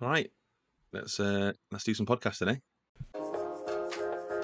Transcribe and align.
All 0.00 0.08
right, 0.08 0.30
let's 0.92 1.18
uh, 1.18 1.52
let's 1.72 1.82
do 1.82 1.92
some 1.92 2.06
podcasting, 2.06 2.52
eh? 2.52 2.56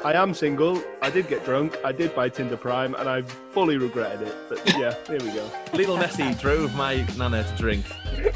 I 0.05 0.13
am 0.15 0.35
single. 0.35 0.83
I 1.01 1.11
did 1.11 1.29
get 1.29 1.45
drunk. 1.45 1.79
I 1.85 1.93
did 1.93 2.13
buy 2.13 2.29
Tinder 2.29 2.57
Prime, 2.57 2.97
and 2.97 3.09
I 3.09 3.23
fully 3.23 3.79
regretted 3.79 4.27
it. 4.27 4.35
But 4.49 4.67
yeah, 4.79 4.97
here 5.07 5.21
we 5.21 5.31
go. 5.31 5.49
Little 5.73 5.97
Nessie 5.97 6.35
drove 6.35 6.75
my 6.75 7.07
nana 7.17 7.45
to 7.45 7.57
drink. 7.57 7.87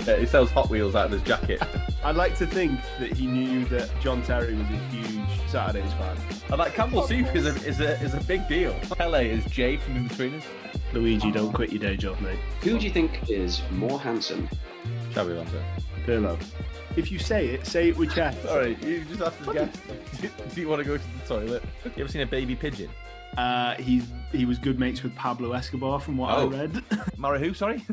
Uh, 0.06 0.14
he 0.14 0.26
sells 0.26 0.50
Hot 0.52 0.70
Wheels 0.70 0.94
out 0.94 1.06
of 1.06 1.10
his 1.12 1.22
jacket. 1.22 1.60
I'd 2.04 2.14
like 2.14 2.36
to 2.38 2.46
think 2.46 2.80
that 3.00 3.12
he 3.12 3.26
knew 3.26 3.64
that 3.64 3.90
John 4.00 4.22
Terry 4.22 4.54
was 4.54 4.66
a 4.66 4.78
huge 4.94 5.50
Saturdays 5.50 5.92
fan. 5.94 6.16
And 6.50 6.58
like 6.58 6.72
Campbell 6.72 7.02
Soup 7.02 7.34
is 7.34 7.46
a 7.46 7.54
is 7.66 7.80
a 7.80 8.00
is 8.00 8.14
a 8.14 8.20
big 8.20 8.46
deal. 8.46 8.78
Pele 8.96 9.28
is 9.28 9.44
Jay 9.46 9.76
from 9.76 10.08
Inbetweeners. 10.08 10.44
Luigi, 10.92 11.32
don't 11.32 11.52
quit 11.52 11.72
your 11.72 11.80
day 11.80 11.96
job, 11.96 12.20
mate. 12.20 12.38
Who 12.62 12.78
do 12.78 12.84
you 12.86 12.92
think 12.92 13.28
is 13.28 13.60
more 13.72 13.98
handsome? 13.98 14.48
Xabi 15.10 15.32
Alonso. 15.32 15.62
Pirlo. 16.06 16.38
If 16.96 17.12
you 17.12 17.18
say 17.18 17.48
it, 17.48 17.66
say 17.66 17.88
it 17.90 17.96
with 17.96 18.12
chest. 18.14 18.42
Sorry, 18.42 18.76
you 18.82 19.04
just 19.04 19.20
have 19.20 19.44
to 19.46 19.52
guess. 19.52 19.76
Do, 20.20 20.28
do 20.54 20.60
you 20.60 20.68
want 20.68 20.80
to 20.82 20.84
go 20.88 20.96
to 20.96 21.02
the 21.02 21.26
toilet? 21.26 21.62
You 21.84 22.02
ever 22.04 22.08
seen 22.10 22.22
a 22.22 22.26
baby 22.26 22.56
pigeon? 22.56 22.90
Uh, 23.36 23.74
he's 23.74 24.04
he 24.32 24.44
was 24.44 24.58
good 24.58 24.80
mates 24.80 25.02
with 25.02 25.14
Pablo 25.14 25.52
Escobar, 25.52 26.00
from 26.00 26.16
what 26.16 26.34
Oh. 26.34 26.50
I 26.50 26.52
read. 26.60 26.82
Mara 27.16 27.38
who? 27.38 27.54
Sorry. 27.54 27.84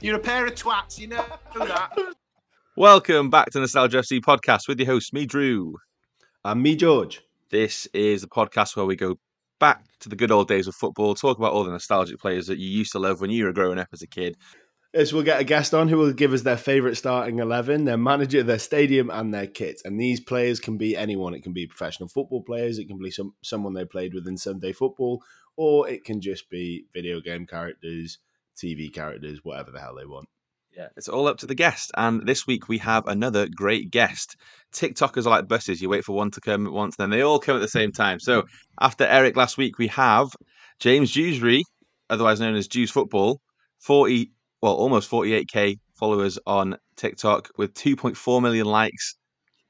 You're 0.00 0.16
a 0.16 0.20
pair 0.20 0.46
of 0.46 0.54
twats, 0.54 0.98
you 0.98 1.06
know 1.08 1.24
that. 1.56 1.92
Welcome 2.76 3.30
back 3.30 3.50
to 3.50 3.60
Nostalgia 3.60 3.98
FC 3.98 4.20
podcast 4.20 4.66
with 4.68 4.78
your 4.80 4.86
host, 4.86 5.12
me, 5.12 5.24
Drew. 5.26 5.76
And 6.44 6.62
me, 6.62 6.74
George. 6.76 7.22
This 7.50 7.86
is 7.94 8.22
the 8.22 8.28
podcast 8.28 8.76
where 8.76 8.86
we 8.86 8.96
go 8.96 9.18
back 9.60 9.84
to 10.00 10.08
the 10.08 10.16
good 10.16 10.30
old 10.30 10.48
days 10.48 10.66
of 10.68 10.74
football, 10.74 11.14
talk 11.14 11.38
about 11.38 11.52
all 11.52 11.64
the 11.64 11.70
nostalgic 11.70 12.18
players 12.20 12.46
that 12.46 12.58
you 12.58 12.68
used 12.68 12.92
to 12.92 12.98
love 12.98 13.20
when 13.20 13.30
you 13.30 13.44
were 13.44 13.52
growing 13.52 13.78
up 13.78 13.88
as 13.92 14.02
a 14.02 14.06
kid. 14.06 14.36
Yes, 14.94 15.12
we'll 15.12 15.22
get 15.22 15.40
a 15.40 15.44
guest 15.44 15.74
on 15.74 15.88
who 15.88 15.98
will 15.98 16.14
give 16.14 16.32
us 16.32 16.42
their 16.42 16.56
favourite 16.56 16.96
starting 16.96 17.40
11, 17.40 17.84
their 17.84 17.98
manager, 17.98 18.42
their 18.42 18.58
stadium, 18.58 19.10
and 19.10 19.34
their 19.34 19.46
kit. 19.46 19.82
And 19.84 20.00
these 20.00 20.18
players 20.18 20.60
can 20.60 20.78
be 20.78 20.96
anyone. 20.96 21.34
It 21.34 21.42
can 21.42 21.52
be 21.52 21.66
professional 21.66 22.08
football 22.08 22.42
players, 22.42 22.78
it 22.78 22.86
can 22.86 22.98
be 22.98 23.10
some 23.10 23.34
someone 23.42 23.74
they 23.74 23.84
played 23.84 24.14
with 24.14 24.26
in 24.26 24.38
Sunday 24.38 24.72
football, 24.72 25.22
or 25.56 25.86
it 25.88 26.04
can 26.04 26.22
just 26.22 26.48
be 26.48 26.86
video 26.94 27.20
game 27.20 27.46
characters, 27.46 28.18
TV 28.56 28.92
characters, 28.92 29.40
whatever 29.42 29.70
the 29.70 29.80
hell 29.80 29.94
they 29.94 30.06
want. 30.06 30.28
Yeah, 30.74 30.88
it's 30.96 31.08
all 31.08 31.28
up 31.28 31.36
to 31.38 31.46
the 31.46 31.54
guest. 31.54 31.90
And 31.96 32.26
this 32.26 32.46
week 32.46 32.68
we 32.68 32.78
have 32.78 33.06
another 33.06 33.46
great 33.46 33.90
guest. 33.90 34.36
TikTokers 34.72 35.26
are 35.26 35.30
like 35.30 35.48
buses. 35.48 35.82
You 35.82 35.90
wait 35.90 36.04
for 36.04 36.16
one 36.16 36.30
to 36.30 36.40
come 36.40 36.66
at 36.66 36.72
once, 36.72 36.96
then 36.96 37.10
they 37.10 37.20
all 37.20 37.40
come 37.40 37.56
at 37.56 37.62
the 37.62 37.68
same 37.68 37.92
time. 37.92 38.20
So 38.20 38.44
after 38.80 39.04
Eric 39.04 39.36
last 39.36 39.58
week, 39.58 39.76
we 39.76 39.88
have 39.88 40.30
James 40.78 41.12
Dewsbury, 41.12 41.64
otherwise 42.08 42.40
known 42.40 42.54
as 42.54 42.68
Dews 42.68 42.90
Football, 42.90 43.40
40, 43.80 44.32
well, 44.60 44.74
almost 44.74 45.10
48k 45.10 45.78
followers 45.94 46.38
on 46.46 46.76
TikTok 46.96 47.50
with 47.56 47.74
2.4 47.74 48.42
million 48.42 48.66
likes. 48.66 49.16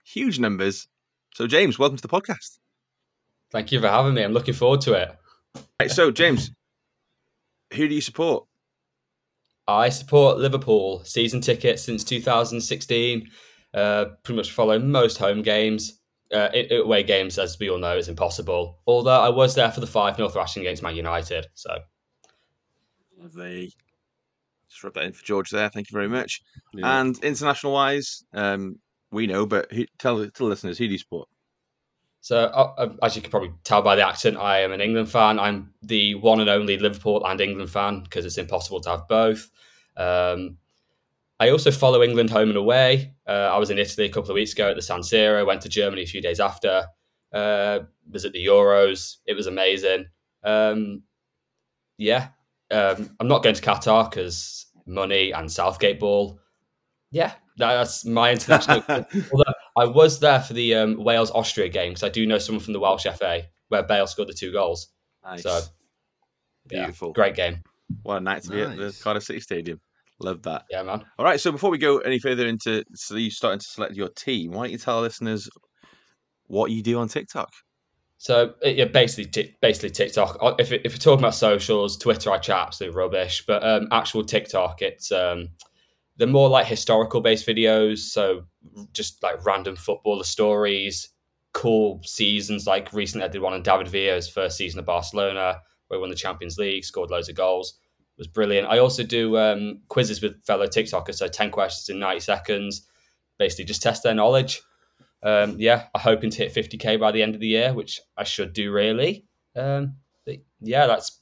Huge 0.05 0.39
numbers. 0.39 0.89
So, 1.35 1.47
James, 1.47 1.79
welcome 1.79 1.97
to 1.97 2.03
the 2.03 2.09
podcast. 2.09 2.59
Thank 3.51 3.73
you 3.73 3.81
for 3.81 3.89
having 3.89 4.15
me. 4.15 4.23
I'm 4.23 4.33
looking 4.33 4.55
forward 4.55 4.81
to 4.83 4.95
it. 4.95 5.17
Right, 5.81 5.91
so, 5.91 6.11
James, 6.11 6.51
who 7.73 7.89
do 7.89 7.95
you 7.95 8.01
support? 8.01 8.47
I 9.67 9.91
support 9.91 10.39
Liverpool. 10.39 11.03
Season 11.05 11.41
ticket 11.41 11.79
since 11.79 12.03
2016. 12.05 13.29
Uh, 13.75 14.07
pretty 14.23 14.37
much 14.37 14.53
follow 14.53 14.79
most 14.79 15.19
home 15.19 15.43
games. 15.43 16.01
Uh, 16.33 16.49
away 16.71 17.03
games, 17.03 17.39
as 17.39 17.59
we 17.59 17.71
all 17.71 17.79
know, 17.79 17.97
is 17.97 18.09
impossible. 18.09 18.81
Although 18.87 19.21
I 19.21 19.31
was 19.31 19.55
there 19.55 19.71
for 19.71 19.81
the 19.81 19.87
5 19.87 20.17
0 20.17 20.29
thrashing 20.29 20.63
against 20.63 20.83
Man 20.83 20.97
United. 20.97 21.47
So 21.55 21.79
Lovely. 23.19 23.73
Just 24.71 24.85
rub 24.85 24.95
that 24.95 25.05
in 25.05 25.13
for 25.13 25.25
George 25.25 25.51
there. 25.51 25.69
Thank 25.69 25.91
you 25.91 25.95
very 25.95 26.09
much. 26.09 26.43
Yeah. 26.75 27.01
And 27.01 27.19
international 27.25 27.73
wise, 27.73 28.25
um, 28.35 28.79
we 29.11 29.27
know, 29.27 29.47
but 29.47 29.73
who, 29.73 29.87
tell, 29.99 30.17
the- 30.19 30.31
tell 30.31 30.47
the 30.47 30.51
listeners 30.51 30.79
who 30.79 30.87
do 30.87 30.93
you 30.93 30.99
support? 30.99 31.29
So, 32.21 32.45
uh, 32.45 32.75
uh, 32.77 32.93
as 33.03 33.17
you 33.17 33.23
can 33.23 33.31
probably 33.31 33.53
tell 33.65 33.81
by 33.81 33.97
the 33.97 34.07
accent, 34.07 34.37
I 34.37 34.61
am 34.61 34.73
an 34.73 34.81
England 34.81 35.09
fan. 35.09 35.39
I'm 35.39 35.73
the 35.83 36.17
one 36.17 36.41
and 36.41 36.51
only 36.51 36.77
Liverpool 36.77 37.25
and 37.25 37.41
England 37.41 37.71
fan 37.71 38.03
because 38.03 38.25
it's 38.27 38.39
impossible 38.39 38.81
to 38.83 38.91
have 38.91 39.09
both. 39.09 39.49
Um, 39.97 40.59
I 41.41 41.51
also 41.51 41.71
follow 41.71 42.03
England 42.03 42.31
home 42.31 42.49
and 42.49 42.59
away. 42.59 43.15
Uh, 43.27 43.31
I 43.53 43.59
was 43.59 43.71
in 43.71 43.79
Italy 43.79 44.07
a 44.07 44.11
couple 44.11 44.31
of 44.31 44.35
weeks 44.35 44.53
ago 44.53 44.69
at 44.71 44.77
the 44.77 44.83
San 44.83 45.01
Siro. 45.01 45.47
Went 45.47 45.63
to 45.63 45.69
Germany 45.69 46.03
a 46.03 46.07
few 46.07 46.21
days 46.21 46.41
after. 46.41 46.87
Uh, 47.33 47.81
was 48.11 48.25
at 48.25 48.33
the 48.33 48.45
Euros. 48.45 49.19
It 49.25 49.35
was 49.35 49.47
amazing. 49.47 50.07
Um, 50.43 51.05
yeah, 51.97 52.29
um, 52.71 53.11
I'm 53.21 53.29
not 53.29 53.43
going 53.43 53.55
to 53.55 53.63
Qatar 53.63 54.11
because 54.11 54.67
money 54.87 55.31
and 55.33 55.51
Southgate 55.51 56.01
ball. 56.01 56.39
Yeah, 57.11 57.33
that's 57.57 58.05
my 58.05 58.33
international. 58.33 58.83
Although 59.33 59.53
I 59.77 59.87
was 59.87 60.21
there 60.21 60.41
for 60.41 60.53
the 60.53 60.75
um, 60.75 61.03
Wales 61.03 61.31
Austria 61.31 61.69
game 61.69 61.91
because 61.93 62.03
I 62.03 62.09
do 62.11 62.27
know 62.27 62.39
someone 62.39 62.63
from 62.63 62.73
the 62.75 62.81
Welsh 62.81 63.07
FA 63.17 63.43
where 63.69 63.83
Bale 63.83 64.07
scored 64.07 64.29
the 64.29 64.35
two 64.35 64.53
goals. 64.53 64.89
Nice. 65.25 65.43
So 65.43 65.61
yeah, 66.71 66.81
Beautiful. 66.85 67.13
great 67.13 67.35
game. 67.35 67.63
What 68.03 68.17
a 68.19 68.21
night 68.21 68.43
to 68.43 68.51
be 68.51 68.61
at 68.61 68.77
the 68.77 68.85
Nice. 68.85 69.03
Cardiff 69.03 69.25
City 69.25 69.41
Stadium. 69.41 69.81
Love 70.21 70.43
that. 70.43 70.65
Yeah, 70.69 70.83
man. 70.83 71.05
All 71.19 71.25
right, 71.25 71.41
so 71.41 71.53
before 71.53 71.71
we 71.71 71.79
go 71.79 71.99
any 71.99 72.19
further 72.19 72.47
into 72.47 72.85
so 72.95 73.15
you 73.17 73.31
starting 73.31 73.61
to 73.61 73.67
select 73.67 73.95
your 73.95 74.09
team, 74.09 74.51
why 74.51 74.65
don't 74.65 74.73
you 74.73 74.79
tell 74.79 74.97
our 74.97 75.03
listeners 75.03 75.49
what 76.49 76.71
you 76.71 76.83
do 76.83 76.99
on 76.99 77.09
TikTok? 77.09 77.51
So 78.21 78.55
yeah, 78.65 78.87
basically, 78.87 79.31
ti- 79.31 79.57
basically 79.63 79.91
TikTok. 79.91 80.39
Uh, 80.41 80.55
If 80.59 80.73
if 80.73 80.93
we're 80.93 80.99
talking 80.99 81.21
about 81.25 81.37
socials, 81.37 81.97
Twitter, 81.97 82.33
I 82.33 82.39
chat 82.39 82.67
absolute 82.67 82.95
rubbish. 82.95 83.45
But 83.47 83.63
um, 83.65 83.87
actual 83.93 84.25
TikTok, 84.25 84.83
it's 84.83 85.13
um, 85.13 85.51
they're 86.17 86.27
more 86.27 86.49
like 86.49 86.67
historical 86.67 87.21
based 87.21 87.47
videos. 87.47 87.99
So 87.99 88.45
just 88.93 89.23
like 89.23 89.47
random 89.47 89.77
footballer 89.77 90.25
stories, 90.25 91.11
cool 91.53 92.01
seasons. 92.03 92.67
Like 92.67 92.93
recently, 92.93 93.25
I 93.25 93.29
did 93.29 93.41
one 93.41 93.53
on 93.53 93.63
David 93.63 93.87
Villa's 93.87 94.29
first 94.29 94.57
season 94.57 94.81
of 94.81 94.87
Barcelona, 94.87 95.61
where 95.87 95.99
he 95.99 96.01
won 96.01 96.11
the 96.11 96.17
Champions 96.17 96.59
League, 96.59 96.85
scored 96.85 97.11
loads 97.11 97.29
of 97.29 97.37
goals. 97.37 97.79
It 98.17 98.23
was 98.23 98.27
brilliant. 98.27 98.67
I 98.67 98.79
also 98.79 99.05
do 99.05 99.39
um, 99.39 99.83
quizzes 99.87 100.21
with 100.21 100.45
fellow 100.45 100.67
TikTokers. 100.67 101.15
So 101.15 101.29
ten 101.29 101.53
questions 101.53 101.89
in 101.89 102.01
ninety 102.01 102.21
seconds. 102.21 102.85
Basically, 103.39 103.65
just 103.65 103.81
test 103.81 104.03
their 104.03 104.15
knowledge 104.15 104.61
um, 105.23 105.57
yeah, 105.59 105.87
I'm 105.95 106.01
hoping 106.01 106.31
to 106.31 106.39
hit 106.39 106.55
50k 106.55 106.99
by 107.01 107.13
the 107.13 107.23
end 107.23 107.35
of 107.35 107.41
the 107.41 107.49
year, 107.49 107.75
which 107.75 108.01
I 108.17 108.25
should 108.25 108.53
do 108.53 108.73
really. 108.73 109.27
Um, 109.57 109.97
but 110.25 110.37
yeah, 110.61 110.87
that's 110.87 111.21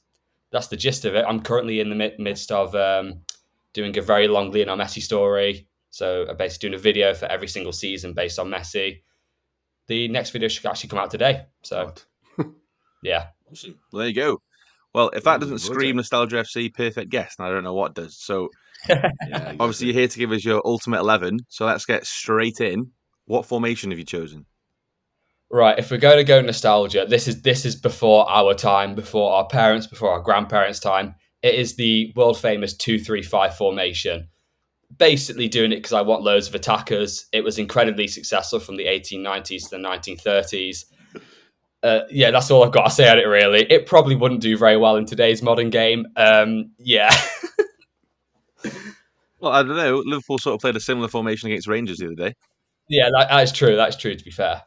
that's 0.51 0.67
the 0.67 0.77
gist 0.77 1.05
of 1.05 1.15
it. 1.15 1.25
I'm 1.27 1.41
currently 1.41 1.79
in 1.79 1.89
the 1.89 1.95
mid- 1.95 2.19
midst 2.19 2.51
of 2.51 2.75
um, 2.75 3.21
doing 3.73 3.97
a 3.97 4.01
very 4.01 4.27
long 4.27 4.51
Lionel 4.51 4.77
Messi 4.77 5.01
story. 5.01 5.67
So 5.89 6.25
I'm 6.29 6.37
basically 6.37 6.69
doing 6.69 6.79
a 6.79 6.81
video 6.81 7.13
for 7.13 7.25
every 7.25 7.47
single 7.47 7.71
season 7.71 8.13
based 8.13 8.39
on 8.39 8.49
Messi. 8.49 9.01
The 9.87 10.07
next 10.09 10.31
video 10.31 10.47
should 10.47 10.65
actually 10.65 10.89
come 10.89 10.99
out 10.99 11.11
today. 11.11 11.45
So 11.63 11.93
yeah, 13.03 13.27
Awesome. 13.51 13.79
Well, 13.91 13.99
there 13.99 14.07
you 14.07 14.13
go. 14.13 14.41
Well, 14.93 15.09
if 15.09 15.23
that 15.23 15.39
doesn't 15.39 15.53
would 15.53 15.61
scream 15.61 15.91
it? 15.91 15.97
Nostalgia 15.97 16.37
FC 16.37 16.73
perfect 16.73 17.09
guest, 17.09 17.39
I 17.39 17.49
don't 17.49 17.63
know 17.63 17.73
what 17.73 17.93
does. 17.93 18.17
So 18.17 18.49
Yeah, 18.89 19.11
obviously 19.59 19.87
you're 19.87 19.95
here 19.95 20.07
to 20.07 20.19
give 20.19 20.31
us 20.31 20.45
your 20.45 20.61
ultimate 20.65 20.99
eleven. 20.99 21.39
So 21.49 21.65
let's 21.65 21.85
get 21.85 22.05
straight 22.05 22.59
in. 22.61 22.91
What 23.27 23.45
formation 23.45 23.91
have 23.91 23.99
you 23.99 24.05
chosen? 24.05 24.45
right. 25.49 25.77
If 25.79 25.91
we're 25.91 25.97
going 25.97 26.17
to 26.17 26.23
go 26.25 26.41
nostalgia, 26.41 27.05
this 27.07 27.27
is 27.27 27.41
this 27.43 27.65
is 27.65 27.75
before 27.75 28.29
our 28.29 28.53
time, 28.55 28.95
before 28.95 29.31
our 29.33 29.47
parents, 29.47 29.87
before 29.87 30.11
our 30.11 30.19
grandparents' 30.21 30.79
time. 30.79 31.15
It 31.43 31.55
is 31.55 31.75
the 31.75 32.11
world 32.15 32.39
famous 32.39 32.73
two 32.75 32.99
three 32.99 33.21
five 33.21 33.55
formation. 33.55 34.27
basically 34.97 35.47
doing 35.47 35.71
it 35.71 35.77
because 35.77 35.93
I 35.93 36.01
want 36.01 36.23
loads 36.23 36.47
of 36.47 36.55
attackers. 36.55 37.27
It 37.31 37.43
was 37.43 37.57
incredibly 37.59 38.07
successful 38.07 38.59
from 38.59 38.77
the 38.77 38.85
1890s 38.85 39.69
to 39.69 39.69
the 39.71 39.77
1930s. 39.77 40.85
Uh, 41.83 42.01
yeah, 42.09 42.31
that's 42.31 42.49
all 42.49 42.63
I've 42.63 42.71
got 42.71 42.85
to 42.85 42.89
say 42.89 43.07
on 43.09 43.19
it. 43.19 43.27
Really, 43.27 43.61
it 43.71 43.85
probably 43.85 44.15
wouldn't 44.15 44.41
do 44.41 44.57
very 44.57 44.77
well 44.77 44.95
in 44.95 45.05
today's 45.05 45.41
modern 45.43 45.69
game. 45.69 46.07
Um, 46.15 46.71
yeah, 46.79 47.13
Well, 49.39 49.51
I 49.51 49.61
don't 49.63 49.75
know. 49.77 50.01
Liverpool 50.05 50.39
sort 50.39 50.55
of 50.55 50.61
played 50.61 50.75
a 50.75 50.79
similar 50.79 51.07
formation 51.07 51.49
against 51.49 51.67
Rangers 51.67 51.99
the 51.99 52.07
other 52.07 52.15
day. 52.15 52.33
Yeah, 52.87 53.09
that, 53.17 53.27
that's 53.29 53.51
true. 53.51 53.75
That's 53.75 53.95
true. 53.95 54.15
To 54.15 54.23
be 54.23 54.31
fair, 54.31 54.63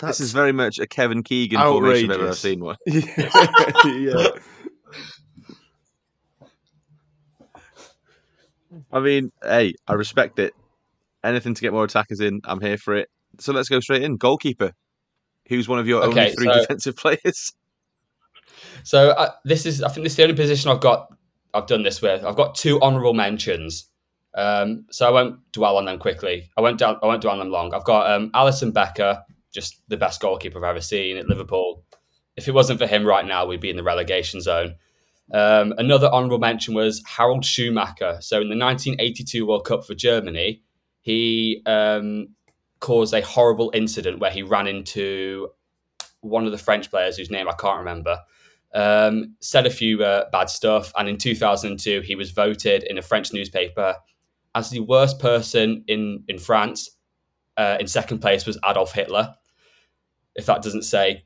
this 0.00 0.20
is 0.20 0.32
very 0.32 0.52
much 0.52 0.78
a 0.78 0.86
Kevin 0.86 1.22
Keegan 1.22 1.60
formation 1.60 2.10
if 2.10 2.16
I've 2.16 2.22
ever 2.22 2.28
outrageous. 2.30 2.40
seen 2.40 2.60
one. 2.60 2.76
yeah. 2.86 4.28
I 8.90 9.00
mean, 9.00 9.32
hey, 9.42 9.74
I 9.86 9.94
respect 9.94 10.38
it. 10.38 10.54
Anything 11.24 11.54
to 11.54 11.60
get 11.60 11.72
more 11.72 11.84
attackers 11.84 12.20
in, 12.20 12.40
I'm 12.44 12.60
here 12.60 12.78
for 12.78 12.96
it. 12.96 13.08
So 13.38 13.52
let's 13.52 13.68
go 13.68 13.80
straight 13.80 14.02
in. 14.02 14.16
Goalkeeper. 14.16 14.72
Who's 15.48 15.68
one 15.68 15.78
of 15.78 15.86
your 15.86 16.02
only 16.02 16.30
three 16.32 16.46
so- 16.46 16.60
defensive 16.60 16.96
players? 17.02 17.52
so 18.84 19.10
uh, 19.10 19.30
this 19.44 19.66
is 19.66 19.82
I 19.82 19.88
think 19.88 20.04
this 20.04 20.12
is 20.12 20.16
the 20.16 20.22
only 20.24 20.34
position 20.34 20.70
I've 20.70 20.80
got. 20.80 21.08
I've 21.54 21.66
done 21.66 21.82
this 21.82 22.00
with. 22.00 22.24
I've 22.24 22.36
got 22.36 22.54
two 22.54 22.80
honourable 22.80 23.12
mentions. 23.14 23.86
Um, 24.34 24.86
so 24.90 25.06
I 25.06 25.10
won't 25.10 25.52
dwell 25.52 25.76
on 25.76 25.84
them 25.84 25.98
quickly. 25.98 26.50
I 26.56 26.60
won't. 26.60 26.78
Dwell, 26.78 26.98
I 27.02 27.06
won't 27.06 27.22
dwell 27.22 27.34
on 27.34 27.38
them 27.38 27.50
long. 27.50 27.74
I've 27.74 27.84
got 27.84 28.10
um, 28.10 28.30
Alisson 28.30 28.72
Becker, 28.72 29.22
just 29.52 29.80
the 29.88 29.96
best 29.96 30.20
goalkeeper 30.20 30.58
I've 30.58 30.70
ever 30.70 30.80
seen 30.80 31.16
at 31.16 31.28
Liverpool. 31.28 31.84
If 32.36 32.48
it 32.48 32.54
wasn't 32.54 32.78
for 32.78 32.86
him 32.86 33.04
right 33.04 33.26
now, 33.26 33.44
we'd 33.44 33.60
be 33.60 33.70
in 33.70 33.76
the 33.76 33.82
relegation 33.82 34.40
zone. 34.40 34.76
Um, 35.32 35.74
another 35.78 36.08
honourable 36.08 36.38
mention 36.38 36.74
was 36.74 37.02
Harald 37.06 37.44
Schumacher. 37.44 38.18
So 38.20 38.36
in 38.36 38.48
the 38.48 38.56
1982 38.56 39.46
World 39.46 39.64
Cup 39.64 39.84
for 39.84 39.94
Germany, 39.94 40.62
he 41.02 41.62
um, 41.66 42.28
caused 42.80 43.14
a 43.14 43.22
horrible 43.22 43.70
incident 43.74 44.18
where 44.18 44.30
he 44.30 44.42
ran 44.42 44.66
into 44.66 45.48
one 46.20 46.46
of 46.46 46.52
the 46.52 46.58
French 46.58 46.90
players 46.90 47.16
whose 47.16 47.30
name 47.30 47.48
I 47.48 47.54
can't 47.54 47.78
remember. 47.78 48.18
Um, 48.74 49.36
said 49.40 49.66
a 49.66 49.70
few 49.70 50.02
uh, 50.02 50.30
bad 50.30 50.48
stuff, 50.48 50.92
and 50.96 51.08
in 51.08 51.18
2002 51.18 52.00
he 52.00 52.14
was 52.14 52.30
voted 52.30 52.82
in 52.84 52.96
a 52.96 53.02
French 53.02 53.32
newspaper 53.32 53.96
as 54.54 54.70
the 54.70 54.80
worst 54.80 55.18
person 55.18 55.84
in 55.86 56.24
in 56.28 56.38
France. 56.38 56.90
Uh, 57.56 57.76
in 57.78 57.86
second 57.86 58.20
place 58.20 58.46
was 58.46 58.58
Adolf 58.64 58.92
Hitler. 58.92 59.34
If 60.34 60.46
that 60.46 60.62
doesn't 60.62 60.84
say 60.84 61.24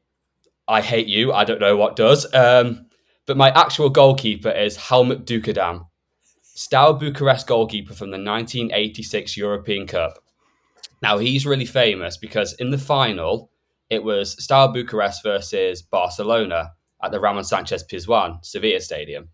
I 0.66 0.80
hate 0.80 1.06
you, 1.06 1.32
I 1.32 1.44
don't 1.44 1.60
know 1.60 1.76
what 1.76 1.94
does. 1.94 2.26
Um, 2.34 2.86
but 3.26 3.36
my 3.36 3.50
actual 3.50 3.90
goalkeeper 3.90 4.50
is 4.50 4.76
Helmuth 4.76 5.24
Duckadam, 5.24 5.86
Steaua 6.42 6.94
Bucharest 6.94 7.46
goalkeeper 7.46 7.94
from 7.94 8.10
the 8.10 8.18
1986 8.18 9.36
European 9.36 9.86
Cup. 9.86 10.18
Now 11.02 11.18
he's 11.18 11.46
really 11.46 11.66
famous 11.66 12.16
because 12.16 12.54
in 12.54 12.70
the 12.70 12.78
final 12.78 13.50
it 13.90 14.02
was 14.02 14.42
Steaua 14.42 14.72
Bucharest 14.72 15.22
versus 15.22 15.82
Barcelona 15.82 16.72
at 17.02 17.12
the 17.12 17.20
Ramon 17.20 17.44
Sanchez 17.44 17.84
Pizjuan 17.84 18.44
Sevilla 18.44 18.80
Stadium. 18.80 19.28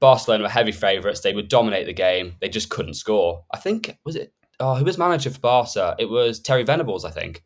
Barcelona 0.00 0.44
were 0.44 0.48
heavy 0.48 0.72
favourites. 0.72 1.20
They 1.20 1.34
would 1.34 1.48
dominate 1.48 1.86
the 1.86 1.92
game. 1.92 2.36
They 2.40 2.48
just 2.48 2.70
couldn't 2.70 2.94
score. 2.94 3.44
I 3.52 3.58
think 3.58 3.98
was 4.04 4.16
it. 4.16 4.32
Oh, 4.58 4.74
who 4.74 4.84
was 4.84 4.98
manager 4.98 5.30
for 5.30 5.40
Barca? 5.40 5.94
It 5.98 6.06
was 6.10 6.40
Terry 6.40 6.62
Venables, 6.64 7.04
I 7.04 7.10
think. 7.10 7.44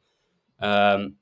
Um, 0.61 1.17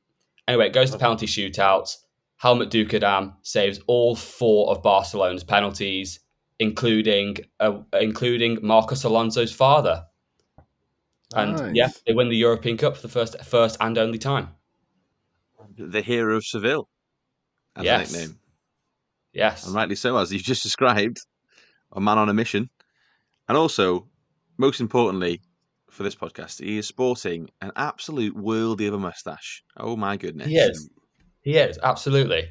anyway, 0.47 0.67
it 0.69 0.73
goes 0.73 0.91
to 0.91 0.99
penalty 0.99 1.27
shootouts. 1.27 1.97
Helmuth 2.37 2.71
Duckadam 2.71 3.35
saves 3.43 3.81
all 3.87 4.17
four 4.17 4.71
of 4.71 4.83
Barcelona's 4.83 5.45
penalties, 5.45 6.21
including 6.59 7.37
uh, 7.61 7.79
including 8.01 8.59
Marcos 8.63 9.05
Alonso's 9.05 9.53
father. 9.53 10.05
And 11.35 11.57
Nice. 11.57 11.75
yeah, 11.75 11.89
they 12.07 12.13
win 12.13 12.29
the 12.29 12.37
European 12.37 12.77
Cup 12.77 12.97
for 12.97 13.03
the 13.03 13.09
first 13.09 13.43
first 13.45 13.77
and 13.81 13.97
only 13.97 14.19
time. 14.19 14.49
The 15.79 16.03
hero 16.03 16.37
of 16.37 16.45
Seville, 16.45 16.89
as 17.77 17.85
Yes. 17.85 18.11
a 18.15 18.19
nickname. 18.19 18.39
Yes. 19.33 19.67
And 19.67 19.75
rightly 19.75 19.95
so, 19.95 20.17
as 20.17 20.33
you've 20.33 20.43
just 20.43 20.63
described, 20.63 21.19
a 21.93 22.01
man 22.01 22.19
on 22.19 22.29
a 22.29 22.35
mission. 22.35 22.71
And 23.49 23.57
also, 23.57 24.09
most 24.59 24.81
importantly 24.81 25.41
for 25.91 26.03
this 26.03 26.15
podcast, 26.15 26.63
he 26.63 26.79
is 26.79 26.87
sporting 26.87 27.49
an 27.61 27.73
absolute 27.77 28.37
worldie 28.37 28.89
of 28.89 28.95
a 28.95 28.99
moustache. 28.99 29.63
Oh 29.77 29.97
my 29.97 30.17
goodness. 30.17 30.49
He 30.49 30.57
is. 30.57 30.91
He 31.41 31.57
is, 31.57 31.79
absolutely. 31.83 32.51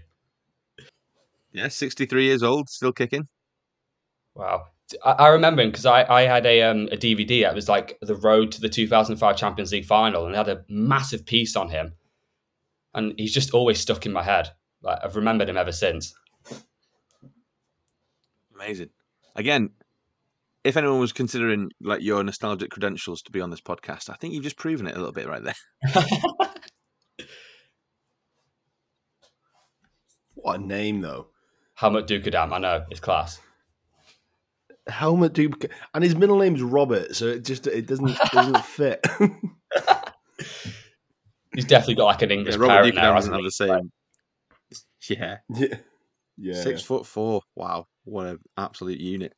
Yeah, 1.53 1.67
63 1.67 2.25
years 2.25 2.43
old, 2.43 2.69
still 2.69 2.91
kicking. 2.91 3.27
Wow. 4.35 4.65
I, 5.03 5.11
I 5.11 5.27
remember 5.29 5.61
him 5.61 5.69
because 5.69 5.85
I, 5.85 6.03
I 6.03 6.21
had 6.23 6.45
a, 6.45 6.61
um, 6.63 6.89
a 6.91 6.97
DVD 6.97 7.43
that 7.43 7.55
was 7.55 7.69
like 7.69 7.97
the 8.01 8.15
road 8.15 8.51
to 8.53 8.61
the 8.61 8.69
2005 8.69 9.37
Champions 9.37 9.71
League 9.71 9.85
final 9.85 10.25
and 10.25 10.35
it 10.35 10.37
had 10.37 10.49
a 10.49 10.63
massive 10.69 11.25
piece 11.25 11.55
on 11.55 11.69
him. 11.69 11.93
And 12.93 13.13
he's 13.17 13.33
just 13.33 13.53
always 13.53 13.79
stuck 13.79 14.05
in 14.05 14.11
my 14.11 14.23
head. 14.23 14.49
Like, 14.83 14.99
I've 15.03 15.15
remembered 15.15 15.47
him 15.47 15.57
ever 15.57 15.71
since. 15.71 16.13
Amazing. 18.63 18.89
Again, 19.35 19.71
if 20.63 20.77
anyone 20.77 20.99
was 20.99 21.11
considering 21.13 21.71
like 21.81 22.01
your 22.01 22.23
nostalgic 22.23 22.69
credentials 22.69 23.21
to 23.23 23.31
be 23.31 23.41
on 23.41 23.49
this 23.49 23.61
podcast, 23.61 24.09
I 24.09 24.15
think 24.15 24.33
you've 24.33 24.43
just 24.43 24.57
proven 24.57 24.85
it 24.87 24.95
a 24.95 24.99
little 24.99 25.13
bit 25.13 25.27
right 25.27 25.43
there. 25.43 25.55
What 30.35 30.59
a 30.59 30.63
name, 30.63 31.01
though. 31.01 31.27
Helmuth 31.75 32.07
Duckadam, 32.07 32.51
I 32.53 32.57
know, 32.57 32.85
it's 32.89 32.99
class. 32.99 33.39
Helmut 34.87 35.33
Duke, 35.33 35.65
and 35.93 36.03
his 36.03 36.15
middle 36.15 36.39
name's 36.39 36.61
Robert, 36.63 37.15
so 37.15 37.27
it 37.27 37.45
just 37.45 37.67
it 37.67 37.85
doesn't 37.85 38.17
doesn't 38.31 38.57
fit. 38.65 39.05
He's 41.53 41.65
definitely 41.65 41.95
got 41.95 42.05
like 42.05 42.21
an 42.23 42.31
Yeah, 42.31 42.35
English 42.37 42.55
Robert 42.55 42.69
parent 42.73 42.85
Duke 42.87 42.95
there, 42.95 43.13
doesn't 43.13 43.33
hasn't 43.33 43.33
have 43.33 43.41
he? 43.41 43.45
the 43.45 43.51
same. 43.51 43.91
Yeah, 45.07 45.37
yeah, 45.49 45.77
yeah. 46.41 46.61
six 46.61 46.81
foot 46.81 47.05
four. 47.05 47.41
Wow, 47.55 47.87
what 48.03 48.27
an 48.27 48.39
absolute 48.57 48.99
unit. 48.99 49.33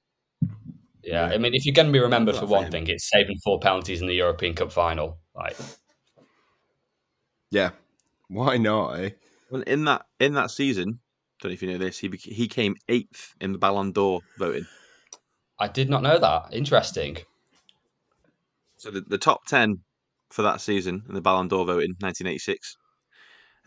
Yeah, 1.01 1.27
Yeah. 1.27 1.35
I 1.35 1.37
mean, 1.37 1.53
if 1.53 1.65
you're 1.65 1.73
going 1.75 1.87
to 1.87 1.91
be 1.93 1.99
remembered 1.99 2.35
for 2.35 2.41
for 2.41 2.47
one 2.47 2.65
him. 2.65 2.71
thing, 2.71 2.87
it's 2.87 3.09
saving 3.09 3.37
four 3.43 3.59
penalties 3.59 4.01
in 4.01 4.07
the 4.07 4.15
European 4.15 4.53
Cup 4.53 4.71
final. 4.71 5.19
Like, 5.35 5.57
yeah. 7.51 7.71
Why 8.29 8.57
not? 8.57 8.99
Eh? 8.99 9.09
Well, 9.51 9.61
in 9.63 9.85
that 9.85 10.05
in 10.19 10.33
that 10.33 10.49
season, 10.49 10.99
don't 11.39 11.51
know 11.51 11.53
if 11.53 11.61
you 11.61 11.71
know 11.71 11.77
this, 11.77 11.99
he 11.99 12.07
bec- 12.07 12.21
he 12.21 12.47
came 12.47 12.75
eighth 12.89 13.33
in 13.41 13.51
the 13.51 13.57
Ballon 13.57 13.91
d'Or 13.91 14.21
voting. 14.37 14.65
I 15.59 15.67
did 15.67 15.89
not 15.89 16.01
know 16.01 16.17
that. 16.17 16.47
Interesting. 16.51 17.17
So 18.77 18.89
the, 18.91 19.01
the 19.01 19.17
top 19.17 19.45
ten 19.45 19.81
for 20.31 20.41
that 20.41 20.61
season 20.61 21.03
in 21.07 21.13
the 21.13 21.21
Ballon 21.21 21.47
d'Or 21.47 21.65
voting, 21.65 21.95
1986. 21.99 22.75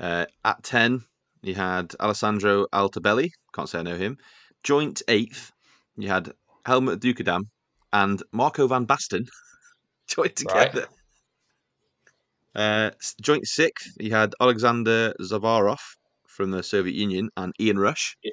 Uh, 0.00 0.26
at 0.44 0.62
ten, 0.64 1.04
you 1.46 1.54
had 1.54 1.94
Alessandro 2.00 2.66
Altobelli. 2.72 3.30
Can't 3.54 3.68
say 3.68 3.78
I 3.78 3.82
know 3.82 3.96
him. 3.96 4.18
Joint 4.62 5.02
eighth, 5.08 5.52
you 5.96 6.08
had 6.08 6.32
Helmuth 6.66 6.98
Duckadam 7.00 7.42
and 7.92 8.22
Marco 8.32 8.66
van 8.66 8.86
Basten. 8.86 9.26
joined 10.08 10.40
Right. 10.48 10.66
together. 10.72 10.88
Uh, 12.54 12.90
joint 13.20 13.46
sixth, 13.46 13.92
you 14.00 14.10
had 14.12 14.34
Alexander 14.40 15.14
Zavarov 15.20 15.78
from 16.26 16.50
the 16.50 16.62
Soviet 16.62 16.94
Union 16.94 17.28
and 17.36 17.52
Ian 17.60 17.78
Rush. 17.78 18.16
Yeah. 18.22 18.32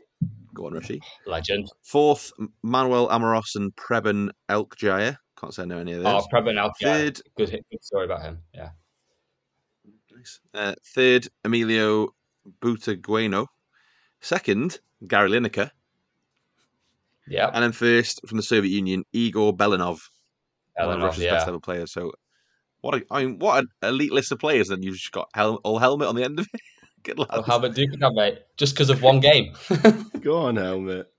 Go 0.53 0.67
on, 0.67 0.73
Rushy. 0.73 1.01
Legend. 1.25 1.67
Fourth, 1.83 2.31
Manuel 2.61 3.09
Amoros 3.09 3.55
and 3.55 3.75
Preben 3.75 4.29
Elkjær. 4.49 5.17
Can't 5.39 5.53
say 5.53 5.63
I 5.63 5.65
know 5.65 5.79
any 5.79 5.93
of 5.93 6.05
Oh, 6.05 6.13
those. 6.13 6.27
Preben 6.33 6.57
Elk, 6.57 6.73
yeah. 6.79 6.93
Third, 6.93 7.21
Good, 7.35 7.49
good 7.71 7.83
story 7.83 8.05
about 8.05 8.21
him. 8.21 8.39
Yeah. 8.53 8.69
Nice. 10.15 10.39
Uh, 10.53 10.75
third, 10.95 11.27
Emilio 11.43 12.09
Butragueño. 12.61 13.47
Second, 14.21 14.79
Gary 15.07 15.29
Lineker. 15.29 15.71
Yeah. 17.27 17.49
And 17.53 17.63
then 17.63 17.71
first, 17.71 18.21
from 18.27 18.37
the 18.37 18.43
Soviet 18.43 18.71
Union, 18.71 19.05
Igor 19.13 19.55
Belanov, 19.55 20.01
one 20.75 20.89
of 20.89 20.99
Elenov, 20.99 21.03
Russia's 21.03 21.23
best 21.25 21.47
ever 21.47 21.59
players. 21.59 21.91
So, 21.91 22.11
what 22.81 22.95
a, 22.95 23.05
I 23.11 23.25
mean, 23.25 23.39
what 23.39 23.59
an 23.63 23.69
elite 23.81 24.11
list 24.11 24.31
of 24.31 24.39
players. 24.39 24.69
And 24.69 24.83
you've 24.83 24.95
just 24.95 25.11
got 25.11 25.29
hel- 25.33 25.61
all 25.63 25.79
helmet 25.79 26.07
on 26.07 26.15
the 26.15 26.23
end 26.23 26.39
of 26.39 26.47
it. 26.53 26.61
Good 27.03 27.19
lad. 27.19 27.29
Well, 27.31 27.43
Helmuth 27.43 27.75
Duckadam, 27.75 28.15
mate. 28.15 28.39
Just 28.55 28.73
because 28.75 28.89
of 28.89 29.01
one 29.01 29.19
game. 29.19 29.53
Go 30.21 30.37
on, 30.37 30.55
Helmut. 30.55 31.11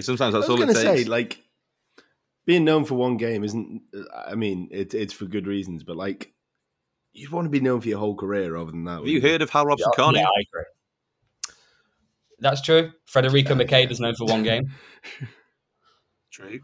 Sometimes 0.00 0.18
that's 0.18 0.20
I 0.20 0.30
that's 0.30 0.34
was 0.34 0.48
all 0.48 0.56
going 0.56 0.70
it 0.70 0.74
to 0.74 0.82
takes. 0.82 1.02
say, 1.02 1.04
like, 1.04 1.42
being 2.46 2.64
known 2.64 2.86
for 2.86 2.94
one 2.94 3.18
game 3.18 3.44
isn't. 3.44 3.82
I 4.14 4.34
mean, 4.34 4.68
it, 4.70 4.94
it's 4.94 5.12
for 5.12 5.26
good 5.26 5.46
reasons, 5.46 5.84
but 5.84 5.96
like, 5.96 6.32
you'd 7.12 7.30
want 7.30 7.46
to 7.46 7.50
be 7.50 7.60
known 7.60 7.80
for 7.80 7.88
your 7.88 7.98
whole 7.98 8.14
career 8.14 8.54
rather 8.54 8.70
than 8.70 8.84
that. 8.84 8.98
Have 8.98 9.06
you 9.06 9.14
wouldn't 9.14 9.32
heard 9.32 9.42
of 9.42 9.50
Hal 9.50 9.66
Robson 9.66 9.90
yeah, 9.92 9.96
Carney? 10.02 10.18
yeah, 10.20 10.26
I 10.26 10.40
agree. 10.48 10.64
That's 12.40 12.60
true. 12.60 12.92
Federico 13.06 13.54
Macheda 13.54 13.90
is 13.90 14.00
known 14.00 14.14
for 14.14 14.24
one 14.24 14.42
game. 14.44 14.70
True. 16.30 16.60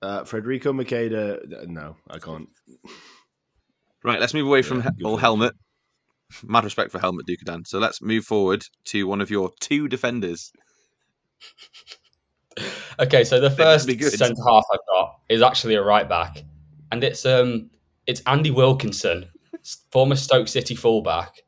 Uh, 0.00 0.22
Federico 0.24 0.72
Macheda. 0.72 1.66
No, 1.66 1.96
I 2.08 2.18
can't. 2.18 2.48
Right, 4.04 4.20
let's 4.20 4.34
move 4.34 4.46
away 4.46 4.62
from 4.62 4.82
Yeah, 4.82 4.90
he- 4.98 5.04
all 5.04 5.16
helmet. 5.16 5.54
Mad 6.44 6.62
respect 6.62 6.92
for 6.92 7.00
Helmuth 7.00 7.26
Duckadam. 7.26 7.66
So 7.66 7.78
let's 7.80 8.00
move 8.00 8.24
forward 8.24 8.62
to 8.86 9.06
one 9.08 9.20
of 9.20 9.30
your 9.30 9.50
two 9.60 9.88
defenders. 9.88 10.52
Okay, 12.98 13.24
so 13.24 13.40
the 13.40 13.50
first 13.50 13.86
centre 13.88 14.42
half 14.46 14.64
I've 14.72 14.78
got 14.88 15.20
is 15.28 15.42
actually 15.42 15.74
a 15.74 15.82
right 15.82 16.08
back, 16.08 16.42
and 16.90 17.02
it's 17.04 17.26
um 17.26 17.70
it's 18.06 18.22
Andy 18.26 18.50
Wilkinson, 18.50 19.28
former 19.90 20.16
Stoke 20.16 20.48
City 20.48 20.74
fullback. 20.74 21.42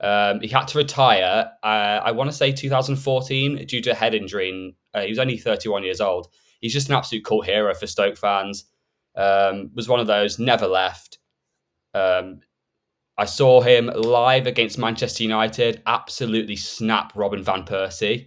Um, 0.00 0.40
he 0.40 0.48
had 0.48 0.68
to 0.68 0.78
retire. 0.78 1.50
Uh, 1.62 2.00
I 2.04 2.12
want 2.12 2.30
to 2.30 2.36
say 2.36 2.52
2014 2.52 3.66
due 3.66 3.80
to 3.80 3.90
a 3.90 3.94
head 3.94 4.14
injury. 4.14 4.50
And, 4.50 4.74
uh, 4.92 5.02
he 5.02 5.10
was 5.10 5.18
only 5.18 5.38
31 5.38 5.84
years 5.84 6.00
old. 6.00 6.28
He's 6.60 6.72
just 6.72 6.88
an 6.88 6.94
absolute 6.94 7.24
cult 7.24 7.46
hero 7.46 7.74
for 7.74 7.86
Stoke 7.86 8.16
fans. 8.16 8.64
Um, 9.16 9.70
was 9.74 9.88
one 9.88 10.00
of 10.00 10.06
those 10.06 10.38
never 10.38 10.66
left. 10.66 11.18
Um, 11.94 12.40
I 13.16 13.26
saw 13.26 13.60
him 13.60 13.86
live 13.94 14.46
against 14.46 14.76
Manchester 14.76 15.22
United. 15.22 15.82
Absolutely 15.86 16.56
snap 16.56 17.12
Robin 17.14 17.42
van 17.42 17.64
Persie 17.64 18.26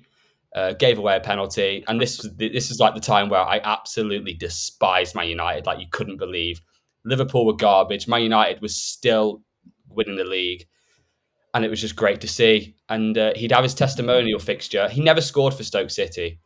uh, 0.55 0.73
gave 0.73 0.97
away 0.97 1.17
a 1.17 1.19
penalty, 1.19 1.83
and 1.87 1.99
this 1.99 2.27
this 2.37 2.71
is 2.71 2.79
like 2.79 2.95
the 2.95 3.01
time 3.01 3.29
where 3.29 3.41
I 3.41 3.59
absolutely 3.63 4.33
despised 4.33 5.13
Man 5.13 5.27
United, 5.27 5.65
like 5.65 5.79
you 5.79 5.87
couldn't 5.91 6.17
believe. 6.17 6.61
Liverpool 7.07 7.45
were 7.45 7.53
garbage. 7.53 8.07
Man 8.07 8.21
United 8.21 8.61
was 8.61 8.75
still 8.75 9.41
winning 9.89 10.17
the 10.17 10.25
league, 10.25 10.65
and 11.53 11.63
it 11.63 11.69
was 11.69 11.81
just 11.81 11.95
great 11.95 12.21
to 12.21 12.27
see. 12.27 12.75
And 12.89 13.17
uh, 13.17 13.33
he'd 13.35 13.53
have 13.53 13.63
his 13.63 13.73
testimonial 13.73 14.39
fixture. 14.39 14.89
He 14.89 15.01
never 15.01 15.21
scored 15.21 15.53
for 15.53 15.63
Stoke 15.63 15.89
City. 15.89 16.39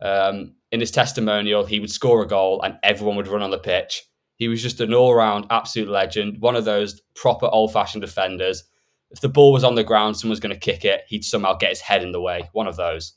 Um, 0.00 0.54
in 0.70 0.80
his 0.80 0.92
testimonial, 0.92 1.64
he 1.64 1.80
would 1.80 1.90
score 1.90 2.22
a 2.22 2.28
goal, 2.28 2.62
and 2.62 2.78
everyone 2.82 3.16
would 3.16 3.28
run 3.28 3.42
on 3.42 3.50
the 3.50 3.58
pitch. 3.58 4.04
He 4.36 4.48
was 4.48 4.62
just 4.62 4.80
an 4.80 4.94
all-round 4.94 5.46
absolute 5.50 5.88
legend, 5.88 6.40
one 6.40 6.56
of 6.56 6.64
those 6.64 7.00
proper 7.14 7.46
old-fashioned 7.46 8.02
defenders. 8.02 8.64
If 9.10 9.20
the 9.20 9.28
ball 9.28 9.52
was 9.52 9.64
on 9.64 9.74
the 9.74 9.84
ground, 9.84 10.16
someone 10.16 10.32
was 10.32 10.40
going 10.40 10.54
to 10.54 10.58
kick 10.58 10.84
it, 10.84 11.02
he'd 11.08 11.24
somehow 11.24 11.54
get 11.54 11.70
his 11.70 11.80
head 11.80 12.02
in 12.02 12.12
the 12.12 12.20
way. 12.20 12.50
One 12.52 12.66
of 12.66 12.76
those. 12.76 13.14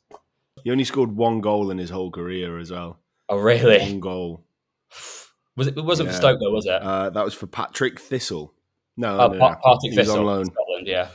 He 0.64 0.72
only 0.72 0.84
scored 0.84 1.16
one 1.16 1.42
goal 1.42 1.72
in 1.72 1.78
his 1.78 1.90
whole 1.90 2.12
career 2.12 2.60
as 2.60 2.72
well. 2.72 3.00
Oh, 3.30 3.38
really? 3.38 3.80
One 3.80 4.00
goal. 4.00 4.46
Was 5.58 5.68
it? 5.68 5.78
It 5.78 5.82
wasn't 5.84 6.08
Yeah. 6.08 6.14
for 6.14 6.18
Stoke 6.18 6.40
though, 6.40 6.52
was 6.52 6.66
it? 6.66 6.82
Uh, 6.82 7.10
that 7.10 7.26
was 7.26 7.34
for 7.34 7.48
Partick 7.48 8.00
Thistle. 8.00 8.54
No, 8.96 9.20
oh, 9.20 9.28
no, 9.28 9.34
no. 9.34 9.40
Pa- 9.40 9.56
Partick 9.62 9.92
He 9.92 9.98
was 9.98 10.08
Thistle, 10.08 10.20
on 10.20 10.26
loan. 10.26 10.46
Scotland. 10.46 10.88
Yeah, 10.88 11.10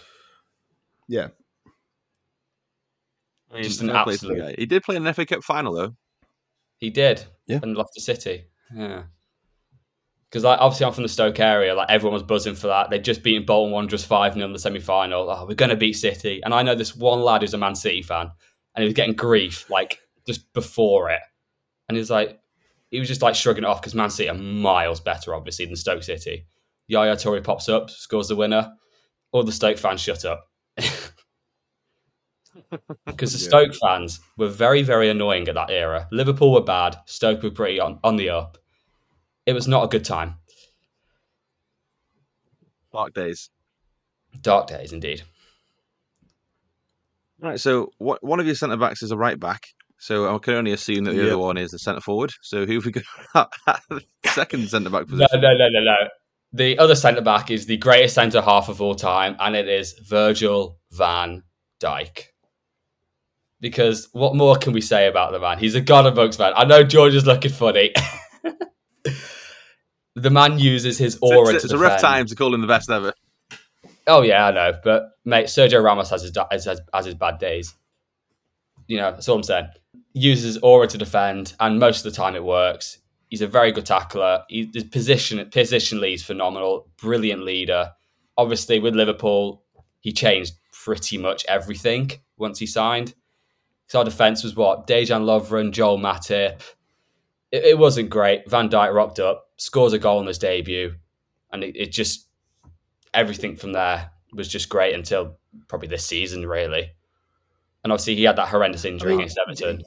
Yeah, 1.09 1.29
I 3.51 3.55
mean, 3.55 3.63
Just 3.65 3.81
an 3.83 3.89
fair 3.91 4.05
play 4.05 4.17
to 4.17 4.27
the 4.27 4.33
absolute- 4.35 4.59
He 4.59 4.67
did 4.67 4.83
play 4.83 4.97
in 4.97 5.07
an 5.07 5.13
FA 5.15 5.27
Cup 5.27 5.45
final 5.45 5.73
though. 5.75 5.95
he 6.79 6.91
did. 6.91 7.25
Yeah. 7.47 7.61
and 7.63 7.77
Leicester 7.77 8.01
City. 8.01 8.45
Yeah. 8.75 9.05
Because 10.31 10.43
like 10.45 10.59
obviously 10.61 10.87
I'm 10.87 10.93
from 10.93 11.03
the 11.03 11.09
Stoke 11.09 11.39
area, 11.41 11.75
like 11.75 11.91
everyone 11.91 12.15
was 12.15 12.23
buzzing 12.23 12.55
for 12.55 12.69
that. 12.69 12.89
They'd 12.89 13.05
just 13.05 13.23
beaten 13.23 13.45
Bolton 13.45 13.73
Wanderers 13.73 14.05
five 14.05 14.35
0 14.35 14.47
in 14.47 14.53
the 14.53 14.59
semi 14.59 14.81
final. 14.81 15.29
Oh, 15.29 15.45
we're 15.47 15.55
gonna 15.55 15.77
beat 15.77 15.93
City, 15.95 16.41
and 16.43 16.55
I 16.55 16.63
know 16.63 16.75
this 16.75 16.97
one 16.97 17.21
lad 17.21 17.43
who's 17.43 17.53
a 17.55 17.59
Man 17.59 17.75
City 17.75 18.01
fan, 18.03 18.31
and 18.75 18.83
he 18.83 18.87
was 18.87 18.95
getting 18.95 19.15
grief 19.15 19.69
like 19.71 19.99
just 20.27 20.51
before 20.55 21.11
it, 21.11 21.21
and 21.89 21.97
he 21.97 22.01
was 22.01 22.11
like, 22.11 22.41
he 22.93 23.01
was 23.01 23.09
just 23.09 23.23
like 23.23 23.35
shrugging 23.35 23.65
it 23.65 23.67
off 23.67 23.81
because 23.81 23.95
Man 23.95 24.11
City 24.11 24.29
are 24.29 24.35
miles 24.35 25.01
better, 25.01 25.35
obviously, 25.35 25.65
than 25.65 25.75
Stoke 25.75 26.05
City. 26.05 26.47
Yaya 26.87 27.17
Toure 27.17 27.43
pops 27.43 27.69
up, 27.69 27.91
scores 27.91 28.29
the 28.29 28.37
winner. 28.37 28.73
All 29.33 29.43
the 29.43 29.51
Stoke 29.51 29.79
fans 29.79 30.01
shut 30.01 30.25
up. 30.25 30.45
Because 33.07 33.33
the 33.33 33.39
Yeah. 33.39 33.49
Stoke 33.49 33.75
fans 33.75 34.21
were 34.37 34.49
very, 34.49 34.83
very 34.83 35.09
annoying 35.11 35.49
at 35.49 35.55
that 35.55 35.71
era. 35.71 36.07
Liverpool 36.11 36.53
were 36.53 36.63
bad. 36.63 36.97
Stoke 37.07 37.43
were 37.43 37.51
pretty 37.51 37.81
on, 37.81 37.99
on 38.05 38.17
the 38.17 38.31
up. 38.31 38.59
It 39.47 39.53
was 39.55 39.67
not 39.69 39.85
a 39.85 39.89
good 39.89 40.05
time. 40.05 40.37
Dark 42.93 43.15
days. 43.15 43.51
Dark 44.41 44.69
days 44.69 44.93
indeed. 44.93 45.23
Right, 47.41 47.59
so 47.59 47.91
what, 47.99 48.23
one 48.23 48.39
of 48.41 48.47
your 48.47 48.55
centre 48.55 48.77
backs 48.77 49.03
is 49.03 49.11
a 49.11 49.17
right 49.17 49.39
back. 49.39 49.69
So 50.03 50.35
I 50.35 50.39
can 50.39 50.55
only 50.55 50.73
assume 50.73 51.05
that 51.05 51.13
the 51.13 51.19
Yep. 51.19 51.27
other 51.29 51.39
one 51.39 51.57
is 51.57 51.71
the 51.71 51.79
centre 51.79 52.01
forward. 52.01 52.33
So 52.43 52.67
who 52.67 52.75
have 52.75 52.85
we 52.85 52.91
got 52.91 53.05
the 53.89 54.03
second 54.27 54.69
centre 54.69 54.91
back 54.91 55.07
position? 55.07 55.41
no, 55.41 55.53
no, 55.53 55.57
no, 55.57 55.69
no. 55.69 55.81
no. 55.81 55.97
The 56.53 56.77
other 56.81 56.97
centre 56.97 57.21
back 57.21 57.53
is 57.53 57.67
the 57.67 57.77
greatest 57.77 58.17
centre 58.17 58.43
half 58.43 58.69
of 58.69 58.83
all 58.83 58.97
time, 58.97 59.37
and 59.39 59.55
it 59.55 59.69
is 59.69 59.93
Virgil 60.05 60.77
van 60.91 61.45
Dijk. 61.81 62.25
Because 63.61 64.09
what 64.11 64.35
more 64.35 64.57
can 64.57 64.73
we 64.73 64.81
say 64.81 65.07
about 65.07 65.31
the 65.31 65.39
man? 65.39 65.61
He's 65.61 65.77
a 65.77 65.81
god 65.81 66.07
of 66.07 66.15
amongst 66.19 66.41
man. 66.41 66.53
I 66.57 66.65
know 66.65 66.83
George 66.83 67.15
is 67.15 67.25
looking 67.25 67.53
funny. 67.53 67.93
the 70.17 70.31
man 70.31 70.59
uses 70.59 70.99
his 70.99 71.15
It's, 71.15 71.23
aura 71.23 71.55
it's, 71.55 71.63
to 71.63 71.67
it's 71.67 71.73
a 71.75 71.79
rough 71.79 72.01
time 72.01 72.27
to 72.27 72.35
call 72.35 72.53
him 72.53 72.61
the 72.61 72.67
best 72.67 72.91
ever. 72.91 73.15
Oh 74.09 74.23
yeah, 74.23 74.47
I 74.47 74.51
know, 74.51 74.73
but 74.83 75.11
mate, 75.25 75.47
Sergio 75.47 75.81
Ramos 75.81 76.11
has 76.11 76.23
his 76.23 76.33
has, 76.51 76.65
has, 76.65 76.81
has 76.93 77.07
his 77.07 77.15
bad 77.15 77.39
days. 77.39 77.73
You 78.89 78.97
know, 78.97 79.13
that's 79.13 79.29
all 79.29 79.37
I'm 79.37 79.45
saying. 79.45 79.69
Uses 80.15 80.59
aura 80.59 80.87
to 80.89 80.99
defend, 80.99 81.55
and 81.61 81.79
most 81.79 82.05
of 82.05 82.13
the 82.13 82.17
time 82.17 82.35
it 82.35 82.45
works. 82.45 82.99
He's 83.29 83.41
a 83.41 83.47
very 83.47 83.73
good 83.73 83.87
tackler. 83.87 84.43
He, 84.49 84.71
his 84.75 84.85
position 84.85 85.39
positionally 85.51 86.11
he's 86.11 86.23
phenomenal. 86.23 86.91
Brilliant 87.01 87.45
leader. 87.45 87.93
Obviously, 88.37 88.79
with 88.79 88.95
Liverpool, 88.95 89.65
he 90.01 90.13
changed 90.13 90.55
pretty 90.85 91.17
much 91.17 91.45
everything 91.49 92.11
once 92.37 92.59
he 92.59 92.67
signed. 92.67 93.15
So 93.87 94.01
our 94.01 94.05
defense 94.05 94.43
was 94.43 94.57
what 94.57 94.87
Dejan 94.87 95.25
Lovren, 95.25 95.71
Joel 95.71 95.99
Matip. 95.99 96.61
It, 97.51 97.65
it 97.65 97.79
wasn't 97.79 98.11
great. 98.11 98.49
Van 98.51 98.69
Dijk 98.69 98.95
rocked 98.95 99.21
up, 99.21 99.47
scores 99.57 99.93
a 99.93 99.99
goal 99.99 100.19
on 100.19 100.27
his 100.27 100.39
debut, 100.39 100.95
and 101.53 101.63
it, 101.63 101.77
it 101.77 101.93
just 101.93 102.29
everything 103.15 103.57
from 103.57 103.73
there 103.73 104.11
was 104.33 104.49
just 104.49 104.69
great 104.69 104.95
until 104.95 105.39
probably 105.69 105.89
this 105.89 106.07
season, 106.07 106.47
really. 106.47 106.91
And 107.85 107.93
obviously, 107.93 108.17
he 108.17 108.25
had 108.25 108.37
that 108.37 108.49
horrendous 108.49 108.85
injury 108.85 109.13
I 109.13 109.17
mean, 109.17 109.21
against 109.21 109.39
Everton. 109.39 109.83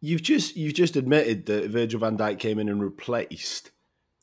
You've 0.00 0.22
just 0.22 0.56
you've 0.56 0.74
just 0.74 0.96
admitted 0.96 1.46
that 1.46 1.70
Virgil 1.70 2.00
Van 2.00 2.16
Dijk 2.16 2.38
came 2.38 2.58
in 2.58 2.68
and 2.68 2.80
replaced 2.80 3.70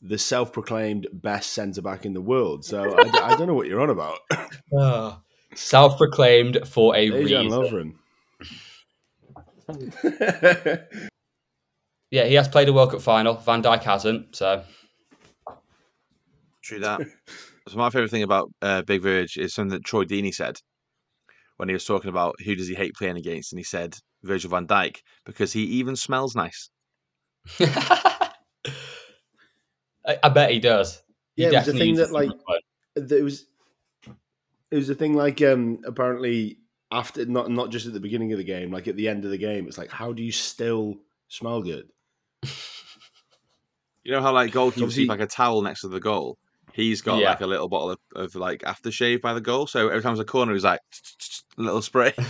the 0.02 0.18
self-proclaimed 0.18 1.06
best 1.12 1.52
centre 1.52 1.82
back 1.82 2.04
in 2.04 2.12
the 2.12 2.20
world. 2.20 2.64
So 2.64 2.96
I 2.98 3.34
don't 3.36 3.46
know 3.46 3.54
what 3.54 3.66
you're 3.66 3.80
on 3.80 3.90
about. 3.90 4.18
Ah. 4.76 5.22
Self-proclaimed 5.54 6.58
for 6.66 6.94
a 6.96 7.08
Dejan 7.08 7.44
reason. 7.44 7.94
Lovren. 9.68 10.78
Yeah, 12.10 12.24
he 12.24 12.34
has 12.34 12.48
played 12.48 12.68
a 12.68 12.72
World 12.72 12.92
Cup 12.92 13.02
final. 13.02 13.34
Van 13.34 13.62
Dijk 13.62 13.82
hasn't. 13.82 14.36
So 14.36 14.62
True 16.62 16.80
that. 16.80 17.00
so 17.68 17.76
my 17.76 17.90
favourite 17.90 18.10
thing 18.10 18.22
about 18.22 18.50
uh, 18.62 18.82
Big 18.82 19.02
Verge 19.02 19.36
is 19.36 19.54
something 19.54 19.76
that 19.76 19.84
Troy 19.84 20.04
Deeney 20.04 20.32
said 20.32 20.60
when 21.56 21.68
he 21.68 21.72
was 21.72 21.84
talking 21.84 22.10
about 22.10 22.36
who 22.44 22.54
does 22.54 22.68
he 22.68 22.74
hate 22.74 22.94
playing 22.94 23.16
against, 23.16 23.52
and 23.52 23.58
he 23.58 23.64
said 23.64 23.96
Virgil 24.22 24.50
van 24.50 24.66
Dijk 24.66 25.02
because 25.24 25.52
he 25.52 25.62
even 25.64 25.96
smells 25.96 26.34
nice. 26.34 26.70
I, 27.60 28.30
I 30.22 30.28
bet 30.28 30.50
he 30.50 30.60
does. 30.60 31.02
He 31.36 31.42
Yeah, 31.42 31.48
it 31.48 31.52
was 31.54 31.66
the 31.66 31.72
definitely 31.72 31.86
thing 31.86 31.94
that, 31.96 32.12
like, 32.12 32.30
the- 32.94 33.00
There 33.02 33.24
was 33.24 33.46
it 34.70 34.76
was 34.76 34.90
a 34.90 34.94
thing 34.96 35.14
like 35.14 35.40
um 35.42 35.78
apparently 35.86 36.58
after 36.90 37.24
not 37.26 37.50
not 37.50 37.70
just 37.70 37.86
at 37.86 37.92
the 37.92 38.00
beginning 38.00 38.32
of 38.32 38.38
the 38.38 38.44
game, 38.44 38.70
like 38.72 38.88
at 38.88 38.96
the 38.96 39.08
end 39.08 39.24
of 39.24 39.30
the 39.30 39.38
game, 39.38 39.66
it's 39.68 39.78
like 39.78 39.90
how 39.90 40.12
do 40.12 40.22
you 40.22 40.32
still 40.32 40.96
smell 41.28 41.62
good? 41.62 41.88
You 44.02 44.12
know 44.12 44.22
how 44.22 44.32
like 44.32 44.52
goalkeepers 44.52 44.82
Obviously- 44.82 45.02
keep 45.04 45.10
like 45.10 45.20
a 45.20 45.26
towel 45.26 45.62
next 45.62 45.82
to 45.82 45.88
the 45.88 46.00
goal. 46.00 46.38
He's 46.72 47.00
got 47.00 47.20
Yeah. 47.20 47.30
like 47.30 47.40
a 47.40 47.46
little 47.46 47.68
bottle 47.68 47.90
of, 47.92 47.98
of 48.14 48.34
like 48.34 48.60
aftershave 48.62 49.20
by 49.22 49.32
the 49.34 49.40
goal. 49.40 49.66
So 49.66 49.88
every 49.88 50.02
time 50.02 50.10
there's 50.14 50.20
a 50.20 50.24
corner, 50.24 50.52
he's 50.52 50.64
like 50.64 50.80
a 51.58 51.60
little 51.62 51.82
spray. 51.82 52.12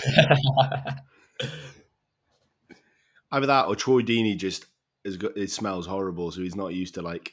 Either 3.32 3.46
that 3.46 3.66
or 3.66 3.76
Troy 3.76 4.02
Deeney 4.02 4.36
just 4.36 4.66
is 5.04 5.16
got 5.16 5.36
it 5.36 5.50
smells 5.50 5.86
horrible, 5.86 6.30
so 6.30 6.40
he's 6.40 6.56
not 6.56 6.74
used 6.74 6.94
to 6.94 7.02
like 7.02 7.32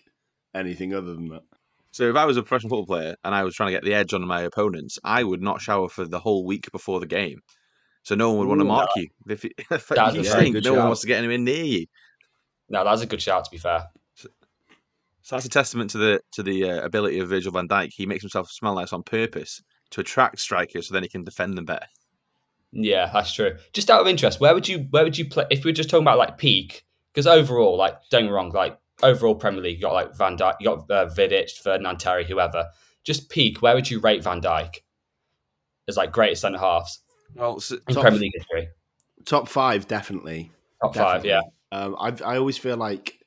anything 0.55 0.93
other 0.93 1.13
than 1.13 1.29
that. 1.29 1.43
So 1.91 2.09
if 2.09 2.15
I 2.15 2.25
was 2.25 2.37
a 2.37 2.41
professional 2.43 2.69
football 2.69 2.85
player 2.87 3.15
and 3.23 3.35
I 3.35 3.43
was 3.43 3.55
trying 3.55 3.67
to 3.67 3.73
get 3.73 3.83
the 3.83 3.93
edge 3.93 4.13
on 4.13 4.25
my 4.27 4.41
opponents, 4.41 4.97
I 5.03 5.23
would 5.23 5.41
not 5.41 5.61
shower 5.61 5.89
for 5.89 6.05
the 6.05 6.19
whole 6.19 6.43
week 6.45 6.71
before 6.71 6.99
the 6.99 7.05
game. 7.05 7.39
So 8.01 8.15
no 8.15 8.31
one 8.31 8.39
would 8.39 8.47
want 8.49 8.59
to 8.61 8.65
Ooh, 8.65 8.67
mark 8.67 8.89
you. 8.95 9.07
If, 9.29 9.43
you- 9.43 9.51
if 9.71 9.89
you 9.91 10.23
stink, 10.23 10.53
good 10.53 10.63
no 10.63 10.73
one 10.73 10.85
wants 10.85 11.01
to 11.01 11.07
get 11.07 11.19
anywhere 11.19 11.37
near 11.37 11.63
you. 11.63 11.85
no, 12.69 12.83
that's 12.83 13.01
a 13.01 13.05
good 13.05 13.21
shout. 13.21 13.45
To 13.45 13.51
be 13.51 13.57
fair, 13.57 13.85
So 14.15 15.35
that's 15.35 15.45
a 15.45 15.49
testament 15.49 15.91
to 15.91 15.97
the 15.99 16.21
to 16.33 16.43
the 16.43 16.69
uh, 16.69 16.81
ability 16.83 17.19
of 17.19 17.29
Virgil 17.29 17.51
van 17.51 17.67
Dijk. 17.67 17.91
He 17.95 18.05
makes 18.05 18.23
himself 18.23 18.49
smell 18.49 18.75
nice 18.75 18.91
on 18.91 19.03
purpose 19.03 19.61
to 19.91 20.01
attract 20.01 20.39
strikers, 20.39 20.87
so 20.87 20.93
then 20.93 21.03
he 21.03 21.09
can 21.09 21.23
defend 21.23 21.57
them 21.57 21.65
better. 21.65 21.85
Yeah, 22.73 23.09
that's 23.13 23.33
true. 23.33 23.55
Just 23.71 23.89
out 23.91 24.01
of 24.01 24.07
interest, 24.07 24.39
where 24.39 24.53
would 24.53 24.67
you 24.67 24.87
where 24.89 25.03
would 25.03 25.17
you 25.17 25.25
play 25.29 25.45
if 25.51 25.63
we 25.63 25.69
were 25.69 25.75
just 25.75 25.89
talking 25.89 26.03
about 26.03 26.17
like 26.17 26.37
peak? 26.37 26.85
Because 27.13 27.27
overall, 27.27 27.77
like 27.77 27.95
don't 28.09 28.23
get 28.23 28.27
me 28.27 28.33
wrong, 28.33 28.51
like 28.51 28.77
overall 29.03 29.35
Premier 29.35 29.61
League, 29.61 29.77
you 29.77 29.83
got 29.83 29.93
like 29.93 30.15
Van 30.15 30.35
Dijk, 30.37 30.55
you 30.59 30.65
got 30.65 30.89
uh, 30.89 31.05
Vidic, 31.07 31.51
Ferdinand 31.51 31.99
Terry, 31.99 32.25
whoever. 32.25 32.65
Just 33.03 33.29
peak, 33.29 33.61
where 33.61 33.75
would 33.75 33.89
you 33.89 33.99
rate 33.99 34.23
Van 34.23 34.41
Dijk 34.41 34.77
as 35.87 35.97
like 35.97 36.11
greatest 36.11 36.41
centre 36.41 36.57
halves 36.57 36.99
Well, 37.35 37.59
so, 37.59 37.77
in 37.87 37.95
Premier 37.95 38.19
League 38.19 38.31
history? 38.35 38.69
Top 39.25 39.47
five, 39.47 39.87
definitely. 39.87 40.51
Top 40.81 40.95
five, 40.95 41.25
yeah. 41.25 41.41
Um, 41.71 41.95
I 41.99 42.13
I 42.25 42.37
always 42.37 42.57
feel 42.57 42.77
like 42.77 43.19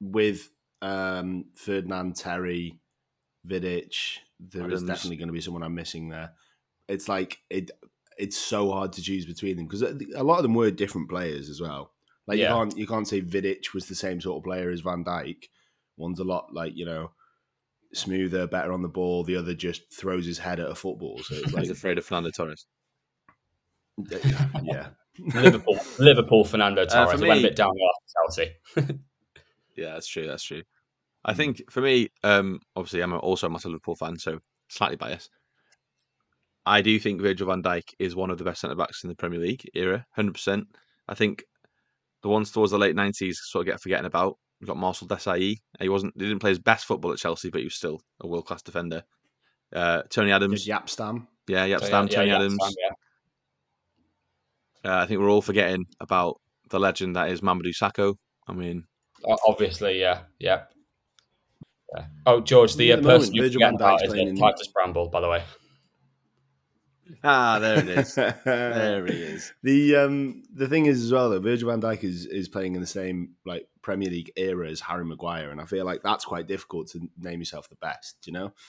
with 0.00 0.50
um, 0.82 1.46
Ferdinand, 1.54 2.16
Terry, 2.16 2.78
Vidic, 3.46 4.18
there 4.40 4.66
is 4.66 4.82
Adams. 4.82 4.82
definitely 4.82 5.16
going 5.16 5.28
to 5.28 5.32
be 5.32 5.40
someone 5.40 5.62
I'm 5.62 5.74
missing 5.74 6.08
there. 6.08 6.32
It's 6.88 7.08
like 7.08 7.38
it. 7.50 7.70
It's 8.18 8.36
so 8.36 8.70
hard 8.72 8.92
to 8.94 9.02
choose 9.02 9.24
between 9.26 9.56
them 9.56 9.66
because 9.66 9.82
a 9.82 10.22
lot 10.24 10.36
of 10.38 10.42
them 10.42 10.54
were 10.54 10.70
different 10.70 11.08
players 11.08 11.48
as 11.48 11.60
well. 11.60 11.92
Like 12.26 12.38
Yeah. 12.38 12.48
you 12.50 12.54
can't 12.56 12.78
you 12.78 12.86
can't 12.86 13.08
say 13.08 13.20
Vidic 13.22 13.72
was 13.74 13.86
the 13.86 13.94
same 13.94 14.20
sort 14.20 14.38
of 14.38 14.44
player 14.44 14.70
as 14.70 14.80
Van 14.80 15.04
Dijk. 15.04 15.44
One's 15.96 16.18
a 16.20 16.24
lot 16.24 16.52
like 16.52 16.72
you 16.76 16.84
know 16.84 17.12
smoother, 17.94 18.46
better 18.46 18.72
on 18.72 18.82
the 18.82 18.88
ball. 18.88 19.24
The 19.24 19.36
other 19.36 19.54
just 19.54 19.90
throws 19.92 20.26
his 20.26 20.38
head 20.38 20.60
at 20.60 20.70
a 20.70 20.74
football. 20.74 21.20
So 21.22 21.36
it's 21.36 21.52
like 21.52 21.62
he's 21.62 21.70
afraid 21.70 21.96
of 21.98 22.04
Fernando 22.04 22.30
Torres. 22.30 22.66
yeah, 24.62 24.88
Liverpool, 25.34 25.78
Liverpool, 25.98 26.44
Fernando 26.44 26.82
Uh, 26.82 26.86
Torres. 26.86 27.18
for 27.18 27.24
It 27.24 27.28
went 27.28 27.40
a 27.40 27.42
me- 27.42 27.48
bit 27.48 27.56
downhill 27.56 27.88
after 27.96 28.44
Chelsea. 28.76 28.98
Yeah, 29.76 29.92
that's 29.92 30.08
true. 30.08 30.26
That's 30.26 30.42
true. 30.42 30.62
I 31.24 31.34
think 31.34 31.70
for 31.70 31.80
me, 31.80 32.08
um, 32.24 32.58
obviously, 32.74 33.00
I'm 33.00 33.12
also 33.12 33.46
a 33.46 33.50
massive 33.50 33.70
Liverpool 33.70 33.94
fan, 33.94 34.18
so 34.18 34.40
slightly 34.68 34.96
biased. 34.96 35.30
I 36.68 36.82
do 36.82 36.98
think 36.98 37.20
Virgil 37.20 37.46
van 37.46 37.62
Dijk 37.62 37.84
is 37.98 38.14
one 38.14 38.30
of 38.30 38.38
the 38.38 38.44
best 38.44 38.60
centre 38.60 38.76
backs 38.76 39.02
in 39.02 39.08
the 39.08 39.16
Premier 39.16 39.40
League 39.40 39.68
era, 39.74 40.04
hundred 40.14 40.34
percent. 40.34 40.66
I 41.08 41.14
think 41.14 41.44
the 42.22 42.28
ones 42.28 42.50
towards 42.50 42.72
the 42.72 42.78
late 42.78 42.94
nineties 42.96 43.40
sort 43.42 43.66
of 43.66 43.72
get 43.72 43.80
forgetting 43.80 44.06
about. 44.06 44.38
We've 44.60 44.66
got 44.68 44.76
Marcel 44.76 45.06
Desailly. 45.06 45.58
He 45.80 45.88
wasn't, 45.88 46.14
he 46.16 46.24
didn't 46.26 46.40
play 46.40 46.50
his 46.50 46.58
best 46.58 46.84
football 46.86 47.12
at 47.12 47.18
Chelsea, 47.18 47.48
but 47.48 47.58
he 47.60 47.64
was 47.64 47.76
still 47.76 48.00
a 48.20 48.26
world 48.26 48.44
class 48.46 48.60
defender. 48.60 49.04
Uh, 49.72 50.02
Tony 50.10 50.32
Adams, 50.32 50.64
There's 50.64 50.80
Jaap 50.80 50.88
Stam. 50.88 51.28
yeah, 51.46 51.64
yeah, 51.64 51.76
So, 51.78 51.86
Stam, 51.86 52.08
Tony 52.08 52.28
yeah, 52.30 52.36
Adams. 52.36 52.56
Stam, 52.60 52.72
yeah. 54.84 54.90
Uh, 54.90 55.02
I 55.02 55.06
think 55.06 55.20
we're 55.20 55.30
all 55.30 55.42
forgetting 55.42 55.86
about 56.00 56.40
the 56.70 56.80
legend 56.80 57.14
that 57.16 57.30
is 57.30 57.40
Mamadou 57.40 57.72
Sakho. 57.72 58.16
I 58.48 58.52
mean, 58.52 58.84
Obviously, 59.46 60.00
yeah, 60.00 60.22
yeah. 60.40 60.64
yeah. 61.96 62.06
Oh, 62.26 62.40
George, 62.40 62.74
the 62.74 62.92
At 62.92 62.98
uh, 62.98 63.02
the 63.02 63.08
moment, 63.08 63.20
person 63.20 63.34
you're 63.34 63.44
Virgil 63.44 63.60
van 63.60 63.74
Dijk's 63.74 63.80
about 63.80 64.02
is 64.02 64.12
playing 64.12 64.26
uh, 64.26 64.30
in- 64.30 64.36
Titus 64.38 64.68
Bramble, 64.68 65.08
by 65.08 65.20
the 65.20 65.28
way. 65.28 65.42
Ah, 67.24 67.58
there 67.58 67.78
it 67.78 67.88
is. 67.88 68.14
there 68.14 69.06
he 69.06 69.12
is. 69.14 69.52
The 69.62 69.96
um 69.96 70.42
the 70.54 70.68
thing 70.68 70.86
is 70.86 71.02
as 71.02 71.12
well 71.12 71.30
that 71.30 71.40
Virgil 71.40 71.70
van 71.70 71.80
Dijk 71.80 72.04
is 72.04 72.26
is 72.26 72.48
playing 72.48 72.74
in 72.74 72.80
the 72.80 72.86
same 72.86 73.34
like 73.46 73.66
Premier 73.82 74.10
League 74.10 74.32
era 74.36 74.68
as 74.68 74.80
Harry 74.80 75.04
Maguire, 75.04 75.50
and 75.50 75.60
I 75.60 75.64
feel 75.64 75.84
like 75.86 76.02
that's 76.02 76.24
quite 76.24 76.46
difficult 76.46 76.88
to 76.88 77.00
name 77.18 77.38
yourself 77.40 77.68
the 77.68 77.76
best. 77.76 78.16
You 78.26 78.32
know. 78.32 78.52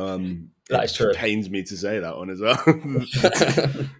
Um, 0.00 0.50
That 0.70 0.82
it 0.82 0.84
is 0.84 0.92
true. 0.92 1.12
Pains 1.12 1.50
me 1.50 1.64
to 1.64 1.76
say 1.76 1.98
that 1.98 2.16
one 2.16 2.30
as 2.30 2.40
well. 2.40 2.56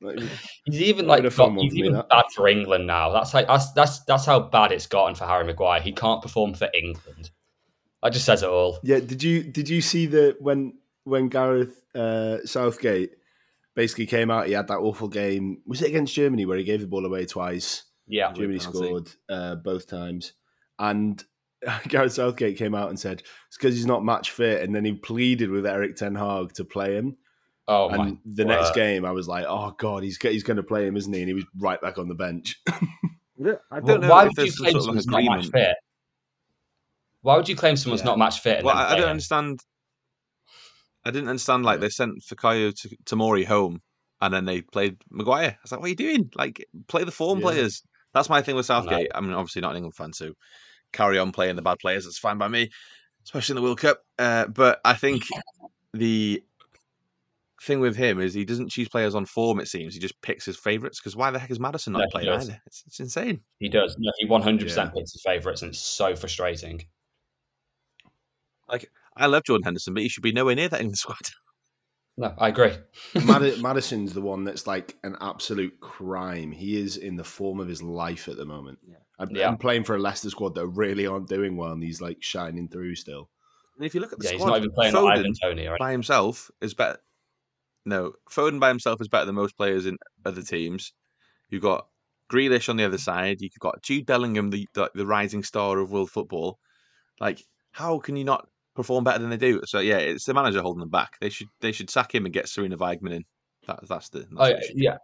Like, 0.00 0.18
He's 0.64 0.80
even 0.82 1.06
like 1.06 1.22
be 1.22 1.28
a 1.28 1.30
got, 1.30 1.52
he's 1.52 1.70
for 1.70 1.74
me, 1.74 1.80
even 1.80 1.92
that. 1.92 2.08
bad 2.08 2.24
for 2.34 2.48
England 2.48 2.88
now. 2.88 3.10
That's 3.12 3.32
like 3.34 3.46
that's 3.46 3.70
that's 3.72 4.00
that's 4.04 4.26
how 4.26 4.40
bad 4.40 4.72
it's 4.72 4.86
gotten 4.86 5.14
for 5.14 5.26
Harry 5.26 5.44
Maguire. 5.44 5.80
He 5.80 5.92
can't 5.92 6.20
perform 6.20 6.54
for 6.54 6.68
England. 6.74 7.30
That 8.02 8.12
just 8.12 8.24
says 8.24 8.42
it 8.42 8.48
all. 8.48 8.80
yeah, 8.82 8.98
did 8.98 9.22
you 9.22 9.44
did 9.44 9.68
you 9.68 9.80
see 9.80 10.06
the 10.06 10.36
when 10.40 10.74
when 11.04 11.28
Gareth 11.28 11.82
uh, 11.94 12.38
Southgate 12.44 13.12
basically 13.74 14.06
came 14.06 14.30
out? 14.30 14.46
He 14.46 14.52
had 14.52 14.68
that 14.68 14.78
awful 14.78 15.08
game. 15.08 15.62
Was 15.66 15.82
it 15.82 15.88
against 15.88 16.14
Germany 16.14 16.46
where 16.46 16.58
he 16.58 16.64
gave 16.64 16.80
the 16.80 16.86
ball 16.86 17.06
away 17.06 17.26
twice? 17.26 17.84
Yeah, 18.06 18.32
Germany 18.32 18.58
scored 18.58 19.08
uh, 19.28 19.54
both 19.56 19.86
times, 19.86 20.32
and 20.78 21.22
Gareth 21.88 22.12
Southgate 22.14 22.58
came 22.58 22.74
out 22.74 22.88
and 22.88 22.98
said 22.98 23.22
it's 23.48 23.56
because 23.56 23.74
he's 23.76 23.86
not 23.86 24.04
match 24.04 24.30
fit, 24.32 24.62
and 24.62 24.74
then 24.74 24.84
he 24.84 24.92
pleaded 24.92 25.50
with 25.50 25.66
Erik 25.66 25.96
ten 25.96 26.14
Hag 26.14 26.52
to 26.54 26.64
play 26.64 26.94
him. 26.96 27.16
Oh 27.68 27.88
my! 27.88 28.08
and 28.08 28.18
the 28.24 28.44
next 28.44 28.74
game, 28.74 29.04
I 29.04 29.12
was 29.12 29.28
like, 29.28 29.46
"Oh 29.48 29.72
God, 29.78 30.02
he's 30.02 30.18
he's 30.20 30.42
going 30.42 30.56
to 30.56 30.64
play 30.64 30.86
him, 30.86 30.96
isn't 30.96 31.12
he?" 31.12 31.20
And 31.20 31.28
he 31.28 31.34
was 31.34 31.44
right 31.58 31.80
back 31.80 31.96
on 31.96 32.08
the 32.08 32.14
bench. 32.14 32.60
yeah, 33.38 33.52
I 33.70 33.78
don't 33.78 34.00
know 34.00 34.08
Why 34.10 34.22
if 34.26 34.30
would 34.30 34.36
you 34.38 34.42
there's 34.44 34.56
some 34.56 34.64
claim 34.64 34.72
sort 34.72 34.96
of 34.96 35.02
someone's 35.02 35.06
not 35.06 35.36
match 35.36 35.48
fit? 35.50 35.76
Why 37.22 37.36
would 37.36 37.48
you 37.48 37.54
claim 37.56 37.76
someone's 37.76 38.00
Yeah. 38.02 38.06
not 38.06 38.18
match 38.18 38.40
fit? 38.40 38.56
And 38.58 38.66
Well, 38.66 38.74
then 38.74 38.84
I, 38.84 38.88
I 38.90 38.94
don't 38.96 39.04
him? 39.04 39.10
understand. 39.10 39.60
I 41.04 41.10
didn't 41.10 41.28
understand. 41.28 41.64
Like 41.64 41.80
they 41.80 41.88
sent 41.88 42.22
Fikayo 42.22 42.74
to 42.74 42.96
Tomori 43.04 43.44
home, 43.44 43.80
and 44.20 44.32
then 44.32 44.44
they 44.44 44.62
played 44.62 44.96
Maguire. 45.10 45.50
I 45.50 45.58
was 45.62 45.72
like, 45.72 45.80
"What 45.80 45.86
are 45.86 45.90
you 45.90 45.96
doing? 45.96 46.30
Like, 46.34 46.64
play 46.88 47.04
the 47.04 47.10
form 47.10 47.40
Yeah. 47.40 47.46
players." 47.46 47.82
That's 48.14 48.28
my 48.28 48.42
thing 48.42 48.56
with 48.56 48.66
Southgate. 48.66 49.10
I, 49.14 49.18
am 49.18 49.32
obviously 49.32 49.62
not 49.62 49.70
an 49.70 49.78
England 49.78 49.96
fan, 49.96 50.12
so 50.12 50.32
carry 50.92 51.18
on 51.18 51.32
playing 51.32 51.56
the 51.56 51.62
bad 51.62 51.78
players. 51.80 52.04
That's 52.04 52.18
fine 52.18 52.38
by 52.38 52.48
me, 52.48 52.70
especially 53.24 53.54
in 53.54 53.56
the 53.56 53.62
World 53.62 53.80
Cup. 53.80 54.00
Uh, 54.18 54.46
but 54.46 54.80
I 54.84 54.94
think 54.94 55.22
the 55.94 56.42
thing 57.62 57.80
with 57.80 57.96
him 57.96 58.20
is 58.20 58.34
he 58.34 58.44
doesn't 58.44 58.70
choose 58.70 58.88
players 58.88 59.14
on 59.14 59.24
form. 59.24 59.60
It 59.60 59.68
seems 59.68 59.94
he 59.94 60.00
just 60.00 60.20
picks 60.20 60.44
his 60.44 60.56
favourites. 60.56 61.00
Because 61.00 61.16
why 61.16 61.30
the 61.30 61.38
heck 61.38 61.50
is 61.50 61.60
Maddison 61.60 61.94
not 61.94 62.02
No, 62.02 62.08
playing 62.10 62.28
either? 62.28 62.60
It's, 62.66 62.84
it's 62.86 63.00
insane. 63.00 63.40
He 63.58 63.68
does. 63.68 63.96
No, 63.98 64.12
he 64.18 64.26
one 64.26 64.42
hundred 64.42 64.62
Yeah. 64.62 64.66
percent 64.68 64.94
picks 64.94 65.12
his 65.12 65.22
favourites, 65.22 65.62
and 65.62 65.70
it's 65.70 65.80
so 65.80 66.14
frustrating. 66.14 66.84
I 69.16 69.26
love 69.26 69.44
Jordan 69.44 69.64
Henderson, 69.64 69.94
but 69.94 70.02
he 70.02 70.08
should 70.08 70.22
be 70.22 70.32
nowhere 70.32 70.54
near 70.54 70.68
that 70.68 70.80
England 70.80 70.98
squad. 70.98 71.16
No, 72.16 72.34
I 72.38 72.48
agree. 72.48 72.72
Mad- 73.14 73.58
Maddison's 73.62 74.12
the 74.12 74.20
one 74.20 74.44
that's 74.44 74.66
like 74.66 74.96
an 75.02 75.16
absolute 75.20 75.80
crime. 75.80 76.52
He 76.52 76.78
is 76.78 76.96
in 76.98 77.16
the 77.16 77.24
form 77.24 77.58
of 77.58 77.68
his 77.68 77.82
life 77.82 78.28
at 78.28 78.36
the 78.36 78.44
moment. 78.44 78.78
Yeah. 78.86 78.96
I'm, 79.18 79.30
Yeah. 79.30 79.48
I'm 79.48 79.56
playing 79.56 79.84
for 79.84 79.96
a 79.96 79.98
Leicester 79.98 80.28
squad 80.30 80.54
that 80.56 80.66
really 80.66 81.06
aren't 81.06 81.28
doing 81.28 81.56
well, 81.56 81.72
and 81.72 81.82
he's 81.82 82.00
like 82.02 82.18
shining 82.20 82.68
through 82.68 82.96
still. 82.96 83.30
And 83.78 83.86
if 83.86 83.94
you 83.94 84.00
look 84.00 84.12
at 84.12 84.18
the 84.18 84.26
yeah, 84.26 84.32
he's 84.32 84.40
squad, 84.40 84.50
not 84.50 84.58
even 84.58 84.72
playing 84.72 84.94
Foden, 84.94 85.10
Ivan 85.18 85.32
Toney. 85.42 85.66
Right? 85.66 85.78
by 85.78 85.92
himself 85.92 86.50
is 86.60 86.74
better. 86.74 86.98
No, 87.86 88.12
Foden 88.30 88.60
by 88.60 88.68
himself 88.68 89.00
is 89.00 89.08
better 89.08 89.24
than 89.24 89.34
most 89.34 89.56
players 89.56 89.86
in 89.86 89.96
other 90.24 90.42
teams. 90.42 90.92
You've 91.48 91.62
got 91.62 91.86
Grealish 92.30 92.68
on 92.68 92.76
the 92.76 92.84
other 92.84 92.98
side. 92.98 93.40
You've 93.40 93.52
got 93.58 93.82
Jude 93.82 94.04
Bellingham, 94.06 94.50
the 94.50 94.68
the, 94.74 94.90
the 94.94 95.06
rising 95.06 95.42
star 95.42 95.78
of 95.78 95.90
world 95.90 96.10
football. 96.10 96.58
Like, 97.20 97.42
how 97.72 97.98
can 97.98 98.16
you 98.16 98.24
not 98.24 98.48
perform 98.74 99.04
better 99.04 99.18
than 99.18 99.30
they 99.30 99.36
do? 99.36 99.60
So 99.64 99.80
yeah, 99.80 99.98
it's 99.98 100.24
the 100.24 100.34
manager 100.34 100.62
holding 100.62 100.80
them 100.80 100.90
back. 100.90 101.18
They 101.20 101.28
should 101.28 101.48
they 101.60 101.72
should 101.72 101.90
sack 101.90 102.14
him 102.14 102.24
and 102.24 102.32
get 102.34 102.46
Sarina 102.46 102.76
Wiegman 102.76 103.12
in. 103.12 103.24
That, 103.66 103.80
that's 103.88 104.08
the. 104.08 104.20
That's 104.20 104.32
Oh 104.36 104.46
yeah, 104.46 104.54
they 104.54 104.66
should- 104.66 104.76
yeah, 104.76 104.96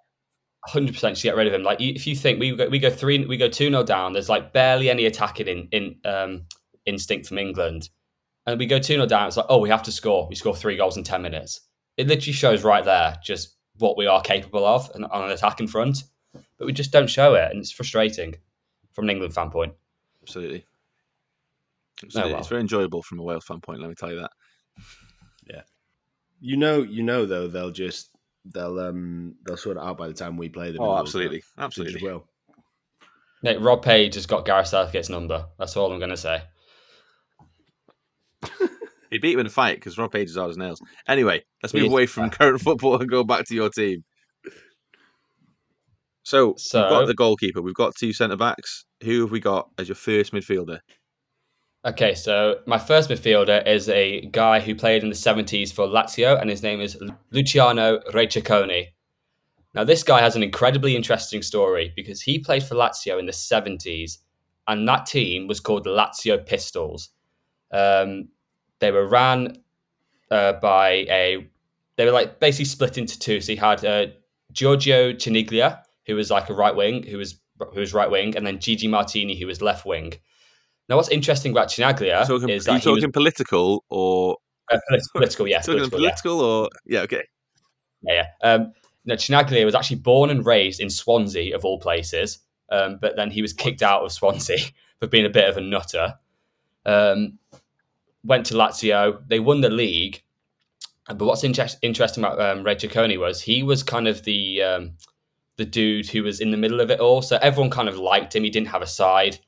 hundred 0.67 0.95
percent. 0.95 1.17
To 1.17 1.23
get 1.23 1.37
rid 1.37 1.47
of 1.47 1.55
him, 1.55 1.63
like 1.63 1.81
if 1.81 2.07
you 2.07 2.17
think 2.17 2.41
we 2.41 2.55
go, 2.57 2.69
we 2.69 2.79
go 2.79 2.91
three, 2.91 3.25
we 3.25 3.37
go 3.37 3.49
two 3.49 3.69
0 3.71 3.83
down. 3.85 4.13
There's 4.13 4.29
like 4.29 4.53
barely 4.53 4.91
any 4.91 5.07
attacking 5.07 5.47
in 5.49 5.69
in 5.73 5.97
um, 6.05 6.45
instinct 6.87 7.29
from 7.29 7.39
England, 7.39 7.89
and 8.47 8.59
we 8.59 8.67
go 8.67 8.79
two 8.79 8.95
0 8.95 9.07
down. 9.07 9.29
It's 9.29 9.37
like 9.37 9.47
oh, 9.49 9.59
we 9.59 9.69
have 9.69 9.83
to 9.85 9.93
score. 9.93 10.27
We 10.29 10.35
score 10.35 10.57
three 10.57 10.77
goals 10.77 10.97
in 10.97 11.05
ten 11.05 11.23
minutes. 11.23 11.61
It 11.97 12.07
literally 12.07 12.33
shows 12.33 12.65
right 12.65 12.85
there 12.85 13.17
just 13.23 13.57
what 13.79 13.97
we 13.97 14.07
are 14.07 14.21
capable 14.23 14.65
of 14.65 14.91
and 14.95 15.05
on 15.07 15.25
an 15.25 15.31
attacking 15.31 15.69
front, 15.69 16.03
but 16.33 16.67
we 16.67 16.73
just 16.73 16.91
don't 16.93 17.09
show 17.09 17.35
it, 17.35 17.51
and 17.51 17.61
it's 17.61 17.71
frustrating 17.73 18.35
from 18.93 19.05
an 19.05 19.11
England 19.11 19.35
fan 19.35 19.51
point. 19.51 19.73
absolutely. 20.23 20.65
Absolutely. 22.05 22.33
well. 22.33 22.41
It's 22.41 22.49
very 22.49 22.61
enjoyable 22.61 23.03
from 23.03 23.19
a 23.19 23.23
Wales 23.23 23.45
fan 23.45 23.61
point. 23.61 23.81
Let 23.81 23.89
me 23.89 23.95
tell 23.95 24.11
you 24.13 24.21
that. 24.21 24.31
Yeah, 25.49 25.63
you 26.41 26.57
know, 26.57 26.83
you 26.83 27.03
know 27.03 27.27
though 27.27 27.49
they'll 27.49 27.71
just 27.71 28.11
they'll 28.45 28.79
um 28.79 29.35
they'll 29.47 29.57
sort 29.57 29.77
it 29.77 29.83
out 29.83 29.99
by 29.99 30.09
the 30.09 30.15
time 30.15 30.37
we 30.37 30.49
play 30.49 30.71
them. 30.71 30.83
Oh, 30.83 30.97
absolutely, 30.97 31.41
Cup. 31.41 31.65
Absolutely. 31.65 31.95
just 31.95 32.05
will. 32.05 32.29
Mate, 33.43 33.61
Rob 33.61 33.83
Page 33.85 34.15
has 34.15 34.27
got 34.27 34.45
Gareth 34.45 34.69
Southgate's 34.69 35.09
number. 35.09 35.47
That's 35.59 35.77
all 35.77 35.93
I'm 35.93 35.99
going 35.99 36.11
to 36.11 36.17
say. 36.17 36.43
He 39.11 39.17
beat 39.19 39.33
him 39.33 39.41
in 39.41 39.47
a 39.47 39.51
fight 39.51 39.77
because 39.77 39.97
Rob 39.97 40.13
Page 40.13 40.29
is 40.29 40.37
hard 40.37 40.51
as 40.51 40.59
nails. 40.59 40.83
Anyway, 41.09 41.43
let's 41.63 41.73
move 41.73 41.91
away 41.91 42.05
from 42.05 42.29
current 42.31 42.61
football 42.61 43.01
and 43.01 43.09
go 43.11 43.25
back 43.25 43.47
to 43.47 43.55
your 43.55 43.71
team. 43.71 44.05
So, 46.25 46.55
So- 46.59 46.83
we've 46.83 46.91
got 46.91 47.07
the 47.07 47.15
goalkeeper. 47.15 47.63
We've 47.63 47.75
got 47.75 47.95
two 47.97 48.13
centre 48.13 48.37
backs. 48.37 48.85
Who 49.03 49.23
have 49.23 49.31
we 49.31 49.41
got 49.41 49.71
as 49.79 49.89
your 49.89 49.95
first 49.95 50.33
midfielder? 50.35 50.81
Okay, 51.85 52.15
so 52.15 52.59
my 52.67 52.79
first 52.79 53.09
midfielder 53.09 53.65
is 53.67 53.89
a 53.89 54.23
guy 54.33 54.59
who 54.59 54.75
played 54.75 55.05
in 55.05 55.11
the 55.11 55.15
70s 55.15 55.73
for 55.73 55.87
Lazio, 55.87 56.41
and 56.41 56.51
his 56.51 56.63
name 56.63 56.81
is 56.81 57.01
Luciano 57.31 58.01
Re 58.13 58.27
Cecconi. 58.27 58.89
Now, 59.75 59.85
this 59.85 60.03
guy 60.03 60.21
has 60.21 60.35
an 60.35 60.43
incredibly 60.43 60.97
interesting 60.97 61.41
story 61.41 61.93
because 61.95 62.23
he 62.23 62.41
played 62.41 62.65
for 62.65 62.75
Lazio 62.75 63.19
in 63.21 63.27
the 63.27 63.33
70s, 63.33 64.19
and 64.67 64.89
that 64.89 65.07
team 65.07 65.47
was 65.47 65.61
called 65.61 65.85
the 65.85 65.91
Lazio 65.91 66.45
Pistols. 66.45 67.11
Um, 67.71 68.29
they 68.81 68.91
were 68.91 69.07
ran 69.07 69.59
uh, 70.33 70.55
by 70.55 70.91
a, 70.91 71.47
they 71.97 72.05
were 72.05 72.11
like 72.13 72.41
basically 72.41 72.65
split 72.65 72.99
into 72.99 73.19
two. 73.21 73.41
So 73.41 73.53
you 73.53 73.59
had 73.59 73.85
uh, 73.85 74.07
Giorgio 74.51 75.13
Chinaglia, 75.13 75.83
who 76.07 76.17
was 76.17 76.29
like 76.29 76.51
a 76.51 76.55
right 76.55 76.75
wing, 76.75 77.05
who 77.05 77.19
was 77.19 77.39
who 77.73 77.81
was 77.81 77.95
right 77.95 78.11
wing, 78.11 78.37
and 78.37 78.45
then 78.45 78.59
Gigi 78.59 78.89
Martini, 78.89 79.39
who 79.39 79.47
was 79.47 79.63
left 79.63 79.87
wing. 79.87 80.15
Now, 80.89 80.97
what's 80.97 81.11
interesting 81.11 81.53
about 81.53 81.69
Chinaglia 81.69 82.27
Talking, 82.27 82.49
is 82.49 82.67
are 82.67 82.73
you 82.73 82.81
that 82.81 82.91
was 82.91 83.01
talking 83.01 83.13
political 83.13 83.85
or 83.91 84.39
uh, 84.71 84.79
polit- 84.89 85.03
political, 85.13 85.47
yeah, 85.47 85.61
talking 85.61 85.91
political, 85.91 86.39
yeah, 86.39 86.47
or 86.47 86.69
yeah? 86.87 87.01
Okay, 87.01 87.25
yeah, 88.03 88.27
yeah. 88.43 88.51
Um, 88.51 88.73
no, 89.05 89.15
Chinaglia 89.15 89.65
was 89.65 89.75
actually 89.75 89.99
born 89.99 90.31
and 90.31 90.45
raised 90.45 90.81
in 90.81 90.91
Swansea, 90.91 91.55
of 91.55 91.65
all 91.65 91.79
places, 91.79 92.39
um, 92.71 92.99
but 93.01 93.17
then 93.17 93.31
he 93.31 93.43
was 93.43 93.53
kicked 93.53 93.83
out 93.83 94.03
of 94.03 94.13
Swansea 94.13 94.59
for 95.01 95.07
being 95.07 95.27
a 95.27 95.31
bit 95.31 95.49
of 95.49 95.57
a 95.57 95.61
nutter. 95.61 96.15
Um, 96.87 97.39
went 98.25 98.47
to 98.47 98.55
Lazio. 98.55 99.23
They 99.29 99.41
won 99.41 99.61
the 99.61 99.71
league. 99.71 100.23
But 101.07 101.25
what's 101.25 101.45
inter- 101.45 101.69
interesting 101.83 102.23
about 102.23 102.41
um, 102.41 102.65
Re 102.65 102.75
Cecconi 102.75 103.19
was 103.19 103.41
he 103.41 103.63
was 103.63 103.83
kind 103.83 104.07
of 104.07 104.25
the 104.25 104.63
um, 104.63 104.93
the 105.57 105.65
dude 105.65 106.09
who 106.09 106.23
was 106.23 106.41
in 106.41 106.51
the 106.51 106.57
middle 106.57 106.81
of 106.81 106.91
it 106.91 107.01
all. 107.01 107.23
So 107.23 107.39
everyone 107.41 107.71
kind 107.71 107.89
of 107.89 107.97
liked 107.97 108.37
him. 108.37 108.45
He 108.45 108.51
didn't 108.51 108.69
have 108.69 108.83
a 108.83 108.87
side. 108.87 109.39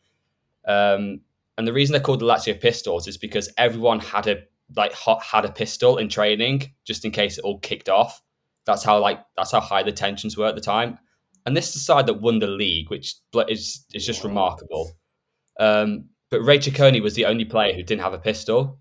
Um, 0.66 1.20
and 1.60 1.68
the 1.68 1.74
reason 1.74 1.92
they're 1.92 2.00
called 2.00 2.20
the 2.20 2.24
Lazio 2.24 2.58
Pistols 2.58 3.06
is 3.06 3.18
because 3.18 3.52
everyone 3.58 4.00
had 4.00 4.26
a 4.26 4.44
like 4.76 4.94
hot, 4.94 5.22
had 5.22 5.44
a 5.44 5.52
pistol 5.52 5.98
in 5.98 6.08
training 6.08 6.72
just 6.86 7.04
in 7.04 7.10
case 7.10 7.36
it 7.36 7.44
all 7.44 7.58
kicked 7.58 7.90
off. 7.90 8.22
That's 8.64 8.82
how 8.82 8.98
like 8.98 9.20
that's 9.36 9.52
how 9.52 9.60
high 9.60 9.82
the 9.82 9.92
tensions 9.92 10.38
were 10.38 10.46
at 10.46 10.54
the 10.54 10.62
time. 10.62 10.98
And 11.44 11.54
this 11.54 11.68
is 11.68 11.74
the 11.74 11.80
side 11.80 12.06
that 12.06 12.22
won 12.22 12.38
the 12.38 12.46
league, 12.46 12.88
which 12.88 13.14
is 13.46 13.84
is 13.92 14.06
just 14.06 14.24
remarkable. 14.24 14.92
Um, 15.58 16.06
but 16.30 16.40
Re 16.40 16.58
Cecconi 16.58 17.02
was 17.02 17.14
the 17.14 17.26
only 17.26 17.44
player 17.44 17.74
who 17.74 17.82
didn't 17.82 18.04
have 18.04 18.14
a 18.14 18.18
pistol, 18.18 18.78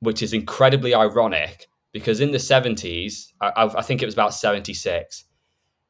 which 0.00 0.22
is 0.22 0.34
incredibly 0.34 0.94
ironic 0.94 1.68
because 1.94 2.20
in 2.20 2.32
the 2.32 2.38
seventies, 2.38 3.32
I, 3.40 3.70
I 3.78 3.80
think 3.80 4.02
it 4.02 4.04
was 4.04 4.14
about 4.14 4.34
seventy 4.34 4.74
six. 4.74 5.24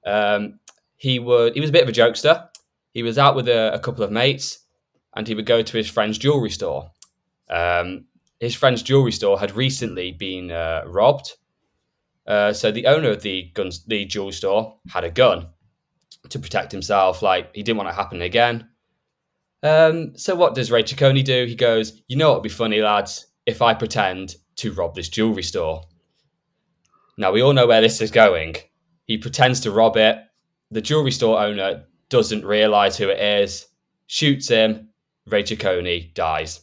Um, 0.06 0.60
he 0.96 1.18
would 1.18 1.54
he 1.54 1.60
was 1.60 1.70
a 1.70 1.72
bit 1.72 1.82
of 1.82 1.88
a 1.88 1.92
jokester. 1.92 2.46
He 2.92 3.02
was 3.02 3.18
out 3.18 3.34
with 3.34 3.48
a, 3.48 3.74
a 3.74 3.80
couple 3.80 4.04
of 4.04 4.12
mates, 4.12 4.60
and 5.18 5.26
he 5.26 5.34
would 5.34 5.46
go 5.46 5.60
to 5.60 5.76
his 5.76 5.90
friend's 5.90 6.16
jewelry 6.16 6.48
store. 6.48 6.92
Um, 7.50 8.04
his 8.38 8.54
friend's 8.54 8.82
jewelry 8.82 9.10
store 9.10 9.38
had 9.38 9.56
recently 9.56 10.12
been 10.12 10.52
uh, 10.52 10.84
robbed, 10.86 11.34
uh, 12.26 12.52
so 12.52 12.70
the 12.70 12.86
owner 12.86 13.10
of 13.10 13.22
the 13.22 13.52
the 13.88 14.04
jewelry 14.04 14.32
store, 14.32 14.78
had 14.88 15.02
a 15.02 15.10
gun 15.10 15.48
to 16.28 16.38
protect 16.38 16.70
himself. 16.70 17.20
Like 17.20 17.54
he 17.54 17.64
didn't 17.64 17.78
want 17.78 17.88
it 17.88 17.92
to 17.92 17.96
happen 17.96 18.22
again. 18.22 18.68
Um, 19.64 20.16
so 20.16 20.36
what 20.36 20.54
does 20.54 20.70
Re 20.70 20.84
Cecconi 20.84 21.24
do? 21.24 21.46
He 21.46 21.56
goes, 21.56 22.00
"You 22.06 22.16
know 22.16 22.28
what 22.28 22.36
would 22.36 22.42
be 22.44 22.48
funny, 22.48 22.80
lads, 22.80 23.26
if 23.44 23.60
I 23.60 23.74
pretend 23.74 24.36
to 24.56 24.72
rob 24.72 24.94
this 24.94 25.08
jewelry 25.08 25.42
store." 25.42 25.82
Now 27.16 27.32
we 27.32 27.42
all 27.42 27.54
know 27.54 27.66
where 27.66 27.80
this 27.80 28.00
is 28.00 28.12
going. 28.12 28.54
He 29.06 29.18
pretends 29.18 29.58
to 29.60 29.72
rob 29.72 29.96
it. 29.96 30.18
The 30.70 30.80
jewelry 30.80 31.10
store 31.10 31.40
owner 31.40 31.86
doesn't 32.08 32.44
realize 32.44 32.96
who 32.96 33.08
it 33.08 33.18
is, 33.18 33.66
shoots 34.06 34.48
him. 34.48 34.87
Re 35.28 35.42
Cecconi 35.42 36.12
dies. 36.14 36.60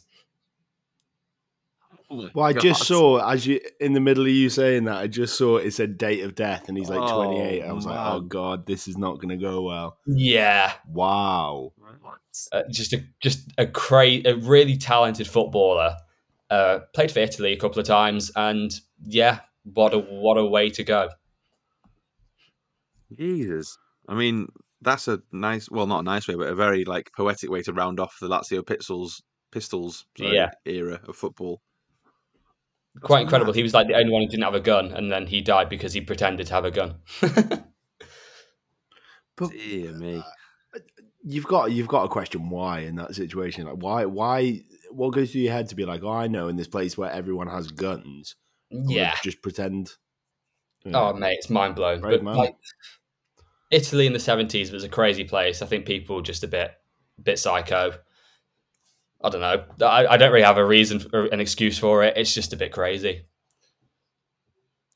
Well, 2.08 2.46
I 2.46 2.52
just 2.52 2.84
saw 2.84 3.18
as 3.28 3.46
you 3.48 3.60
in 3.80 3.92
the 3.92 4.00
middle 4.00 4.24
of 4.24 4.30
you 4.30 4.48
saying 4.48 4.84
that, 4.84 4.96
I 4.96 5.06
just 5.08 5.36
saw 5.36 5.56
it 5.56 5.72
said 5.72 5.98
date 5.98 6.22
of 6.22 6.36
death, 6.36 6.68
and 6.68 6.78
he's 6.78 6.88
like 6.88 7.00
Oh, 7.02 7.24
28. 7.24 7.62
I 7.64 7.72
was 7.72 7.84
like, 7.84 7.98
oh 7.98 8.20
god, 8.20 8.64
this 8.66 8.86
is 8.86 8.96
not 8.96 9.16
going 9.16 9.30
to 9.30 9.36
go 9.36 9.62
well. 9.62 9.98
Yeah, 10.06 10.72
Wow. 10.88 11.72
uh, 12.52 12.62
just 12.70 12.92
a 12.92 13.02
just 13.20 13.50
a 13.58 13.66
cra- 13.66 14.24
a 14.24 14.34
really 14.34 14.76
talented 14.76 15.26
footballer. 15.26 15.96
Uh, 16.48 16.78
played 16.94 17.10
for 17.10 17.18
Italy 17.18 17.52
a 17.52 17.56
couple 17.56 17.80
of 17.80 17.86
times, 17.86 18.30
and 18.36 18.72
yeah, 19.04 19.40
what 19.64 19.92
a 19.92 19.98
what 19.98 20.36
a 20.38 20.44
way 20.44 20.70
to 20.70 20.84
go. 20.84 21.08
Jesus. 23.16 23.78
I 24.08 24.14
mean, 24.14 24.48
that's 24.82 25.08
a 25.08 25.20
nice, 25.32 25.70
well, 25.70 25.86
not 25.86 26.00
a 26.00 26.04
nice 26.04 26.28
way, 26.28 26.34
but 26.34 26.48
a 26.48 26.54
very 26.54 26.84
like 26.84 27.10
poetic 27.16 27.50
way 27.50 27.62
to 27.62 27.72
round 27.72 27.98
off 28.00 28.16
the 28.20 28.28
Lazio 28.28 28.66
Pistols, 28.66 29.22
Pistols 29.52 30.04
sorry, 30.18 30.34
Yeah. 30.36 30.50
era 30.64 31.00
of 31.08 31.16
football. 31.16 31.60
Quite 33.00 33.22
incredible. 33.22 33.52
mad. 33.52 33.56
He 33.56 33.62
was 33.62 33.74
like 33.74 33.88
the 33.88 33.94
only 33.94 34.10
one 34.12 34.22
who 34.22 34.28
didn't 34.28 34.44
have 34.44 34.54
a 34.54 34.60
gun, 34.60 34.92
and 34.92 35.10
then 35.12 35.26
he 35.26 35.40
died 35.42 35.68
because 35.68 35.92
he 35.92 36.00
pretended 36.00 36.46
to 36.46 36.54
have 36.54 36.64
a 36.64 36.70
gun. 36.70 36.96
But 39.36 39.50
Dear 39.50 39.92
me. 39.92 40.16
Uh, 40.16 40.78
you've 41.22 41.46
got 41.46 41.70
you've 41.72 41.88
got 41.88 42.02
to 42.04 42.08
question 42.08 42.48
why 42.48 42.80
in 42.80 42.96
that 42.96 43.14
situation. 43.14 43.66
Like 43.66 43.76
why 43.82 44.06
why 44.06 44.60
what 44.90 45.12
goes 45.12 45.30
through 45.32 45.42
your 45.42 45.52
head 45.52 45.68
to 45.68 45.74
be 45.74 45.84
like, 45.84 46.02
oh, 46.02 46.10
I 46.10 46.26
know 46.26 46.48
in 46.48 46.56
this 46.56 46.68
place 46.68 46.96
where 46.96 47.10
everyone 47.10 47.48
has 47.48 47.70
guns, 47.70 48.34
yeah. 48.70 49.14
just 49.22 49.42
pretend. 49.42 49.92
Oh 50.86 51.12
mate, 51.12 51.36
it's 51.38 51.50
mind 51.50 51.74
blown. 51.74 52.00
Brave 52.00 52.20
But 52.20 52.24
man. 52.24 52.36
like 52.36 52.56
Italy 53.70 54.06
in 54.06 54.12
the 54.12 54.20
seventies 54.20 54.70
was 54.70 54.84
a 54.84 54.88
crazy 54.88 55.24
place. 55.24 55.62
I 55.62 55.66
think 55.66 55.86
people 55.86 56.16
were 56.16 56.22
just 56.22 56.44
a 56.44 56.48
bit 56.48 56.72
bit 57.22 57.38
psycho. 57.38 57.92
I 59.24 59.28
don't 59.30 59.40
know. 59.40 59.64
I, 59.86 60.06
I 60.06 60.16
don't 60.16 60.30
really 60.30 60.44
have 60.44 60.58
a 60.58 60.64
reason 60.64 61.02
or 61.12 61.24
an 61.26 61.40
excuse 61.40 61.78
for 61.78 62.04
it. 62.04 62.16
It's 62.16 62.34
just 62.34 62.52
a 62.52 62.56
bit 62.56 62.70
crazy. 62.70 63.24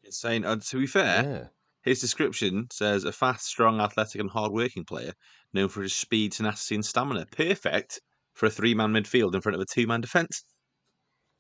Insane. 0.04 0.44
And 0.44 0.60
uh, 0.60 0.64
to 0.68 0.78
be 0.78 0.86
fair, 0.86 1.22
yeah. 1.22 1.44
his 1.82 2.00
description 2.00 2.66
says 2.70 3.04
a 3.04 3.12
fast, 3.12 3.46
strong, 3.46 3.80
athletic, 3.80 4.20
and 4.20 4.30
hard-working 4.30 4.84
player 4.84 5.12
known 5.54 5.68
for 5.68 5.82
his 5.82 5.94
speed, 5.94 6.32
tenacity, 6.32 6.74
and 6.74 6.84
stamina. 6.84 7.26
Perfect 7.34 8.00
for 8.34 8.46
a 8.46 8.50
three-man 8.50 8.92
midfield 8.92 9.34
in 9.34 9.40
front 9.40 9.56
of 9.56 9.60
a 9.62 9.66
two-man 9.66 10.00
defence. 10.00 10.44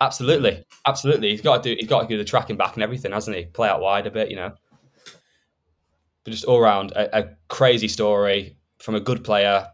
Absolutely, 0.00 0.64
absolutely. 0.86 1.30
He's 1.30 1.42
got 1.42 1.62
to 1.62 1.68
do. 1.68 1.76
He's 1.78 1.88
got 1.88 2.02
to 2.02 2.08
do 2.08 2.16
the 2.16 2.24
tracking 2.24 2.56
back 2.56 2.74
and 2.74 2.82
everything, 2.82 3.12
hasn't 3.12 3.36
he? 3.36 3.44
Play 3.44 3.68
out 3.68 3.82
wide 3.82 4.06
a 4.06 4.10
bit, 4.10 4.30
you 4.30 4.36
know. 4.36 4.52
But 6.24 6.32
just 6.32 6.44
all 6.44 6.60
round, 6.60 6.92
a, 6.92 7.18
a 7.20 7.28
crazy 7.48 7.88
story 7.88 8.56
from 8.78 8.94
a 8.94 9.00
good 9.00 9.24
player. 9.24 9.66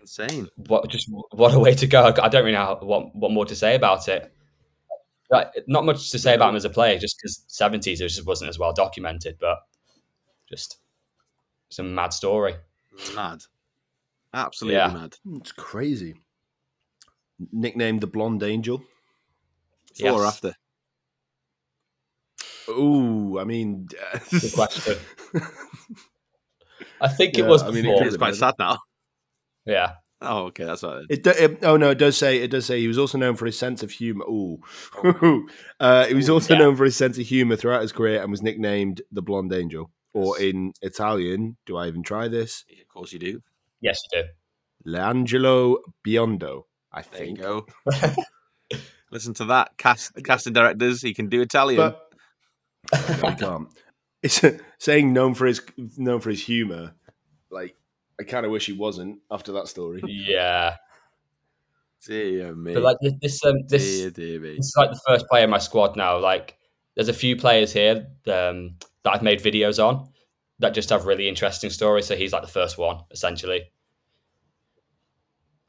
Insane. 0.00 0.48
What 0.56 0.88
just 0.88 1.08
what 1.30 1.54
a 1.54 1.58
way 1.58 1.74
to 1.74 1.86
go! 1.86 2.12
I 2.22 2.28
don't 2.28 2.44
really 2.44 2.52
know 2.56 2.78
what 2.82 3.14
what 3.14 3.30
more 3.30 3.46
to 3.46 3.56
say 3.56 3.74
about 3.74 4.08
it. 4.08 4.32
Like, 5.30 5.48
not 5.66 5.84
much 5.86 6.10
to 6.10 6.18
say 6.18 6.34
about 6.34 6.50
him 6.50 6.56
as 6.56 6.64
a 6.64 6.70
player, 6.70 6.98
just 6.98 7.16
because 7.18 7.44
seventies 7.48 8.00
it 8.00 8.08
just 8.08 8.26
wasn't 8.26 8.50
as 8.50 8.58
well 8.58 8.72
documented. 8.72 9.38
But 9.40 9.58
just 10.48 10.78
it's 11.68 11.78
a 11.78 11.82
mad 11.82 12.12
story. 12.12 12.54
Mad. 13.14 13.40
Absolutely 14.34 14.76
Yeah. 14.76 14.88
mad. 14.88 15.16
Hmm, 15.24 15.36
it's 15.36 15.52
crazy. 15.52 16.14
Nicknamed 17.52 18.00
the 18.00 18.06
Blonde 18.06 18.42
Angel. 18.42 18.82
Before 19.96 20.22
or 20.22 20.26
after? 20.26 20.54
Ooh, 22.78 23.38
I 23.38 23.44
mean, 23.44 23.88
Good 24.30 24.52
question. 24.52 24.96
I 27.00 27.08
think 27.08 27.34
Yeah, 27.36 27.44
it 27.44 27.48
was 27.48 27.62
I 27.62 27.70
mean, 27.70 27.78
it 27.78 27.82
before. 27.82 27.98
could 27.98 28.06
It's 28.08 28.16
quite 28.16 28.34
sad 28.34 28.54
now. 28.58 28.78
yeah, 29.66 29.94
Oh, 30.20 30.44
okay, 30.46 30.64
that's 30.64 30.84
right. 30.84 31.04
It, 31.08 31.24
do, 31.24 31.30
it 31.30 31.58
oh 31.64 31.76
no, 31.76 31.90
it 31.90 31.98
does 31.98 32.16
say 32.16 32.38
it 32.38 32.50
does 32.52 32.64
say 32.66 32.78
he 32.80 32.86
was 32.88 32.98
also 32.98 33.18
known 33.18 33.34
for 33.34 33.46
his 33.46 33.58
sense 33.58 33.82
of 33.82 33.90
humor. 33.90 34.24
Ooh, 34.26 34.60
uh, 35.80 36.06
he 36.06 36.14
was 36.14 36.30
also 36.30 36.54
Yeah. 36.54 36.60
known 36.60 36.76
for 36.76 36.84
his 36.84 36.96
sense 36.96 37.18
of 37.18 37.26
humor 37.26 37.56
throughout 37.56 37.82
his 37.82 37.90
career 37.92 38.22
and 38.22 38.30
was 38.30 38.42
nicknamed 38.42 39.02
the 39.10 39.22
Blonde 39.22 39.52
Angel. 39.52 39.90
Or 40.14 40.38
in 40.38 40.74
Italian, 40.82 41.56
do 41.66 41.76
I 41.76 41.88
even 41.88 42.02
try 42.02 42.28
this? 42.28 42.64
Of 42.80 42.88
course 42.88 43.12
you 43.12 43.18
do. 43.18 43.40
yes, 43.80 43.98
you 44.12 44.22
do. 44.22 44.28
L'Angelo 44.84 45.78
Biondo. 46.06 46.64
I 46.92 47.02
There 47.02 47.24
you 47.24 47.36
think. 47.36 47.40
go. 47.40 47.66
Listen 49.10 49.34
to 49.34 49.46
that. 49.46 49.70
Cast 49.78 50.12
casting 50.24 50.52
directors, 50.52 51.02
he 51.02 51.14
can 51.14 51.28
do 51.28 51.40
Italian. 51.40 51.78
But 51.90 52.11
no, 52.92 53.30
he 53.30 53.34
can't. 53.36 53.68
It's 54.22 54.40
saying 54.78 55.12
known 55.12 55.34
for 55.34 55.46
his 55.46 55.60
known 55.96 56.20
for 56.20 56.30
his 56.30 56.44
humor. 56.44 56.94
Like 57.50 57.76
I 58.20 58.24
kind 58.24 58.46
of 58.46 58.52
wish 58.52 58.66
he 58.66 58.72
wasn't 58.72 59.18
after 59.30 59.52
that 59.52 59.68
story. 59.68 60.00
Yeah, 60.06 60.76
dear 62.06 62.54
me. 62.54 62.74
but 62.74 62.82
like 62.82 62.96
this, 63.00 63.12
this, 63.20 63.44
um, 63.44 63.56
this 63.68 63.82
dear, 63.82 64.10
dear 64.10 64.40
me. 64.40 64.56
This 64.56 64.66
is 64.66 64.74
like 64.76 64.90
the 64.90 65.00
first 65.06 65.26
player 65.28 65.44
in 65.44 65.50
my 65.50 65.58
squad 65.58 65.96
now. 65.96 66.18
Like, 66.18 66.56
there's 66.94 67.08
a 67.08 67.14
few 67.14 67.36
players 67.36 67.72
here 67.72 68.06
um, 68.26 68.76
that 69.02 69.14
I've 69.14 69.22
made 69.22 69.40
videos 69.40 69.84
on 69.84 70.08
that 70.58 70.74
just 70.74 70.90
have 70.90 71.06
really 71.06 71.28
interesting 71.28 71.70
stories. 71.70 72.06
So 72.06 72.16
he's 72.16 72.32
like 72.32 72.42
the 72.42 72.48
first 72.48 72.78
one, 72.78 73.00
essentially. 73.10 73.72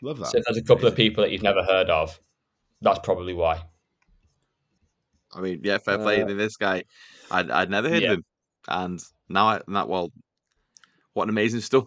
Love 0.01 0.19
that. 0.19 0.27
So 0.27 0.39
there's 0.45 0.57
a 0.57 0.63
couple 0.63 0.87
of 0.87 0.95
people 0.95 1.23
that 1.23 1.31
you've 1.31 1.43
never 1.43 1.63
heard 1.63 1.89
of, 1.89 2.19
that's 2.81 2.99
probably 2.99 3.33
why. 3.33 3.63
I 5.35 5.41
mean, 5.41 5.61
yeah, 5.63 5.77
fair 5.77 5.97
play 5.97 6.21
Uh, 6.21 6.27
to 6.27 6.33
this 6.35 6.57
guy. 6.57 6.83
I'd, 7.31 7.49
I'd 7.51 7.69
never 7.69 7.89
heard 7.89 8.03
Yeah. 8.03 8.11
of 8.11 8.17
him. 8.19 8.25
And 8.67 8.99
now, 9.29 9.47
I, 9.47 9.61
now, 9.67 9.85
well, 9.87 10.11
what 11.13 11.23
an 11.23 11.29
amazing 11.29 11.61
story. 11.61 11.85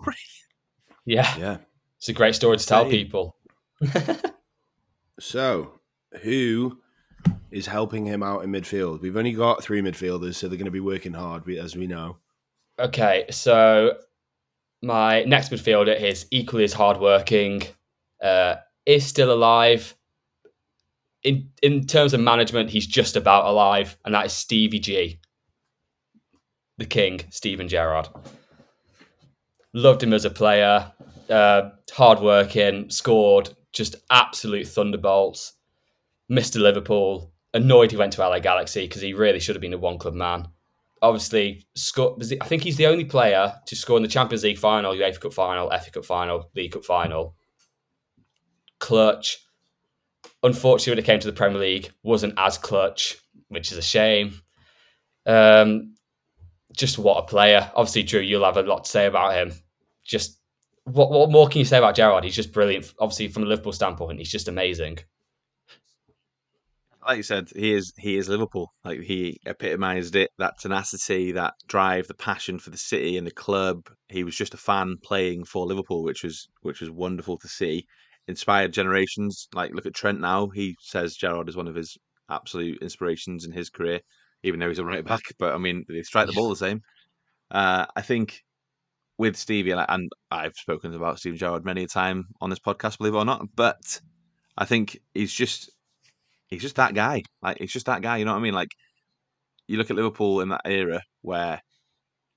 Yeah, 1.05 1.37
Yeah. 1.39 1.57
it's 1.99 2.09
a 2.09 2.13
great 2.13 2.35
story 2.35 2.57
to 2.59 2.67
tell 2.67 2.83
Same. 2.83 2.91
people. 2.91 3.37
So, 5.19 5.73
who 6.23 6.79
is 7.51 7.67
helping 7.67 8.05
him 8.05 8.23
out 8.23 8.45
in 8.45 8.51
midfield? 8.51 9.01
We've 9.01 9.17
only 9.17 9.33
got 9.33 9.63
three 9.63 9.81
midfielders, 9.81 10.35
so 10.35 10.49
they're 10.49 10.59
going 10.59 10.67
to 10.67 10.71
be 10.71 10.81
working 10.81 11.15
hard, 11.15 11.49
as 11.51 11.75
we 11.77 11.87
know. 11.87 12.19
Okay, 12.79 13.25
so 13.31 13.97
my 14.83 15.25
next 15.25 15.51
midfielder 15.51 15.99
is 15.99 16.27
equally 16.31 16.65
as 16.65 16.75
hardworking, 16.75 17.63
uh, 18.23 18.57
is 18.85 19.07
still 19.07 19.33
alive. 19.33 19.95
In 21.27 21.51
in 21.63 21.87
terms 21.87 22.15
of 22.15 22.21
management, 22.21 22.71
he's 22.71 22.87
just 22.87 23.17
about 23.17 23.47
alive, 23.47 23.99
and 24.05 24.15
that 24.15 24.27
is 24.27 24.33
Stevie 24.33 24.79
G, 24.79 25.21
the 26.79 26.87
king, 26.87 27.21
Steven 27.31 27.69
Gerrard. 27.69 28.09
Loved 29.73 30.03
him 30.03 30.13
as 30.13 30.25
a 30.25 30.31
player, 30.31 30.93
uh, 31.29 31.71
hardworking, 31.93 32.89
scored 32.91 33.51
just 33.73 33.97
absolute 34.11 34.69
thunderbolts. 34.69 35.53
Mr. 36.31 36.61
Liverpool, 36.61 37.33
annoyed 37.53 37.91
he 37.91 37.97
went 37.97 38.13
to 38.15 38.27
LA 38.27 38.39
Galaxy 38.39 38.87
because 38.87 39.03
he 39.03 39.13
really 39.13 39.39
should 39.39 39.55
have 39.55 39.61
been 39.61 39.75
a 39.75 39.79
one 39.79 39.99
club 39.99 40.15
man 40.15 40.49
obviously. 41.03 41.67
I 42.41 42.47
think 42.47 42.63
he's 42.63 42.77
the 42.77 42.87
only 42.87 43.05
player 43.05 43.55
to 43.67 43.77
score 43.77 43.97
in 43.97 44.03
the 44.03 44.09
Champions 44.09 44.45
League 44.45 44.59
final, 44.59 44.95
UEFA 44.95 45.21
Cup 45.21 45.33
final, 45.33 45.71
FA 45.71 45.91
Cup 45.91 46.05
final, 46.05 46.51
League 46.55 46.73
Cup 46.73 46.85
final. 46.85 47.37
Clutch. 48.79 49.39
Unfortunately, 50.43 50.93
when 50.93 50.99
it 50.99 51.07
came 51.07 51.21
to 51.21 51.27
the 51.27 51.33
Premier 51.33 51.59
League, 51.59 51.91
wasn't 52.03 52.35
as 52.37 52.59
clutch, 52.59 53.17
which 53.49 53.73
is 53.73 53.79
a 53.79 53.83
shame. 53.83 54.41
Um, 55.25 55.95
just 56.77 56.99
what 56.99 57.19
a 57.19 57.27
player. 57.27 57.71
Obviously, 57.75 58.03
Drew, 58.03 58.21
you'll 58.21 58.45
have 58.45 58.57
a 58.57 58.63
lot 58.63 58.85
to 58.85 58.91
say 58.91 59.07
about 59.07 59.35
him. 59.35 59.53
Just 60.05 60.39
what 60.85 61.11
what 61.11 61.31
more 61.31 61.49
can 61.49 61.59
you 61.59 61.65
say 61.65 61.79
about 61.79 61.97
Gerrard? 61.97 62.25
He's 62.25 62.37
just 62.37 62.53
brilliant. 62.53 62.93
Obviously, 63.01 63.29
from 63.29 63.43
a 63.43 63.47
Liverpool 63.47 63.73
standpoint, 63.73 64.19
he's 64.19 64.31
just 64.31 64.49
amazing. 64.49 64.99
Like 67.05 67.19
you 67.19 67.23
said, 67.23 67.49
he 67.55 67.73
is 67.73 67.93
he 67.99 68.17
is 68.17 68.29
Liverpool. 68.29 68.73
Like 68.85 69.01
he 69.01 69.41
epitomised 69.47 70.17
it. 70.17 70.31
That 70.39 70.59
tenacity, 70.61 71.33
that 71.33 71.55
drive, 71.67 72.09
the 72.09 72.15
passion 72.15 72.59
for 72.59 72.71
the 72.71 72.79
city 72.79 73.17
and 73.17 73.27
the 73.27 73.33
club. 73.33 73.89
He 74.09 74.25
was 74.25 74.37
just 74.37 74.55
a 74.55 74.59
fan 74.59 74.97
playing 75.03 75.45
for 75.45 75.67
Liverpool, 75.67 76.05
which 76.05 76.23
was 76.23 76.49
which 76.63 76.81
was 76.81 76.91
wonderful 76.91 77.39
to 77.39 77.49
see. 77.49 77.87
Inspired 78.29 78.73
generations. 78.73 79.49
Like 79.55 79.73
look 79.73 79.87
at 79.87 79.95
Trent 79.95 80.21
now. 80.21 80.49
He 80.49 80.77
says 80.81 81.17
Gerrard 81.17 81.49
is 81.49 81.57
one 81.57 81.69
of 81.69 81.75
his 81.75 81.97
absolute 82.31 82.83
inspirations 82.83 83.45
in 83.45 83.53
his 83.53 83.71
career, 83.71 84.01
even 84.43 84.61
though 84.61 84.69
he's 84.69 84.79
a 84.79 84.85
right 84.85 85.05
back. 85.05 85.23
But 85.39 85.55
I 85.55 85.59
mean, 85.59 85.85
they 85.89 86.03
strike 86.03 86.27
the 86.27 86.33
ball 86.33 86.51
the 86.51 86.57
same. 86.57 86.81
Uh, 87.51 87.87
I 87.95 88.03
think 88.03 88.43
with 89.19 89.37
Stevie, 89.37 89.71
and 89.71 90.11
I've 90.31 90.55
spoken 90.55 90.93
about 90.95 91.19
Steven 91.19 91.39
Gerrard 91.39 91.65
many 91.65 91.85
a 91.85 91.89
time 91.89 92.27
on 92.41 92.51
this 92.51 92.59
podcast, 92.59 92.99
believe 92.99 93.15
it 93.15 93.19
or 93.19 93.25
not. 93.25 93.47
But 93.55 94.01
I 94.59 94.65
think 94.65 94.99
he's 95.15 95.33
just 95.33 95.71
he's 96.49 96.63
just 96.63 96.77
that 96.77 96.95
guy. 96.95 97.23
Like 97.43 97.59
he's 97.59 97.73
just 97.73 97.87
that 97.87 98.03
guy. 98.03 98.19
You 98.19 98.25
know 98.25 98.33
what 98.33 98.39
I 98.39 98.43
mean? 98.43 98.55
Like 98.55 98.71
you 99.69 99.79
look 99.79 99.91
at 99.91 99.97
Liverpool 99.97 100.41
in 100.41 100.49
that 100.51 100.63
era 100.65 101.03
where 101.23 101.61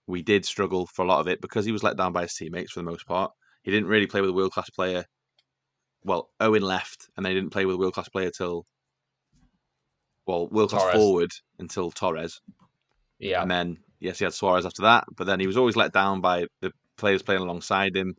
we 0.07 0.21
did 0.21 0.45
struggle 0.45 0.87
for 0.87 1.05
a 1.05 1.07
lot 1.07 1.19
of 1.19 1.27
it 1.27 1.41
because 1.41 1.65
he 1.65 1.71
was 1.71 1.83
let 1.83 1.97
down 1.97 2.13
by 2.13 2.23
his 2.23 2.33
teammates 2.33 2.71
for 2.71 2.79
the 2.79 2.89
most 2.89 3.05
part. 3.05 3.31
He 3.63 3.71
didn't 3.71 3.89
really 3.89 4.07
play 4.07 4.21
with 4.21 4.31
a 4.31 4.33
world 4.33 4.51
class 4.51 4.69
player. 4.69 5.05
Well, 6.03 6.29
Owen 6.39 6.61
left, 6.61 7.09
and 7.17 7.25
they 7.25 7.33
didn't 7.33 7.49
play 7.51 7.65
with 7.65 7.75
a 7.75 7.77
world 7.77 7.93
class 7.93 8.09
player 8.09 8.31
till 8.31 8.65
well, 10.25 10.47
world 10.47 10.69
class 10.69 10.93
forward 10.93 11.31
until 11.57 11.91
Torres. 11.91 12.39
Yeah, 13.17 13.41
And 13.41 13.51
then, 13.51 13.77
yes, 13.99 14.19
he 14.19 14.25
had 14.25 14.33
Suarez 14.33 14.65
after 14.65 14.83
that, 14.83 15.05
but 15.15 15.25
then 15.25 15.39
he 15.39 15.47
was 15.47 15.57
always 15.57 15.75
let 15.75 15.91
down 15.91 16.21
by 16.21 16.45
the 16.61 16.71
players 16.97 17.21
playing 17.21 17.41
alongside 17.41 17.95
him, 17.97 18.15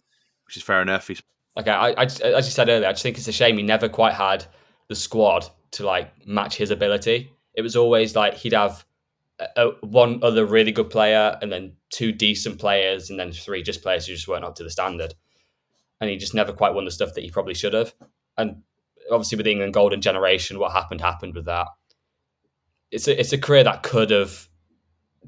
which 0.47 0.57
is 0.57 0.63
fair 0.63 0.83
enough. 0.83 1.09
He's 1.09 1.23
Okay, 1.57 1.71
I, 1.71 1.95
I 1.97 2.05
just- 2.05 2.21
as 2.21 2.47
you 2.47 2.53
said 2.53 2.69
earlier, 2.69 2.89
I 2.89 2.93
just 2.93 3.03
think 3.03 3.17
it's 3.17 3.29
a 3.29 3.33
shame 3.33 3.57
he 3.57 3.63
never 3.63 3.89
quite 3.89 4.15
had 4.15 4.45
the 4.89 4.95
squad 4.95 5.47
to 5.73 5.87
like 5.87 6.27
match 6.27 6.57
his 6.57 6.71
ability. 6.71 7.31
It 7.55 7.63
was 7.63 7.77
always 7.77 8.15
like 8.15 8.35
he'd 8.35 8.53
have 8.53 8.85
a, 9.39 9.47
a, 9.57 9.87
one 9.87 10.21
other 10.23 10.45
really 10.45 10.73
good 10.73 10.91
player 10.91 11.39
and 11.41 11.51
then 11.51 11.77
two 11.91 12.13
decent 12.13 12.59
players 12.59 13.11
and 13.11 13.19
then 13.19 13.33
three 13.33 13.63
just 13.63 13.83
players 13.83 14.07
who 14.07 14.15
just 14.15 14.29
weren't 14.29 14.45
up 14.45 14.55
to 14.57 14.65
the 14.65 14.71
standard. 14.71 15.15
And 16.01 16.09
he 16.09 16.17
just 16.17 16.35
never 16.35 16.53
quite 16.53 16.75
won 16.75 16.85
the 16.85 16.91
stuff 16.91 17.15
that 17.15 17.25
he 17.25 17.31
probably 17.31 17.55
should 17.55 17.75
have. 17.75 17.95
And 18.39 18.63
obviously 19.11 19.37
with 19.37 19.45
the 19.45 19.53
England 19.53 19.75
golden 19.75 20.01
generation, 20.01 20.59
what 20.59 20.73
happened 20.73 21.01
happened 21.01 21.35
with 21.35 21.47
that. 21.47 21.69
It's 22.91 23.07
a 23.07 23.19
it's 23.19 23.33
a 23.33 23.39
career 23.39 23.65
that 23.65 23.83
could 23.83 24.11
have 24.11 24.49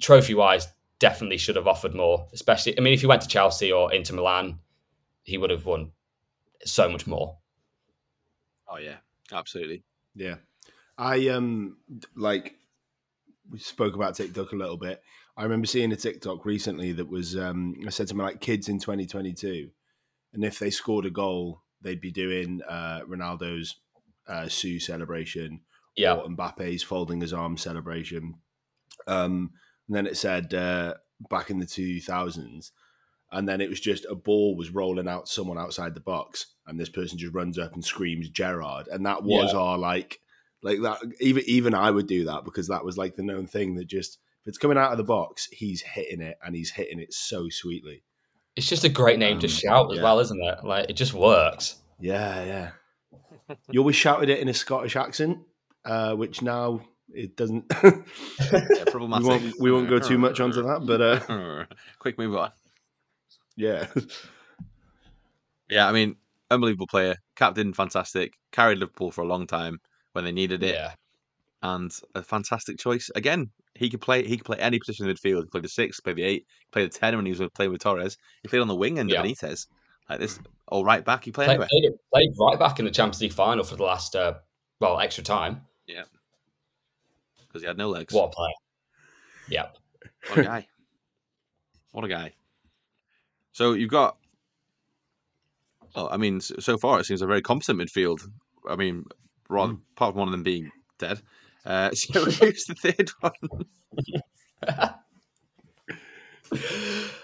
trophy 0.00 0.34
wise 0.34 0.66
definitely 0.98 1.38
should 1.38 1.56
have 1.56 1.66
offered 1.66 1.94
more. 1.94 2.28
Especially, 2.32 2.76
I 2.78 2.80
mean, 2.80 2.94
if 2.94 3.00
he 3.00 3.06
went 3.06 3.22
to 3.22 3.28
Chelsea 3.28 3.72
or 3.72 3.92
Inter 3.92 4.14
Milan, 4.14 4.58
he 5.22 5.38
would 5.38 5.50
have 5.50 5.66
won 5.66 5.92
so 6.64 6.88
much 6.88 7.06
more. 7.06 7.38
Oh 8.68 8.78
yeah, 8.78 8.96
absolutely. 9.32 9.82
Yeah. 10.14 10.36
I 10.98 11.28
um 11.28 11.76
like 12.16 12.56
we 13.50 13.58
spoke 13.58 13.94
about 13.94 14.14
TikTok 14.14 14.52
a 14.52 14.56
little 14.56 14.76
bit. 14.76 15.02
I 15.36 15.44
remember 15.44 15.66
seeing 15.66 15.92
a 15.92 15.96
TikTok 15.96 16.44
recently 16.44 16.92
that 16.92 17.08
was 17.08 17.36
um 17.36 17.74
I 17.86 17.90
said 17.90 18.08
something 18.08 18.24
like 18.24 18.40
kids 18.40 18.68
in 18.68 18.78
2022 18.78 19.70
and 20.32 20.44
if 20.44 20.58
they 20.58 20.70
scored 20.70 21.06
a 21.06 21.10
goal 21.10 21.62
they'd 21.80 22.00
be 22.00 22.10
doing 22.12 22.60
uh 22.68 23.00
Ronaldo's 23.08 23.76
uh 24.28 24.48
Siu 24.48 24.78
celebration 24.80 25.60
Yeah. 25.96 26.14
or 26.14 26.28
Mbappe's 26.28 26.82
folding 26.82 27.20
his 27.20 27.32
arms 27.32 27.62
celebration. 27.62 28.34
Um 29.06 29.50
and 29.88 29.96
then 29.96 30.06
it 30.06 30.16
said 30.16 30.54
uh 30.54 30.94
back 31.28 31.50
in 31.50 31.58
the 31.58 31.66
2000s 31.66 32.70
and 33.30 33.48
then 33.48 33.60
it 33.60 33.70
was 33.70 33.80
just 33.80 34.04
a 34.06 34.14
ball 34.14 34.56
was 34.56 34.70
rolling 34.70 35.08
out 35.08 35.28
someone 35.28 35.58
outside 35.58 35.94
the 35.94 36.00
box 36.00 36.54
and 36.66 36.78
this 36.78 36.88
person 36.88 37.18
just 37.18 37.34
runs 37.34 37.58
up 37.58 37.72
and 37.74 37.84
screams 37.84 38.28
Gerrard 38.28 38.88
and 38.88 39.06
that 39.06 39.22
was 39.22 39.52
Yeah. 39.52 39.58
our 39.58 39.78
like 39.78 40.20
like 40.62 40.80
that 40.82 40.98
even 41.20 41.42
even 41.46 41.74
I 41.74 41.90
would 41.90 42.06
do 42.06 42.24
that 42.26 42.44
because 42.44 42.68
that 42.68 42.84
was 42.84 42.96
like 42.96 43.16
the 43.16 43.22
known 43.22 43.46
thing 43.46 43.74
that 43.76 43.86
just 43.86 44.18
if 44.42 44.48
it's 44.48 44.58
coming 44.58 44.78
out 44.78 44.92
of 44.92 44.98
the 44.98 45.04
box 45.04 45.48
he's 45.52 45.82
hitting 45.82 46.20
it 46.20 46.36
and 46.44 46.54
he's 46.54 46.70
hitting 46.72 47.00
it 47.00 47.12
so 47.12 47.48
sweetly 47.48 48.04
It's 48.56 48.68
just 48.68 48.84
a 48.84 48.88
great 48.88 49.18
name 49.18 49.38
to 49.40 49.46
Um, 49.46 49.50
shout 49.52 49.90
as 49.92 49.96
yeah. 49.98 50.02
well, 50.04 50.18
isn't 50.20 50.42
it? 50.42 50.58
Like 50.64 50.90
it 50.90 50.94
just 50.94 51.14
works. 51.14 51.76
yeah 52.00 52.44
yeah 52.44 52.70
you 53.70 53.80
always 53.80 53.96
shouted 53.96 54.28
it 54.30 54.38
in 54.40 54.48
a 54.48 54.54
Scottish 54.54 54.96
accent 54.96 55.38
uh 55.84 56.14
which 56.14 56.42
now 56.42 56.80
it 57.12 57.36
doesn't 57.36 57.64
Yeah, 57.82 58.00
we 58.50 58.84
problematic. 58.90 59.26
won't 59.28 59.60
we 59.60 59.70
won't 59.72 59.88
go 59.88 59.98
too 59.98 60.16
much 60.18 60.40
onto 60.40 60.62
that 60.62 60.80
but 60.86 61.00
uh 61.00 61.64
Quick 61.98 62.18
move 62.18 62.34
on. 62.36 62.50
yeah 63.56 63.86
Yeah, 65.68 65.88
I 65.88 65.92
mean, 65.92 66.16
unbelievable 66.50 66.86
player, 66.86 67.16
captain, 67.36 67.72
fantastic, 67.72 68.34
carried 68.52 68.78
Liverpool 68.78 69.10
for 69.10 69.22
a 69.22 69.26
long 69.26 69.46
time 69.46 69.80
when 70.12 70.24
they 70.24 70.32
needed 70.32 70.62
it, 70.62 70.74
Yeah. 70.74 70.92
and 71.62 71.90
a 72.14 72.22
fantastic 72.22 72.78
choice. 72.78 73.10
Again, 73.14 73.50
he 73.82 73.90
could 73.90 74.00
play. 74.00 74.24
He 74.24 74.36
could 74.36 74.46
play 74.46 74.58
any 74.58 74.78
position 74.78 75.06
in 75.06 75.14
the 75.14 75.14
midfield. 75.14 75.42
He 75.42 75.50
played 75.50 75.64
the 75.64 75.68
six, 75.68 75.98
played 75.98 76.16
the 76.16 76.22
eight, 76.22 76.46
played 76.70 76.90
the 76.90 76.98
ten 76.98 77.16
when 77.16 77.26
he 77.26 77.32
was 77.32 77.50
playing 77.54 77.72
with 77.72 77.82
Torres. 77.82 78.16
He 78.42 78.48
played 78.48 78.60
on 78.60 78.68
the 78.68 78.76
wing 78.76 78.98
end 78.98 79.10
Yeah. 79.10 79.22
Benitez, 79.22 79.66
like 80.08 80.20
this, 80.20 80.38
all 80.68 80.84
right 80.84 81.04
back. 81.04 81.24
He 81.24 81.32
played 81.32 81.46
Played, 81.46 81.68
played, 81.68 81.92
played 82.12 82.30
right 82.38 82.58
back 82.58 82.78
in 82.78 82.84
the 82.84 82.90
Champions 82.90 83.20
League 83.20 83.32
final 83.32 83.64
for 83.64 83.74
the 83.76 83.82
last 83.82 84.14
uh, 84.14 84.34
well 84.78 85.00
extra 85.00 85.24
time. 85.24 85.62
Yeah, 85.86 86.04
because 87.46 87.62
he 87.62 87.68
had 87.68 87.76
no 87.76 87.88
legs. 87.88 88.14
What 88.14 88.26
a 88.26 88.30
player! 88.30 88.52
Yep. 89.48 89.76
What 90.28 90.38
a 90.38 90.42
guy! 90.44 90.66
what 91.90 92.04
a 92.04 92.08
guy! 92.08 92.34
So 93.50 93.72
you've 93.72 93.90
got. 93.90 94.16
Well, 95.96 96.08
I 96.10 96.16
mean, 96.16 96.40
so, 96.40 96.78
far 96.78 97.00
it 97.00 97.04
seems 97.04 97.20
a 97.20 97.26
very 97.26 97.42
competent 97.42 97.78
midfield. 97.78 98.26
I 98.66 98.76
mean, 98.76 99.04
rather, 99.50 99.76
apart 99.94 100.14
from 100.14 100.20
one 100.20 100.28
of 100.28 100.32
them 100.32 100.42
being 100.42 100.70
dead. 100.98 101.20
Uh, 101.64 101.90
so 101.92 102.24
who's 102.24 102.64
the 102.64 102.74
third 102.74 103.10
one? 103.20 103.32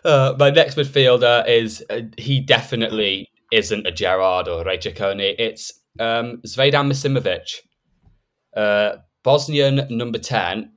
Uh, 0.05 0.35
my 0.38 0.51
next 0.51 0.77
midfielder 0.77 1.46
is 1.46 1.85
uh, 1.90 2.01
he 2.16 2.40
definitely 2.40 3.29
isn't 3.53 3.87
a 3.87 3.92
Gerrard 3.92 4.48
or 4.48 4.64
Re 4.64 4.79
Cecconi. 4.79 5.35
It's 5.38 5.72
um, 5.98 6.40
Zvjezdan 6.46 6.90
Misimovic, 6.90 7.57
uh, 8.57 8.98
Bosnian 9.22 9.87
number 9.90 10.18
ten, 10.18 10.72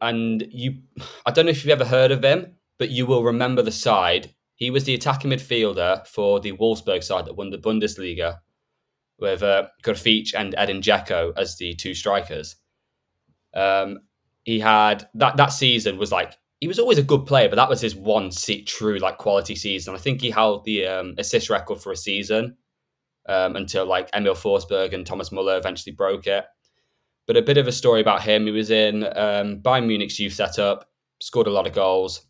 and 0.00 0.46
you. 0.50 0.82
I 1.26 1.30
don't 1.30 1.46
know 1.46 1.50
if 1.50 1.64
you've 1.64 1.72
ever 1.72 1.88
heard 1.88 2.12
of 2.12 2.22
him, 2.22 2.54
but 2.78 2.90
you 2.90 3.06
will 3.06 3.24
remember 3.24 3.62
the 3.62 3.72
side. 3.72 4.34
He 4.54 4.70
was 4.70 4.84
the 4.84 4.94
attacking 4.94 5.30
midfielder 5.30 6.06
for 6.06 6.40
the 6.40 6.52
Wolfsburg 6.52 7.02
side 7.02 7.26
that 7.26 7.36
won 7.36 7.50
the 7.50 7.58
Bundesliga, 7.58 8.38
with 9.18 9.42
uh, 9.42 9.68
and 10.34 10.54
Edin 10.56 10.80
Dzeko 10.80 11.32
as 11.36 11.56
the 11.56 11.74
two 11.74 11.94
strikers. 11.94 12.56
Um, 13.54 14.00
he 14.44 14.60
had 14.60 15.08
that 15.14 15.36
that 15.36 15.52
season 15.52 15.98
was 15.98 16.12
like 16.12 16.34
he 16.60 16.68
was 16.68 16.78
always 16.78 16.98
a 16.98 17.02
good 17.02 17.26
player, 17.26 17.48
but 17.48 17.56
that 17.56 17.68
was 17.68 17.80
his 17.80 17.94
one 17.94 18.30
se- 18.32 18.64
true 18.64 18.98
like 18.98 19.18
quality 19.18 19.54
season. 19.54 19.94
I 19.94 19.98
think 19.98 20.20
he 20.20 20.30
held 20.30 20.64
the 20.64 20.86
um, 20.86 21.14
assist 21.18 21.50
record 21.50 21.80
for 21.80 21.92
a 21.92 21.96
season 21.96 22.56
um, 23.28 23.56
until 23.56 23.86
like 23.86 24.10
Emil 24.14 24.34
Forsberg 24.34 24.92
and 24.92 25.06
Thomas 25.06 25.30
Muller 25.30 25.56
eventually 25.56 25.94
broke 25.94 26.26
it. 26.26 26.44
But 27.26 27.36
a 27.36 27.42
bit 27.42 27.58
of 27.58 27.68
a 27.68 27.72
story 27.72 28.00
about 28.00 28.22
him: 28.22 28.46
he 28.46 28.52
was 28.52 28.70
in 28.70 29.04
um, 29.04 29.60
Bayern 29.60 29.86
Munich's 29.86 30.18
youth 30.18 30.32
setup, 30.32 30.88
scored 31.20 31.46
a 31.46 31.52
lot 31.52 31.66
of 31.66 31.74
goals, 31.74 32.22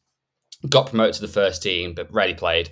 got 0.69 0.89
promoted 0.89 1.15
to 1.15 1.21
the 1.23 1.29
first 1.29 1.63
team, 1.63 1.95
but 1.95 2.13
rarely 2.13 2.35
played. 2.35 2.71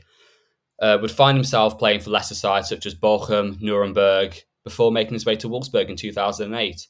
Uh, 0.78 0.98
would 1.00 1.10
find 1.10 1.36
himself 1.36 1.78
playing 1.78 2.00
for 2.00 2.10
lesser 2.10 2.34
sides 2.34 2.68
such 2.68 2.84
as 2.84 2.94
Bochum, 2.94 3.60
Nuremberg, 3.62 4.36
before 4.62 4.92
making 4.92 5.14
his 5.14 5.24
way 5.24 5.36
to 5.36 5.48
Wolfsburg 5.48 5.88
in 5.88 5.96
2008. 5.96 6.86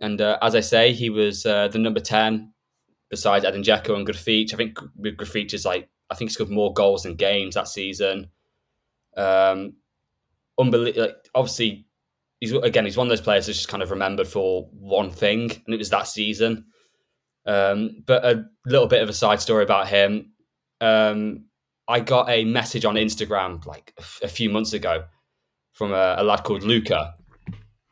And 0.00 0.20
uh, 0.20 0.38
as 0.42 0.56
I 0.56 0.60
say, 0.60 0.92
he 0.92 1.10
was 1.10 1.46
uh, 1.46 1.68
the 1.68 1.78
number 1.78 2.00
10 2.00 2.52
besides 3.08 3.44
Edin 3.44 3.62
Dzeko 3.62 3.94
and 3.94 4.06
Grafite. 4.06 4.52
I 4.52 4.56
think 4.56 4.78
Grafite 5.00 5.54
is 5.54 5.64
like, 5.64 5.88
I 6.10 6.14
think 6.14 6.30
he 6.30 6.34
scored 6.34 6.50
more 6.50 6.72
goals 6.72 7.04
than 7.04 7.14
games 7.14 7.54
that 7.54 7.68
season. 7.68 8.30
Um, 9.16 9.74
unbelievable. 10.58 11.02
Like, 11.02 11.16
obviously, 11.34 11.86
he's 12.40 12.52
again, 12.52 12.84
he's 12.84 12.96
one 12.96 13.06
of 13.06 13.10
those 13.10 13.20
players 13.20 13.46
that's 13.46 13.58
just 13.58 13.68
kind 13.68 13.82
of 13.82 13.90
remembered 13.90 14.26
for 14.26 14.68
one 14.72 15.10
thing, 15.10 15.50
and 15.50 15.74
it 15.74 15.78
was 15.78 15.90
that 15.90 16.08
season. 16.08 16.66
Um, 17.46 18.02
but 18.06 18.24
a 18.24 18.44
little 18.66 18.86
bit 18.86 19.02
of 19.02 19.08
a 19.08 19.12
side 19.12 19.40
story 19.40 19.62
about 19.62 19.88
him. 19.88 20.32
Um, 20.80 21.44
I 21.88 22.00
got 22.00 22.28
a 22.28 22.44
message 22.44 22.84
on 22.84 22.94
Instagram 22.94 23.64
like 23.66 23.94
a 24.22 24.28
few 24.28 24.50
months 24.50 24.72
ago 24.72 25.04
from 25.72 25.92
a, 25.92 26.16
a 26.18 26.22
lad 26.22 26.44
called 26.44 26.62
Luca, 26.62 27.14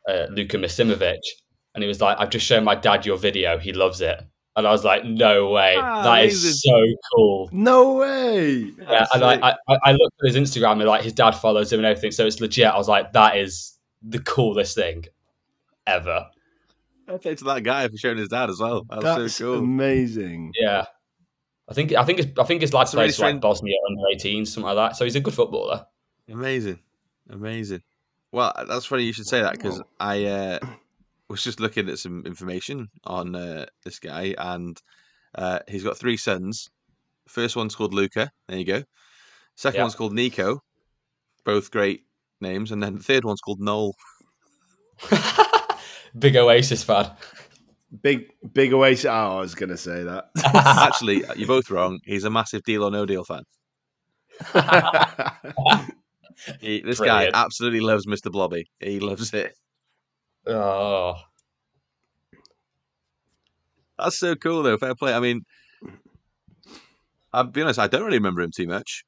uh, 0.07 0.27
Luca 0.29 0.57
Misimovic, 0.57 1.19
and 1.75 1.83
he 1.83 1.87
was 1.87 2.01
like, 2.01 2.17
"I've 2.19 2.29
just 2.29 2.45
shown 2.45 2.63
my 2.63 2.75
dad 2.75 3.05
your 3.05 3.17
video. 3.17 3.57
He 3.57 3.73
loves 3.73 4.01
it." 4.01 4.21
And 4.55 4.67
I 4.67 4.71
was 4.71 4.83
like, 4.83 5.05
"No 5.05 5.49
way! 5.49 5.75
Ah, 5.77 6.03
that 6.03 6.25
is 6.25 6.43
amazing. 6.43 6.71
so 6.71 6.95
cool." 7.15 7.49
no 7.51 7.93
way 7.95 8.71
Yeah, 8.79 9.05
and 9.13 9.23
I, 9.23 9.55
I, 9.67 9.77
I 9.85 9.91
looked 9.91 10.15
at 10.23 10.33
his 10.33 10.35
Instagram 10.35 10.73
and 10.73 10.85
like 10.85 11.03
his 11.03 11.13
dad 11.13 11.31
follows 11.31 11.71
him 11.71 11.79
and 11.79 11.85
everything, 11.85 12.11
so 12.11 12.25
it's 12.25 12.39
legit. 12.39 12.67
I 12.67 12.77
was 12.77 12.87
like, 12.87 13.13
"That 13.13 13.37
is 13.37 13.77
the 14.01 14.19
coolest 14.19 14.75
thing 14.75 15.05
ever." 15.85 16.27
Okay, 17.09 17.35
to 17.35 17.43
that 17.45 17.63
guy 17.63 17.87
for 17.89 17.97
showing 17.97 18.17
his 18.17 18.29
dad 18.29 18.49
as 18.49 18.59
well. 18.59 18.85
That's, 18.89 19.03
that's 19.03 19.35
so 19.35 19.55
cool. 19.55 19.59
amazing 19.59 20.53
Yeah, 20.59 20.85
I 21.71 21.73
think 21.73 21.93
I 21.93 22.03
think 22.03 22.17
his, 22.17 22.27
I 22.37 22.43
think 22.43 22.61
his 22.61 22.73
lad 22.73 22.93
a 22.93 22.97
really 22.97 23.13
like 23.17 23.39
Bosnia 23.39 23.77
under 23.89 24.03
18, 24.11 24.45
something 24.45 24.67
like 24.67 24.75
that. 24.75 24.97
So 24.97 25.05
he's 25.05 25.15
a 25.15 25.21
good 25.21 25.33
footballer. 25.33 25.85
Amazing, 26.29 26.79
amazing. 27.29 27.81
Well, 28.33 28.53
that's 28.67 28.85
funny 28.85 29.03
you 29.03 29.13
should 29.13 29.27
say 29.27 29.41
that 29.41 29.53
because 29.53 29.81
I 29.99 30.25
uh, 30.25 30.59
was 31.29 31.43
just 31.43 31.61
looking 31.61 31.87
at 31.89 31.97
some 31.97 32.25
information 32.25 32.89
on 33.05 33.35
uh, 33.35 33.67
this 33.85 33.99
guy, 33.99 34.35
and 34.37 34.81
uh, 35.35 35.59
he's 35.69 35.83
got 35.83 35.97
three 35.97 36.17
sons. 36.17 36.69
First 37.29 37.55
one's 37.55 37.73
called 37.75 37.93
Luca. 37.93 38.31
There 38.49 38.57
you 38.57 38.65
go. 38.65 38.83
Second 39.55 39.77
Yeah. 39.77 39.83
one's 39.83 39.95
called 39.95 40.13
Nico. 40.13 40.61
Both 41.45 41.71
great 41.71 42.03
names, 42.41 42.71
and 42.73 42.83
then 42.83 42.95
the 42.97 43.03
third 43.03 43.23
one's 43.23 43.39
called 43.41 43.61
Noel. 43.61 43.95
Big 46.19 46.35
Oasis 46.35 46.83
fan. 46.83 47.11
Big 48.01 48.31
big 48.53 48.73
oasis 48.73 49.05
oh, 49.05 49.37
I 49.37 49.39
was 49.39 49.55
gonna 49.55 49.77
say 49.77 50.03
that 50.03 50.29
Actually, 50.45 51.23
you're 51.35 51.47
both 51.47 51.69
wrong. 51.69 51.99
He's 52.05 52.23
a 52.23 52.29
massive 52.29 52.63
Deal 52.63 52.83
or 52.83 52.91
No 52.91 53.05
Deal 53.05 53.23
fan. 53.25 53.43
He, 56.59 56.81
this 56.81 56.97
Brilliant. 56.97 57.33
guy 57.33 57.39
absolutely 57.39 57.81
loves 57.81 58.07
Mr. 58.07 58.31
Blobby. 58.31 58.65
He 58.79 58.99
loves 58.99 59.31
it. 59.31 59.53
Oh, 60.47 61.13
That's 63.99 64.17
so 64.17 64.33
cool, 64.35 64.63
though. 64.63 64.77
Fair 64.77 64.95
play. 64.95 65.13
I 65.13 65.19
mean, 65.19 65.41
I'll 67.31 67.43
be 67.43 67.61
honest, 67.61 67.77
I 67.77 67.85
don't 67.85 68.03
really 68.03 68.17
remember 68.17 68.41
him 68.41 68.49
too 68.51 68.65
much, 68.65 69.03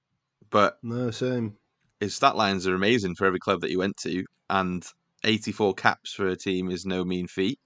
but 0.52 0.78
no 0.84 1.10
same 1.10 1.58
his 2.00 2.16
stat 2.16 2.36
lines 2.36 2.68
are 2.68 2.76
amazing 2.76 3.16
for 3.16 3.26
every 3.26 3.40
club 3.40 3.62
that 3.62 3.70
he 3.70 3.78
went 3.78 3.98
to, 3.98 4.24
and 4.50 4.86
84 5.24 5.74
caps 5.74 6.14
for 6.14 6.28
a 6.28 6.36
team 6.36 6.70
is 6.70 6.86
no 6.86 7.04
mean 7.04 7.28
feat. 7.28 7.60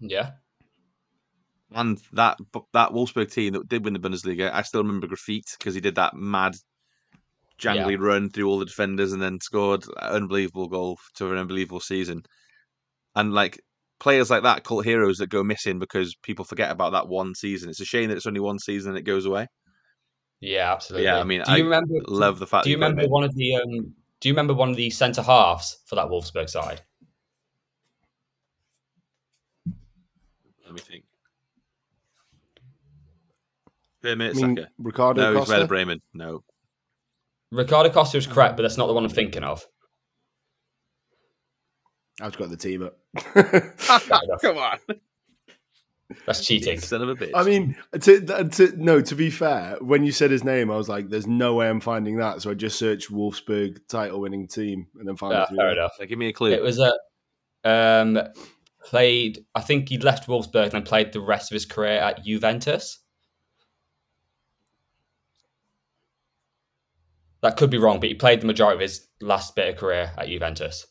Yeah. 0.00 0.30
And 1.72 2.00
that 2.12 2.38
that 2.72 2.90
Wolfsburg 2.90 3.32
team 3.32 3.54
that 3.54 3.68
did 3.68 3.84
win 3.84 3.92
the 3.92 3.98
Bundesliga, 3.98 4.52
I 4.52 4.62
still 4.62 4.82
remember 4.82 5.08
Grafite 5.08 5.58
because 5.58 5.74
he 5.74 5.80
did 5.80 5.96
that 5.96 6.14
mad, 6.14 6.54
jangly 7.58 7.98
run 7.98 8.30
through 8.30 8.48
all 8.48 8.58
the 8.58 8.66
defenders 8.66 9.12
and 9.12 9.20
then 9.20 9.40
scored 9.40 9.84
an 9.84 10.22
unbelievable 10.22 10.68
goal 10.68 10.98
to 11.16 11.32
an 11.32 11.38
unbelievable 11.38 11.80
season. 11.80 12.22
and 13.16 13.32
like 13.32 13.60
players 13.98 14.30
like 14.30 14.42
that, 14.42 14.62
cult 14.62 14.84
heroes 14.84 15.18
that 15.18 15.30
go 15.30 15.42
missing 15.42 15.78
because 15.78 16.14
people 16.22 16.44
forget 16.44 16.70
about 16.70 16.92
that 16.92 17.08
one 17.08 17.34
season. 17.34 17.70
It's 17.70 17.80
a 17.80 17.84
shame 17.84 18.10
that 18.10 18.16
it's 18.16 18.26
only 18.26 18.40
one 18.40 18.58
season 18.58 18.90
and 18.90 18.98
it 18.98 19.02
goes 19.02 19.26
away. 19.26 19.46
Yeah, 20.40 20.72
absolutely. 20.72 21.06
Yeah, 21.06 21.18
I 21.18 21.24
mean, 21.24 21.42
do 21.44 21.52
you 21.52 21.58
I 21.58 21.60
remember? 21.60 21.94
Love 22.06 22.38
the 22.38 22.46
fact. 22.46 22.64
Do 22.64 22.70
you 22.70 22.76
remember 22.76 23.08
one 23.08 23.24
of 23.24 23.34
the? 23.34 23.56
Um, 23.56 23.94
do 24.20 24.28
you 24.28 24.34
remember 24.34 24.54
one 24.54 24.70
of 24.70 24.76
the 24.76 24.90
centre 24.90 25.22
halves 25.22 25.78
for 25.86 25.94
that 25.96 26.06
Wolfsburg 26.06 26.48
side? 26.48 26.82
Let 30.66 30.74
me 30.74 30.80
think. 30.80 31.04
Vermeer 34.02 34.30
I 34.30 34.32
mean, 34.34 34.56
Saka. 34.56 34.68
Ricardo 34.78 35.22
No, 35.22 35.30
he's 35.30 35.38
Costa. 35.38 35.54
Werder 35.54 35.66
Bremen. 35.68 36.02
No. 36.12 36.44
Ricardo 37.52 37.90
Costa 37.90 38.18
was 38.18 38.26
correct, 38.26 38.56
but 38.56 38.62
that's 38.62 38.76
not 38.76 38.86
the 38.88 38.92
one 38.92 39.04
I'm 39.04 39.10
thinking 39.10 39.42
of. 39.44 39.66
I've 42.20 42.36
got 42.36 42.50
the 42.50 42.56
team 42.56 42.82
up. 42.82 42.98
Come 44.40 44.58
on. 44.58 44.78
That's 46.24 46.44
cheating. 46.44 46.80
Son 46.80 47.02
of 47.02 47.08
a 47.08 47.14
bitch. 47.14 47.32
I 47.34 47.42
mean, 47.42 47.76
to, 48.00 48.20
to 48.48 48.72
no. 48.76 49.00
To 49.00 49.14
be 49.14 49.28
fair, 49.28 49.76
when 49.80 50.04
you 50.04 50.12
said 50.12 50.30
his 50.30 50.44
name, 50.44 50.70
I 50.70 50.76
was 50.76 50.88
like, 50.88 51.08
"There's 51.08 51.26
no 51.26 51.54
way 51.54 51.68
I'm 51.68 51.80
finding 51.80 52.16
that." 52.18 52.42
So 52.42 52.50
I 52.50 52.54
just 52.54 52.78
searched 52.78 53.10
Wolfsburg 53.10 53.80
title-winning 53.88 54.46
team 54.46 54.86
and 54.98 55.06
then 55.06 55.16
found 55.16 55.32
Yeah, 55.32 55.46
it. 55.50 55.56
fair 55.56 55.72
enough. 55.72 55.92
So 55.98 56.06
give 56.06 56.18
me 56.18 56.28
a 56.28 56.32
clue. 56.32 56.52
It 56.52 56.62
was 56.62 56.78
a 56.78 56.92
um, 57.68 58.20
played. 58.86 59.44
I 59.54 59.60
think 59.60 59.88
he 59.88 59.98
left 59.98 60.28
Wolfsburg 60.28 60.64
and 60.64 60.72
then 60.72 60.82
played 60.84 61.12
the 61.12 61.20
rest 61.20 61.50
of 61.50 61.54
his 61.54 61.66
career 61.66 61.98
at 61.98 62.24
Juventus. 62.24 63.00
That 67.42 67.56
could 67.56 67.70
be 67.70 67.78
wrong, 67.78 68.00
but 68.00 68.08
he 68.08 68.14
played 68.14 68.40
the 68.40 68.46
majority 68.46 68.76
of 68.76 68.80
his 68.80 69.08
last 69.20 69.54
bit 69.54 69.68
of 69.68 69.76
career 69.76 70.12
at 70.16 70.28
Juventus. 70.28 70.86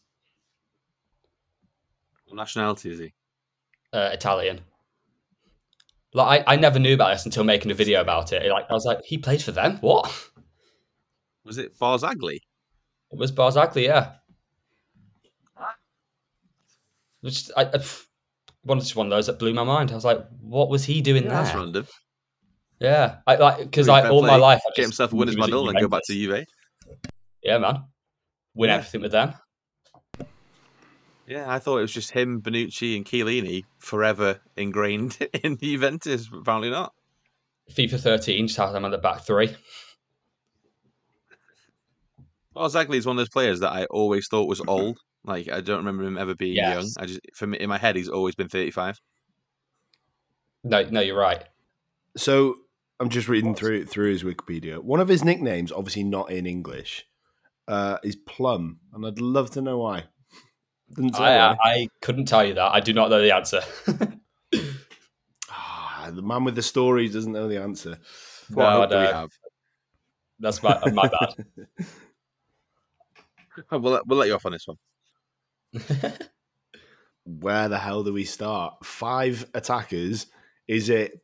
What 2.25 2.37
nationality 2.37 2.91
is 2.91 2.99
he? 2.99 3.13
Uh, 3.93 4.09
Italian. 4.11 4.61
Like 6.13 6.45
I, 6.47 6.53
I 6.53 6.55
never 6.57 6.79
knew 6.79 6.93
about 6.93 7.13
this 7.13 7.25
until 7.25 7.43
making 7.43 7.71
a 7.71 7.75
video 7.75 8.01
about 8.01 8.33
it. 8.33 8.49
Like 8.49 8.65
I 8.69 8.73
was 8.73 8.85
like, 8.85 8.99
he 9.03 9.17
played 9.17 9.41
for 9.41 9.51
them. 9.51 9.77
What? 9.81 10.11
Was 11.45 11.57
it 11.57 11.77
Barzagli? 11.77 12.39
It 13.11 13.19
was 13.19 13.31
Barzagli, 13.31 13.85
yeah. 13.85 14.13
Which 17.25 17.49
I, 17.57 17.63
I 17.63 17.83
one 18.61 18.79
just 18.79 18.95
one 18.95 19.07
of 19.07 19.09
those 19.09 19.25
that 19.25 19.39
blew 19.39 19.51
my 19.51 19.63
mind. 19.63 19.89
I 19.91 19.95
was 19.95 20.05
like, 20.05 20.23
what 20.41 20.69
was 20.69 20.85
he 20.85 21.01
doing 21.01 21.23
Yeah, 21.23 21.29
there? 21.29 21.43
that's 21.43 21.55
random. 21.55 21.87
Yeah, 22.79 23.17
I 23.25 23.35
like 23.37 23.57
because 23.57 23.89
I 23.89 23.93
mean, 23.93 23.99
I 23.99 24.01
fair 24.03 24.11
all 24.11 24.21
my 24.21 24.35
life 24.35 24.61
I 24.63 24.69
Get 24.75 24.83
himself 24.83 25.11
a 25.11 25.15
winner's 25.15 25.33
he 25.33 25.39
was 25.39 25.47
at 25.47 25.51
medal 25.51 25.69
and 25.69 25.79
go 25.79 25.87
back 25.87 26.03
to. 26.05 26.13
Juve. 26.13 26.45
Yeah, 27.41 27.57
man, 27.57 27.85
win 28.53 28.69
Yeah. 28.69 28.75
everything 28.75 29.01
with 29.01 29.11
them. 29.11 29.33
Yeah, 31.25 31.51
I 31.51 31.57
thought 31.57 31.79
it 31.79 31.81
was 31.81 31.93
just 31.93 32.11
him, 32.11 32.43
Bonucci, 32.43 32.95
and 32.95 33.03
Chiellini 33.05 33.63
forever 33.79 34.39
ingrained 34.55 35.17
in 35.43 35.55
the 35.55 35.73
Juventus. 35.73 36.29
Apparently 36.31 36.69
not. 36.69 36.93
FIFA 37.71 37.99
13 37.99 38.45
just 38.47 38.59
has 38.59 38.73
them 38.73 38.85
at 38.85 38.91
the 38.91 38.99
back 38.99 39.21
three. 39.25 39.55
Barzagli 42.55 42.97
is 42.97 43.07
one 43.07 43.15
of 43.15 43.21
those 43.21 43.29
players 43.29 43.59
that 43.61 43.71
I 43.73 43.85
always 43.85 44.27
thought 44.27 44.47
was 44.47 44.61
old. 44.67 44.99
Like 45.25 45.49
I 45.49 45.61
don't 45.61 45.77
remember 45.77 46.03
him 46.03 46.17
ever 46.17 46.35
being 46.35 46.55
Yes. 46.55 46.75
young. 46.75 46.89
I 46.99 47.05
just, 47.07 47.19
for 47.33 47.47
me, 47.47 47.57
in 47.59 47.67
my 47.69 47.77
head, 47.77 47.95
he's 47.95 48.09
always 48.09 48.35
been 48.35 48.47
thirty-five. 48.49 48.99
No, 50.63 50.83
no, 50.83 51.01
you're 51.01 51.17
right. 51.17 51.43
So 52.17 52.55
I'm 52.99 53.09
just 53.09 53.27
reading 53.27 53.55
through 53.55 53.85
through 53.85 54.11
his 54.11 54.23
Wikipedia. 54.23 54.79
One 54.79 54.99
of 54.99 55.07
his 55.07 55.23
nicknames, 55.23 55.71
obviously 55.71 56.03
not 56.03 56.31
in 56.31 56.45
English, 56.45 57.05
uh, 57.67 57.97
is 58.03 58.15
Plum, 58.15 58.79
and 58.93 59.05
I'd 59.05 59.19
love 59.19 59.49
to 59.51 59.61
know 59.61 59.79
why. 59.79 60.05
I, 60.97 61.01
why. 61.09 61.37
I, 61.37 61.55
I 61.63 61.87
couldn't 62.01 62.25
tell 62.25 62.45
you 62.45 62.53
that. 62.53 62.71
I 62.71 62.79
do 62.79 62.93
not 62.93 63.09
know 63.09 63.21
the 63.21 63.33
answer. 63.35 63.61
Ah, 65.49 66.11
the 66.13 66.21
man 66.21 66.43
with 66.43 66.55
the 66.55 66.61
stories 66.61 67.13
doesn't 67.13 67.31
know 67.31 67.47
the 67.47 67.59
answer. 67.61 67.97
What 68.53 68.63
No, 68.63 68.81
hope 68.81 68.89
do 68.91 68.97
we 68.99 69.05
have? 69.05 69.29
That's 70.39 70.61
my 70.61 70.79
my 70.91 71.07
bad. 71.09 71.45
We'll, 73.71 74.01
we'll 74.05 74.19
let 74.19 74.27
you 74.27 74.35
off 74.35 74.45
on 74.45 74.51
this 74.51 74.67
one. 74.67 74.77
Where 77.25 77.67
the 77.69 77.77
hell 77.79 78.03
do 78.03 78.13
we 78.13 78.23
start? 78.23 78.85
Five 78.85 79.45
attackers. 79.53 80.27
Is 80.67 80.89
it 80.89 81.21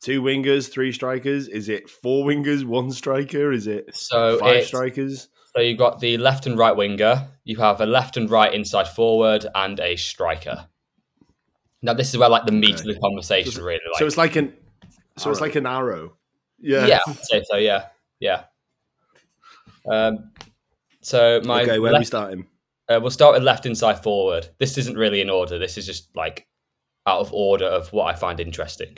two 0.00 0.20
wingers, 0.22 0.70
three 0.70 0.90
strikers? 0.92 1.46
Is 1.48 1.68
it 1.68 1.88
four 1.88 2.26
wingers, 2.26 2.64
one 2.64 2.90
striker? 2.90 3.52
Is 3.52 3.66
it 3.66 3.94
So 3.94 4.38
five 4.38 4.50
it's- 4.50 4.66
strikers? 4.68 5.28
So 5.54 5.60
you've 5.60 5.78
got 5.78 6.00
the 6.00 6.18
left 6.18 6.46
and 6.46 6.58
right 6.58 6.74
winger. 6.76 7.28
You 7.44 7.56
have 7.58 7.80
a 7.80 7.86
left 7.86 8.16
and 8.16 8.28
right 8.28 8.52
inside 8.52 8.88
forward 8.88 9.46
and 9.54 9.78
a 9.78 9.94
striker. 9.94 10.66
Now 11.80 11.94
this 11.94 12.08
is 12.12 12.18
where 12.18 12.28
like 12.28 12.44
the 12.46 12.50
meat 12.52 12.80
Okay. 12.80 12.88
of 12.88 12.94
the 12.96 13.00
conversation 13.00 13.52
So- 13.52 13.62
really 13.62 13.80
like. 13.92 14.00
so 14.00 14.06
it's 14.06 14.16
like 14.16 14.34
an 14.34 14.52
so 15.16 15.30
it's 15.30 15.38
Arrow. 15.38 15.46
like 15.46 15.54
an 15.54 15.66
arrow. 15.66 16.16
Yeah. 16.58 16.86
yeah, 16.88 16.98
I'd 17.06 17.18
say 17.24 17.44
so. 17.48 17.56
Yeah, 17.56 17.86
yeah. 18.18 18.44
Um, 19.88 20.32
so 21.02 21.40
my 21.44 21.62
okay, 21.62 21.78
where 21.78 21.90
are 21.90 21.94
we 21.94 21.98
left- 21.98 22.06
starting? 22.08 22.46
Uh, 22.88 22.98
we'll 23.00 23.10
start 23.10 23.34
with 23.34 23.42
left 23.42 23.66
inside 23.66 24.02
forward. 24.02 24.48
This 24.58 24.78
isn't 24.78 24.98
really 24.98 25.20
in 25.20 25.30
order. 25.30 25.58
This 25.58 25.78
is 25.78 25.86
just 25.86 26.14
like 26.16 26.46
out 27.06 27.20
of 27.20 27.32
order 27.32 27.66
of 27.66 27.92
what 27.92 28.06
I 28.06 28.16
find 28.16 28.40
interesting. 28.40 28.96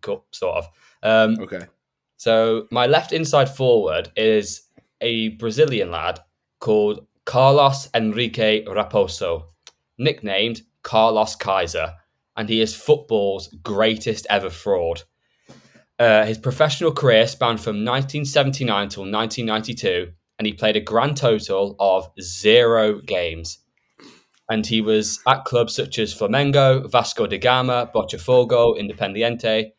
Cool, 0.00 0.24
sort 0.30 0.56
of. 0.56 0.68
Um, 1.02 1.38
Okay. 1.40 1.66
So 2.16 2.66
my 2.70 2.86
left 2.86 3.12
inside 3.12 3.48
forward 3.48 4.10
is 4.16 4.62
a 5.00 5.28
Brazilian 5.30 5.90
lad 5.90 6.20
called 6.60 7.06
Carlos 7.26 7.88
Enrique 7.94 8.64
Raposo, 8.64 9.44
nicknamed 9.98 10.62
Carlos 10.82 11.36
Kaiser, 11.36 11.92
and 12.36 12.48
he 12.48 12.60
is 12.60 12.74
football's 12.74 13.48
greatest 13.62 14.26
ever 14.30 14.48
fraud. 14.50 15.02
Uh, 15.98 16.24
his 16.24 16.38
professional 16.38 16.92
career 16.92 17.26
spanned 17.26 17.60
from 17.60 17.84
1979 17.84 18.88
till 18.88 19.02
1992, 19.02 20.12
and 20.38 20.46
he 20.46 20.52
played 20.52 20.76
a 20.76 20.80
grand 20.80 21.16
total 21.16 21.76
of 21.78 22.08
zero 22.20 23.00
games. 23.00 23.58
And 24.48 24.64
he 24.66 24.80
was 24.80 25.20
at 25.26 25.44
clubs 25.44 25.74
such 25.74 25.98
as 25.98 26.14
Flamengo, 26.14 26.88
Vasco 26.90 27.26
da 27.26 27.38
Gama, 27.38 27.90
Botafogo, 27.92 28.78
Independiente, 28.78 29.72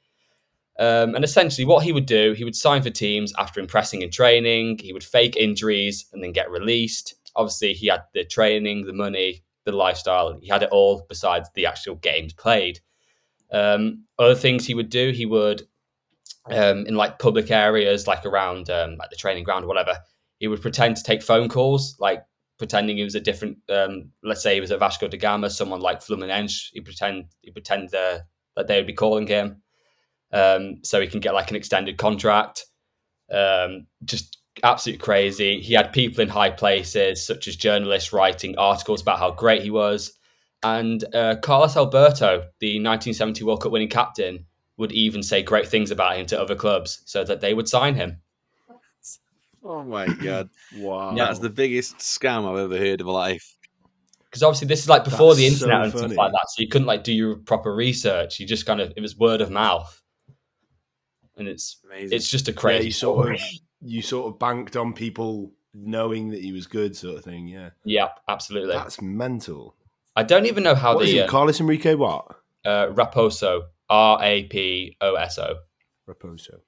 um, 0.79 1.15
and 1.15 1.23
essentially, 1.23 1.65
what 1.65 1.83
he 1.83 1.91
would 1.91 2.05
do, 2.05 2.33
he 2.33 2.43
would 2.43 2.55
sign 2.55 2.83
for 2.83 2.91
teams 2.91 3.33
after 3.37 3.59
impressing 3.59 4.03
in 4.03 4.11
training. 4.11 4.79
He 4.79 4.93
would 4.93 5.03
fake 5.03 5.35
injuries 5.35 6.05
and 6.13 6.23
then 6.23 6.31
get 6.31 6.51
released. 6.51 7.15
Obviously, 7.35 7.73
he 7.73 7.87
had 7.87 8.03
the 8.13 8.23
training, 8.23 8.85
the 8.85 8.93
money, 8.93 9.43
the 9.65 9.71
lifestyle. 9.71 10.37
He 10.39 10.47
had 10.47 10.63
it 10.63 10.69
all 10.71 11.05
besides 11.09 11.49
the 11.55 11.65
actual 11.65 11.95
games 11.95 12.33
played. 12.33 12.79
Um, 13.51 14.03
other 14.19 14.35
things 14.35 14.65
he 14.65 14.75
would 14.75 14.89
do, 14.89 15.11
he 15.11 15.25
would 15.25 15.63
um, 16.51 16.85
in 16.85 16.95
like 16.95 17.17
public 17.17 17.49
areas, 17.49 18.05
like 18.05 18.25
around 18.25 18.69
um, 18.69 18.97
like 18.97 19.09
the 19.09 19.15
training 19.15 19.45
ground 19.45 19.65
or 19.65 19.67
whatever. 19.67 19.97
He 20.39 20.47
would 20.47 20.61
pretend 20.61 20.97
to 20.97 21.03
take 21.03 21.23
phone 21.23 21.49
calls, 21.49 21.95
like 21.99 22.23
pretending 22.57 22.97
he 22.97 23.03
was 23.03 23.15
a 23.15 23.19
different. 23.19 23.57
Um, 23.69 24.11
let's 24.23 24.41
say 24.41 24.55
he 24.55 24.61
was 24.61 24.71
at 24.71 24.79
Vasco 24.79 25.07
da 25.07 25.17
Gama, 25.17 25.49
someone 25.49 25.81
like 25.81 26.01
Fluminense. 26.01 26.69
He 26.73 26.81
pretend 26.81 27.25
he 27.41 27.51
pretend 27.51 27.93
uh, 27.93 28.19
that 28.55 28.67
they 28.67 28.77
would 28.77 28.87
be 28.87 28.93
calling 28.93 29.27
him 29.27 29.61
um, 30.31 30.79
so 30.83 30.99
he 30.99 31.07
can 31.07 31.19
get 31.19 31.33
like 31.33 31.49
an 31.49 31.55
extended 31.55 31.97
contract. 31.97 32.65
Um, 33.31 33.87
just 34.05 34.37
absolutely 34.63 35.03
crazy. 35.03 35.61
He 35.61 35.73
had 35.73 35.93
people 35.93 36.21
in 36.21 36.29
high 36.29 36.49
places, 36.49 37.25
such 37.25 37.47
as 37.47 37.55
journalists 37.55 38.13
writing 38.13 38.57
articles 38.57 39.01
about 39.01 39.19
how 39.19 39.31
great 39.31 39.61
he 39.61 39.71
was. 39.71 40.13
And 40.63 41.03
uh, 41.13 41.35
Carlos 41.41 41.77
Alberto, 41.77 42.47
the 42.59 42.79
1970 42.79 43.43
World 43.43 43.61
Cup 43.61 43.71
winning 43.71 43.89
captain, 43.89 44.45
would 44.77 44.91
even 44.91 45.23
say 45.23 45.41
great 45.41 45.67
things 45.67 45.91
about 45.91 46.17
him 46.17 46.25
to 46.27 46.39
other 46.39 46.55
clubs 46.55 47.01
so 47.05 47.23
that 47.23 47.41
they 47.41 47.53
would 47.53 47.67
sign 47.67 47.95
him. 47.95 48.21
Oh 49.69 49.83
my 49.83 50.07
god, 50.07 50.49
Wow. 50.75 51.13
that's 51.15 51.39
the 51.39 51.49
biggest 51.49 51.97
scam 51.97 52.49
I've 52.49 52.57
ever 52.57 52.77
heard 52.77 53.01
of 53.01 53.07
in 53.07 53.07
my 53.07 53.11
life. 53.11 53.55
Because 54.23 54.41
obviously, 54.43 54.67
this 54.67 54.79
is 54.81 54.89
like 54.89 55.03
before 55.03 55.35
the 55.35 55.43
That's 55.47 55.59
so 55.59 55.65
internet 55.65 55.83
and 55.83 55.97
stuff 55.97 56.17
like 56.17 56.31
that. 56.31 56.45
So 56.49 56.61
you 56.61 56.69
couldn't 56.69 56.87
like 56.87 57.03
do 57.03 57.11
your 57.13 57.35
proper 57.37 57.75
research. 57.75 58.39
You 58.39 58.47
just 58.47 58.65
kind 58.65 58.79
of, 58.79 58.93
it 58.95 59.01
was 59.01 59.17
word 59.17 59.41
of 59.41 59.49
mouth. 59.51 60.01
And 61.35 61.47
it's 61.47 61.79
Amazing. 61.85 62.15
it's 62.15 62.29
just 62.29 62.47
a 62.47 62.51
Yeah, 62.51 62.57
crazy 62.57 62.85
you 62.87 62.91
sort 62.91 63.25
story. 63.25 63.35
of 63.35 63.41
you 63.81 64.01
sort 64.01 64.33
of 64.33 64.39
banked 64.39 64.75
on 64.75 64.93
people 64.93 65.51
knowing 65.73 66.29
that 66.29 66.41
he 66.41 66.51
was 66.51 66.65
good, 66.65 66.95
sort 66.95 67.17
of 67.17 67.23
thing. 67.23 67.47
Yeah, 67.47 67.69
Yeah, 67.85 68.09
absolutely. 68.27 68.73
that's 68.73 69.01
mental. 69.01 69.75
I 70.15 70.23
don't 70.23 70.45
even 70.47 70.63
know 70.63 70.75
how 70.75 70.95
What 70.95 71.03
is 71.05 71.11
the 71.11 71.17
he? 71.17 71.21
uh, 71.23 71.27
Carlos 71.27 71.59
Enrique 71.59 71.93
what? 71.93 72.25
uh, 72.65 72.87
Raposo, 72.87 73.63
R 73.89 74.19
A 74.23 74.43
P 74.45 74.95
O 75.01 75.15
S 75.15 75.37
O. 75.37 75.57
Raposo. 76.09 76.59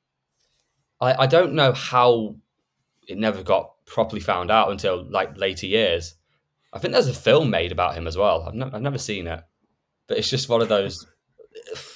I, 1.02 1.24
I 1.24 1.28
don't 1.28 1.54
know 1.54 1.72
how 1.72 2.36
it 3.10 3.18
never 3.18 3.44
got 3.44 3.72
properly 3.86 4.22
found 4.22 4.50
out 4.52 4.72
until 4.72 5.04
like 5.12 5.36
later 5.38 5.66
years. 5.68 6.16
I 6.72 6.80
think 6.80 6.94
there's 6.94 7.08
a 7.08 7.14
film 7.14 7.50
made 7.50 7.72
about 7.74 7.96
him 7.96 8.08
as 8.08 8.16
well. 8.16 8.44
I've, 8.48 8.54
ne- 8.54 8.70
I've 8.72 8.82
never 8.82 9.00
seen 9.00 9.26
it, 9.28 9.42
but 10.08 10.18
it's 10.18 10.30
just 10.30 10.48
one 10.48 10.62
of 10.62 10.70
those. 10.70 11.06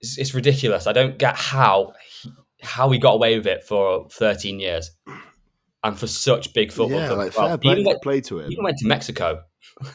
It's, 0.00 0.18
it's 0.18 0.34
ridiculous. 0.34 0.86
I 0.86 0.92
don't 0.92 1.16
get 1.18 1.34
how 1.34 1.94
he, 2.22 2.30
how 2.62 2.90
he 2.90 2.98
got 2.98 3.14
away 3.14 3.38
with 3.38 3.46
it 3.46 3.64
for 3.64 4.06
13 4.10 4.60
years, 4.60 4.90
and 5.82 5.98
for 5.98 6.06
such 6.06 6.52
big 6.52 6.70
football. 6.72 6.98
yeah, 7.00 7.06
clubs 7.06 7.18
like 7.18 7.28
as 7.28 7.36
well. 7.38 7.46
fair 7.48 7.56
He 7.56 7.60
play, 7.62 7.72
even, 7.72 7.84
went, 7.86 8.02
play 8.02 8.20
to 8.20 8.38
he 8.38 8.44
him. 8.44 8.52
even 8.52 8.64
went 8.64 8.76
to 8.78 8.86
Mexico. 8.86 9.44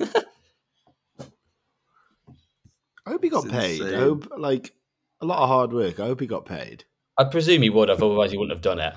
I 3.05 3.11
hope 3.11 3.23
he 3.23 3.29
got 3.29 3.45
It's 3.45 3.53
paid. 3.53 3.81
I 3.81 3.97
hope 3.99 4.31
like 4.37 4.73
a 5.21 5.25
lot 5.25 5.43
of 5.43 5.49
hard 5.49 5.73
work. 5.73 5.99
I 5.99 6.05
hope 6.07 6.19
he 6.21 6.27
got 6.27 6.45
paid. 6.45 6.85
I 7.17 7.25
presume 7.25 7.61
he 7.61 7.69
would 7.69 7.89
have, 7.89 8.01
otherwise 8.01 8.31
he 8.31 8.37
wouldn't 8.37 8.55
have 8.55 8.61
done 8.63 8.79
it. 8.79 8.93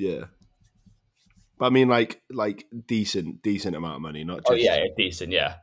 Yeah. 0.00 0.24
But 1.58 1.66
I 1.66 1.70
mean, 1.70 1.88
like, 1.88 2.22
like 2.30 2.66
decent, 2.86 3.42
decent 3.42 3.76
amount 3.76 3.96
of 3.96 4.00
money, 4.00 4.24
not 4.24 4.38
just. 4.38 4.50
Oh 4.50 4.54
yeah, 4.54 4.76
yeah, 4.76 4.86
decent, 4.96 5.30
yeah. 5.30 5.56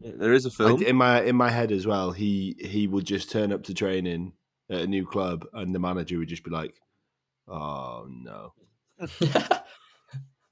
There 0.00 0.34
is 0.34 0.44
a 0.44 0.50
film. 0.50 0.82
in 0.82 0.94
my 0.94 1.22
in 1.22 1.36
my 1.36 1.50
head 1.50 1.72
as 1.72 1.86
well. 1.86 2.12
He 2.12 2.54
he 2.60 2.86
would 2.86 3.06
just 3.06 3.30
turn 3.30 3.50
up 3.50 3.64
to 3.64 3.74
training 3.74 4.34
at 4.70 4.82
a 4.82 4.86
new 4.86 5.06
club, 5.06 5.46
and 5.54 5.74
the 5.74 5.78
manager 5.78 6.18
would 6.18 6.28
just 6.28 6.44
be 6.44 6.50
like, 6.50 6.74
"Oh 7.48 8.06
no." 8.08 8.52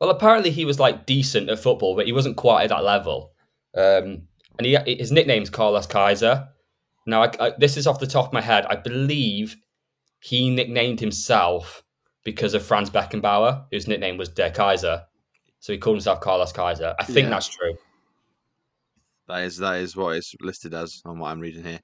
well, 0.01 0.11
apparently 0.11 0.51
he 0.51 0.64
was 0.64 0.80
like 0.80 1.05
decent 1.05 1.51
at 1.51 1.59
football, 1.59 1.95
but 1.95 2.07
he 2.07 2.12
wasn't 2.12 2.39
quite 2.39 2.64
at 2.64 2.70
that 2.70 2.85
level. 2.85 3.32
Um, 3.76 4.28
and 4.59 4.66
he, 4.66 4.76
his 4.87 5.12
nickname's 5.12 5.51
Carlos 5.51 5.87
Kaiser. 5.87 6.49
Now, 7.07 7.24
I, 7.24 7.30
I, 7.39 7.53
this 7.59 7.76
is 7.76 7.87
off 7.87 8.01
the 8.01 8.07
top 8.07 8.28
of 8.28 8.32
my 8.32 8.41
head. 8.41 8.64
I 8.66 8.76
believe 8.76 9.57
he 10.24 10.48
nicknamed 10.48 11.00
himself 11.00 11.84
because 12.24 12.54
of 12.54 12.64
Franz 12.64 12.88
Beckenbauer, 12.88 13.66
whose 13.70 13.86
nickname 13.86 14.16
was 14.16 14.30
Der 14.30 14.48
Kaiser. 14.50 15.02
So 15.60 15.70
he 15.74 15.78
called 15.78 15.96
himself 15.96 16.22
Carlos 16.22 16.50
Kaiser. 16.50 16.94
I 16.98 17.04
think 17.04 17.24
Yeah. 17.24 17.28
that's 17.28 17.48
true. 17.48 17.76
That 19.28 19.42
is 19.42 19.58
that 19.58 19.76
is 19.80 19.94
what 19.94 20.16
it's 20.16 20.34
listed 20.40 20.72
as 20.72 21.02
on 21.04 21.18
what 21.18 21.28
I'm 21.30 21.40
reading 21.40 21.62
here. 21.62 21.80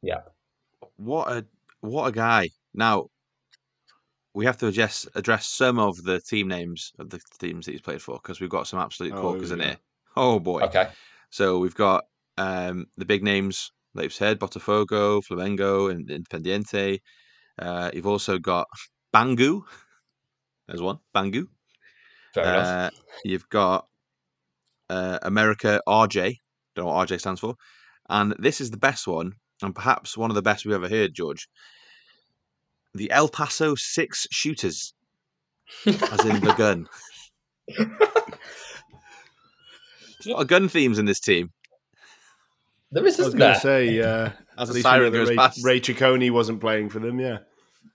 Yeah. 0.00 0.22
What 0.96 1.28
a 1.30 1.46
what 1.80 2.06
a 2.06 2.12
guy. 2.12 2.48
Now 2.72 3.08
we 4.32 4.46
have 4.46 4.56
to 4.58 4.68
address 4.68 5.06
address 5.14 5.46
some 5.46 5.78
of 5.78 6.02
the 6.04 6.20
team 6.20 6.48
names 6.48 6.92
of 6.98 7.10
the 7.10 7.20
teams 7.38 7.66
that 7.66 7.72
he's 7.72 7.82
played 7.82 8.00
for 8.00 8.14
because 8.14 8.40
we've 8.40 8.48
got 8.48 8.66
some 8.66 8.80
absolute 8.80 9.12
Oh, 9.12 9.20
corkers 9.20 9.50
in 9.50 9.58
we 9.58 9.66
here. 9.66 9.76
Oh 10.16 10.38
boy. 10.38 10.62
Okay. 10.62 10.88
So 11.28 11.58
we've 11.58 11.74
got 11.74 12.04
um, 12.38 12.86
the 12.96 13.04
big 13.04 13.22
names 13.22 13.72
that 13.94 14.04
you've 14.04 14.14
said: 14.14 14.40
Botafogo, 14.40 15.22
Flamengo, 15.22 15.90
and 15.90 16.08
Independiente. 16.08 17.00
Uh, 17.58 17.90
you've 17.92 18.06
also 18.06 18.38
got 18.38 18.68
Bangu. 19.14 19.62
There's 20.66 20.82
one, 20.82 20.98
Bangu. 21.14 21.48
Fair 22.34 22.44
enough. 22.44 22.66
Uh, 22.66 22.90
you've 23.24 23.48
got 23.48 23.86
uh, 24.88 25.18
America 25.22 25.80
RJ. 25.86 26.36
Don't 26.74 26.86
know 26.86 26.92
what 26.92 27.08
RJ 27.08 27.20
stands 27.20 27.40
for. 27.40 27.56
And 28.08 28.34
this 28.38 28.60
is 28.60 28.70
the 28.70 28.76
best 28.76 29.06
one, 29.06 29.32
and 29.62 29.74
perhaps 29.74 30.16
one 30.16 30.30
of 30.30 30.34
the 30.34 30.42
best 30.42 30.64
we've 30.64 30.74
ever 30.74 30.88
heard, 30.88 31.14
George. 31.14 31.48
The 32.94 33.10
El 33.10 33.28
Paso 33.28 33.74
Six 33.74 34.26
Shooters, 34.30 34.94
as 35.86 36.24
in 36.24 36.40
the 36.40 36.54
gun. 36.56 36.88
There's 40.22 40.26
a 40.26 40.30
lot 40.30 40.42
of 40.42 40.48
gun 40.48 40.68
themes 40.68 40.98
in 40.98 41.06
this 41.06 41.20
team. 41.20 41.52
there 42.90 43.06
is, 43.06 43.18
I 43.18 43.24
was 43.24 43.34
going 43.34 43.54
to 43.54 43.60
say, 43.60 44.00
uh, 44.00 44.30
As 44.58 44.68
at 44.68 44.72
a 44.72 44.74
least 44.74 44.84
siren 44.84 45.12
that 45.12 45.18
goes 45.18 45.28
Ray, 45.28 45.36
past. 45.36 45.64
Re 45.64 45.80
Cecconi 45.80 46.30
wasn't 46.30 46.60
playing 46.60 46.90
for 46.90 46.98
them. 46.98 47.18
Yeah, 47.18 47.38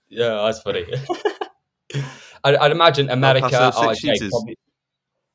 Yeah, 0.08 0.42
that's 0.44 0.60
funny. 0.60 0.84
I'd, 2.44 2.56
I'd 2.56 2.72
imagine 2.72 3.10
America 3.10 3.48
RJ. 3.48 4.30
Probably, 4.30 4.58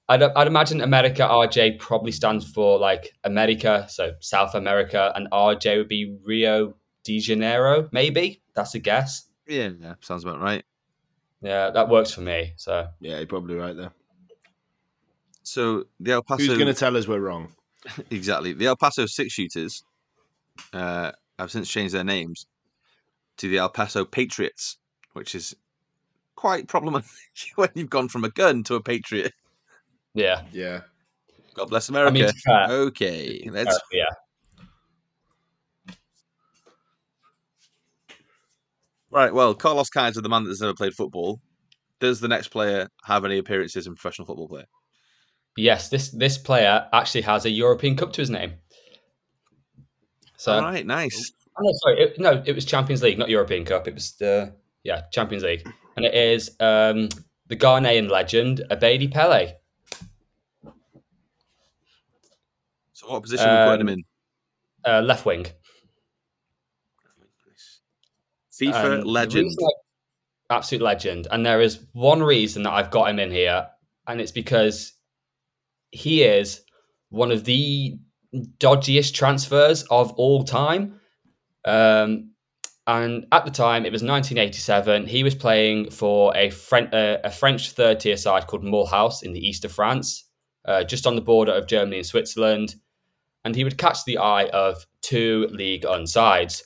I'd, 0.10 0.24
I'd 0.24 0.48
imagine 0.48 0.82
America 0.82 1.24
RJ 1.24 1.80
probably 1.80 2.12
stands 2.12 2.50
for 2.50 2.78
like 2.78 3.14
America, 3.24 3.86
so 3.90 4.14
South 4.20 4.56
America, 4.56 5.12
and 5.16 5.30
RJ 5.32 5.78
would 5.78 5.88
be 5.88 6.18
Rio 6.24 6.76
de 7.04 7.20
Janeiro, 7.20 7.90
maybe. 7.92 8.42
That's 8.54 8.76
a 8.76 8.80
guess. 8.80 9.28
Yeah, 9.48 9.70
yeah, 9.80 9.96
sounds 10.02 10.24
about 10.24 10.42
right. 10.42 10.64
Yeah, 11.42 11.72
that 11.72 11.90
works 11.90 12.12
for 12.12 12.22
me. 12.22 12.54
So 12.56 12.88
yeah, 13.00 13.18
you're 13.18 13.28
probably 13.28 13.56
right 13.56 13.76
there. 13.76 13.92
So 15.44 15.86
the 16.00 16.14
El 16.14 16.24
Paso 16.24 16.44
Who's 16.44 16.58
going 16.58 16.68
to 16.68 16.74
tell 16.74 16.96
us 16.96 17.08
we're 17.08 17.20
wrong? 17.20 17.50
exactly 18.10 18.54
the 18.54 18.68
El 18.68 18.78
Paso 18.78 19.06
Six 19.06 19.34
Shooters 19.34 19.84
uh, 20.74 21.12
have 21.40 21.52
since 21.52 21.70
changed 21.70 21.94
their 21.94 22.04
names 22.04 22.46
to 23.38 23.48
the 23.50 23.58
El 23.58 23.70
Paso 23.70 24.06
Patriots, 24.06 24.78
which 25.14 25.36
is 25.36 25.56
quite 26.36 26.68
problematic 26.68 27.10
when 27.56 27.70
you've 27.76 27.90
gone 27.90 28.10
from 28.10 28.24
a 28.24 28.30
gun 28.30 28.64
to 28.64 28.76
a 28.76 28.82
patriot. 28.84 29.34
yeah, 30.14 30.42
Yeah, 30.52 30.82
God 31.56 31.70
bless 31.70 31.90
I 31.90 31.92
America. 31.92 32.14
mean, 32.14 32.28
to 32.28 32.34
be 32.34 32.40
fair, 32.46 32.68
okay, 32.70 33.50
let's 33.52 33.76
uh, 33.76 33.80
yeah, 33.92 34.06
right. 39.12 39.34
Well, 39.34 39.54
Carlos 39.54 39.90
Kaiser, 39.90 40.22
the 40.22 40.30
man 40.30 40.44
that's 40.44 40.62
never 40.62 40.74
played 40.74 40.94
football, 40.94 41.40
does 42.00 42.20
the 42.20 42.28
next 42.28 42.50
player 42.50 42.88
have 43.06 43.26
any 43.26 43.38
appearances 43.38 43.88
in 43.88 43.96
professional 43.96 44.26
football 44.26 44.48
player? 44.48 44.66
yes. 45.56 45.90
This 45.90 46.10
this 46.10 46.38
player 46.38 46.88
actually 46.92 47.22
has 47.22 47.46
a 47.46 47.50
European 47.50 47.96
Cup 47.96 48.14
to 48.14 48.22
his 48.22 48.30
name. 48.30 48.54
So 50.44 50.52
All 50.52 50.62
right, 50.62 50.86
nice. 50.86 51.32
Oh, 51.58 51.62
no, 51.64 51.72
sorry. 51.84 52.02
It, 52.02 52.20
no, 52.20 52.44
it 52.46 52.54
was 52.54 52.66
Champions 52.66 53.02
League, 53.02 53.18
not 53.18 53.30
European 53.30 53.64
Cup. 53.64 53.88
It 53.88 53.94
was 53.94 54.12
the 54.20 54.54
yeah 54.84 55.04
Champions 55.10 55.42
League, 55.42 55.66
and 55.96 56.04
it 56.06 56.14
is 56.14 56.50
um, 56.60 57.08
the 57.48 57.56
Ghanaian 57.56 58.10
legend 58.10 58.62
Abedi 58.70 59.10
Pele. 59.10 59.54
So, 62.92 63.10
what 63.10 63.22
position 63.24 63.48
are 63.48 63.68
we 63.68 63.72
putting 63.72 63.88
him 63.88 63.94
Um, 63.94 64.04
in? 64.86 64.92
Uh, 64.94 65.02
left 65.02 65.26
wing. 65.26 65.46
FIFA 68.52 68.94
And 68.96 69.04
the 69.04 69.08
legend. 69.08 69.44
reason 69.46 69.64
I- 69.66 70.56
absolute 70.56 70.84
legend. 70.84 71.28
And 71.32 71.46
there 71.46 71.62
is 71.62 71.86
one 71.94 72.22
reason 72.22 72.64
that 72.64 72.74
I've 72.74 72.92
got 72.92 73.10
him 73.10 73.18
in 73.20 73.32
here, 73.32 73.70
and 74.08 74.20
it's 74.20 74.34
because 74.34 74.92
he 75.92 76.24
is 76.24 76.62
one 77.12 77.32
of 77.32 77.46
the 77.46 77.98
dodgiest 78.60 79.14
transfers 79.14 79.84
of 79.84 80.12
all 80.14 80.44
time. 80.44 81.00
Um, 81.66 82.32
and 82.86 83.26
at 83.32 83.46
the 83.46 83.52
time, 83.52 83.86
it 83.86 83.92
was 83.92 84.04
1987. 84.04 85.08
He 85.08 85.24
was 85.24 85.36
playing 85.36 85.90
for 85.90 86.36
a, 86.36 86.50
Fren- 86.50 86.94
uh, 86.94 87.20
a 87.24 87.32
French 87.32 87.72
third 87.72 88.00
tier 88.00 88.18
side 88.18 88.48
called 88.48 88.64
Mulhouse 88.64 89.24
in 89.24 89.32
the 89.32 89.40
east 89.40 89.64
of 89.64 89.72
France, 89.72 90.26
uh, 90.66 90.84
just 90.84 91.08
on 91.08 91.16
the 91.16 91.22
border 91.22 91.54
of 91.54 91.68
Germany 91.68 91.98
and 91.98 92.06
Switzerland. 92.06 92.76
And 93.46 93.56
he 93.56 93.64
would 93.64 93.78
catch 93.78 94.04
the 94.04 94.18
eye 94.18 94.48
of 94.48 94.86
two 95.02 95.48
League 95.52 95.86
One 95.86 96.08
sides, 96.08 96.64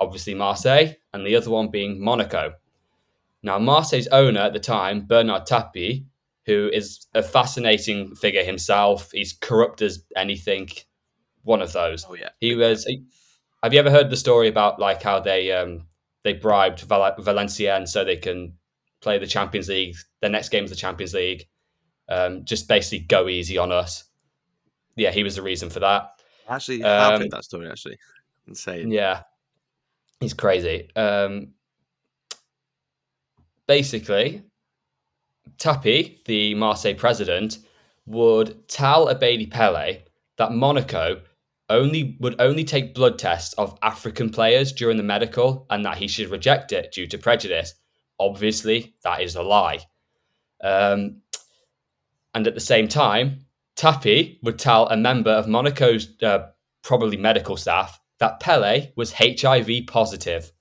obviously 0.00 0.34
Marseille, 0.34 0.94
and 1.12 1.26
the 1.26 1.36
other 1.36 1.50
one 1.50 1.70
being 1.70 2.02
Monaco. 2.02 2.54
Now, 3.42 3.58
Marseille's 3.58 4.08
owner 4.08 4.40
at 4.40 4.52
the 4.52 4.60
time, 4.60 5.06
Bernard 5.06 5.46
Tapie, 5.46 6.06
who 6.46 6.70
is 6.72 7.06
a 7.14 7.22
fascinating 7.22 8.14
figure 8.14 8.42
himself, 8.42 9.10
he's 9.12 9.34
corrupt 9.34 9.82
as 9.82 10.02
anything, 10.16 10.68
one 11.48 11.62
of 11.62 11.72
those. 11.72 12.04
Oh 12.08 12.14
yeah. 12.14 12.28
He 12.40 12.54
was. 12.54 12.86
Have 13.62 13.72
you 13.72 13.80
ever 13.80 13.90
heard 13.90 14.10
the 14.10 14.16
story 14.16 14.48
about 14.48 14.78
like 14.78 15.02
how 15.02 15.18
they 15.18 15.50
um 15.50 15.86
they 16.22 16.34
bribed 16.34 16.80
Val- 16.80 17.16
Valenciennes 17.18 17.88
so 17.88 18.04
they 18.04 18.16
can 18.16 18.52
play 19.00 19.18
the 19.18 19.26
Champions 19.26 19.68
League? 19.68 19.96
Their 20.20 20.30
next 20.30 20.50
game 20.50 20.64
is 20.64 20.70
the 20.70 20.76
Champions 20.76 21.14
League. 21.14 21.48
Um, 22.08 22.44
just 22.44 22.68
basically 22.68 23.00
go 23.06 23.28
easy 23.28 23.58
on 23.58 23.72
us. 23.72 24.04
Yeah, 24.96 25.10
he 25.10 25.22
was 25.24 25.36
the 25.36 25.42
reason 25.42 25.70
for 25.70 25.80
that. 25.80 26.10
Actually 26.48 26.82
Um, 26.82 27.20
heard 27.22 27.30
that 27.30 27.44
story. 27.44 27.68
Actually, 27.68 27.98
insane. 28.46 28.90
Yeah, 28.90 29.22
he's 30.20 30.34
crazy. 30.34 30.90
Um, 30.96 31.54
basically, 33.66 34.42
Tapie, 35.58 36.24
the 36.24 36.54
Marseille 36.54 36.94
president, 36.94 37.58
would 38.06 38.68
tell 38.68 39.06
Abedi 39.08 39.50
Pele 39.50 40.02
that 40.36 40.52
Monaco 40.52 41.20
only 41.70 42.16
would 42.20 42.40
only 42.40 42.64
take 42.64 42.94
blood 42.94 43.18
tests 43.18 43.54
of 43.54 43.78
African 43.82 44.30
players 44.30 44.72
during 44.72 44.96
the 44.96 45.02
medical, 45.02 45.66
and 45.70 45.84
that 45.84 45.98
he 45.98 46.08
should 46.08 46.30
reject 46.30 46.72
it 46.72 46.92
due 46.92 47.06
to 47.06 47.18
prejudice. 47.18 47.74
Obviously, 48.18 48.94
that 49.04 49.22
is 49.22 49.36
a 49.36 49.42
lie. 49.42 49.80
Um, 50.62 51.22
and 52.34 52.46
at 52.46 52.54
the 52.54 52.60
same 52.60 52.88
time, 52.88 53.46
Tapie 53.76 54.38
would 54.42 54.58
tell 54.58 54.88
a 54.88 54.96
member 54.96 55.30
of 55.30 55.46
Monaco's 55.46 56.08
uh, 56.22 56.48
probably 56.82 57.16
medical 57.16 57.56
staff 57.56 58.00
that 58.18 58.40
Pele 58.40 58.90
was 58.96 59.12
HIV 59.12 59.86
positive, 59.86 60.52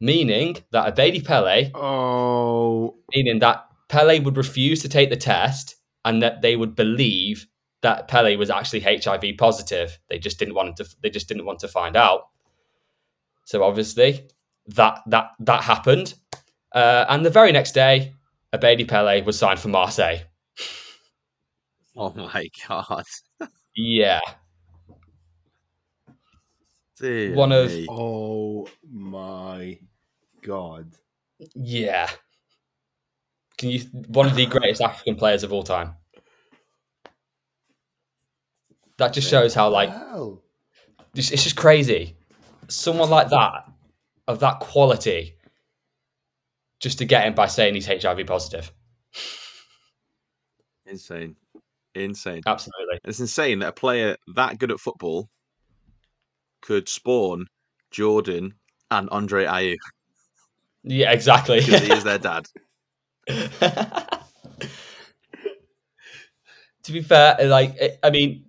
meaning 0.00 0.58
that 0.70 0.94
Abedi 0.94 1.24
Pele, 1.24 1.70
Oh, 1.74 2.96
meaning 3.14 3.38
that 3.38 3.66
Pele 3.88 4.20
would 4.20 4.36
refuse 4.36 4.82
to 4.82 4.88
take 4.88 5.10
the 5.10 5.16
test 5.16 5.76
and 6.04 6.22
that 6.22 6.42
they 6.42 6.56
would 6.56 6.74
believe 6.74 7.46
that 7.84 8.08
Pele 8.08 8.34
was 8.36 8.50
actually 8.50 8.80
HIV 8.80 9.36
positive. 9.38 9.98
They 10.08 10.18
just 10.18 10.38
didn't 10.38 10.54
want 10.54 10.76
to. 10.78 10.86
They 11.02 11.10
just 11.10 11.28
didn't 11.28 11.44
want 11.46 11.60
to 11.60 11.68
find 11.68 11.96
out. 11.96 12.28
So 13.44 13.62
obviously, 13.62 14.28
that 14.68 15.00
that 15.06 15.30
that 15.40 15.62
happened, 15.62 16.14
uh, 16.72 17.04
and 17.08 17.24
the 17.24 17.30
very 17.30 17.52
next 17.52 17.72
day, 17.72 18.14
Abedi 18.52 18.86
Pele 18.88 19.22
was 19.22 19.38
signed 19.38 19.60
for 19.60 19.68
Marseille. 19.68 20.18
Oh 21.96 22.12
my 22.12 22.48
god. 22.68 23.04
Yeah, 23.76 24.18
Dear 26.98 27.34
One 27.36 27.52
of- 27.52 27.70
me. 27.70 27.86
oh 27.88 28.66
my 28.90 29.78
god! 30.42 30.86
yeah. 31.54 32.10
Can 33.58 33.70
you 33.70 33.80
one 34.08 34.26
of 34.26 34.34
the 34.34 34.46
greatest 34.46 34.80
African 34.82 35.14
players 35.14 35.44
of 35.44 35.52
all 35.52 35.62
time? 35.62 35.94
That 38.98 39.12
just 39.12 39.28
shows 39.28 39.54
how 39.54 39.68
like 39.70 39.90
Wow. 39.90 40.38
it's 41.14 41.30
it's 41.30 41.42
just 41.44 41.56
crazy. 41.56 42.16
Someone 42.68 43.10
like 43.10 43.28
that, 43.30 43.70
of 44.28 44.40
that 44.40 44.60
quality, 44.60 45.34
just 46.80 46.98
to 46.98 47.04
get 47.04 47.26
him 47.26 47.34
by 47.34 47.46
saying 47.46 47.74
he's 47.74 47.86
HIV 47.86 48.26
positive. 48.26 48.72
Insane. 50.86 51.36
Insane. 51.94 52.42
Absolutely. 52.46 52.98
It's 53.04 53.20
insane 53.20 53.58
that 53.60 53.68
a 53.68 53.72
player 53.72 54.16
that 54.34 54.58
good 54.58 54.70
at 54.70 54.80
football 54.80 55.28
could 56.62 56.88
spawn 56.88 57.46
Jordan 57.90 58.54
and 58.90 59.08
Andre 59.10 59.44
Ayew 59.44 59.76
Yeah, 60.82 61.12
exactly. 61.12 61.60
because 61.60 61.82
he 61.82 61.92
is 61.92 62.04
their 62.04 62.18
dad. 62.18 62.46
to 66.82 66.92
be 66.92 67.02
fair, 67.02 67.36
like 67.46 67.76
I- 67.80 67.98
I 68.02 68.10
mean, 68.10 68.44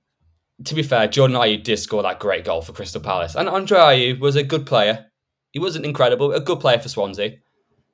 to 0.64 0.76
be 0.76 0.84
fair, 0.84 1.08
Jordan 1.08 1.38
Ayew 1.38 1.62
did 1.62 1.78
score 1.78 2.04
that 2.04 2.20
great 2.20 2.46
goal 2.46 2.62
for 2.62 2.74
Crystal 2.74 3.02
Palace, 3.02 3.36
and 3.36 3.50
Andre 3.50 3.78
Ayew 3.78 4.20
was 4.20 4.36
a 4.36 4.44
good 4.44 4.66
player. 4.66 5.06
He 5.52 5.60
wasn't 5.60 5.86
incredible, 5.86 6.32
a 6.34 6.40
good 6.40 6.60
player 6.60 6.80
for 6.80 6.90
Swansea. 6.90 7.38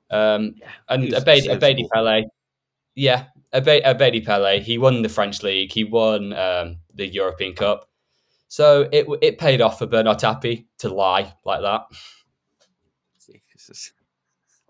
Um, 0.10 0.56
and 0.90 1.04
he 1.04 1.12
was 1.12 1.24
Abedi, 1.24 1.44
serviceable. 1.44 1.58
Abedi 1.58 1.90
Pele, 1.94 2.24
yeah, 2.96 3.26
Abe- 3.54 3.84
Abedi 3.84 4.26
Pele. 4.26 4.60
He 4.60 4.78
won 4.78 5.02
the 5.02 5.10
French 5.10 5.42
league. 5.44 5.72
He 5.72 5.84
won 5.84 6.34
um, 6.34 6.78
the 6.94 7.08
European 7.08 7.54
Cup. 7.54 7.88
So 8.48 8.90
it 8.92 9.08
it 9.22 9.38
paid 9.38 9.62
off 9.62 9.80
for 9.80 9.86
Bernard 9.86 10.20
Tapie 10.20 10.66
to 10.80 10.90
lie 10.90 11.34
like 11.46 11.62
that. 11.62 11.84
Jesus. 13.62 13.94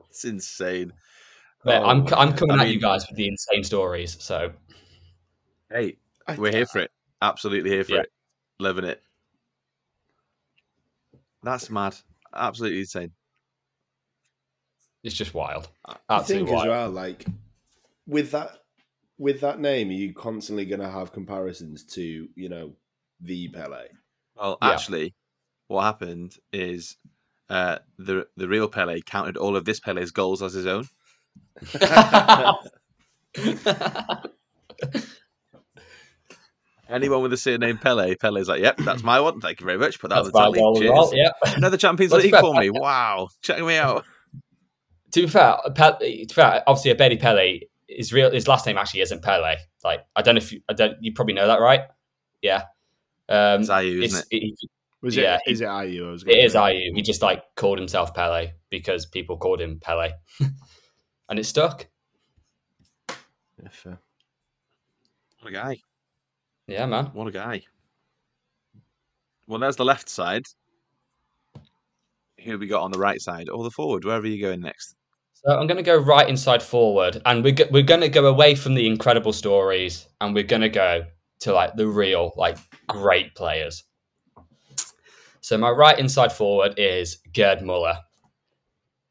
It's 0.10 0.26
insane. 0.26 0.94
But 1.64 1.82
Oh 1.82 1.86
I'm 1.86 2.08
I'm 2.14 2.34
coming 2.34 2.60
I 2.60 2.64
at 2.64 2.70
you 2.70 2.80
guys 2.80 3.06
with 3.08 3.18
the 3.18 3.28
insane 3.28 3.64
stories. 3.64 4.18
So 4.20 4.52
Hey, 5.70 5.98
we're 6.38 6.52
here 6.52 6.66
for 6.66 6.80
it. 6.80 6.92
Absolutely 7.22 7.70
here 7.70 7.84
for 7.84 7.96
Yeah. 7.96 8.02
it. 8.02 8.12
Loving 8.60 8.86
it. 8.86 9.02
That's 11.44 11.70
mad. 11.70 11.96
Absolutely 12.34 12.80
insane. 12.80 13.12
it's 15.04 15.16
just 15.16 15.34
wild. 15.34 15.68
I 15.86 15.98
Absolutely 16.10 16.52
think 16.52 16.60
as 16.60 16.66
wild. 16.66 16.70
well, 16.70 16.90
like 16.92 17.26
with 18.08 18.32
that 18.32 18.52
with 19.18 19.42
that 19.42 19.60
name, 19.60 19.90
are 19.90 19.94
you 19.94 20.14
constantly 20.14 20.66
going 20.66 20.80
to 20.82 20.90
have 20.90 21.12
comparisons 21.14 21.84
to 21.86 22.28
you 22.36 22.50
know 22.50 22.74
the 23.20 23.48
Pele? 23.50 23.88
Well, 24.36 24.58
Yeah. 24.62 24.72
actually, 24.74 25.16
what 25.68 25.84
happened 25.84 26.36
is 26.54 26.98
uh, 27.50 27.80
the 27.98 28.28
the 28.38 28.48
real 28.48 28.68
Pele 28.68 29.02
counted 29.02 29.38
all 29.38 29.56
of 29.56 29.66
this 29.66 29.80
Pele's 29.80 30.12
goals 30.12 30.42
as 30.42 30.54
his 30.54 30.68
own. 30.68 30.88
Anyone 36.92 37.22
with 37.22 37.34
a 37.34 37.38
surname 37.38 37.78
Pele, 37.78 38.16
Pele's 38.16 38.48
like, 38.50 38.62
"Yep, 38.62 38.78
that's 38.80 39.02
my 39.04 39.20
one. 39.20 39.40
Thank 39.40 39.60
you 39.62 39.66
very 39.66 39.78
much. 39.78 40.00
Put 40.00 40.10
that 40.10 40.24
That's 40.24 40.36
on 40.36 40.52
the 40.52 40.58
my 40.58 40.58
tally. 40.58 40.80
Cheers. 40.80 40.92
well. 40.92 41.12
Yeah. 41.16 41.32
Another 41.56 41.78
Champions 41.78 42.12
League 42.14 42.36
for 42.36 42.54
me. 42.54 42.70
Wow, 42.70 43.30
check 43.42 43.60
me 43.64 43.78
out. 43.78 44.04
to 45.14 45.22
be 45.22 45.28
fair, 45.28 45.58
Pe- 45.74 45.98
to 45.98 46.00
be 46.00 46.26
fair, 46.34 46.64
obviously 46.68 46.94
Abedi 46.94 47.20
Pele 47.20 47.62
is 47.88 48.12
real. 48.14 48.32
His 48.32 48.48
last 48.48 48.66
name 48.66 48.78
actually 48.78 49.02
isn't 49.02 49.22
Pele. 49.24 49.56
Like 49.84 50.02
I 50.16 50.22
don't 50.22 50.36
know 50.36 50.40
if 50.40 50.52
you, 50.52 50.62
I 50.70 50.74
don't. 50.74 51.02
You 51.02 51.14
probably 51.14 51.34
know 51.34 51.48
that, 51.48 51.62
right? 51.62 51.82
Yeah. 52.42 52.64
Um, 53.30 53.62
It's 53.62 53.70
Ayew, 53.70 54.04
it's, 54.04 54.14
isn't 54.14 54.28
it? 54.32 54.38
it, 54.44 54.70
Was 55.02 55.16
Yeah, 55.16 55.38
it? 55.46 55.52
Is 55.52 55.62
it 55.62 55.68
Ayew? 55.68 56.08
I 56.08 56.12
was 56.12 56.24
it 56.24 56.26
gonna 56.28 56.38
is 56.40 56.52
say. 56.54 56.60
Ayew. 56.60 56.96
He 56.96 57.02
just 57.02 57.22
like 57.22 57.44
called 57.56 57.80
himself 57.80 58.14
Pele 58.14 58.52
because 58.70 59.06
people 59.06 59.38
called 59.38 59.62
him 59.62 59.80
Pele, 59.82 60.12
and 61.30 61.40
it 61.40 61.46
stuck. 61.46 61.88
Yeah, 63.10 63.70
fair. 63.72 64.00
What 65.40 65.50
a 65.50 65.54
guy. 65.54 65.78
Yeah, 66.68 66.86
man. 66.86 67.06
What 67.14 67.28
a 67.28 67.32
guy. 67.32 67.62
Well, 69.48 69.60
there's 69.60 69.76
the 69.76 69.86
left 69.86 70.10
side. 70.10 70.46
Who 72.44 72.52
have 72.52 72.60
we 72.60 72.68
got 72.68 72.82
on 72.82 72.92
the 72.92 73.00
right 73.00 73.22
side 73.22 73.50
or 73.50 73.64
the 73.64 73.72
forward? 73.72 74.06
Wherever 74.06 74.26
you're 74.28 74.50
going 74.50 74.62
next. 74.62 74.96
So 75.34 75.58
I'm 75.58 75.68
going 75.68 75.78
to 75.78 75.84
go 75.84 75.98
right 75.98 76.30
inside 76.30 76.62
forward, 76.62 77.20
and 77.26 77.44
we're 77.44 77.54
go- 77.54 77.68
we're 77.72 77.82
going 77.82 78.02
to 78.02 78.10
go 78.10 78.28
away 78.28 78.54
from 78.56 78.76
the 78.76 78.86
incredible 78.88 79.34
stories, 79.34 80.08
and 80.22 80.36
we're 80.36 80.44
going 80.44 80.62
to 80.62 80.70
go 80.70 81.04
to 81.40 81.54
like 81.54 81.76
the 81.76 81.88
real 81.88 82.32
like 82.36 82.58
great 82.88 83.34
players. 83.36 83.84
So 85.42 85.58
my 85.58 85.72
right 85.72 85.98
inside 85.98 86.32
forward 86.32 86.76
is 86.78 87.18
Gerd 87.34 87.64
Muller. 87.64 87.98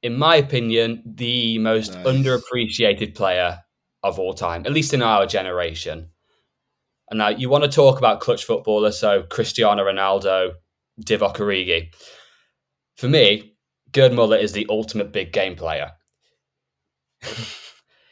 In 0.02 0.16
my 0.16 0.36
opinion, 0.36 1.02
the 1.04 1.58
most 1.58 1.94
Nice. 1.94 2.06
underappreciated 2.06 3.14
player 3.16 3.58
of 4.04 4.18
all 4.20 4.32
time, 4.32 4.64
at 4.64 4.72
least 4.72 4.94
in 4.94 5.02
our 5.02 5.26
generation. 5.26 6.09
And 7.10 7.18
now 7.18 7.28
you 7.28 7.48
want 7.48 7.64
to 7.64 7.70
talk 7.70 7.98
about 7.98 8.20
clutch 8.20 8.44
footballers, 8.44 8.98
so 8.98 9.24
Cristiano 9.24 9.84
Ronaldo, 9.84 10.52
Divock 11.04 11.36
Origi. 11.36 11.92
For 12.96 13.08
me, 13.08 13.56
Gerd 13.92 14.12
Muller 14.12 14.36
is 14.36 14.52
the 14.52 14.66
ultimate 14.70 15.12
big 15.12 15.32
game 15.32 15.56
player. 15.56 15.90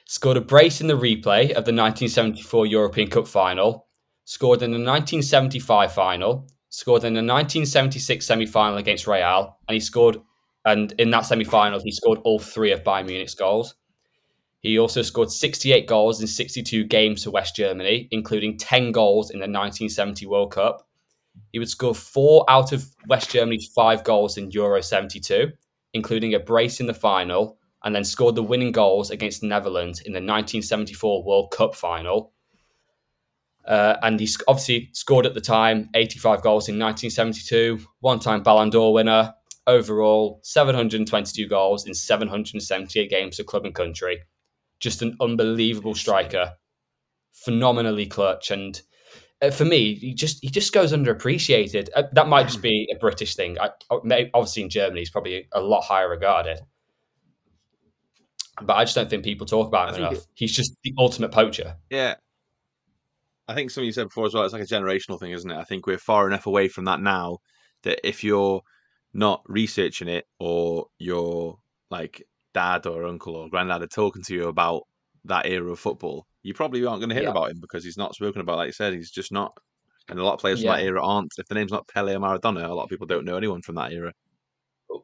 scored 0.09 0.39
a 0.39 0.41
brace 0.41 0.81
in 0.81 0.87
the 0.87 0.95
replay 0.95 1.51
of 1.51 1.65
the 1.65 1.73
1974 1.73 2.67
European 2.67 3.09
Cup 3.09 3.29
final, 3.29 3.87
scored 4.25 4.63
in 4.63 4.71
the 4.71 4.79
1975 4.79 5.93
final, 5.93 6.49
scored 6.71 7.05
in 7.05 7.13
the 7.13 7.19
1976 7.19 8.27
semi-final 8.27 8.79
against 8.79 9.07
Real, 9.07 9.57
and 9.69 9.75
he 9.75 9.81
scored 9.81 10.17
and 10.65 10.93
in 10.99 11.11
that 11.11 11.25
semi-final 11.25 11.81
he 11.81 11.93
scored 11.93 12.19
all 12.25 12.39
three 12.39 12.73
of 12.73 12.83
Bayern 12.83 13.07
Munich's 13.07 13.35
goals. 13.35 13.75
He 14.61 14.79
also 14.79 15.03
scored 15.03 15.31
68 15.31 15.87
goals 15.87 16.21
in 16.21 16.27
62 16.27 16.85
games 16.85 17.25
for 17.25 17.31
West 17.31 17.55
Germany, 17.55 18.09
including 18.11 18.59
10 18.59 18.93
goals 18.93 19.31
in 19.31 19.39
the 19.39 19.43
1970 19.45 20.27
World 20.27 20.53
Cup. 20.53 20.87
He 21.53 21.59
would 21.59 21.69
score 21.69 21.95
four 21.95 22.45
out 22.49 22.73
of 22.73 22.85
West 23.07 23.31
Germany's 23.31 23.69
five 23.69 24.03
goals 24.03 24.37
in 24.37 24.51
Euro 24.51 24.81
72, 24.81 25.53
including 25.95 26.35
a 26.35 26.41
brace 26.41 26.81
in 26.81 26.87
the 26.87 26.95
final, 26.95 27.59
and 27.85 27.95
then 27.95 28.05
scored 28.05 28.35
the 28.35 28.43
winning 28.43 28.73
goals 28.73 29.11
against 29.11 29.41
the 29.41 29.47
Netherlands 29.47 30.01
in 30.01 30.13
the 30.13 30.17
1974 30.19 31.23
World 31.23 31.53
Cup 31.53 31.77
final. 31.77 32.33
Uh, 33.65 33.97
and 34.03 34.19
he 34.19 34.29
obviously 34.49 34.89
scored 34.93 35.27
at 35.27 35.35
the 35.35 35.41
time 35.41 35.89
85 35.95 36.43
goals 36.43 36.69
in 36.69 36.79
1972, 36.79 37.79
one 38.01 38.19
time 38.19 38.43
Ballon 38.43 38.71
d'Or 38.71 38.93
winner. 38.93 39.35
Overall, 39.67 40.41
722 40.43 41.47
goals 41.47 41.87
in 41.87 41.93
778 41.93 43.11
games 43.11 43.37
for 43.37 43.45
club 43.45 43.67
and 43.67 43.75
country. 43.75 44.23
Just 44.81 45.03
an 45.03 45.17
unbelievable 45.21 45.95
striker, 45.95 46.55
phenomenally 47.33 48.07
clutch, 48.07 48.51
and 48.51 48.81
uh, 49.41 49.51
for 49.51 49.65
me, 49.65 49.95
he 49.95 50.15
just 50.15 50.39
he 50.43 50.49
just 50.49 50.73
goes 50.73 50.93
underappreciated. 50.93 51.89
Uh, 51.95 52.05
that 52.13 52.29
might 52.29 52.47
just 52.47 52.63
be 52.63 52.89
a 52.95 52.99
British 52.99 53.37
thing. 53.37 53.59
I, 53.59 53.71
may- 54.05 54.31
obviously, 54.35 54.63
in 54.63 54.71
Germany, 54.71 55.01
he's 55.01 55.11
probably 55.11 55.49
a 55.53 55.61
lot 55.61 55.83
higher 55.83 56.09
regarded. 56.09 56.61
But 58.61 58.75
I 58.75 58.85
just 58.85 58.97
don't 58.97 59.09
think 59.09 59.23
people 59.23 59.47
talk 59.47 59.69
about 59.69 59.91
him 59.91 60.03
enough. 60.03 60.27
He's 60.35 60.53
just 60.53 60.75
the 60.83 60.93
ultimate 60.99 61.31
poacher. 61.31 61.77
Yeah. 61.91 62.17
I 63.47 63.55
think 63.55 63.71
something 63.71 63.87
you 63.87 63.93
said 63.93 64.09
before 64.09 64.27
as 64.27 64.35
well, 64.35 64.45
it's 64.45 64.53
like 64.53 64.63
a 64.63 64.67
generational 64.67 65.19
thing, 65.19 65.33
isn't 65.33 65.51
it? 65.51 65.57
I 65.57 65.65
think 65.65 65.87
we're 65.87 65.97
far 65.97 66.27
enough 66.27 66.47
away 66.47 66.69
from 66.69 66.85
that 66.85 67.01
now 67.01 67.39
that 67.85 68.07
if 68.07 68.25
you're 68.25 68.63
not 69.15 69.43
researching 69.47 70.09
it 70.09 70.27
or 70.39 70.87
you're 70.99 71.59
like 71.91 72.23
dad 72.59 72.87
or 72.87 73.05
uncle 73.05 73.37
or 73.37 73.49
granddad 73.49 73.83
are 73.83 73.87
talking 73.87 74.23
to 74.23 74.35
you 74.35 74.49
about 74.49 74.83
that 75.25 75.47
era 75.47 75.71
of 75.71 75.79
football, 75.79 76.27
you 76.43 76.55
probably 76.55 76.85
aren't 76.85 77.01
going 77.01 77.11
to 77.11 77.15
hear 77.15 77.25
Yeah. 77.25 77.31
about 77.31 77.51
him 77.51 77.59
because 77.61 77.85
he's 77.85 77.97
not 77.97 78.15
spoken 78.15 78.41
about, 78.41 78.57
like 78.57 78.67
you 78.69 78.73
said, 78.73 78.95
he's 78.95 79.11
just 79.11 79.31
not. 79.31 79.53
And 80.09 80.19
a 80.19 80.25
lot 80.25 80.35
of 80.35 80.41
players 80.41 80.61
from 80.63 80.71
that 80.71 80.83
era 80.83 81.01
aren't. 81.05 81.33
If 81.39 81.47
the 81.47 81.55
name's 81.55 81.71
not 81.71 81.87
Pele 81.87 82.15
or 82.15 82.19
Maradona, 82.19 82.65
a 82.69 82.75
lot 82.75 82.85
of 82.85 82.89
people 82.91 83.07
don't 83.07 83.25
know 83.25 83.37
anyone 83.37 83.63
from 83.63 83.75
that 83.77 83.93
era. 83.93 84.13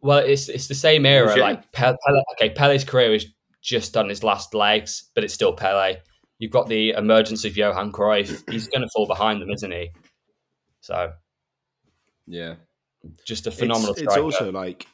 Well, 0.00 0.18
it's 0.18 0.48
it's 0.48 0.66
the 0.66 0.74
same 0.74 1.04
era. 1.06 1.28
shame. 1.32 1.42
Like 1.42 1.70
Pele, 1.72 1.96
Pele, 2.06 2.22
okay, 2.32 2.50
Pele's 2.54 2.84
career 2.84 3.12
is 3.14 3.26
just 3.60 3.96
on 3.96 4.08
his 4.08 4.24
last 4.24 4.54
legs, 4.54 5.10
but 5.14 5.22
it's 5.22 5.34
still 5.34 5.52
Pele. 5.52 5.96
You've 6.38 6.50
got 6.50 6.68
the 6.68 6.90
emergence 6.90 7.44
of 7.44 7.56
Johan 7.56 7.92
Cruyff. 7.92 8.42
He's 8.50 8.66
going 8.68 8.82
to 8.82 8.88
fall 8.94 9.06
behind 9.06 9.40
them, 9.42 9.50
isn't 9.50 9.70
he? 9.70 9.90
So 10.80 11.12
Yeah. 12.26 12.54
just 13.26 13.46
a 13.46 13.50
phenomenal 13.50 13.92
It's, 13.92 14.02
it's 14.02 14.16
also 14.16 14.50
like 14.50 14.86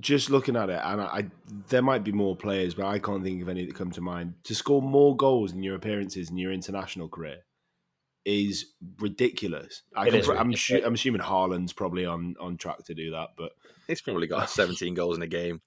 just 0.00 0.30
looking 0.30 0.56
at 0.56 0.70
it, 0.70 0.80
and 0.82 1.00
I, 1.00 1.04
I 1.04 1.24
there 1.68 1.82
might 1.82 2.04
be 2.04 2.12
more 2.12 2.36
players, 2.36 2.74
but 2.74 2.86
I 2.86 2.98
can't 2.98 3.22
think 3.24 3.42
of 3.42 3.48
any 3.48 3.64
that 3.66 3.74
come 3.74 3.90
to 3.92 4.00
mind. 4.00 4.34
To 4.44 4.54
score 4.54 4.82
more 4.82 5.16
goals 5.16 5.52
in 5.52 5.62
your 5.62 5.74
appearances 5.74 6.30
in 6.30 6.38
your 6.38 6.52
international 6.52 7.08
career 7.08 7.38
is 8.24 8.66
ridiculous. 8.98 9.82
I 9.96 10.06
It 10.06 10.10
can, 10.10 10.20
is 10.20 10.26
pr- 10.26 10.36
I'm, 10.36 10.48
ridiculous. 10.48 10.84
I'm 10.86 10.94
assuming 10.94 11.20
Haaland's 11.22 11.72
probably 11.72 12.04
on 12.06 12.36
on 12.40 12.56
track 12.56 12.84
to 12.84 12.94
do 12.94 13.10
that, 13.12 13.30
but 13.36 13.52
He's 13.86 14.00
probably 14.02 14.26
got 14.26 14.50
17 14.50 14.94
goals 14.94 15.16
in 15.16 15.22
a 15.22 15.26
game. 15.26 15.60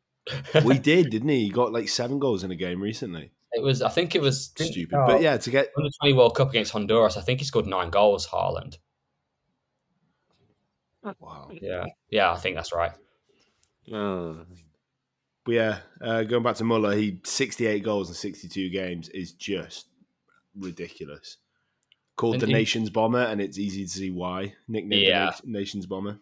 we 0.64 0.78
did, 0.78 1.10
didn't 1.10 1.28
he? 1.28 1.44
He 1.44 1.50
got 1.50 1.72
like 1.72 1.88
seven 1.88 2.18
goals 2.18 2.44
in 2.44 2.50
a 2.50 2.56
game 2.56 2.80
recently. 2.82 3.32
it 3.52 3.62
was. 3.62 3.82
I 3.82 3.88
think 3.88 4.14
it 4.14 4.22
was 4.22 4.52
Stupid, 4.56 4.94
oh, 4.94 5.06
but 5.06 5.20
yeah, 5.22 5.36
to 5.36 5.50
get 5.50 5.70
Under 5.76 5.90
twenty 6.00 6.14
World 6.14 6.36
Cup 6.36 6.50
against 6.50 6.72
Honduras. 6.72 7.16
I 7.16 7.22
think 7.22 7.40
he 7.40 7.44
scored 7.44 7.66
nine 7.66 7.90
goals. 7.90 8.26
Haaland. 8.28 8.78
wow. 11.18 11.50
Yeah, 11.52 11.86
yeah, 12.10 12.32
I 12.32 12.36
think 12.36 12.56
that's 12.56 12.72
right. 12.72 12.92
Oh. 13.90 14.44
But 15.44 15.52
yeah, 15.54 15.78
uh, 16.00 16.22
going 16.24 16.42
back 16.44 16.54
to 16.56 16.64
Muller, 16.64 16.94
he 16.94 17.18
68 17.24 17.82
goals 17.82 18.08
in 18.08 18.14
62 18.14 18.68
games 18.70 19.08
is 19.08 19.32
just 19.32 19.86
ridiculous. 20.56 21.38
called 22.16 22.34
And 22.34 22.42
the 22.42 22.46
he- 22.46 22.52
Nations 22.52 22.90
Bomber, 22.90 23.22
and 23.22 23.40
it's 23.40 23.58
easy 23.58 23.84
to 23.84 23.90
see 23.90 24.10
why. 24.10 24.54
Nicknamed 24.68 25.02
Yeah. 25.02 25.30
the 25.30 25.40
Na- 25.50 25.58
Nations 25.58 25.86
Bomber. 25.86 26.20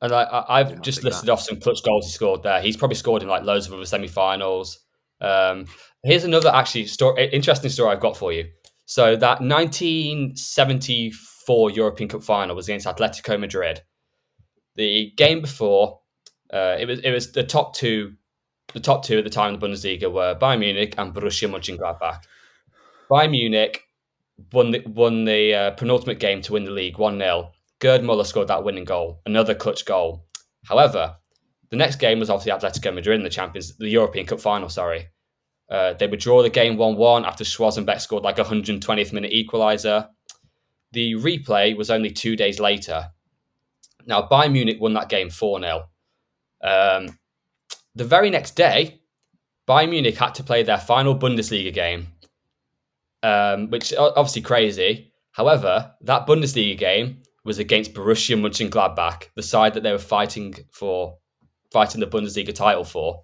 And 0.00 0.12
I, 0.12 0.22
I, 0.22 0.60
I've 0.60 0.70
Yeah, 0.70 0.76
just 0.80 0.98
take 0.98 1.06
listed 1.06 1.30
off 1.30 1.40
some 1.40 1.58
clutch 1.58 1.82
goals 1.82 2.06
he 2.06 2.12
scored 2.12 2.42
there. 2.42 2.60
He's 2.60 2.76
probably 2.76 2.96
scored 2.96 3.22
in 3.22 3.28
like 3.28 3.44
loads 3.44 3.66
of 3.66 3.72
other 3.72 3.84
semi-finals. 3.86 4.78
Um, 5.20 5.66
here's 6.04 6.24
another 6.24 6.50
actually 6.54 6.86
story, 6.86 7.28
interesting 7.32 7.70
story 7.70 7.92
I've 7.92 8.00
got 8.00 8.16
for 8.16 8.32
you. 8.32 8.50
So 8.84 9.16
that 9.16 9.40
1974 9.40 11.70
European 11.70 12.08
Cup 12.08 12.22
final 12.22 12.54
was 12.56 12.68
against 12.68 12.86
Atletico 12.86 13.38
Madrid. 13.40 13.82
The 14.76 15.12
game 15.16 15.40
before, 15.40 16.00
uh, 16.52 16.76
it 16.78 16.86
was 16.86 17.00
it 17.00 17.10
was 17.10 17.32
the 17.32 17.44
top 17.44 17.74
two, 17.74 18.14
the 18.74 18.80
top 18.80 19.04
two 19.04 19.18
at 19.18 19.24
the 19.24 19.30
time 19.30 19.54
in 19.54 19.60
the 19.60 19.66
Bundesliga 19.66 20.12
were 20.12 20.34
Bayern 20.34 20.60
Munich 20.60 20.94
and 20.98 21.14
Borussia 21.14 21.48
Mönchengladbach. 21.48 22.20
Bayern 23.10 23.30
Munich 23.30 23.82
won 24.52 24.70
the, 24.70 24.82
won 24.86 25.24
the 25.24 25.54
uh, 25.54 25.70
penultimate 25.72 26.18
game 26.18 26.42
to 26.42 26.52
win 26.52 26.64
the 26.64 26.70
league 26.70 26.98
1 26.98 27.18
0. 27.18 27.52
Gerd 27.78 28.02
Muller 28.04 28.24
scored 28.24 28.48
that 28.48 28.64
winning 28.64 28.84
goal, 28.84 29.20
another 29.26 29.54
clutch 29.54 29.84
goal. 29.84 30.26
However, 30.64 31.16
the 31.70 31.76
next 31.76 31.96
game 31.96 32.20
was 32.20 32.30
obviously 32.30 32.52
Atletico 32.52 32.94
Madrid 32.94 33.18
in 33.18 33.24
the 33.24 33.30
Champions, 33.30 33.76
the 33.76 33.88
European 33.88 34.26
Cup 34.26 34.40
final, 34.40 34.68
sorry. 34.68 35.08
Uh, 35.70 35.94
they 35.94 36.06
would 36.06 36.20
draw 36.20 36.42
the 36.42 36.50
game 36.50 36.76
1 36.76 36.96
1 36.96 37.24
after 37.24 37.44
Schwarzenbeck 37.44 38.00
scored 38.00 38.24
like 38.24 38.38
a 38.38 38.44
120th 38.44 39.12
minute 39.12 39.32
equaliser. 39.32 40.08
The 40.92 41.14
replay 41.14 41.76
was 41.76 41.90
only 41.90 42.10
two 42.10 42.36
days 42.36 42.60
later. 42.60 43.08
Now, 44.06 44.28
Bayern 44.30 44.52
Munich 44.52 44.80
won 44.80 44.92
that 44.94 45.08
game 45.08 45.30
4 45.30 45.60
0. 45.60 45.88
Um, 46.62 47.18
the 47.94 48.04
very 48.04 48.30
next 48.30 48.52
day, 48.52 49.00
Bayern 49.68 49.90
Munich 49.90 50.16
had 50.16 50.34
to 50.36 50.42
play 50.42 50.62
their 50.62 50.78
final 50.78 51.16
Bundesliga 51.16 51.72
game, 51.72 52.08
um, 53.22 53.70
which 53.70 53.92
obviously 53.96 54.42
crazy. 54.42 55.12
However, 55.32 55.94
that 56.02 56.26
Bundesliga 56.26 56.76
game 56.76 57.22
was 57.44 57.58
against 57.58 57.94
Borussia 57.94 58.38
Mönchengladbach, 58.38 59.28
the 59.34 59.42
side 59.42 59.74
that 59.74 59.82
they 59.82 59.92
were 59.92 59.98
fighting 59.98 60.54
for, 60.70 61.18
fighting 61.70 62.00
the 62.00 62.06
Bundesliga 62.06 62.54
title 62.54 62.84
for. 62.84 63.22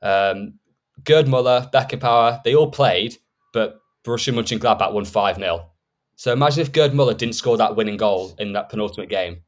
Um, 0.00 0.58
Gerd 1.04 1.28
Muller, 1.28 1.68
Beckenbauer, 1.72 2.42
they 2.44 2.54
all 2.54 2.70
played, 2.70 3.16
but 3.52 3.80
Borussia 4.04 4.32
Mönchengladbach 4.32 4.92
won 4.92 5.04
5 5.04 5.36
0. 5.36 5.68
So 6.16 6.32
imagine 6.32 6.60
if 6.60 6.72
Gerd 6.72 6.94
Muller 6.94 7.14
didn't 7.14 7.34
score 7.34 7.56
that 7.56 7.76
winning 7.76 7.96
goal 7.96 8.34
in 8.38 8.52
that 8.52 8.68
penultimate 8.68 9.08
game. 9.08 9.42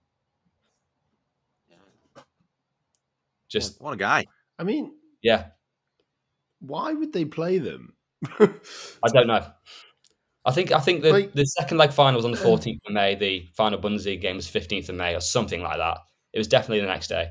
Just, 3.54 3.80
What 3.80 3.94
a 3.94 3.96
guy. 3.96 4.26
I 4.58 4.64
mean, 4.64 4.92
yeah, 5.22 5.46
why 6.60 6.92
would 6.92 7.12
they 7.12 7.24
play 7.24 7.58
them? 7.58 7.94
I 8.38 9.08
don't 9.12 9.26
know. 9.26 9.46
I 10.44 10.52
think 10.52 10.72
I 10.72 10.80
think 10.80 11.02
the, 11.02 11.12
Like- 11.12 11.32
the 11.32 11.44
second 11.46 11.78
leg 11.78 11.92
final 11.92 12.16
was 12.18 12.24
on 12.24 12.32
the 12.32 12.36
14th 12.38 12.80
of 12.86 12.92
May. 12.92 13.14
The 13.14 13.48
final 13.54 13.78
Bundesliga 13.78 14.20
game 14.20 14.36
was 14.36 14.46
15th 14.46 14.88
of 14.90 14.94
May 14.96 15.14
or 15.14 15.20
something 15.20 15.62
like 15.62 15.78
that. 15.78 15.98
It 16.32 16.38
was 16.38 16.48
definitely 16.48 16.80
the 16.80 16.86
next 16.88 17.08
day. 17.08 17.30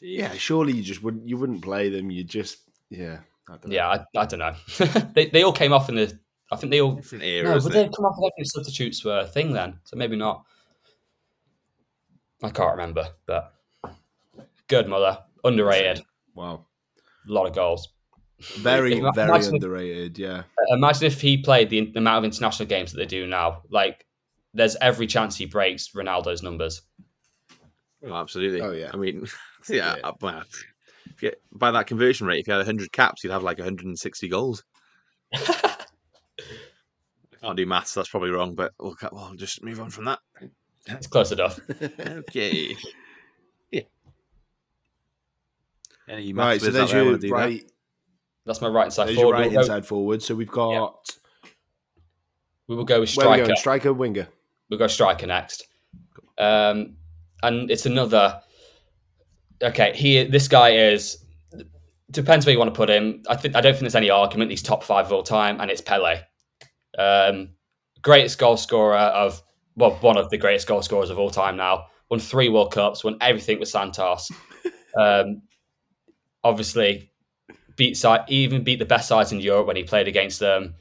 yeah, 0.00 0.32
surely 0.32 0.72
you 0.72 0.82
just 0.82 1.02
wouldn't. 1.02 1.28
You 1.28 1.36
wouldn't 1.36 1.62
play 1.62 1.88
them. 1.88 2.10
You 2.10 2.24
just 2.24 2.58
yeah. 2.90 3.18
I 3.48 3.52
don't 3.52 3.68
know. 3.68 3.74
Yeah, 3.74 3.88
I, 3.88 4.04
I 4.20 4.26
don't 4.26 4.38
know. 4.40 4.54
they, 5.14 5.26
they 5.26 5.42
all 5.42 5.52
came 5.52 5.72
off 5.72 5.88
in 5.88 5.94
the. 5.96 6.18
I 6.50 6.56
think 6.56 6.70
they 6.70 6.80
all. 6.80 6.92
Different 6.96 7.24
No, 7.24 7.28
era, 7.30 7.48
would 7.50 7.56
isn't 7.58 7.72
they 7.72 7.88
come 7.88 8.04
off 8.04 8.16
if 8.18 8.32
any 8.38 8.44
substitutes 8.44 9.04
were 9.04 9.20
a 9.20 9.26
thing 9.26 9.52
then? 9.52 9.78
So 9.84 9.96
maybe 9.96 10.16
not. 10.16 10.44
I 12.42 12.50
can't 12.50 12.70
remember, 12.72 13.08
but 13.26 13.52
Gerd 14.68 14.86
Muller. 14.88 15.18
underrated, 15.44 16.02
Wow. 16.34 16.66
a 17.28 17.32
lot 17.32 17.46
of 17.46 17.54
goals. 17.54 17.88
Very 18.58 18.96
Ima- 18.98 19.12
very 19.14 19.28
imagine- 19.30 19.54
underrated. 19.56 20.18
Yeah. 20.18 20.42
Imagine 20.68 21.06
if 21.06 21.20
he 21.20 21.38
played 21.38 21.70
the, 21.70 21.90
the 21.90 21.98
amount 21.98 22.18
of 22.18 22.24
international 22.32 22.68
games 22.68 22.92
that 22.92 22.98
they 22.98 23.06
do 23.06 23.26
now. 23.26 23.62
Like, 23.70 24.04
there's 24.54 24.76
every 24.80 25.06
chance 25.06 25.36
he 25.36 25.46
breaks 25.46 25.88
Ronaldo's 25.90 26.42
numbers. 26.42 26.82
Oh, 28.06 28.14
absolutely. 28.14 28.60
Oh, 28.60 28.70
yeah. 28.72 28.90
I 28.92 28.96
mean, 28.96 29.26
yeah. 29.68 29.96
Yeah. 29.96 30.00
uh, 30.04 30.12
well, 30.20 30.42
if 31.12 31.22
you, 31.22 31.32
by 31.52 31.70
that 31.72 31.86
conversion 31.88 32.26
rate, 32.26 32.40
if 32.40 32.46
you 32.46 32.52
had 32.52 32.58
100 32.58 32.92
caps, 32.92 33.24
you'd 33.24 33.32
have 33.32 33.42
like 33.42 33.58
160 33.58 34.28
goals. 34.28 34.62
I 35.34 35.76
can't 37.40 37.56
do 37.56 37.66
maths. 37.66 37.94
That's 37.94 38.08
probably 38.08 38.30
wrong, 38.30 38.54
but 38.54 38.72
we'll, 38.78 38.94
ca- 38.94 39.10
well 39.12 39.32
just 39.34 39.64
move 39.64 39.80
on 39.80 39.90
from 39.90 40.04
that. 40.06 40.20
It's 40.86 41.06
close 41.08 41.32
enough. 41.32 41.58
Okay. 42.00 42.76
yeah. 43.72 43.82
Any 46.08 46.32
Right. 46.32 46.52
maths 46.54 46.64
So 46.64 46.70
there's 46.70 46.92
your 46.92 47.04
wanna 47.04 47.18
do 47.18 47.28
that? 47.28 47.34
right. 47.34 47.70
That's 48.46 48.60
my 48.60 48.68
right 48.68 48.86
inside 48.86 49.06
There's 49.06 49.16
your 49.16 49.24
forward. 49.26 49.34
right 49.40 49.46
We'll 49.50 49.54
go, 49.54 49.60
inside 49.60 49.86
forward. 49.86 50.22
So 50.22 50.34
we've 50.34 50.50
got 50.50 50.94
we 52.66 52.76
will 52.76 52.84
go 52.84 53.00
with 53.00 53.14
where 53.16 53.26
are 53.26 53.30
we 53.30 53.34
striker. 53.36 53.46
going? 53.46 53.56
Striker, 53.56 53.92
winger. 53.92 54.28
We'll 54.70 54.78
go 54.78 54.86
striker 54.86 55.26
next. 55.26 55.66
Um, 56.38 56.96
and 57.42 57.70
it's 57.70 57.86
another. 57.86 58.40
Okay, 59.62 59.92
he. 59.94 60.24
This 60.24 60.48
guy 60.48 60.70
is. 60.70 61.24
Depends 62.10 62.46
where 62.46 62.52
you 62.54 62.58
want 62.58 62.72
to 62.72 62.76
put 62.76 62.88
him. 62.88 63.22
I 63.28 63.36
think 63.36 63.54
I 63.54 63.60
don't 63.60 63.72
think 63.72 63.82
there's 63.82 63.94
any 63.94 64.08
argument. 64.10 64.50
He's 64.50 64.62
top 64.62 64.82
five 64.82 65.06
of 65.06 65.12
all 65.12 65.22
time, 65.22 65.60
and 65.60 65.70
it's 65.70 65.80
Pele. 65.80 66.20
Um, 66.98 67.50
greatest 68.02 68.38
goal 68.38 68.56
scorer 68.56 68.96
of 68.96 69.42
well, 69.76 69.90
one 70.00 70.16
of 70.16 70.30
the 70.30 70.38
greatest 70.38 70.66
goal 70.66 70.80
scorers 70.82 71.10
of 71.10 71.18
all 71.18 71.30
time. 71.30 71.56
Now 71.56 71.86
won 72.10 72.18
three 72.20 72.48
World 72.48 72.72
Cups, 72.72 73.04
won 73.04 73.16
everything 73.20 73.58
with 73.60 73.68
Santos. 73.68 74.30
Um, 74.98 75.42
obviously, 76.44 77.10
beat 77.76 77.96
side, 77.96 78.24
even 78.28 78.64
beat 78.64 78.78
the 78.78 78.84
best 78.84 79.08
sides 79.08 79.32
in 79.32 79.40
Europe 79.40 79.66
when 79.66 79.76
he 79.76 79.84
played 79.84 80.08
against 80.08 80.40
them. 80.40 80.74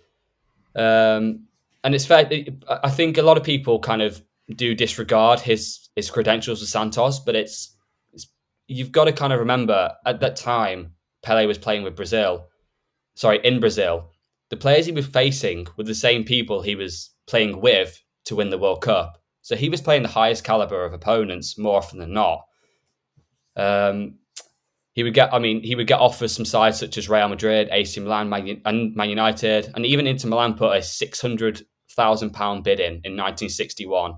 Um, 0.76 1.48
and 1.84 1.96
it's 1.96 2.06
fair. 2.06 2.30
I 2.70 2.90
think 2.90 3.18
a 3.18 3.22
lot 3.22 3.38
of 3.38 3.44
people 3.44 3.80
kind 3.80 4.02
of 4.02 4.22
do 4.56 4.76
disregard 4.76 5.40
his 5.40 5.90
his 5.96 6.10
credentials 6.10 6.60
with 6.60 6.70
Santos, 6.70 7.20
but 7.20 7.36
it's, 7.36 7.76
it's 8.14 8.28
you've 8.68 8.92
got 8.92 9.06
to 9.06 9.12
kind 9.12 9.34
of 9.34 9.40
remember 9.40 9.94
at 10.06 10.20
that 10.20 10.36
time 10.36 10.94
Pele 11.24 11.46
was 11.46 11.58
playing 11.58 11.84
with 11.84 11.96
Brazil. 11.96 12.48
Sorry, 13.16 13.40
in 13.44 13.60
Brazil, 13.60 14.12
the 14.50 14.58
players 14.58 14.86
he 14.86 14.92
was 14.92 15.08
facing 15.08 15.68
were 15.76 15.84
the 15.84 15.96
same 15.96 16.24
people 16.24 16.62
he 16.62 16.76
was 16.76 17.12
playing 17.26 17.62
with 17.62 18.02
to 18.26 18.36
win 18.36 18.50
the 18.50 18.58
World 18.58 18.82
Cup. 18.82 19.22
So 19.42 19.56
he 19.56 19.70
was 19.70 19.82
playing 19.82 20.04
the 20.04 20.10
highest 20.10 20.44
caliber 20.44 20.84
of 20.84 20.94
opponents 20.94 21.58
more 21.58 21.78
often 21.78 22.00
than 22.00 22.14
not. 22.14 22.46
Um, 23.56 24.20
he 24.98 25.04
would 25.04 25.14
get, 25.14 25.32
I 25.32 25.38
mean, 25.38 25.62
he 25.62 25.76
would 25.76 25.86
get 25.86 26.00
offers 26.00 26.36
from 26.36 26.46
sides 26.46 26.80
such 26.80 26.98
as 26.98 27.08
Real 27.08 27.30
Madrid, 27.30 27.70
AC 27.72 28.00
Milan, 28.00 28.30
Man, 28.30 28.60
and 28.66 28.96
Man 28.96 29.12
United, 29.12 29.72
and 29.76 29.86
even 29.86 30.08
Inter 30.08 30.28
Milan 30.28 30.56
put 30.56 30.76
a 30.76 30.82
six 30.82 31.22
hundred 31.22 31.62
thousand 31.92 32.32
pound 32.32 32.64
bid 32.64 32.80
in 32.80 32.94
in 33.04 33.16
1961. 33.16 34.16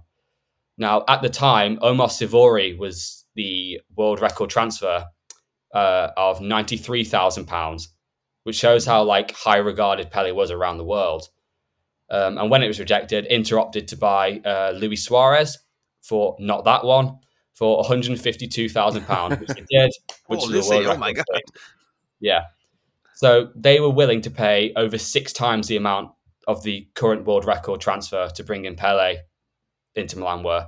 Now, 0.77 1.03
at 1.09 1.21
the 1.21 1.27
time, 1.27 1.79
Omar 1.81 2.07
Sivori 2.07 2.77
was 2.77 3.25
the 3.35 3.81
world 3.97 4.21
record 4.21 4.51
transfer 4.51 5.05
uh, 5.75 6.07
of 6.15 6.39
ninety 6.39 6.77
three 6.77 7.03
thousand 7.03 7.47
pounds, 7.47 7.93
which 8.43 8.55
shows 8.55 8.85
how 8.85 9.03
like 9.03 9.31
high 9.31 9.57
regarded 9.57 10.09
Pele 10.09 10.31
was 10.31 10.49
around 10.49 10.77
the 10.77 10.85
world. 10.85 11.27
Um, 12.09 12.37
and 12.37 12.49
when 12.49 12.63
it 12.63 12.67
was 12.67 12.79
rejected, 12.79 13.25
Inter 13.25 13.59
opted 13.59 13.89
to 13.89 13.97
buy 13.97 14.39
uh, 14.45 14.71
Luis 14.77 15.03
Suarez 15.03 15.57
for 16.01 16.37
not 16.39 16.63
that 16.63 16.85
one 16.85 17.19
for 17.59 17.77
one 17.77 17.85
hundred 17.85 18.19
fifty 18.19 18.47
two 18.47 18.69
thousand 18.69 19.05
pounds, 19.05 19.37
which 19.41 19.49
they 19.49 19.65
did, 19.69 19.91
which 20.27 20.39
Oh, 20.41 20.45
is 20.45 20.49
a 20.49 20.51
Lizzie, 20.53 20.75
world 20.85 20.87
oh 20.87 20.97
my. 20.97 21.13
God. 21.13 21.25
Yeah. 22.21 22.43
So 23.15 23.51
they 23.55 23.81
were 23.81 23.89
willing 23.89 24.21
to 24.21 24.31
pay 24.31 24.73
over 24.75 24.97
six 24.97 25.33
times 25.33 25.67
the 25.67 25.75
amount 25.75 26.11
of 26.47 26.63
the 26.63 26.87
current 26.95 27.25
world 27.25 27.45
record 27.45 27.81
transfer 27.81 28.29
to 28.29 28.43
bring 28.43 28.63
in 28.65 28.75
Pele 28.75 29.17
into 29.95 30.17
Milan 30.17 30.41
were. 30.43 30.67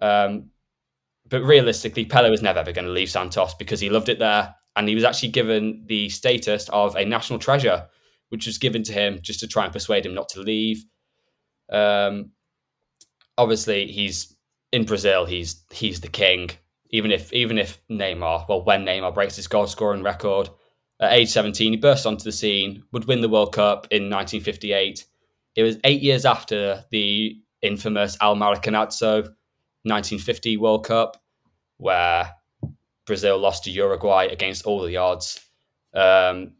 Um, 0.00 0.50
but 1.28 1.42
realistically, 1.42 2.04
Pele 2.04 2.30
was 2.30 2.40
never 2.40 2.60
ever 2.60 2.70
going 2.72 2.84
to 2.86 2.92
leave 2.92 3.10
Santos 3.10 3.54
because 3.54 3.80
he 3.80 3.90
loved 3.90 4.08
it 4.08 4.20
there. 4.20 4.54
And 4.76 4.88
he 4.88 4.94
was 4.94 5.04
actually 5.04 5.30
given 5.30 5.84
the 5.86 6.08
status 6.10 6.68
of 6.68 6.94
a 6.94 7.04
national 7.04 7.38
treasure, 7.40 7.86
which 8.28 8.46
was 8.46 8.58
given 8.58 8.82
to 8.84 8.92
him 8.92 9.18
just 9.22 9.40
to 9.40 9.48
try 9.48 9.64
and 9.64 9.72
persuade 9.72 10.06
him 10.06 10.14
not 10.14 10.28
to 10.30 10.40
leave. 10.40 10.84
Um, 11.72 12.30
obviously, 13.38 13.86
he's 13.86 14.35
in 14.72 14.84
Brazil. 14.84 15.24
He's 15.24 15.62
he's 15.70 16.00
the 16.00 16.08
king. 16.08 16.50
Even 16.90 17.10
if 17.10 17.32
even 17.32 17.58
if 17.58 17.80
Neymar, 17.90 18.48
well, 18.48 18.62
when 18.62 18.84
Neymar 18.84 19.14
breaks 19.14 19.36
his 19.36 19.48
goal 19.48 19.66
scoring 19.66 20.02
record 20.02 20.48
at 21.00 21.12
age 21.12 21.28
17, 21.28 21.72
he 21.72 21.76
bursts 21.76 22.06
onto 22.06 22.24
the 22.24 22.32
scene, 22.32 22.82
would 22.92 23.06
win 23.06 23.20
the 23.20 23.28
World 23.28 23.52
Cup 23.52 23.86
in 23.90 24.04
1958. 24.04 25.04
It 25.54 25.62
was 25.62 25.78
eight 25.84 26.02
years 26.02 26.24
after 26.24 26.84
the 26.90 27.38
infamous 27.62 28.16
Al 28.20 28.36
Maracanazo 28.36 29.22
1950 29.82 30.56
World 30.56 30.86
Cup, 30.86 31.22
where 31.78 32.32
Brazil 33.06 33.38
lost 33.38 33.64
to 33.64 33.70
Uruguay 33.70 34.26
against 34.30 34.64
all 34.64 34.82
the 34.82 34.96
odds. 34.96 35.40
Um, 35.94 36.52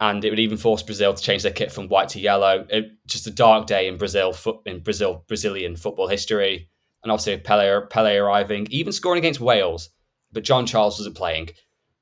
and 0.00 0.24
it 0.24 0.30
would 0.30 0.40
even 0.40 0.58
force 0.58 0.82
Brazil 0.82 1.14
to 1.14 1.22
change 1.22 1.44
their 1.44 1.52
kit 1.52 1.70
from 1.70 1.88
white 1.88 2.08
to 2.10 2.20
yellow. 2.20 2.66
It, 2.68 2.90
just 3.06 3.26
a 3.28 3.30
dark 3.30 3.66
day 3.66 3.86
in 3.86 3.98
Brazil 3.98 4.36
in 4.66 4.80
Brazil 4.80 5.24
Brazilian 5.28 5.76
football 5.76 6.08
history. 6.08 6.68
And 7.02 7.10
obviously 7.10 7.38
Pele, 7.38 7.86
Pele 7.90 8.16
arriving, 8.16 8.68
even 8.70 8.92
scoring 8.92 9.18
against 9.18 9.40
Wales, 9.40 9.90
but 10.32 10.44
John 10.44 10.66
Charles 10.66 10.98
wasn't 10.98 11.16
playing. 11.16 11.50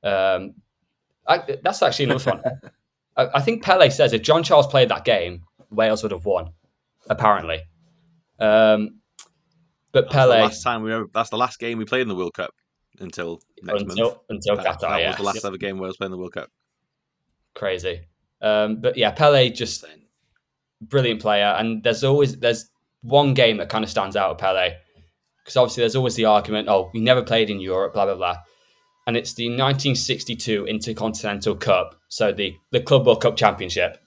Um, 0.03 0.55
I, 1.26 1.59
that's 1.62 1.82
actually 1.82 2.07
another 2.07 2.20
fun. 2.20 2.42
I, 3.16 3.28
I 3.34 3.40
think 3.40 3.62
Pele 3.62 3.88
says 3.90 4.12
if 4.12 4.22
John 4.22 4.42
Charles 4.42 4.66
played 4.66 4.88
that 4.90 5.05
game, 5.05 5.44
Wales 5.70 6.03
would 6.03 6.12
have 6.12 6.24
won, 6.24 6.51
apparently. 7.09 7.62
Um, 8.38 9.01
but 9.92 10.05
That's 10.05 10.14
the 10.14 10.18
Pele 10.18 10.42
last 10.42 10.62
time 10.62 10.82
we 10.82 10.92
ever, 10.92 11.07
that's 11.12 11.30
the 11.30 11.36
last 11.36 11.59
game 11.59 11.78
we 11.78 11.84
played 11.84 12.03
in 12.03 12.09
the 12.09 12.14
World 12.14 12.34
Cup 12.34 12.53
until 13.01 13.40
next 13.62 13.80
month. 13.80 13.90
until 13.92 14.22
until 14.28 14.57
That, 14.57 14.66
Qatar, 14.66 14.80
that 14.80 15.01
yeah, 15.01 15.09
was 15.09 15.16
the 15.16 15.22
last 15.22 15.44
ever 15.44 15.57
game 15.57 15.78
Wales 15.78 15.96
played 15.96 16.07
in 16.07 16.12
the 16.12 16.18
World 16.18 16.32
Cup. 16.32 16.48
crazy. 17.55 18.03
Um, 18.40 18.80
but 18.80 18.96
yeah, 18.96 19.11
Pele 19.11 19.51
just 19.51 19.84
brilliant 20.80 21.20
player, 21.20 21.55
and 21.59 21.82
there's 21.82 22.05
always 22.05 22.38
there's 22.38 22.70
one 23.03 23.34
game 23.34 23.57
that 23.59 23.68
kind 23.68 23.84
of 23.84 23.90
stands 23.90 24.16
out 24.16 24.30
of 24.30 24.38
Pele 24.38 24.76
because 25.45 25.57
obviously 25.57 25.82
there's 25.82 25.97
always 25.97 26.14
the 26.14 26.24
argument, 26.24 26.68
oh, 26.68 26.91
we 26.93 27.01
never 27.01 27.22
played 27.22 27.51
in 27.51 27.61
Europe, 27.61 27.95
blah 27.95 28.05
blah 28.05 28.14
blah, 28.14 28.36
and 29.07 29.16
it's 29.16 29.34
the 29.34 29.49
1962 29.49 30.66
Intercontinental 30.66 31.57
Cup, 31.57 32.01
so 32.09 32.32
the 32.32 32.55
the 32.70 32.80
Club 32.80 33.07
World 33.07 33.22
Cup 33.22 33.36
Championship, 33.36 33.99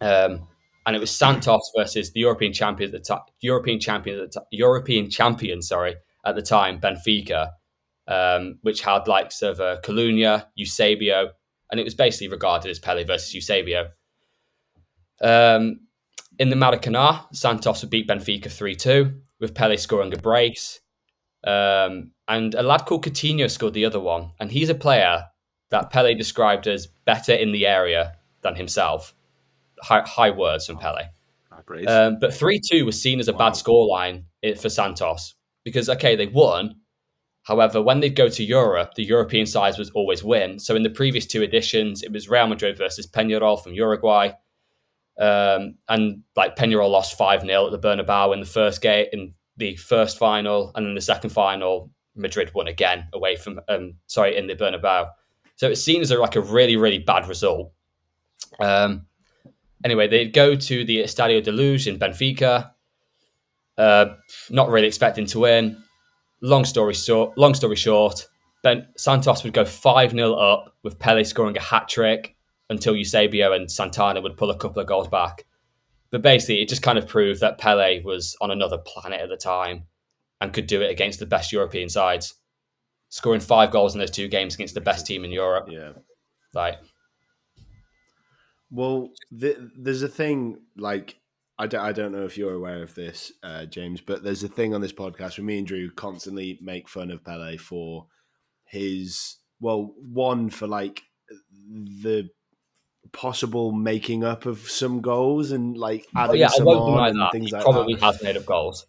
um, 0.00 0.46
and 0.86 0.96
it 0.96 1.00
was 1.00 1.10
Santos 1.10 1.70
versus 1.76 2.12
the 2.12 2.20
European 2.20 2.52
champion 2.52 2.88
at 2.88 2.92
the 2.92 3.14
time, 3.14 3.22
European 3.40 3.80
champion 3.80 4.20
at 4.20 4.32
the 4.32 4.42
European 4.50 5.10
champion, 5.10 5.62
sorry, 5.62 5.96
at 6.24 6.34
the 6.34 6.42
time, 6.42 6.80
Benfica, 6.80 7.50
um, 8.06 8.58
which 8.62 8.80
had 8.80 9.06
likes 9.06 9.42
of 9.42 9.60
uh, 9.60 9.80
Coluna, 9.82 10.46
Eusebio, 10.56 11.30
and 11.70 11.80
it 11.80 11.84
was 11.84 11.94
basically 11.94 12.28
regarded 12.28 12.70
as 12.70 12.78
Pele 12.78 13.04
versus 13.04 13.34
Eusebio. 13.34 13.90
Um, 15.20 15.80
in 16.38 16.50
the 16.50 16.56
Maracanã, 16.56 17.34
Santos 17.34 17.82
would 17.82 17.90
beat 17.90 18.08
Benfica 18.08 18.50
3 18.50 18.74
2, 18.76 19.12
with 19.40 19.54
Pele 19.54 19.76
scoring 19.76 20.12
a 20.12 20.16
brace. 20.16 20.80
Um, 21.44 22.12
and 22.26 22.54
a 22.54 22.62
lad 22.62 22.86
called 22.86 23.04
Coutinho 23.04 23.50
scored 23.50 23.74
the 23.74 23.84
other 23.84 24.00
one. 24.00 24.30
And 24.40 24.50
he's 24.50 24.68
a 24.68 24.74
player 24.74 25.26
that 25.70 25.90
Pele 25.90 26.14
described 26.14 26.66
as 26.66 26.86
better 27.04 27.32
in 27.32 27.52
the 27.52 27.66
area 27.66 28.16
than 28.42 28.56
himself. 28.56 29.14
High, 29.82 30.02
high 30.06 30.30
words 30.30 30.66
from 30.66 30.78
Pele. 30.78 31.08
Um, 31.88 32.18
but 32.20 32.34
3 32.34 32.60
2 32.60 32.84
was 32.84 33.00
seen 33.00 33.20
as 33.20 33.28
a 33.28 33.32
bad 33.32 33.52
scoreline 33.52 34.24
for 34.58 34.68
Santos 34.68 35.34
because, 35.64 35.88
okay, 35.88 36.16
they 36.16 36.26
won. 36.26 36.76
However, 37.42 37.80
when 37.80 38.00
they'd 38.00 38.14
go 38.14 38.28
to 38.28 38.44
Europe, 38.44 38.94
the 38.94 39.04
European 39.04 39.46
sides 39.46 39.78
would 39.78 39.90
always 39.94 40.22
win. 40.22 40.58
So 40.58 40.76
in 40.76 40.82
the 40.82 40.90
previous 40.90 41.26
two 41.26 41.42
editions, 41.42 42.02
it 42.02 42.12
was 42.12 42.28
Real 42.28 42.46
Madrid 42.46 42.76
versus 42.76 43.06
Peñarol 43.06 43.62
from 43.62 43.72
Uruguay. 43.72 44.32
Um, 45.18 45.74
and 45.88 46.22
like 46.36 46.56
Peñarol 46.56 46.90
lost 46.90 47.18
5 47.18 47.42
0 47.42 47.66
at 47.66 47.72
the 47.72 47.78
Bernabeu 47.78 48.32
in 48.32 48.40
the 48.40 48.46
first 48.46 48.80
game, 48.80 49.06
in 49.12 49.34
the 49.56 49.76
first 49.76 50.18
final. 50.18 50.70
And 50.74 50.86
then 50.86 50.94
the 50.94 51.00
second 51.00 51.30
final, 51.30 51.90
Madrid 52.14 52.52
won 52.54 52.68
again 52.68 53.08
away 53.12 53.36
from, 53.36 53.60
um, 53.68 53.94
sorry, 54.06 54.36
in 54.36 54.46
the 54.46 54.54
Bernabeu. 54.54 55.08
So 55.56 55.70
as 55.70 55.88
a, 55.88 56.18
like 56.18 56.36
a 56.36 56.40
really, 56.40 56.76
really 56.76 57.00
bad 57.00 57.26
result. 57.28 57.72
Um, 58.60 59.06
anyway, 59.84 60.06
they'd 60.06 60.32
go 60.32 60.54
to 60.54 60.84
the 60.84 60.98
Estadio 60.98 61.42
de 61.42 61.50
Luz 61.50 61.88
in 61.88 61.98
Benfica. 61.98 62.70
Uh, 63.76 64.14
not 64.50 64.68
really 64.68 64.86
expecting 64.86 65.26
to 65.26 65.40
win. 65.40 65.82
Long 66.40 66.64
story 66.64 66.94
short, 66.94 67.36
long 67.36 67.54
story 67.54 67.74
short, 67.74 68.26
ben, 68.62 68.86
Santos 68.96 69.42
would 69.42 69.52
go 69.52 69.64
5 69.64 70.12
0 70.12 70.34
up 70.34 70.76
with 70.84 70.98
Pele 70.98 71.24
scoring 71.24 71.56
a 71.56 71.60
hat 71.60 71.88
trick 71.88 72.36
until 72.70 72.96
Eusebio 72.96 73.52
and 73.52 73.70
Santana 73.70 74.20
would 74.20 74.36
pull 74.36 74.50
a 74.50 74.58
couple 74.58 74.80
of 74.80 74.88
goals 74.88 75.08
back. 75.08 75.46
But 76.10 76.22
basically, 76.22 76.62
it 76.62 76.68
just 76.68 76.82
kind 76.82 76.98
of 76.98 77.06
proved 77.06 77.40
that 77.40 77.58
Pele 77.58 78.02
was 78.02 78.36
on 78.40 78.50
another 78.50 78.78
planet 78.78 79.20
at 79.20 79.28
the 79.28 79.36
time 79.36 79.84
and 80.40 80.52
could 80.52 80.66
do 80.66 80.80
it 80.80 80.90
against 80.90 81.18
the 81.18 81.26
best 81.26 81.52
European 81.52 81.88
sides. 81.88 82.34
Scoring 83.10 83.40
five 83.40 83.70
goals 83.70 83.94
in 83.94 84.00
those 84.00 84.10
two 84.10 84.28
games 84.28 84.54
against 84.54 84.74
the 84.74 84.80
best 84.80 85.06
team 85.06 85.24
in 85.24 85.32
Europe. 85.32 85.68
Yeah. 85.70 85.92
Like, 86.54 86.78
Well, 88.70 89.10
th- 89.38 89.58
there's 89.76 90.02
a 90.02 90.08
thing 90.08 90.60
like 90.76 91.16
I 91.58 91.66
don't, 91.66 91.80
I 91.80 91.92
don't 91.92 92.12
know 92.12 92.24
if 92.24 92.38
you're 92.38 92.54
aware 92.54 92.82
of 92.82 92.94
this, 92.94 93.32
uh, 93.42 93.64
James, 93.64 94.00
but 94.00 94.22
there's 94.22 94.44
a 94.44 94.48
thing 94.48 94.74
on 94.74 94.80
this 94.80 94.92
podcast 94.92 95.38
where 95.38 95.44
me 95.44 95.58
and 95.58 95.66
Drew 95.66 95.90
constantly 95.90 96.58
make 96.62 96.88
fun 96.88 97.10
of 97.10 97.24
Pele 97.24 97.56
for 97.56 98.06
his 98.64 99.38
well, 99.60 99.94
one 99.98 100.50
for 100.50 100.66
like 100.66 101.02
the 101.68 102.28
possible 103.12 103.72
making 103.72 104.24
up 104.24 104.46
of 104.46 104.58
some 104.70 105.00
goals 105.00 105.52
and 105.52 105.76
like 105.76 106.06
adding 106.16 106.30
oh 106.30 106.34
yeah, 106.34 106.46
I 106.46 106.50
some 106.50 106.66
won't 106.66 106.80
on 106.80 106.92
deny 106.92 107.08
and 107.08 107.18
that. 107.20 107.32
things 107.32 107.50
He 107.50 107.52
like 107.52 107.62
probably 107.64 107.94
that. 107.94 108.02
has 108.02 108.22
made 108.22 108.36
up 108.36 108.46
goals. 108.46 108.86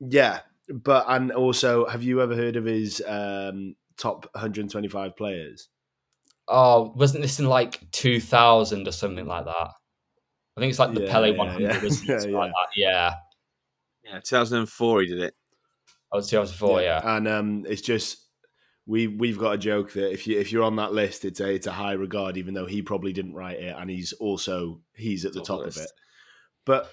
Yeah, 0.00 0.40
but 0.68 1.04
and 1.08 1.32
also, 1.32 1.86
have 1.86 2.02
you 2.02 2.20
ever 2.22 2.34
heard 2.34 2.56
of 2.56 2.64
his 2.64 3.02
um, 3.06 3.76
top 3.96 4.26
125 4.34 5.16
players? 5.16 5.68
Oh, 6.48 6.92
wasn't 6.96 7.22
this 7.22 7.38
in 7.38 7.46
like 7.46 7.90
2000 7.92 8.88
or 8.88 8.92
something 8.92 9.26
like 9.26 9.44
that? 9.44 9.70
I 10.56 10.60
think 10.60 10.70
it's 10.70 10.78
like 10.78 10.94
the 10.94 11.02
Yeah, 11.02 11.12
Pele 11.12 11.30
yeah, 11.32 11.38
100 11.38 11.62
yeah. 11.62 11.76
or 11.84 11.90
something 11.90 12.32
Yeah, 12.32 12.38
like 12.38 12.50
that. 12.50 12.68
Yeah, 12.76 13.14
yeah, 14.04 14.20
2004 14.24 15.00
he 15.02 15.06
did 15.08 15.18
it. 15.20 15.34
Oh, 16.12 16.18
was 16.18 16.28
2004. 16.28 16.82
Yeah, 16.82 17.16
and 17.16 17.28
um, 17.28 17.66
it's 17.68 17.82
just 17.82 18.26
we 18.90 19.06
we've 19.06 19.38
got 19.38 19.52
a 19.52 19.58
joke 19.58 19.92
that 19.92 20.12
if 20.12 20.26
you 20.26 20.36
if 20.36 20.50
you're 20.50 20.64
on 20.64 20.74
that 20.76 20.92
list, 20.92 21.24
it's 21.24 21.38
a 21.38 21.48
it's 21.48 21.68
a 21.68 21.72
high 21.72 21.92
regard, 21.92 22.36
even 22.36 22.54
though 22.54 22.66
he 22.66 22.82
probably 22.82 23.12
didn't 23.12 23.34
write 23.34 23.60
it, 23.60 23.74
and 23.78 23.88
he's 23.88 24.12
also 24.14 24.80
he's 24.96 25.24
at 25.24 25.32
the 25.32 25.38
Top 25.38 25.60
top 25.60 25.68
of 25.68 25.76
it. 25.76 25.92
But 26.66 26.92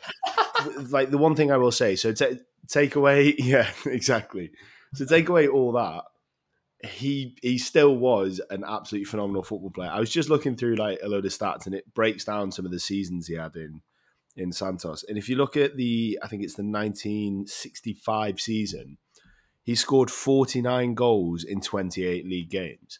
like 0.91 1.09
the 1.09 1.17
one 1.17 1.35
thing 1.35 1.51
I 1.51 1.57
will 1.57 1.71
say, 1.71 1.95
so 1.95 2.13
ta 2.13 2.27
take 2.67 2.95
away, 2.95 3.33
yeah, 3.39 3.67
exactly. 3.85 4.51
So 4.93 5.05
take 5.05 5.27
away 5.27 5.47
all 5.47 5.71
that, 5.71 6.03
he 6.87 7.35
he 7.41 7.57
still 7.57 7.95
was 7.95 8.39
an 8.51 8.63
absolutely 8.63 9.05
phenomenal 9.05 9.41
football 9.41 9.71
player. 9.71 9.89
I 9.89 9.99
was 9.99 10.11
just 10.11 10.29
looking 10.29 10.55
through 10.55 10.75
like 10.75 10.99
a 11.01 11.07
load 11.07 11.25
of 11.25 11.31
stats, 11.31 11.65
and 11.65 11.73
it 11.73 11.91
breaks 11.95 12.23
down 12.23 12.51
some 12.51 12.65
of 12.65 12.71
the 12.71 12.79
seasons 12.79 13.25
he 13.25 13.33
had 13.33 13.55
in 13.55 13.81
in 14.35 14.51
Santos. 14.51 15.03
And 15.09 15.17
if 15.17 15.27
you 15.29 15.35
look 15.35 15.57
at 15.57 15.77
the, 15.77 16.19
I 16.21 16.27
think 16.27 16.43
it's 16.43 16.53
the 16.53 16.61
1965 16.61 18.39
season, 18.39 18.99
he 19.68 19.76
scored 19.76 20.09
49 20.09 20.93
goals 20.93 21.43
in 21.43 21.59
28 21.59 22.26
league 22.26 22.49
games. 22.49 22.99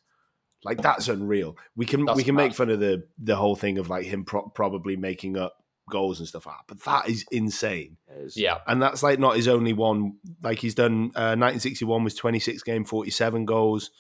Like 0.66 0.82
that's 0.82 1.08
unreal. 1.08 1.56
We 1.78 1.86
can 1.86 2.04
That's 2.04 2.18
we 2.18 2.24
can 2.26 2.36
mad. 2.36 2.44
make 2.44 2.54
fun 2.56 2.70
of 2.70 2.82
the 2.82 3.08
the 3.18 3.38
whole 3.38 3.56
thing 3.56 3.78
of 3.78 3.90
like 3.90 4.06
him 4.06 4.26
pro- 4.26 4.50
probably 4.50 4.98
making 4.98 5.38
up 5.38 5.64
goals 5.90 6.20
and 6.20 6.28
stuff 6.28 6.46
like 6.46 6.58
that, 6.58 6.66
but 6.68 6.84
that 6.84 7.10
is 7.10 7.24
insane. 7.32 7.96
yeah. 8.36 8.58
And 8.68 8.82
that's 8.82 9.02
like 9.02 9.18
not 9.18 9.38
his 9.38 9.48
only 9.48 9.72
one. 9.72 10.18
Like 10.44 10.60
he's 10.60 10.76
done 10.76 11.12
uh, 11.16 11.40
1961 11.40 12.04
was 12.04 12.16
26 12.16 12.64
game, 12.64 12.84
47 12.84 13.46
goals. 13.46 13.92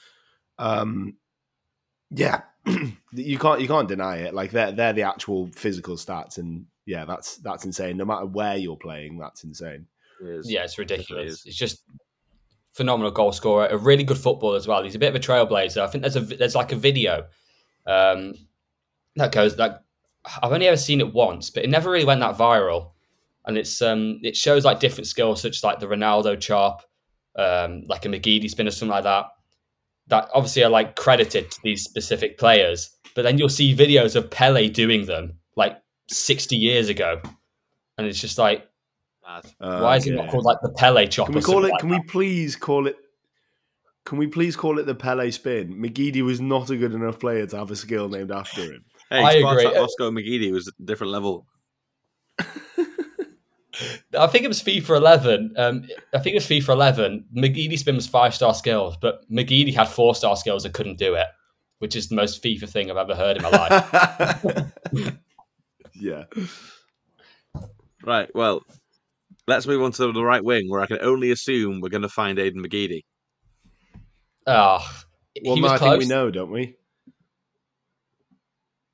Um, 0.59 1.15
yeah, 2.09 2.41
you 3.13 3.39
can't 3.39 3.61
you 3.61 3.67
can't 3.69 3.87
deny 3.87 4.17
it. 4.17 4.33
Like 4.33 4.51
they're 4.51 4.73
they're 4.73 4.91
the 4.93 5.03
actual 5.03 5.47
physical 5.55 5.95
stats, 5.95 6.37
and 6.37 6.65
yeah, 6.85 7.05
that's 7.05 7.37
that's 7.37 7.63
insane. 7.63 7.95
No 7.95 8.03
matter 8.03 8.25
where 8.25 8.57
you're 8.57 8.75
playing, 8.75 9.19
that's 9.19 9.45
insane. 9.45 9.85
It 10.21 10.27
is. 10.27 10.51
Yeah, 10.51 10.63
it's 10.65 10.77
ridiculous. 10.77 11.31
is. 11.33 11.43
It's 11.45 11.55
just 11.55 11.83
phenomenal 12.77 13.11
goal 13.11 13.31
scorer, 13.31 13.67
a 13.67 13.77
really 13.77 14.03
good 14.03 14.19
footballer 14.19 14.55
as 14.55 14.67
well. 14.67 14.83
He's 14.83 14.95
a 14.95 14.99
bit 14.99 15.09
of 15.09 15.15
a 15.15 15.19
trailblazer. 15.19 15.81
I 15.81 15.87
think 15.87 16.03
there's 16.03 16.15
a 16.15 16.21
there's 16.21 16.55
like 16.55 16.71
a 16.71 16.75
video 16.75 17.25
um, 17.87 18.35
that 19.15 19.31
goes 19.31 19.55
that 19.57 19.83
I've 20.43 20.53
only 20.53 20.67
ever 20.67 20.77
seen 20.77 21.01
it 21.01 21.13
once, 21.13 21.49
but 21.49 21.63
it 21.63 21.69
never 21.69 21.89
really 21.89 22.05
went 22.05 22.21
that 22.21 22.37
viral. 22.37 22.91
And 23.45 23.57
it's 23.57 23.81
um 23.81 24.19
it 24.23 24.37
shows 24.37 24.63
like 24.63 24.79
different 24.79 25.07
skills 25.07 25.41
such 25.41 25.57
as 25.57 25.63
like 25.63 25.79
the 25.79 25.87
Ronaldo 25.87 26.39
chop, 26.39 26.83
um, 27.35 27.83
like 27.87 28.05
a 28.05 28.09
McGeady 28.09 28.49
spin 28.49 28.67
or 28.67 28.71
something 28.71 28.93
like 28.93 29.03
that. 29.03 29.25
That 30.07 30.29
obviously 30.33 30.63
are 30.63 30.69
like 30.69 30.95
credited 30.95 31.49
to 31.51 31.57
these 31.63 31.83
specific 31.83 32.37
players, 32.37 32.91
but 33.15 33.23
then 33.23 33.37
you'll 33.37 33.49
see 33.49 33.75
videos 33.75 34.15
of 34.15 34.29
Pele 34.29 34.69
doing 34.69 35.05
them 35.05 35.39
like 35.55 35.81
60 36.09 36.55
years 36.55 36.89
ago. 36.89 37.21
And 37.97 38.05
it's 38.05 38.21
just 38.21 38.37
like, 38.37 38.69
Mad. 39.27 39.45
why 39.59 39.97
is 39.97 40.07
it 40.07 40.13
not 40.13 40.29
called 40.29 40.45
like 40.45 40.61
the 40.61 40.69
Pele 40.69 41.05
chop? 41.07 41.27
Can 41.27 41.35
we 41.35 41.41
call 41.41 41.65
it? 41.65 41.71
like 41.71 41.81
Can 41.81 41.89
we 41.89 42.01
please 42.01 42.55
call 42.55 42.87
it? 42.87 42.95
Can 44.05 44.17
we 44.17 44.27
please 44.27 44.55
call 44.55 44.79
it 44.79 44.85
the 44.85 44.95
Pele 44.95 45.29
spin? 45.31 45.75
McGeady 45.75 46.21
was 46.21 46.39
not 46.39 46.69
a 46.69 46.77
good 46.77 46.93
enough 46.93 47.19
player 47.19 47.45
to 47.45 47.57
have 47.57 47.69
a 47.71 47.75
skill 47.75 48.07
named 48.07 48.31
after 48.31 48.61
him. 48.61 48.85
Hey, 49.09 49.23
I 49.23 49.35
Spartak 49.35 49.67
agree. 49.67 49.79
Moscow 49.79 50.11
McGeady 50.11 50.51
was 50.51 50.67
a 50.67 50.71
different 50.83 51.13
level. 51.13 51.47
I 52.39 54.27
think 54.27 54.43
it 54.43 54.49
was 54.49 54.61
FIFA 54.61 54.97
11. 54.97 55.53
Um, 55.55 55.87
I 56.13 56.19
think 56.19 56.33
it 56.33 56.39
was 56.39 56.47
FIFA 56.47 56.73
11. 56.73 57.25
McGeady 57.33 57.79
spin 57.79 57.95
was 57.95 58.05
five 58.05 58.35
star 58.35 58.53
skills, 58.53 58.97
but 58.97 59.21
McGeady 59.31 59.73
had 59.73 59.87
four 59.87 60.13
star 60.13 60.35
skills 60.35 60.65
and 60.65 60.73
couldn't 60.73 60.99
do 60.99 61.15
it, 61.15 61.27
which 61.79 61.95
is 61.95 62.09
the 62.09 62.15
most 62.15 62.43
FIFA 62.43 62.69
thing 62.69 62.91
I've 62.91 62.97
ever 62.97 63.15
heard 63.15 63.37
in 63.37 63.43
my 63.43 63.49
life. 63.49 64.71
yeah. 65.93 66.25
Right, 68.03 68.29
well, 68.35 68.63
let's 69.47 69.65
move 69.67 69.81
on 69.81 69.91
to 69.93 70.11
the 70.11 70.23
right 70.23 70.43
wing, 70.43 70.69
where 70.69 70.81
I 70.81 70.87
can 70.87 70.99
only 71.01 71.31
assume 71.31 71.81
we're 71.81 71.89
going 71.89 72.01
to 72.03 72.09
find 72.09 72.37
Aiden 72.37 72.57
McGeady. 72.65 73.01
Oh, 74.45 74.79
Well, 75.43 75.55
he 75.55 75.61
no, 75.61 75.67
was 75.67 75.73
I 75.73 75.77
close. 75.77 75.89
think 75.99 75.99
we 75.99 76.05
know, 76.05 76.31
don't 76.31 76.51
we? 76.51 76.75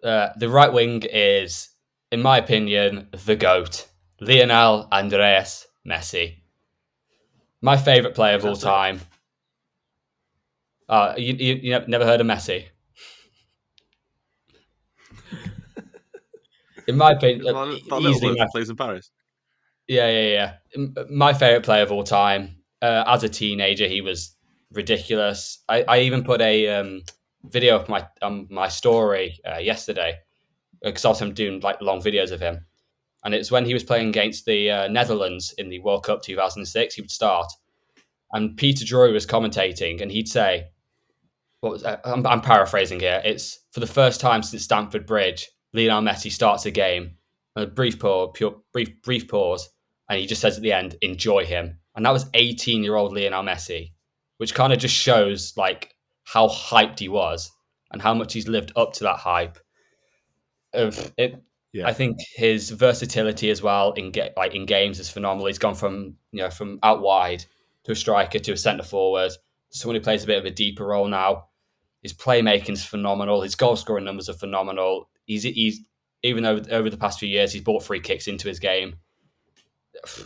Uh, 0.04 0.30
the 0.38 0.50
right 0.50 0.72
wing 0.72 1.04
is, 1.04 1.70
in 2.12 2.22
my 2.22 2.38
opinion, 2.38 3.08
the 3.26 3.36
GOAT, 3.36 3.88
Lionel 4.20 4.88
Andreas 4.92 5.66
Messi. 5.88 6.36
My 7.62 7.78
favourite 7.78 8.14
player 8.16 8.36
of 8.36 8.46
all 8.46 8.56
time. 8.58 9.00
Fantastic. 9.00 9.20
Uh, 10.90 11.14
you, 11.18 11.34
you, 11.34 11.56
you 11.56 11.80
never 11.88 12.06
heard 12.06 12.22
of 12.22 12.28
Messi? 12.28 12.66
in 16.88 16.98
my 16.98 17.12
opinion, 17.12 17.46
That 17.46 17.56
easily 18.02 18.34
bloke 18.34 18.38
my 18.38 18.46
that 18.46 18.52
plays 18.52 18.70
in 18.70 18.76
Paris. 18.76 19.12
Yeah, 19.88 20.10
yeah, 20.10 20.56
yeah. 20.76 20.86
My 21.10 21.34
favorite 21.34 21.64
player 21.64 21.84
of 21.84 21.92
all 21.92 22.04
time. 22.04 22.58
Uh, 22.82 23.04
as 23.08 23.24
a 23.24 23.30
teenager, 23.30 23.88
he 23.88 24.02
was 24.02 24.36
ridiculous. 24.72 25.60
I, 25.70 25.84
I 25.84 26.00
even 26.00 26.24
put 26.24 26.42
a 26.42 26.68
um, 26.70 27.04
video 27.44 27.78
of 27.78 27.88
my 27.88 28.08
um, 28.22 28.48
my 28.50 28.68
story 28.68 29.40
uh, 29.50 29.58
yesterday 29.58 30.20
because 30.82 31.06
also 31.06 31.26
I'm 31.26 31.34
doing 31.34 31.62
like 31.62 31.82
long 31.82 32.02
videos 32.02 32.32
of 32.32 32.42
him, 32.42 32.66
and 33.24 33.34
it's 33.34 33.52
when 33.52 33.66
he 33.66 33.74
was 33.74 33.84
playing 33.84 34.10
against 34.10 34.46
the 34.46 34.70
uh, 34.70 34.88
Netherlands 34.90 35.54
in 35.58 35.70
the 35.70 35.80
World 35.80 36.04
Cup 36.04 36.22
2006. 36.24 36.96
He 36.96 37.02
would 37.02 37.12
start, 37.12 37.52
and 38.34 38.58
Peter 38.58 38.86
Drury 38.86 39.14
was 39.14 39.26
commentating, 39.26 40.02
and 40.02 40.12
he'd 40.12 40.28
say, 40.28 40.68
"What 41.62 41.72
was? 41.74 41.86
I'm, 41.86 42.26
I'm 42.28 42.42
paraphrasing 42.42 43.00
here. 43.00 43.22
It's 43.24 43.60
for 43.72 43.80
the 43.80 43.88
first 43.88 44.20
time 44.20 44.44
since 44.44 44.64
Stamford 44.64 45.06
Bridge, 45.06 45.50
Lionel 45.74 46.02
Messi 46.02 46.32
starts 46.32 46.66
a 46.66 46.72
game, 46.72 47.16
a 47.56 47.66
brief 47.66 48.00
pause, 48.00 48.32
pure, 48.34 48.58
brief 48.74 49.02
brief 49.04 49.28
pause, 49.30 49.70
and 50.10 50.20
he 50.20 50.26
just 50.26 50.42
says 50.42 50.58
at 50.58 50.64
the 50.64 50.74
end, 50.74 50.96
"Enjoy 51.02 51.46
him." 51.46 51.80
And 51.96 52.06
that 52.06 52.12
was 52.12 52.30
18 52.34 52.84
year 52.84 52.96
old 52.96 53.14
Lionel 53.14 53.44
Messi, 53.44 53.92
which 54.38 54.54
kind 54.54 54.74
of 54.74 54.80
just 54.80 54.96
shows 54.96 55.54
like 55.58 55.96
how 56.24 56.48
hyped 56.48 57.00
he 57.00 57.10
was 57.10 57.52
and 57.92 58.02
how 58.02 58.14
much 58.14 58.34
he's 58.34 58.48
lived 58.48 58.72
up 58.76 58.94
to 58.94 59.04
that 59.04 59.18
hype. 59.18 59.58
Of 60.74 61.14
it, 61.18 61.42
Yeah. 61.72 61.88
I 61.88 61.94
think 61.94 62.18
his 62.36 62.72
versatility 62.72 63.50
as 63.52 63.62
well 63.62 63.92
in 63.94 64.12
get 64.12 64.36
like 64.36 64.56
in 64.56 64.66
games 64.66 65.00
is 65.00 65.10
phenomenal. 65.10 65.48
He's 65.48 65.60
gone 65.60 65.76
from 65.76 66.18
you 66.32 66.42
know 66.42 66.50
from 66.50 66.80
out 66.82 67.02
wide 67.02 67.46
to 67.84 67.92
a 67.92 67.96
striker 67.96 68.40
to 68.40 68.54
a 68.54 68.58
centre 68.58 68.84
forward, 68.84 69.32
someone 69.70 69.96
who 69.96 70.02
plays 70.02 70.24
a 70.24 70.28
bit 70.28 70.40
of 70.40 70.46
a 70.46 70.52
deeper 70.52 70.86
role 70.86 71.08
now. 71.08 71.50
His 72.02 72.14
playmaking 72.14 72.72
is 72.72 72.84
phenomenal. 72.84 73.42
His 73.42 73.56
goal 73.56 73.76
scoring 73.76 74.06
numbers 74.06 74.30
are 74.30 74.34
phenomenal. 74.34 75.10
He's 75.26 75.44
he's 75.44 75.82
even 76.24 76.44
though 76.44 76.62
over 76.72 76.90
the 76.90 76.98
past 76.98 77.20
few 77.20 77.30
years 77.30 77.54
he's 77.54 77.62
brought 77.62 77.84
free 77.84 78.00
kicks 78.00 78.28
into 78.28 78.48
his 78.48 78.60
game. 78.60 78.96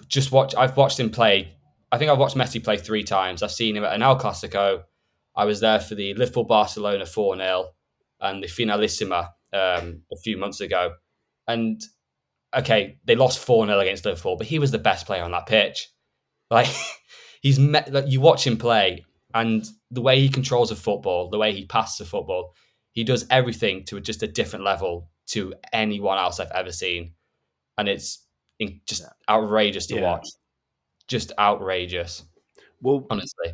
Just 0.08 0.32
watch. 0.32 0.56
I've 0.56 0.76
watched 0.78 1.00
him 1.00 1.10
play. 1.10 1.54
I 1.92 1.98
think 1.98 2.12
I've 2.12 2.18
watched 2.18 2.36
Messi 2.36 2.64
play 2.64 2.78
three 2.78 3.04
times. 3.04 3.44
I've 3.44 3.52
seen 3.52 3.76
him 3.76 3.84
at 3.84 3.94
an 3.94 4.02
El 4.02 4.20
Clasico. 4.20 4.84
I 5.36 5.46
was 5.46 5.60
there 5.60 5.80
for 5.80 5.96
the 5.96 6.14
Liverpool 6.16 6.44
Barcelona 6.44 7.06
4 7.06 7.38
0 7.38 7.66
and 8.20 8.44
the 8.44 8.48
Finalissima 8.48 9.30
um, 9.54 10.02
a 10.12 10.18
few 10.24 10.38
months 10.38 10.62
ago. 10.62 10.94
And 11.48 11.82
okay, 12.56 12.98
they 13.06 13.16
lost 13.16 13.40
4 13.40 13.68
0 13.68 13.80
against 13.80 14.06
Liverpool, 14.06 14.36
but 14.36 14.48
he 14.48 14.60
was 14.60 14.72
the 14.72 14.80
best 14.80 15.06
player 15.06 15.24
on 15.24 15.32
that 15.32 15.46
pitch. 15.48 15.90
Like, 16.50 16.70
he's 17.42 17.60
met, 17.60 17.92
like, 17.92 18.08
you 18.08 18.22
watch 18.22 18.48
him 18.48 18.56
play, 18.56 19.04
and 19.34 19.68
the 19.92 20.02
way 20.02 20.22
he 20.22 20.30
controls 20.30 20.72
a 20.72 20.78
football, 20.78 21.30
the 21.30 21.38
way 21.38 21.52
he 21.52 21.66
passes 21.66 22.00
a 22.00 22.10
football, 22.10 22.54
he 22.94 23.04
does 23.04 23.26
everything 23.30 23.84
to 23.88 24.00
just 24.00 24.24
a 24.24 24.28
different 24.28 24.64
level 24.64 25.10
to 25.28 25.54
anyone 25.74 26.18
else 26.18 26.40
I've 26.40 26.52
ever 26.52 26.72
seen. 26.72 27.16
And 27.78 27.90
it's 27.90 28.26
in- 28.60 28.82
just 28.86 29.04
outrageous 29.30 29.86
to 29.88 29.96
Yeah. 29.96 30.02
watch. 30.02 30.28
Just 31.08 31.32
outrageous, 31.40 32.24
Well, 32.82 33.08
honestly. 33.10 33.54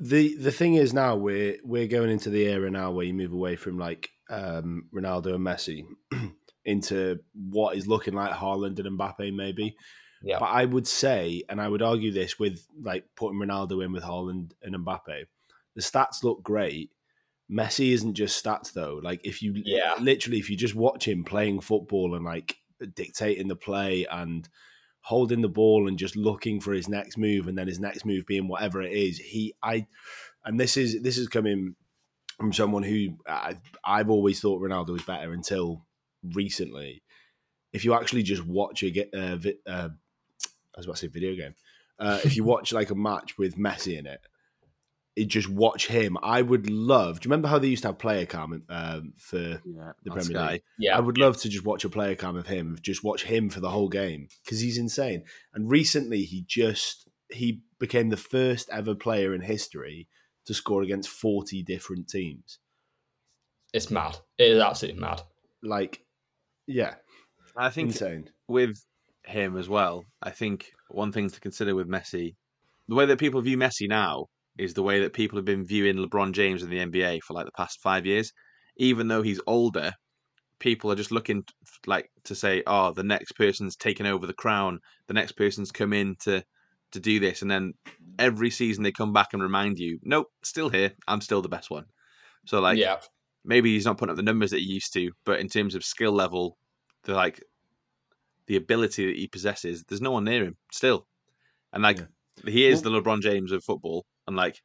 the 0.00 0.34
the 0.36 0.50
thing 0.50 0.74
is 0.74 0.92
now 0.92 1.14
we're 1.16 1.58
we're 1.62 1.86
going 1.86 2.10
into 2.10 2.30
the 2.30 2.42
era 2.48 2.70
now 2.70 2.90
where 2.90 3.06
you 3.06 3.14
move 3.14 3.32
away 3.32 3.54
from 3.56 3.78
like 3.78 4.10
um, 4.30 4.88
Ronaldo 4.92 5.34
and 5.36 5.46
Messi 5.46 5.86
into 6.64 7.20
what 7.34 7.76
is 7.76 7.86
looking 7.86 8.14
like 8.14 8.32
Haaland 8.32 8.78
and 8.80 8.98
Mbappe 8.98 9.32
maybe. 9.34 9.76
Yeah. 10.22 10.38
But 10.40 10.46
I 10.46 10.64
would 10.64 10.86
say, 10.88 11.42
and 11.50 11.60
I 11.60 11.68
would 11.68 11.82
argue 11.82 12.10
this 12.10 12.38
with 12.38 12.66
like 12.82 13.04
putting 13.14 13.38
Ronaldo 13.38 13.84
in 13.84 13.92
with 13.92 14.02
Haaland 14.02 14.52
and 14.62 14.74
Mbappe, 14.74 15.26
the 15.76 15.82
stats 15.82 16.24
look 16.24 16.42
great. 16.42 16.90
Messi 17.50 17.92
isn't 17.92 18.14
just 18.14 18.42
stats 18.42 18.72
though. 18.72 18.98
Like 19.02 19.20
if 19.22 19.42
you 19.42 19.52
Yeah. 19.64 19.94
literally 20.00 20.38
if 20.38 20.48
you 20.50 20.56
just 20.56 20.74
watch 20.74 21.06
him 21.06 21.22
playing 21.24 21.60
football 21.60 22.14
and 22.16 22.24
like 22.24 22.56
dictating 22.94 23.48
the 23.48 23.56
play 23.56 24.06
and 24.10 24.48
holding 25.00 25.42
the 25.42 25.48
ball 25.48 25.86
and 25.86 25.98
just 25.98 26.16
looking 26.16 26.60
for 26.60 26.72
his 26.72 26.88
next 26.88 27.18
move 27.18 27.46
and 27.46 27.58
then 27.58 27.66
his 27.66 27.78
next 27.78 28.06
move 28.06 28.26
being 28.26 28.48
whatever 28.48 28.80
it 28.82 28.92
is, 28.92 29.18
he 29.18 29.54
I 29.62 29.86
and 30.44 30.58
this 30.58 30.76
is 30.76 31.02
this 31.02 31.18
is 31.18 31.28
coming 31.28 31.76
from 32.38 32.52
someone 32.52 32.82
who 32.82 33.16
I, 33.26 33.58
I've 33.84 34.10
always 34.10 34.40
thought 34.40 34.62
Ronaldo 34.62 34.90
was 34.90 35.02
better 35.02 35.32
until 35.32 35.84
recently. 36.34 37.02
If 37.72 37.84
you 37.84 37.94
actually 37.94 38.22
just 38.22 38.44
watch 38.46 38.82
a 38.82 38.90
get 38.90 39.12
uh, 39.12 39.36
vi- 39.36 39.58
uh, 39.66 39.90
I 39.90 40.78
was 40.78 40.86
about 40.86 40.96
to 40.96 41.00
say 41.02 41.06
video 41.08 41.34
game. 41.34 41.54
Uh, 41.98 42.20
if 42.24 42.36
you 42.36 42.44
watch 42.44 42.72
like 42.72 42.90
a 42.90 42.94
match 42.94 43.38
with 43.38 43.56
Messi 43.56 43.98
in 43.98 44.06
it, 44.06 44.20
it 44.20 44.28
just 45.22 45.48
watch 45.48 45.86
him. 45.86 46.16
I 46.22 46.42
would 46.42 46.68
love. 46.68 47.20
Do 47.20 47.26
you 47.26 47.30
remember 47.30 47.48
how 47.48 47.58
they 47.58 47.68
used 47.68 47.82
to 47.82 47.88
have 47.88 47.98
player 47.98 48.26
cam 48.26 48.64
um, 48.68 49.12
for 49.16 49.38
Yeah, 49.38 49.92
the 50.02 50.10
Premier 50.10 50.22
Sky. 50.22 50.52
League? 50.52 50.62
Yeah. 50.78 50.96
I 50.96 51.00
would 51.00 51.18
love 51.18 51.36
to 51.38 51.48
just 51.48 51.64
watch 51.64 51.84
a 51.84 51.88
player 51.88 52.16
cam 52.16 52.36
of 52.36 52.46
him, 52.46 52.76
just 52.82 53.04
watch 53.04 53.24
him 53.24 53.48
for 53.48 53.60
the 53.60 53.70
whole 53.70 53.88
game 53.88 54.28
because 54.44 54.60
he's 54.60 54.78
insane. 54.78 55.24
And 55.54 55.70
recently, 55.70 56.22
he 56.22 56.44
just 56.46 57.08
he 57.30 57.62
became 57.78 58.10
the 58.10 58.16
first 58.16 58.68
ever 58.70 58.94
player 58.94 59.34
in 59.34 59.40
history 59.40 60.08
to 60.46 60.54
score 60.54 60.82
against 60.82 61.08
forty 61.08 61.62
different 61.62 62.08
teams. 62.08 62.58
It's 63.72 63.90
mad. 63.90 64.16
It 64.38 64.50
is 64.50 64.62
absolutely 64.62 65.00
mad. 65.00 65.22
Like, 65.62 66.04
yeah, 66.66 66.94
I 67.56 67.70
think 67.70 67.90
insane. 67.90 68.30
with 68.48 68.84
him 69.24 69.56
as 69.56 69.68
well, 69.68 70.04
I 70.22 70.30
think 70.30 70.72
one 70.88 71.12
thing 71.12 71.30
to 71.30 71.40
consider 71.40 71.74
with 71.74 71.88
Messi, 71.88 72.34
the 72.88 72.94
way 72.94 73.06
that 73.06 73.18
people 73.18 73.40
view 73.40 73.56
Messi 73.56 73.88
now 73.88 74.28
is 74.58 74.74
the 74.74 74.82
way 74.82 75.00
that 75.00 75.12
people 75.12 75.36
have 75.36 75.44
been 75.44 75.64
viewing 75.64 75.96
LeBron 75.96 76.32
James 76.32 76.62
in 76.62 76.70
the 76.70 76.78
NBA 76.78 77.22
for 77.22 77.34
like 77.34 77.46
the 77.46 77.52
past 77.52 77.80
five 77.80 78.06
years. 78.06 78.32
Even 78.76 79.08
though 79.08 79.22
he's 79.22 79.40
older, 79.46 79.92
people 80.58 80.90
are 80.90 80.96
just 80.96 81.12
looking 81.12 81.44
like 81.86 82.10
to 82.24 82.34
say, 82.34 82.62
"Oh, 82.66 82.92
the 82.92 83.02
next 83.02 83.32
person's 83.32 83.76
taken 83.76 84.06
over 84.06 84.26
the 84.26 84.32
crown. 84.32 84.80
The 85.08 85.14
next 85.14 85.32
person's 85.32 85.70
come 85.70 85.92
in 85.92 86.16
to 86.20 86.44
to 86.92 87.00
do 87.00 87.20
this," 87.20 87.42
and 87.42 87.50
then 87.50 87.74
every 88.18 88.50
season 88.50 88.82
they 88.82 88.92
come 88.92 89.12
back 89.12 89.32
and 89.32 89.42
remind 89.42 89.78
you, 89.78 89.98
"Nope, 90.02 90.28
still 90.42 90.68
here. 90.68 90.92
I'm 91.06 91.20
still 91.20 91.42
the 91.42 91.48
best 91.48 91.70
one." 91.70 91.86
So 92.46 92.60
like, 92.60 92.78
yeah. 92.78 93.00
maybe 93.44 93.74
he's 93.74 93.86
not 93.86 93.98
putting 93.98 94.10
up 94.10 94.16
the 94.16 94.22
numbers 94.22 94.50
that 94.50 94.60
he 94.60 94.66
used 94.66 94.92
to, 94.94 95.10
but 95.24 95.40
in 95.40 95.48
terms 95.48 95.74
of 95.74 95.84
skill 95.84 96.12
level, 96.12 96.56
the 97.04 97.14
like 97.14 97.42
the 98.46 98.56
ability 98.56 99.06
that 99.06 99.16
he 99.16 99.26
possesses, 99.26 99.84
there's 99.84 100.02
no 100.02 100.10
one 100.10 100.24
near 100.24 100.44
him 100.44 100.56
still. 100.70 101.06
And 101.72 101.82
like 101.82 101.98
he 102.46 102.66
is 102.66 102.82
the 102.82 102.90
LeBron 102.90 103.20
James 103.20 103.52
of 103.52 103.64
football. 103.64 104.04
And 104.26 104.36
like 104.36 104.60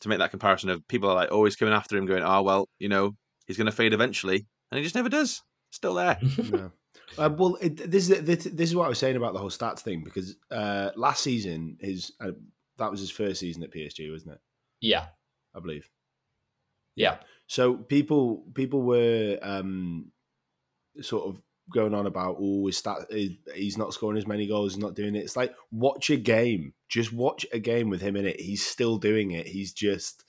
to 0.00 0.08
make 0.08 0.18
that 0.18 0.30
comparison 0.30 0.70
of 0.70 0.86
people 0.88 1.10
are 1.10 1.14
like 1.14 1.32
always 1.32 1.56
coming 1.56 1.74
after 1.74 1.96
him, 1.96 2.06
going, 2.06 2.22
Oh 2.22 2.42
well, 2.42 2.68
you 2.78 2.88
know, 2.88 3.16
he's 3.46 3.56
gonna 3.56 3.72
fade 3.72 3.92
eventually. 3.92 4.46
And 4.70 4.78
he 4.78 4.84
just 4.84 4.94
never 4.94 5.08
does. 5.08 5.42
Still 5.70 5.94
there. 5.94 6.18
no. 6.50 6.72
Uh, 7.18 7.30
well, 7.36 7.56
it, 7.60 7.90
this 7.90 8.08
is 8.08 8.22
this, 8.22 8.44
this 8.44 8.70
is 8.70 8.76
what 8.76 8.86
I 8.86 8.88
was 8.88 8.98
saying 8.98 9.16
about 9.16 9.32
the 9.32 9.38
whole 9.38 9.50
stats 9.50 9.80
thing 9.80 10.02
because 10.04 10.36
uh, 10.50 10.90
last 10.96 11.22
season 11.22 11.76
his 11.80 12.12
uh, 12.20 12.32
that 12.78 12.90
was 12.90 13.00
his 13.00 13.10
first 13.10 13.40
season 13.40 13.62
at 13.62 13.72
PSG, 13.72 14.10
wasn't 14.10 14.34
it? 14.34 14.40
Yeah. 14.80 15.06
I 15.54 15.60
believe. 15.60 15.88
Yeah. 16.96 17.16
So 17.46 17.74
people 17.74 18.44
people 18.54 18.82
were 18.82 19.38
um, 19.42 20.12
sort 21.00 21.26
of 21.26 21.42
going 21.72 21.94
on 21.94 22.06
about 22.06 22.36
oh 22.40 22.66
his 22.66 22.76
stat 22.78 22.98
he's 23.54 23.78
not 23.78 23.94
scoring 23.94 24.18
as 24.18 24.26
many 24.26 24.46
goals, 24.46 24.74
he's 24.74 24.82
not 24.82 24.94
doing 24.94 25.14
it. 25.14 25.20
It's 25.24 25.36
like 25.36 25.54
watch 25.70 26.10
a 26.10 26.16
game, 26.16 26.74
just 26.88 27.12
watch 27.12 27.46
a 27.52 27.58
game 27.58 27.88
with 27.90 28.00
him 28.00 28.16
in 28.16 28.26
it. 28.26 28.40
He's 28.40 28.66
still 28.66 28.98
doing 28.98 29.30
it. 29.32 29.46
He's 29.46 29.72
just 29.72 30.24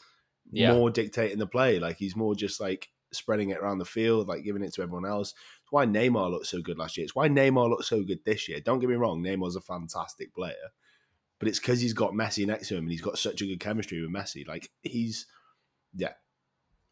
Yeah. 0.52 0.74
more 0.74 0.90
dictating 0.90 1.38
the 1.40 1.48
play. 1.48 1.80
Like 1.80 1.98
he's 1.98 2.16
more 2.16 2.36
just 2.36 2.60
like 2.62 2.90
spreading 3.14 3.50
it 3.50 3.58
around 3.58 3.78
the 3.80 3.86
field, 3.86 4.28
like 4.28 4.44
giving 4.44 4.64
it 4.64 4.74
to 4.74 4.82
everyone 4.82 5.06
else. 5.06 5.32
It's 5.64 5.72
why 5.72 5.86
Neymar 5.86 6.32
looked 6.32 6.48
so 6.48 6.62
good 6.62 6.78
last 6.78 6.98
year. 6.98 7.04
It's 7.06 7.16
why 7.16 7.28
Neymar 7.28 7.70
looked 7.70 7.86
so 7.86 8.04
good 8.04 8.20
this 8.26 8.48
year. 8.48 8.60
Don't 8.62 8.80
get 8.80 8.90
me 8.90 8.96
wrong, 8.96 9.22
Neymar's 9.22 9.56
a 9.56 9.62
fantastic 9.62 10.34
player, 10.34 10.72
but 11.40 11.48
it's 11.50 11.60
because 11.60 11.82
he's 11.82 11.94
got 11.94 12.14
Messi 12.14 12.46
next 12.46 12.68
to 12.70 12.76
him 12.78 12.84
and 12.84 12.92
he's 12.92 13.02
got 13.02 13.18
such 13.18 13.42
a 13.42 13.46
good 13.46 13.60
chemistry 13.60 14.02
with 14.02 14.14
Messi. 14.14 14.48
Like 14.48 14.70
he's 14.84 15.26
yeah. 15.96 16.14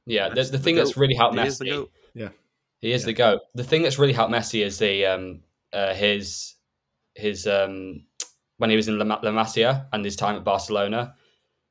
Yeah. 0.06 0.30
The, 0.30 0.36
That's 0.36 0.50
the 0.50 0.58
the 0.58 0.64
thing 0.64 0.76
that's 0.76 0.97
really 0.97 1.16
helped 1.16 1.38
He 1.38 1.45
is 1.45 1.60
Messi. 1.60 1.70
goat. 1.70 1.91
He 2.82 2.92
is 2.92 3.02
Yeah. 3.02 3.06
the 3.08 3.14
goat. 3.14 3.42
The 3.56 3.64
thing 3.64 3.82
that's 3.84 4.00
really 4.00 4.14
helped 4.14 4.34
Messi 4.34 4.64
is 4.66 4.78
the 4.80 5.06
um 5.06 5.42
uh, 5.74 5.94
his 5.94 6.56
his 7.16 7.46
um 7.48 8.06
when 8.58 8.70
he 8.70 8.76
was 8.76 8.88
in 8.88 8.98
La, 8.98 9.06
La 9.06 9.32
Masia 9.32 9.88
and 9.94 10.04
his 10.04 10.16
time 10.16 10.36
at 10.36 10.44
Barcelona 10.44 11.16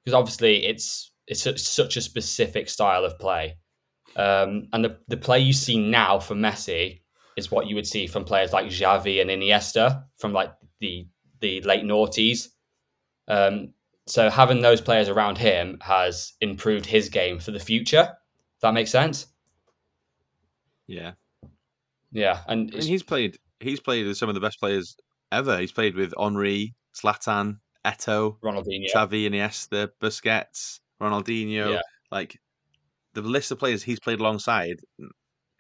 because 0.05 0.15
obviously 0.15 0.65
it's 0.67 1.13
it's 1.27 1.43
such, 1.43 1.61
such 1.61 1.97
a 1.97 2.01
specific 2.01 2.69
style 2.69 3.05
of 3.05 3.19
play. 3.19 3.57
Um, 4.17 4.69
and 4.73 4.83
the, 4.85 4.99
the 5.09 5.19
play 5.19 5.39
you 5.41 5.53
see 5.53 5.79
now 5.79 6.19
from 6.19 6.39
Messi 6.41 7.03
is 7.37 7.51
what 7.51 7.67
you 7.67 7.75
would 7.75 7.87
see 7.87 8.07
from 8.07 8.25
players 8.25 8.53
like 8.53 8.67
Xavi 8.67 9.21
and 9.21 9.29
Iniesta 9.31 10.05
from 10.17 10.33
like 10.33 10.53
the 10.81 11.07
the 11.41 11.61
late 11.63 11.85
noughties. 11.85 12.49
Um, 13.29 13.75
so 14.07 14.31
having 14.31 14.63
those 14.63 14.81
players 14.81 15.09
around 15.11 15.37
him 15.39 15.79
has 15.83 16.33
improved 16.41 16.87
his 16.87 17.11
game 17.11 17.39
for 17.39 17.51
the 17.51 17.61
future. 17.61 18.09
If 18.57 18.61
that 18.63 18.75
makes 18.75 18.91
sense. 18.91 19.27
Yeah. 20.89 21.13
Yeah, 22.11 22.43
and 22.49 22.61
I 22.61 22.65
mean, 22.65 22.69
it's- 22.71 22.87
he's 22.87 23.03
played 23.03 23.37
he's 23.61 23.81
played 23.81 24.07
with 24.07 24.17
some 24.17 24.29
of 24.29 24.35
the 24.35 24.41
best 24.41 24.59
players 24.59 24.97
ever. 25.31 25.59
He's 25.59 25.73
played 25.73 25.95
with 25.95 26.15
Henry, 26.19 26.75
Zlatan, 26.97 27.59
Eto'o, 27.85 28.39
Ronaldinho. 28.41 28.91
Xavi, 28.93 29.29
Iniesta, 29.29 29.91
Busquets, 30.01 30.81
Ronaldinho. 31.01 31.73
Yeah. 31.75 31.81
Like 32.11 32.39
the 33.15 33.23
list 33.23 33.51
of 33.51 33.59
players 33.59 33.83
he's 33.83 34.01
played 34.01 34.21
alongside 34.21 34.77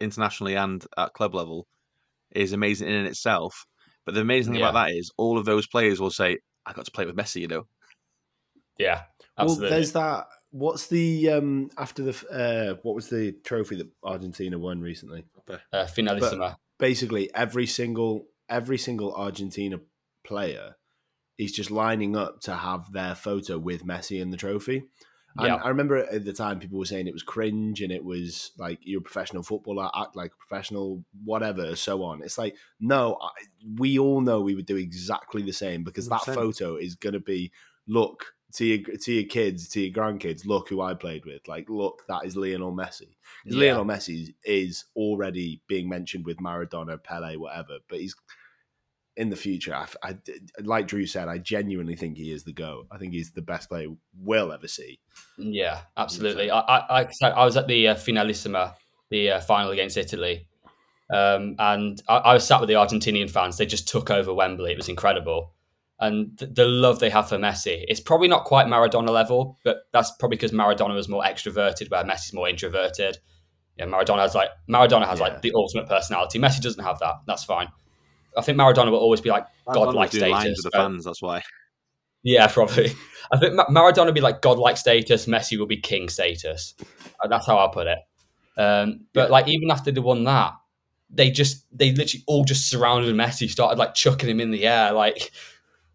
internationally 0.00 0.54
and 0.54 0.84
at 0.96 1.12
club 1.12 1.34
level 1.34 1.66
is 2.32 2.52
amazing 2.52 2.88
in 2.88 2.94
and 2.94 3.06
itself. 3.08 3.66
But 4.06 4.14
the 4.14 4.20
amazing 4.22 4.52
thing 4.54 4.60
Yeah. 4.60 4.70
about 4.70 4.86
that 4.86 4.94
is 4.94 5.10
all 5.18 5.36
of 5.38 5.44
those 5.44 5.66
players 5.66 6.00
will 6.00 6.10
say, 6.10 6.38
"I 6.64 6.72
got 6.72 6.84
to 6.86 6.90
play 6.90 7.04
with 7.04 7.16
Messi," 7.16 7.40
you 7.42 7.48
know. 7.48 7.66
Yeah, 8.78 9.02
absolutely. 9.36 9.62
Well, 9.64 9.70
there's 9.70 9.92
that. 9.92 10.26
What's 10.50 10.86
the 10.86 11.30
um 11.30 11.70
after 11.76 12.02
the 12.02 12.26
uh 12.30 12.78
what 12.82 12.94
was 12.94 13.08
the 13.08 13.32
trophy 13.44 13.76
that 13.76 13.88
Argentina 14.02 14.58
won 14.58 14.80
recently? 14.80 15.24
uh, 15.72 15.84
finalissima. 15.84 16.56
Basically, 16.78 17.32
every 17.34 17.66
single 17.66 18.26
every 18.48 18.78
single 18.78 19.14
Argentina 19.14 19.78
player 20.24 20.76
is 21.36 21.52
just 21.52 21.70
lining 21.70 22.16
up 22.16 22.40
to 22.40 22.54
have 22.54 22.92
their 22.92 23.14
photo 23.14 23.58
with 23.58 23.84
Messi 23.84 24.20
in 24.20 24.30
the 24.30 24.36
trophy. 24.36 24.84
And 25.36 25.46
Yeah. 25.46 25.54
I 25.56 25.68
remember 25.68 25.98
at 25.98 26.24
the 26.24 26.32
time 26.32 26.58
people 26.58 26.78
were 26.78 26.84
saying 26.84 27.06
it 27.06 27.12
was 27.12 27.22
cringe 27.22 27.80
and 27.80 27.92
it 27.92 28.04
was 28.04 28.50
like 28.58 28.80
you're 28.82 29.00
a 29.00 29.02
professional 29.02 29.42
footballer, 29.42 29.88
act 29.94 30.16
like 30.16 30.32
a 30.32 30.46
professional, 30.46 31.04
whatever, 31.24 31.76
so 31.76 32.02
on. 32.02 32.22
It's 32.22 32.38
like 32.38 32.56
no, 32.80 33.18
I, 33.20 33.30
we 33.76 33.98
all 33.98 34.20
know 34.20 34.40
we 34.40 34.54
would 34.54 34.66
do 34.66 34.76
exactly 34.76 35.42
the 35.42 35.52
same 35.52 35.84
because 35.84 36.08
that 36.08 36.22
100%. 36.22 36.34
photo 36.34 36.76
is 36.76 36.94
going 36.96 37.12
to 37.12 37.20
be 37.20 37.52
look 37.86 38.34
to 38.54 38.64
your 38.64 38.96
to 38.96 39.12
your 39.12 39.24
kids, 39.28 39.68
to 39.70 39.80
your 39.80 39.92
grandkids. 39.92 40.46
Look 40.46 40.68
who 40.68 40.80
I 40.80 40.94
played 40.94 41.24
with. 41.26 41.46
Like 41.48 41.68
look, 41.68 42.02
that 42.08 42.24
is 42.24 42.36
Lionel 42.36 42.74
Messi. 42.74 43.14
Yeah. 43.44 43.72
Lionel 43.74 43.84
Messi 43.84 44.34
is 44.44 44.84
already 44.96 45.60
being 45.68 45.88
mentioned 45.88 46.24
with 46.24 46.38
Maradona, 46.38 47.02
Pele, 47.02 47.36
whatever, 47.36 47.78
but 47.88 48.00
he's 48.00 48.14
in 49.16 49.30
the 49.30 49.36
future. 49.36 49.74
I, 49.74 49.86
I- 50.02 50.18
like 50.62 50.86
Drew 50.86 51.04
said, 51.04 51.28
I 51.28 51.38
genuinely 51.38 51.96
think 51.96 52.16
he 52.16 52.32
is 52.32 52.44
the 52.44 52.52
go. 52.52 52.86
I 52.90 52.98
think 52.98 53.12
he's 53.12 53.32
the 53.32 53.42
best 53.42 53.68
player 53.68 53.88
we'll 54.16 54.52
ever 54.52 54.68
see. 54.68 55.00
Yeah, 55.36 55.80
absolutely. 55.96 56.50
I, 56.52 56.60
I, 56.60 57.02
I, 57.02 57.28
I 57.30 57.44
was 57.44 57.56
at 57.56 57.66
the 57.66 57.88
uh, 57.88 57.94
finalissima, 57.96 58.74
the 59.10 59.32
uh, 59.32 59.40
final 59.40 59.72
against 59.72 59.96
Italy, 59.96 60.46
um, 61.12 61.56
and 61.58 62.00
I, 62.08 62.16
I 62.18 62.34
was 62.34 62.46
sat 62.46 62.60
with 62.60 62.68
the 62.68 62.74
Argentinian 62.76 63.28
fans. 63.28 63.56
They 63.58 63.66
just 63.66 63.88
took 63.88 64.08
over 64.10 64.32
Wembley. 64.32 64.70
It 64.72 64.76
was 64.76 64.88
incredible, 64.88 65.52
and 66.00 66.36
the 66.38 66.64
love 66.66 67.00
they 67.00 67.10
have 67.10 67.28
for 67.28 67.38
Messi. 67.38 67.84
It's 67.88 68.00
probably 68.00 68.28
not 68.28 68.44
quite 68.44 68.66
Maradona 68.66 69.10
level, 69.10 69.58
but 69.64 69.78
that's 69.92 70.12
probably 70.18 70.36
because 70.36 70.52
Maradona 70.52 70.94
was 70.94 71.08
more 71.08 71.22
extroverted, 71.24 71.90
where 71.90 72.04
Messi's 72.04 72.32
more 72.32 72.48
introverted. 72.48 73.18
Yeah, 73.76 73.86
Maradona 73.86 74.18
has 74.20 74.34
like 74.34 74.50
Maradona 74.70 75.06
has 75.06 75.18
Yeah. 75.18 75.26
like 75.26 75.42
the 75.42 75.52
ultimate 75.54 75.88
personality. 75.88 76.38
Messi 76.38 76.60
doesn't 76.60 76.82
have 76.84 76.98
that. 77.00 77.14
That's 77.26 77.44
fine. 77.44 77.68
I 78.36 78.42
think 78.42 78.58
Maradona 78.58 78.90
will 78.90 78.98
always 78.98 79.20
be 79.20 79.30
like 79.30 79.46
Maradona 79.66 79.74
godlike 79.74 80.12
status. 80.12 80.62
the 80.62 80.70
fans. 80.70 81.04
That's 81.04 81.20
why. 81.22 81.42
yeah, 82.22 82.46
probably. 82.46 82.92
I 83.32 83.38
think 83.38 83.54
Ma- 83.54 83.66
Maradona 83.66 84.06
will 84.06 84.12
be 84.12 84.20
like 84.20 84.40
godlike 84.40 84.76
status. 84.76 85.26
Messi 85.26 85.58
will 85.58 85.66
be 85.66 85.76
king 85.80 86.08
status. 86.08 86.74
Uh, 87.22 87.28
That's 87.28 87.46
how 87.46 87.56
I'll 87.58 87.70
put 87.70 87.86
it. 87.88 87.98
Um, 88.56 89.06
but 89.12 89.30
like 89.30 89.48
even 89.48 89.70
after 89.70 89.90
they 89.90 90.00
won 90.00 90.24
that, 90.24 90.52
they 91.10 91.30
just 91.30 91.64
they 91.76 91.92
literally 91.92 92.24
all 92.26 92.44
just 92.44 92.68
surrounded 92.70 93.14
Messi, 93.14 93.48
started 93.48 93.78
like 93.78 93.94
chucking 93.94 94.28
him 94.28 94.40
in 94.40 94.50
the 94.50 94.66
air, 94.66 94.92
like 94.92 95.30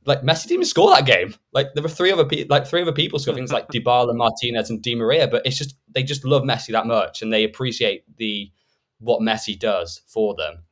like 0.06 0.22
Messi 0.22 0.44
didn't 0.44 0.52
even 0.54 0.66
score 0.66 0.90
that 0.92 1.06
game. 1.06 1.34
Like 1.54 1.74
there 1.74 1.84
were 1.84 1.90
three 1.90 2.12
other 2.12 2.26
people, 2.26 2.54
like 2.54 2.68
three 2.68 2.82
other 2.82 2.92
people 2.92 3.20
scoring 3.20 3.38
things 3.38 3.52
like 3.52 3.68
Dybala, 3.74 4.16
Martinez, 4.16 4.70
and 4.70 4.82
Di 4.82 4.96
Maria. 4.96 5.28
But 5.28 5.46
it's 5.46 5.58
just 5.58 5.76
they 5.90 6.04
just 6.04 6.26
love 6.26 6.44
Messi 6.44 6.72
that 6.72 6.88
much, 6.88 7.22
and 7.22 7.32
they 7.32 7.44
appreciate 7.44 8.04
the 8.18 8.52
what 9.00 9.22
Messi 9.22 9.58
does 9.58 10.02
for 10.08 10.36
them, 10.36 10.64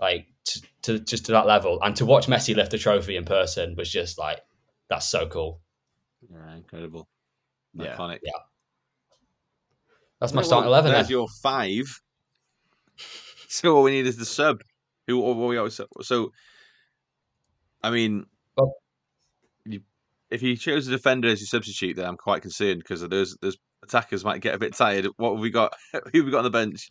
like 0.00 0.26
to, 0.44 0.62
to 0.82 0.98
just 1.00 1.26
to 1.26 1.32
that 1.32 1.46
level. 1.46 1.78
And 1.82 1.94
to 1.96 2.06
watch 2.06 2.26
Messi 2.26 2.54
lift 2.54 2.70
the 2.70 2.78
trophy 2.78 3.16
in 3.16 3.24
person 3.24 3.74
was 3.76 3.90
just 3.90 4.18
like 4.18 4.40
that's 4.88 5.06
so 5.08 5.26
cool. 5.26 5.60
Yeah, 6.30 6.56
incredible. 6.56 7.08
Yeah. 7.74 7.96
Iconic. 7.96 8.18
Yeah. 8.22 8.32
That's 10.20 10.32
my 10.32 10.40
Yeah, 10.40 10.46
starting 10.46 10.70
well, 10.70 10.74
eleven. 10.80 10.92
There's 10.92 11.06
Then. 11.06 11.12
your 11.12 11.28
five. 11.42 12.00
So 13.48 13.76
all 13.76 13.82
we 13.82 13.92
need 13.92 14.06
is 14.06 14.16
the 14.16 14.24
sub. 14.26 14.60
Who 15.06 15.18
what 15.18 15.36
we 15.36 15.56
always 15.56 15.80
so. 16.02 16.32
I 17.82 17.90
mean, 17.90 18.12
Well- 18.12 18.18
you, 18.18 18.36
if 20.30 20.42
you 20.42 20.56
chose 20.56 20.86
a 20.88 20.90
defender 20.90 21.28
as 21.28 21.40
your 21.40 21.46
substitute, 21.46 21.96
then 21.96 22.06
I'm 22.06 22.16
quite 22.16 22.42
concerned 22.42 22.80
because 22.80 23.06
those 23.08 23.36
those 23.40 23.56
attackers 23.82 24.24
might 24.24 24.40
get 24.40 24.54
a 24.54 24.58
bit 24.58 24.74
tired. 24.74 25.06
What 25.16 25.32
have 25.32 25.40
we 25.40 25.50
got? 25.50 25.74
Who 25.92 26.18
have 26.18 26.24
we 26.24 26.30
got 26.30 26.38
on 26.38 26.44
the 26.44 26.50
bench? 26.50 26.90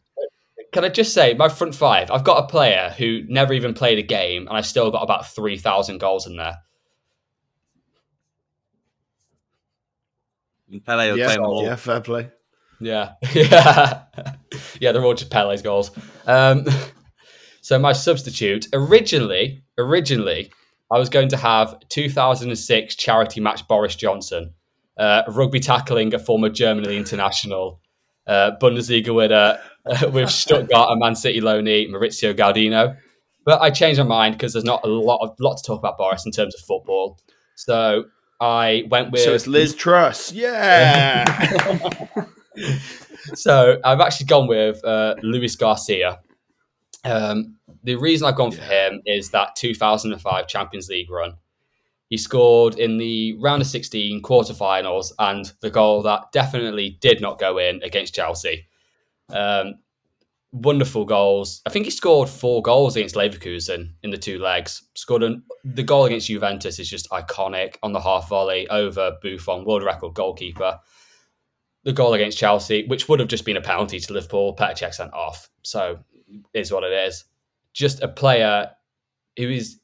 Can 0.74 0.84
I 0.84 0.90
just 0.90 1.14
say, 1.14 1.34
my 1.34 1.48
front 1.48 1.76
five, 1.76 2.12
I've 2.12 2.26
got 2.26 2.44
a 2.44 2.48
player 2.48 2.94
who 2.98 3.24
never 3.28 3.54
even 3.54 3.74
played 3.74 4.00
a 4.00 4.04
game, 4.04 4.48
and 4.48 4.58
I've 4.58 4.66
still 4.66 4.92
got 4.92 5.02
about 5.02 5.26
3,000 5.26 5.98
goals 5.98 6.28
in 6.28 6.36
there. 6.36 6.58
Pele 10.86 11.10
will 11.10 11.18
yeah, 11.18 11.28
play 11.28 11.38
all. 11.38 11.64
yeah, 11.64 11.76
fair 11.78 12.02
play. 12.02 12.30
Yeah. 12.80 13.14
Yeah. 13.34 14.04
yeah, 14.80 14.92
they're 14.92 15.04
all 15.04 15.14
just 15.14 15.32
Pele's 15.32 15.62
goals. 15.62 15.92
Um, 16.26 16.66
so 17.62 17.80
my 17.80 17.94
substitute, 17.94 18.68
originally, 18.74 19.64
originally, 19.78 20.52
I 20.90 20.98
was 20.98 21.10
going 21.10 21.30
to 21.30 21.38
have 21.38 21.78
2006 21.90 22.96
charity 22.96 23.42
match 23.42 23.68
Boris 23.68 23.96
Johnson, 23.96 24.54
uh, 24.98 25.24
rugby 25.28 25.60
tackling 25.60 26.14
a 26.14 26.20
former 26.20 26.50
Germany 26.50 26.96
international, 26.96 27.82
uh, 28.26 28.52
Bundesliga 28.62 29.14
winner 29.14 29.60
uh, 29.86 30.10
with 30.14 30.30
Stuttgart 30.30 30.90
and 30.90 31.00
Man 31.00 31.16
City 31.16 31.42
loanee 31.42 31.90
Maurizio 31.90 32.34
Gaudino. 32.34 32.98
But 33.46 33.62
I 33.62 33.70
changed 33.70 34.00
my 34.00 34.06
mind 34.06 34.36
because 34.36 34.54
there's 34.54 34.66
not 34.66 34.84
a 34.84 34.88
lot 34.88 35.20
of 35.22 35.36
lot 35.40 35.56
to 35.56 35.64
talk 35.64 35.80
about 35.80 35.98
Boris 35.98 36.26
in 36.26 36.32
terms 36.32 36.54
of 36.54 36.62
football. 36.62 37.20
So 37.56 38.06
I 38.40 38.84
went 38.90 39.12
with 39.12 39.22
so 39.22 39.34
it's 39.34 39.48
Liz 39.48 39.74
Truss. 39.74 40.32
Yeah. 40.32 41.26
so 43.34 43.80
I've 43.84 44.02
actually 44.02 44.28
gone 44.28 44.48
with 44.48 44.84
uh, 44.84 45.16
Luis 45.24 45.56
Garcia. 45.56 46.20
Um, 47.06 47.58
the 47.84 47.96
reason 47.96 48.28
I've 48.28 48.36
gone 48.36 48.52
for 48.52 48.62
him 48.62 49.02
is 49.06 49.32
that 49.32 49.56
2005 49.56 50.48
Champions 50.48 50.90
League 50.90 51.10
run. 51.10 51.34
He 52.10 52.18
scored 52.18 52.80
in 52.80 52.98
the 52.98 53.38
round 53.40 53.62
of 53.62 53.68
16 53.68 54.22
quarterfinals 54.22 55.12
and 55.20 55.52
the 55.62 55.70
goal 55.70 56.02
that 56.04 56.32
definitely 56.32 56.98
did 57.02 57.20
not 57.20 57.40
go 57.40 57.58
in 57.58 57.82
against 57.84 58.16
Chelsea. 58.16 58.68
Um, 59.30 59.76
wonderful 60.54 61.04
goals. 61.04 61.62
I 61.66 61.70
think 61.70 61.84
he 61.84 61.92
scored 61.92 62.30
four 62.30 62.62
goals 62.62 62.96
against 62.96 63.16
Leverkusen 63.16 63.94
in 64.04 64.10
the 64.12 64.18
two 64.18 64.40
legs. 64.40 64.84
Scored 64.96 65.24
an, 65.24 65.44
the 65.66 65.84
goal 65.84 66.06
against 66.06 66.28
Juventus 66.28 66.80
is 66.80 66.90
just 66.90 67.10
iconic 67.10 67.76
on 67.84 67.92
the 67.92 68.00
half 68.00 68.30
volley 68.30 68.70
over 68.70 69.18
Buffon, 69.22 69.66
world 69.66 69.84
record 69.84 70.14
goalkeeper 70.14 70.80
the 71.88 71.94
goal 71.94 72.14
against 72.14 72.38
Chelsea, 72.38 72.86
which 72.88 73.08
would 73.08 73.22
have 73.22 73.30
just 73.30 73.46
been 73.46 73.56
a 73.56 73.62
penalty 73.62 73.98
to 73.98 74.12
Liverpool, 74.12 74.54
Petr 74.58 74.78
Cech 74.78 74.94
sent 74.94 75.14
off. 75.14 75.50
So 75.62 76.00
is 76.54 76.70
what 76.70 76.84
it 76.84 76.92
is. 76.92 77.24
Just 77.78 78.02
a 78.02 78.08
player 78.08 78.72
who 79.38 79.50
is 79.50 79.80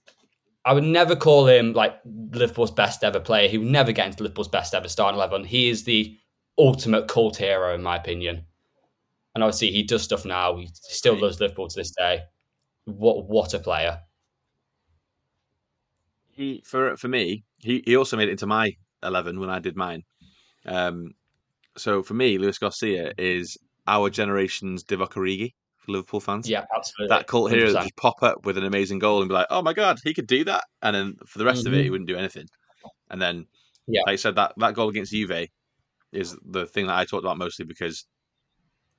I 0.66 0.74
would 0.74 0.84
never 0.84 1.16
call 1.16 1.46
him 1.46 1.74
like 1.74 1.94
Liverpool's 2.06 2.72
best 2.72 3.04
ever 3.04 3.20
player. 3.20 3.48
He 3.48 3.60
would 3.60 3.68
never 3.68 3.92
get 3.92 4.08
into 4.08 4.24
Liverpool's 4.24 4.48
best 4.48 4.74
ever 4.74 4.88
starting 4.88 5.18
eleven. 5.18 5.44
He 5.44 5.70
is 5.70 5.84
the 5.84 6.18
ultimate 6.58 7.08
cult 7.08 7.38
hero 7.38 7.76
in 7.76 7.84
my 7.84 7.96
opinion. 7.98 8.46
And 9.36 9.44
obviously 9.44 9.70
he 9.72 9.84
does 9.84 10.02
stuff 10.02 10.26
now. 10.26 10.58
He 10.58 10.70
still 10.74 11.20
loves 11.22 11.40
Liverpool 11.40 11.68
to 11.68 11.80
this 11.80 11.92
day. 11.92 12.22
What 12.86 13.28
what 13.28 13.54
a 13.54 13.60
player. 13.60 14.00
He 16.32 16.64
for 16.66 16.98
for 16.98 17.08
me, 17.08 17.44
he, 17.60 17.84
he 17.86 17.96
also 17.96 18.18
made 18.18 18.30
it 18.30 18.34
into 18.34 18.48
my 18.48 18.72
eleven 19.04 19.40
when 19.40 19.52
I 19.52 19.60
did 19.60 19.76
mine. 19.76 20.02
Um, 20.66 21.12
so 21.78 22.02
for 22.02 22.16
me, 22.16 22.40
Luis 22.40 22.58
Garcia 22.58 23.14
is 23.20 23.56
our 23.86 24.10
generation's 24.10 24.84
Divock 24.84 25.14
Origi 25.14 25.54
for 25.86 25.92
Liverpool 25.92 26.20
fans. 26.20 26.50
Yeah, 26.50 26.66
absolutely. 26.76 27.16
that 27.16 27.28
cult 27.28 27.52
hero 27.52 27.72
that 27.72 27.80
100%. 27.80 27.84
just 27.84 27.96
pop 27.98 28.24
up 28.24 28.46
with 28.46 28.58
an 28.58 28.66
amazing 28.66 29.00
goal 29.00 29.22
and 29.22 29.30
be 29.30 29.34
like, 29.36 29.48
"Oh 29.50 29.62
my 29.62 29.74
god, 29.74 30.00
he 30.04 30.14
could 30.14 30.28
do 30.28 30.44
that," 30.46 30.64
and 30.82 30.96
then 30.96 31.16
for 31.28 31.40
the 31.40 31.46
rest 31.46 31.66
of 31.66 31.74
it, 31.74 31.78
he 31.78 31.84
mm-hmm. 31.84 31.92
wouldn't 31.92 32.08
do 32.10 32.18
anything. 32.18 32.48
And 33.10 33.22
then, 33.22 33.48
Yeah. 33.88 34.02
like 34.06 34.14
I 34.14 34.16
said, 34.18 34.36
that 34.36 34.54
that 34.58 34.74
goal 34.74 34.90
against 34.90 35.12
Juve 35.12 35.48
is 36.12 36.38
the 36.46 36.66
thing 36.66 36.88
that 36.88 36.98
I 36.98 37.06
talked 37.06 37.24
about 37.24 37.38
mostly 37.38 37.66
because, 37.66 38.06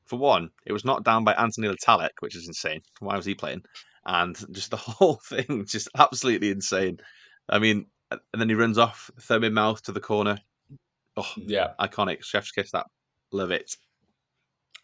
for 0.05 0.19
one, 0.19 0.51
it 0.67 0.73
was 0.73 0.85
knocked 0.85 1.05
down 1.05 1.25
by 1.25 1.33
Anthony 1.35 1.69
Le 1.69 1.77
Tallec, 1.77 2.11
which 2.21 2.37
is 2.37 2.47
insane. 2.47 2.83
Why 3.01 3.17
was 3.17 3.25
he 3.25 3.35
playing? 3.35 3.65
And 4.05 4.37
just 4.53 4.71
the 4.71 4.77
whole 4.99 5.21
thing, 5.29 5.65
just 5.67 5.89
absolutely 5.97 6.51
insane. 6.51 6.99
I 7.49 7.59
mean, 7.59 7.87
and 8.11 8.21
then 8.41 8.49
he 8.49 8.55
runs 8.55 8.79
off, 8.79 9.11
thumb 9.21 9.45
in 9.45 9.55
mouth 9.55 9.83
to 9.85 9.93
the 9.93 10.01
corner. 10.01 10.39
Oh, 11.17 11.33
Yeah. 11.37 11.75
iconic! 11.81 12.25
Chef's 12.25 12.51
kiss. 12.51 12.73
That 12.73 12.87
love 13.33 13.51
it. 13.51 13.77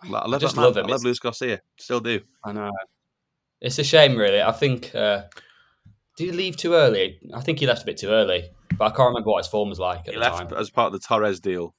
I 0.05 0.27
love 0.27 0.41
just 0.41 0.55
that 0.57 0.61
love 0.63 0.77
him. 0.77 0.87
I 0.87 0.89
love 0.89 1.01
It's- 1.01 1.05
Luis 1.05 1.19
Garcia. 1.19 1.61
Still 1.79 2.01
do. 2.01 2.21
I 2.45 2.53
know. 2.53 2.71
It's 3.61 3.79
a 3.79 3.85
shame, 3.85 4.17
really. 4.17 4.41
I 4.41 4.53
think. 4.53 4.95
Uh, 4.95 5.25
did 6.17 6.25
he 6.27 6.33
leave 6.33 6.57
too 6.57 6.75
early? 6.75 7.19
I 7.35 7.41
think 7.41 7.59
he 7.61 7.67
left 7.67 7.83
a 7.83 7.87
bit 7.87 7.97
too 7.99 8.09
early, 8.11 8.51
but 8.77 8.85
I 8.87 8.89
can't 8.97 9.09
remember 9.09 9.31
what 9.31 9.39
his 9.45 9.49
form 9.51 9.69
was 9.71 9.79
like 9.79 10.01
at 10.01 10.07
He 10.07 10.13
the 10.13 10.19
left 10.19 10.39
time. 10.51 10.59
as 10.59 10.71
part 10.71 10.87
of 10.87 10.93
the 11.01 11.07
Torres 11.07 11.41
deal. 11.41 11.75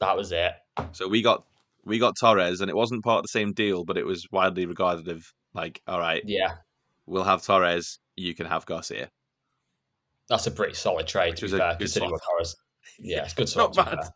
That 0.00 0.16
was 0.16 0.32
it. 0.32 0.52
So 0.92 1.08
we 1.08 1.22
got 1.22 1.44
we 1.84 1.98
got 1.98 2.16
Torres, 2.18 2.60
and 2.60 2.70
it 2.70 2.76
wasn't 2.76 3.04
part 3.04 3.18
of 3.18 3.22
the 3.24 3.28
same 3.28 3.52
deal, 3.52 3.84
but 3.84 3.96
it 3.98 4.06
was 4.06 4.26
widely 4.30 4.66
regarded 4.66 5.08
of 5.08 5.32
like, 5.54 5.80
all 5.86 5.98
right, 5.98 6.22
Yeah, 6.26 6.56
we'll 7.06 7.24
have 7.24 7.42
Torres, 7.42 7.98
you 8.16 8.34
can 8.34 8.46
have 8.46 8.64
Garcia. 8.66 9.10
that's 10.28 10.46
a 10.46 10.50
pretty 10.50 10.74
solid 10.74 11.06
trade 11.06 11.30
Which 11.30 11.40
to 11.40 11.46
be 11.46 11.58
fair, 11.58 11.74
considering 11.76 12.10
what. 12.12 12.20
Torres. 12.22 12.56
Yeah, 12.98 13.24
it's 13.24 13.34
good 13.34 13.50
Not 13.56 13.74
swap. 13.74 13.86
to 13.86 13.96
be 13.96 13.96
bad. 14.02 14.10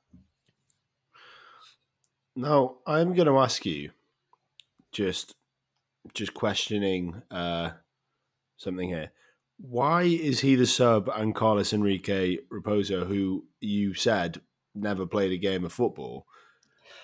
Now, 2.35 2.76
I'm 2.87 3.14
going 3.14 3.26
to 3.26 3.39
ask 3.39 3.64
you 3.66 3.91
just 4.93 5.35
just 6.14 6.35
questioning 6.35 7.22
uh, 7.30 7.70
something 8.57 8.89
here. 8.89 9.12
Why 9.59 10.03
is 10.03 10.41
he 10.41 10.57
the 10.57 10.66
sub 10.66 11.09
and 11.09 11.35
Carlos 11.35 11.72
Enrique 11.72 12.39
Raposo, 12.53 13.07
who 13.07 13.45
you 13.61 13.95
said 13.95 14.41
never 14.74 15.07
played 15.07 15.33
a 15.33 15.37
game 15.37 15.64
of 15.64 15.72
football? 15.72 16.26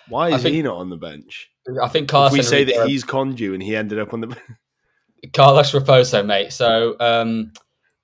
Why 0.08 0.30
is 0.30 0.42
think- 0.42 0.54
he 0.54 0.62
not 0.62 0.78
on 0.78 0.90
the 0.90 0.96
bench? 0.96 1.50
I 1.82 1.88
think 1.88 2.08
Carlos. 2.08 2.32
if 2.32 2.38
we 2.38 2.42
say 2.42 2.64
that 2.64 2.88
he's 2.88 3.04
conned 3.04 3.38
you 3.38 3.52
and 3.52 3.62
he 3.62 3.76
ended 3.76 3.98
up 3.98 4.14
on 4.14 4.22
the. 4.22 4.36
Carlos 5.34 5.72
Raposo, 5.72 6.24
mate. 6.24 6.52
So 6.52 6.96
um, 7.00 7.52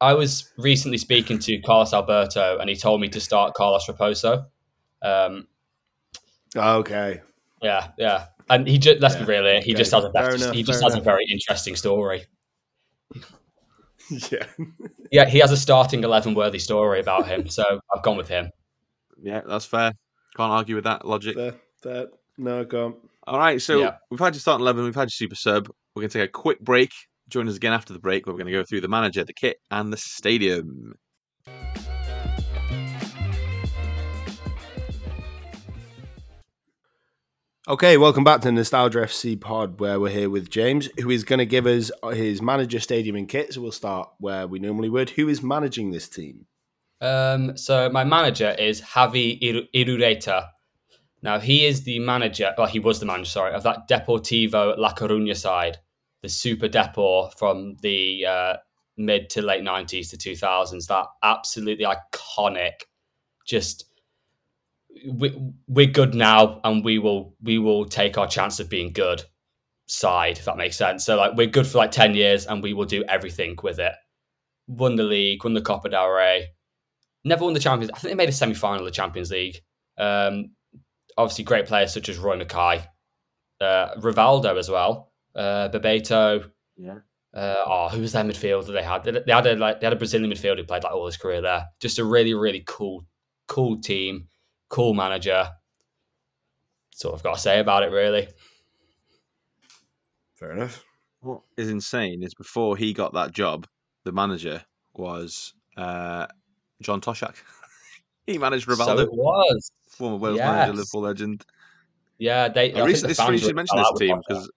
I 0.01 0.13
was 0.15 0.53
recently 0.59 0.99
speaking 0.99 1.39
to 1.41 1.59
Carlos 1.63 1.95
Alberto, 1.95 2.59
and 2.59 2.69
he 2.69 2.77
told 2.77 3.01
me 3.01 3.09
to 3.09 3.21
start 3.21 3.55
Carlos 3.55 3.87
Raposo. 3.87 4.47
Um, 5.01 5.49
okay. 6.57 7.21
yeah, 7.63 7.89
yeah, 7.99 8.27
and 8.51 8.67
he 8.69 8.79
just 8.79 9.01
let's 9.01 9.15
Yeah, 9.15 9.21
be 9.21 9.27
real 9.27 9.45
here. 9.45 9.61
He 9.61 9.73
okay. 9.73 9.75
just 9.75 9.93
has 9.93 10.05
a 10.05 10.13
Fair 10.13 10.31
best, 10.31 10.43
enough, 10.45 10.55
he 10.55 10.63
just 10.63 10.81
fair 10.81 10.91
has 10.91 10.99
a 10.99 11.03
very 11.03 11.25
interesting 11.31 11.77
story. 11.77 12.25
Yeah. 14.31 14.45
Yeah, 15.11 15.25
he 15.27 15.39
has 15.39 15.51
a 15.51 15.57
starting 15.57 16.05
eleven 16.05 16.35
worthy 16.35 16.59
story 16.59 17.01
about 17.01 17.27
him, 17.27 17.49
so 17.49 17.65
I've 17.95 18.03
gone 18.03 18.19
with 18.19 18.29
him. 18.29 18.51
Yeah, 19.23 19.41
that's 19.47 19.65
fair. 19.65 19.93
Can't 20.37 20.53
argue 20.53 20.75
with 20.75 20.85
that 20.85 21.07
logic. 21.07 21.37
Fair, 21.37 21.55
fair. 21.83 22.07
No, 22.37 22.65
go 22.65 22.91
can't. 22.93 23.03
All 23.27 23.39
right, 23.39 23.63
so 23.63 23.79
Yeah. 23.81 23.97
we've 24.11 24.21
had 24.21 24.35
your 24.35 24.41
starting 24.41 24.63
eleven, 24.63 24.85
we've 24.85 24.95
had 24.95 25.05
your 25.05 25.09
super 25.11 25.37
sub. 25.37 25.69
We're 25.95 26.03
going 26.03 26.11
to 26.11 26.19
take 26.19 26.29
a 26.29 26.33
quick 26.33 26.61
break. 26.61 26.91
Join 27.31 27.49
us 27.49 27.57
again 27.57 27.73
after 27.73 27.95
the 27.95 27.99
break, 27.99 28.27
where 28.27 28.35
we're 28.35 28.41
going 28.41 28.53
to 28.53 28.59
go 28.59 28.65
through 28.65 28.83
the 28.83 28.89
manager, 28.89 29.25
the 29.25 29.33
kit, 29.33 29.57
and 29.71 29.91
the 29.91 29.97
stadium. 29.97 30.93
Okay, 37.67 37.97
welcome 37.97 38.25
back 38.25 38.43
to 38.43 38.53
Nostalgia 38.53 38.99
FC 38.99 39.41
Pod, 39.41 39.81
where 39.81 39.99
we're 39.99 40.11
here 40.11 40.29
with 40.29 40.51
James, 40.51 40.91
who 41.01 41.09
is 41.09 41.25
going 41.25 41.39
to 41.39 41.47
give 41.47 41.65
us 41.65 41.91
his 42.13 42.43
manager, 42.43 42.79
stadium, 42.79 43.17
and 43.17 43.27
kit. 43.27 43.55
So 43.55 43.63
we'll 43.63 43.73
start 43.73 44.11
where 44.19 44.47
we 44.47 44.59
normally 44.59 44.91
would. 44.91 45.09
Who 45.09 45.31
is 45.31 45.43
managing 45.43 45.91
this 45.91 46.07
team? 46.07 46.45
Um, 47.01 47.57
so 47.57 47.89
my 47.89 48.05
manager 48.05 48.51
is 48.51 48.83
Javi 48.83 49.39
Ir- 49.41 49.69
Irureta. 49.75 50.49
Now 51.23 51.39
he 51.39 51.65
is 51.65 51.85
the 51.85 52.01
manager. 52.01 52.53
Well, 52.59 52.67
he 52.67 52.81
was 52.81 53.01
the 53.01 53.07
manager. 53.07 53.31
Sorry, 53.31 53.55
of 53.55 53.63
that 53.63 53.89
Deportivo 53.89 54.77
La 54.77 54.93
Coruña 54.93 55.35
side, 55.35 55.79
the 56.21 56.29
Super 56.29 56.69
Depor 56.69 57.33
from 57.39 57.77
the 57.81 58.27
uh, 58.27 58.57
mid 58.99 59.31
to 59.31 59.41
late 59.41 59.65
nineties 59.65 60.11
to 60.11 60.19
two 60.19 60.37
thousands. 60.37 60.89
That 60.89 61.07
absolutely 61.23 61.87
iconic. 61.87 62.83
Just 63.47 63.87
we, 65.07 65.53
we're 65.67 65.87
good 65.87 66.15
now, 66.15 66.61
and 66.65 66.85
we 66.85 66.99
will 66.99 67.35
we 67.43 67.59
will 67.59 67.85
take 67.87 68.19
our 68.19 68.27
chance 68.27 68.61
of 68.61 68.69
being 68.69 68.93
good. 68.93 69.23
Side, 69.87 70.39
if 70.39 70.47
that 70.47 70.57
makes 70.57 70.79
sense. 70.79 71.05
So 71.05 71.17
like 71.17 71.37
we're 71.37 71.47
good 71.47 71.67
for 71.67 71.77
like 71.77 71.91
ten 71.91 72.15
years, 72.15 72.47
and 72.47 72.63
we 72.63 72.73
will 72.73 72.87
do 72.87 73.05
everything 73.05 73.57
with 73.63 73.79
it. 73.79 73.93
Won 74.67 74.97
the 74.97 75.03
league, 75.03 75.45
won 75.45 75.53
the 75.53 75.61
Copa 75.61 75.91
del 75.91 76.09
Rey, 76.09 76.49
never 77.25 77.45
won 77.45 77.55
the 77.55 77.61
Champions. 77.61 77.91
I 77.95 77.99
think 77.99 78.13
they 78.13 78.17
made 78.17 78.29
a 78.29 78.33
semi 78.33 78.55
final 78.55 78.81
of 78.81 78.87
the 78.87 78.91
Champions 78.91 79.31
League. 79.31 79.59
Um, 79.99 80.53
obviously, 81.17 81.45
great 81.45 81.67
players 81.67 81.93
such 81.93 82.09
as 82.09 82.19
Roy 82.19 82.39
Makaay, 82.39 82.87
uh, 83.61 83.95
Rivaldo 83.97 84.59
as 84.59 84.71
well, 84.71 85.13
uh, 85.35 85.69
Bebeto. 85.69 86.51
Yeah. 86.77 86.99
Uh, 87.33 87.65
oh, 87.67 87.89
who 87.89 88.01
was 88.01 88.13
their 88.13 88.23
midfielder 88.23 88.73
they 88.73 88.83
had? 88.83 89.03
They, 89.03 89.11
they 89.11 89.33
had 89.33 89.47
a 89.47 89.57
like 89.57 89.81
they 89.81 89.87
had 89.87 89.93
a 89.93 89.97
Brazilian 89.97 90.31
midfielder 90.33 90.59
who 90.59 90.65
played 90.65 90.85
like 90.85 90.95
all 90.95 91.07
his 91.07 91.17
career 91.17 91.41
there. 91.41 91.67
Just 91.81 91.99
a 91.99 92.05
really 92.05 92.33
really 92.35 92.63
cool 92.65 93.05
cool 93.49 93.81
team, 93.81 94.29
cool 94.75 94.93
manager. 94.93 95.51
That's 96.91 97.05
all 97.05 97.15
I've 97.15 97.23
got 97.23 97.35
to 97.35 97.41
say 97.41 97.61
about 97.61 97.85
it, 97.85 97.93
really. 97.93 98.27
Fair 100.35 100.51
enough. 100.51 100.85
What 101.21 101.43
is 101.57 101.71
insane 101.71 102.25
is 102.25 102.35
before 102.35 102.77
he 102.77 102.93
got 102.93 103.13
that 103.15 103.31
job, 103.33 103.69
the 104.03 104.11
manager 104.11 104.65
was 104.93 105.55
uh, 105.77 106.27
John 106.83 107.01
Toshack. 107.01 107.37
he 108.27 108.37
managed 108.37 108.65
So 108.71 108.99
it 108.99 109.13
was. 109.13 109.71
former 109.91 110.17
Wales 110.17 110.39
manager, 110.39 110.71
Yes. 110.73 110.77
Liverpool 110.77 111.01
legend. 111.03 111.45
Yeah, 112.19 112.49
they. 112.49 112.73
I 112.75 112.81
I 112.81 112.85
recently, 112.85 112.93
think 112.93 113.01
the 113.03 113.11
it's 113.11 113.19
fans 113.21 113.41
strange 113.43 113.55
mentioned 113.55 113.79
this 113.81 113.99
team 114.01 114.21
because 114.27 114.51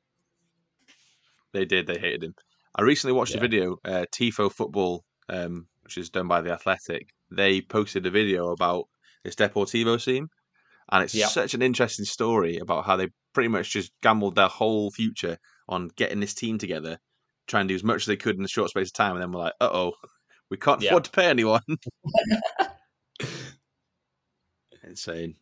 they 1.53 1.65
did, 1.65 1.85
they 1.85 1.99
hated 1.99 2.23
him. 2.23 2.33
I 2.75 2.81
recently 2.81 3.13
watched 3.13 3.35
a 3.35 3.39
video, 3.39 3.77
uh, 3.85 4.05
Tifo 4.11 4.51
Football, 4.51 5.03
um, 5.29 5.67
which 5.83 5.97
is 5.97 6.09
done 6.09 6.27
by 6.27 6.41
The 6.41 6.51
Athletic. 6.51 7.09
They 7.31 7.61
posted 7.61 8.05
a 8.05 8.09
video 8.11 8.49
about 8.51 8.85
this 9.27 9.35
Deportivo 9.35 10.03
team, 10.03 10.29
and 10.89 11.03
it's 11.03 11.13
Yeah. 11.13 11.27
such 11.27 11.53
an 11.53 11.61
interesting 11.61 12.05
story 12.05 12.57
about 12.57 12.85
how 12.85 12.95
they 12.95 13.09
pretty 13.33 13.49
much 13.49 13.69
just 13.71 13.91
gambled 14.01 14.35
their 14.35 14.47
whole 14.47 14.89
future 14.89 15.37
on 15.67 15.89
getting 15.97 16.21
this 16.21 16.33
team 16.33 16.57
together, 16.57 16.97
trying 17.45 17.67
to 17.67 17.71
do 17.73 17.75
as 17.75 17.83
much 17.83 18.03
as 18.03 18.05
they 18.07 18.15
could 18.15 18.37
in 18.37 18.43
a 18.45 18.47
short 18.47 18.69
space 18.69 18.87
of 18.87 18.93
time, 18.93 19.11
and 19.13 19.21
then 19.21 19.31
we're 19.31 19.41
like, 19.41 19.53
uh 19.59 19.69
oh, 19.71 19.93
we 20.49 20.55
can't 20.57 20.81
Yeah. 20.81 20.89
afford 20.91 21.03
to 21.03 21.11
pay 21.11 21.25
anyone. 21.25 21.61
Insane. 24.83 25.35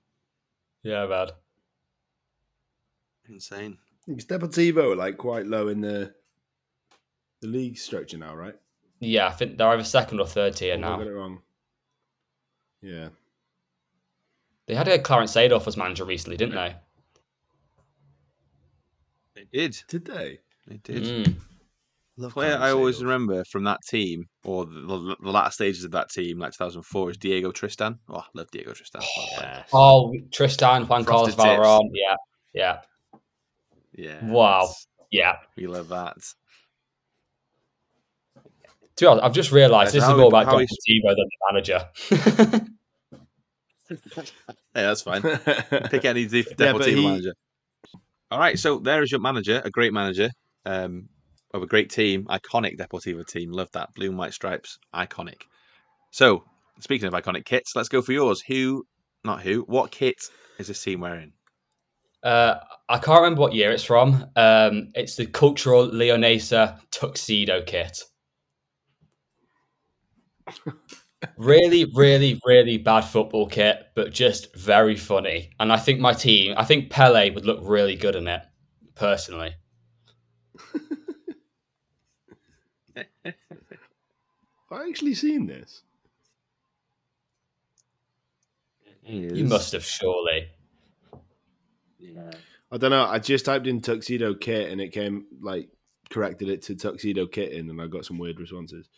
Yeah, 0.83 1.05
bad. 1.05 1.31
Insane. 3.29 3.77
Is 4.07 4.25
Deportivo 4.25 4.95
like 4.95 5.17
quite 5.17 5.45
low 5.45 5.67
in 5.67 5.81
the 5.81 6.13
the 7.41 7.47
league 7.47 7.77
structure 7.77 8.17
now, 8.17 8.35
right? 8.35 8.55
Yeah, 8.99 9.27
I 9.27 9.31
think 9.31 9.57
they're 9.57 9.67
either 9.67 9.83
second 9.83 10.19
or 10.19 10.25
third 10.27 10.55
tier 10.55 10.73
Or 10.73 10.77
have 10.77 10.85
I 10.85 10.89
now. 10.89 10.97
got 10.97 11.07
it 11.07 11.11
wrong. 11.11 11.41
Yeah. 12.81 13.09
They 14.67 14.75
had 14.75 14.87
a 14.87 14.97
Clarence 14.99 15.33
Seedorf 15.35 15.67
as 15.67 15.77
manager 15.77 16.05
recently, 16.05 16.37
didn't 16.37 16.55
they? 16.55 16.75
They 19.35 19.45
did. 19.51 19.77
Did 19.87 20.05
they? 20.05 20.39
They 20.67 20.77
did. 20.77 21.03
Mm. 21.03 21.35
Love 22.17 22.33
player 22.33 22.57
I 22.57 22.71
always 22.71 22.97
Seedorf. 22.97 23.01
remember 23.03 23.43
from 23.45 23.65
that 23.65 23.79
team, 23.87 24.27
or 24.43 24.65
the, 24.65 24.71
the, 24.79 25.15
the 25.21 25.31
latter 25.31 25.51
stages 25.51 25.83
of 25.83 25.91
that 25.91 26.09
team, 26.09 26.39
like 26.39 26.53
2004, 26.53 27.11
is 27.11 27.17
Diego 27.17 27.51
Tristan. 27.51 27.99
Oh, 28.09 28.19
I 28.19 28.23
love 28.33 28.49
Diego 28.51 28.73
Tristan. 28.73 29.01
Yes. 29.31 29.69
Oh, 29.73 30.15
Tristan, 30.31 30.85
Juan 30.87 31.03
Carlos 31.03 31.35
Frosted 31.35 31.45
tips. 31.45 31.67
Valerón. 31.67 31.89
Yeah, 31.93 32.15
yeah, 32.53 32.79
Yeah. 33.93 34.25
Wow. 34.25 34.69
yeah. 35.11 35.37
We 35.57 35.67
love 35.67 35.89
that. 35.89 36.15
To 38.95 39.03
be 39.03 39.07
honest, 39.07 39.25
I've 39.25 39.33
just 39.33 39.51
realised 39.51 39.93
Yeah, 39.93 39.99
this 39.99 40.07
so 40.07 40.13
is 40.13 40.17
more 40.19 40.27
about 40.29 40.45
how 40.45 40.51
John 40.53 40.65
than 41.15 41.15
the 41.17 41.29
manager. 41.51 42.65
Hey, 44.15 44.23
that's 44.73 45.01
fine. 45.01 45.21
Pick 45.89 46.05
any 46.05 46.25
De- 46.27 46.39
Yeah, 46.39 46.73
Deportivo 46.73 46.95
he- 46.95 47.03
manager. 47.07 47.33
All 48.31 48.39
right, 48.39 48.57
so 48.57 48.79
there 48.79 49.03
is 49.03 49.11
your 49.11 49.21
manager, 49.21 49.61
a 49.63 49.69
great 49.69 49.93
manager 49.93 50.29
um, 50.65 51.07
of 51.53 51.61
a 51.63 51.67
great 51.67 51.89
team, 51.89 52.25
iconic 52.25 52.77
Deportivo 52.77 53.25
team. 53.25 53.51
Love 53.51 53.69
that. 53.73 53.89
Blue 53.95 54.09
and 54.09 54.17
white 54.17 54.33
stripes, 54.33 54.77
iconic. 54.93 55.41
So, 56.11 56.43
speaking 56.79 57.07
of 57.07 57.13
iconic 57.13 57.45
kits, 57.45 57.73
let's 57.75 57.87
go 57.89 58.01
for 58.01 58.11
yours. 58.13 58.41
Who, 58.47 58.83
not 59.23 59.41
who, 59.41 59.61
what 59.67 59.91
kit 59.91 60.15
is 60.59 60.67
this 60.67 60.81
team 60.83 61.01
wearing? 61.01 61.33
uh, 62.23 62.55
I 62.89 62.97
can't 62.97 63.21
remember 63.21 63.41
what 63.41 63.53
year 63.53 63.71
it's 63.71 63.83
from. 63.83 64.25
Um, 64.35 64.89
it's 64.95 65.15
the 65.15 65.27
cultural 65.27 65.87
Leonesa 65.87 66.79
tuxedo 66.91 67.61
kit. 67.61 67.99
really, 71.37 71.85
really, 71.95 72.39
really 72.45 72.77
bad 72.77 73.01
football 73.01 73.47
kit, 73.47 73.87
but 73.95 74.11
just 74.13 74.55
very 74.55 74.95
funny. 74.95 75.51
And 75.59 75.71
I 75.71 75.77
think 75.77 75.99
my 75.99 76.13
team, 76.13 76.53
I 76.57 76.63
think 76.63 76.89
Pele 76.89 77.29
would 77.31 77.45
look 77.45 77.59
really 77.61 77.95
good 77.95 78.15
in 78.15 78.27
it, 78.27 78.41
personally. 78.95 79.55
I 84.71 84.87
actually 84.87 85.13
seen 85.13 85.45
this. 85.47 85.83
You 89.03 89.45
must 89.45 89.71
have 89.73 89.85
surely. 89.85 90.49
I 92.71 92.77
don't 92.77 92.89
know. 92.89 93.05
I 93.05 93.19
just 93.19 93.45
typed 93.45 93.67
in 93.67 93.79
tuxedo 93.81 94.33
kit 94.33 94.71
and 94.71 94.81
it 94.81 94.91
came 94.91 95.27
like 95.41 95.69
corrected 96.09 96.49
it 96.49 96.63
to 96.63 96.75
tuxedo 96.75 97.27
kitten, 97.27 97.69
and 97.69 97.81
I 97.81 97.87
got 97.87 98.05
some 98.05 98.17
weird 98.17 98.39
responses. 98.39 98.89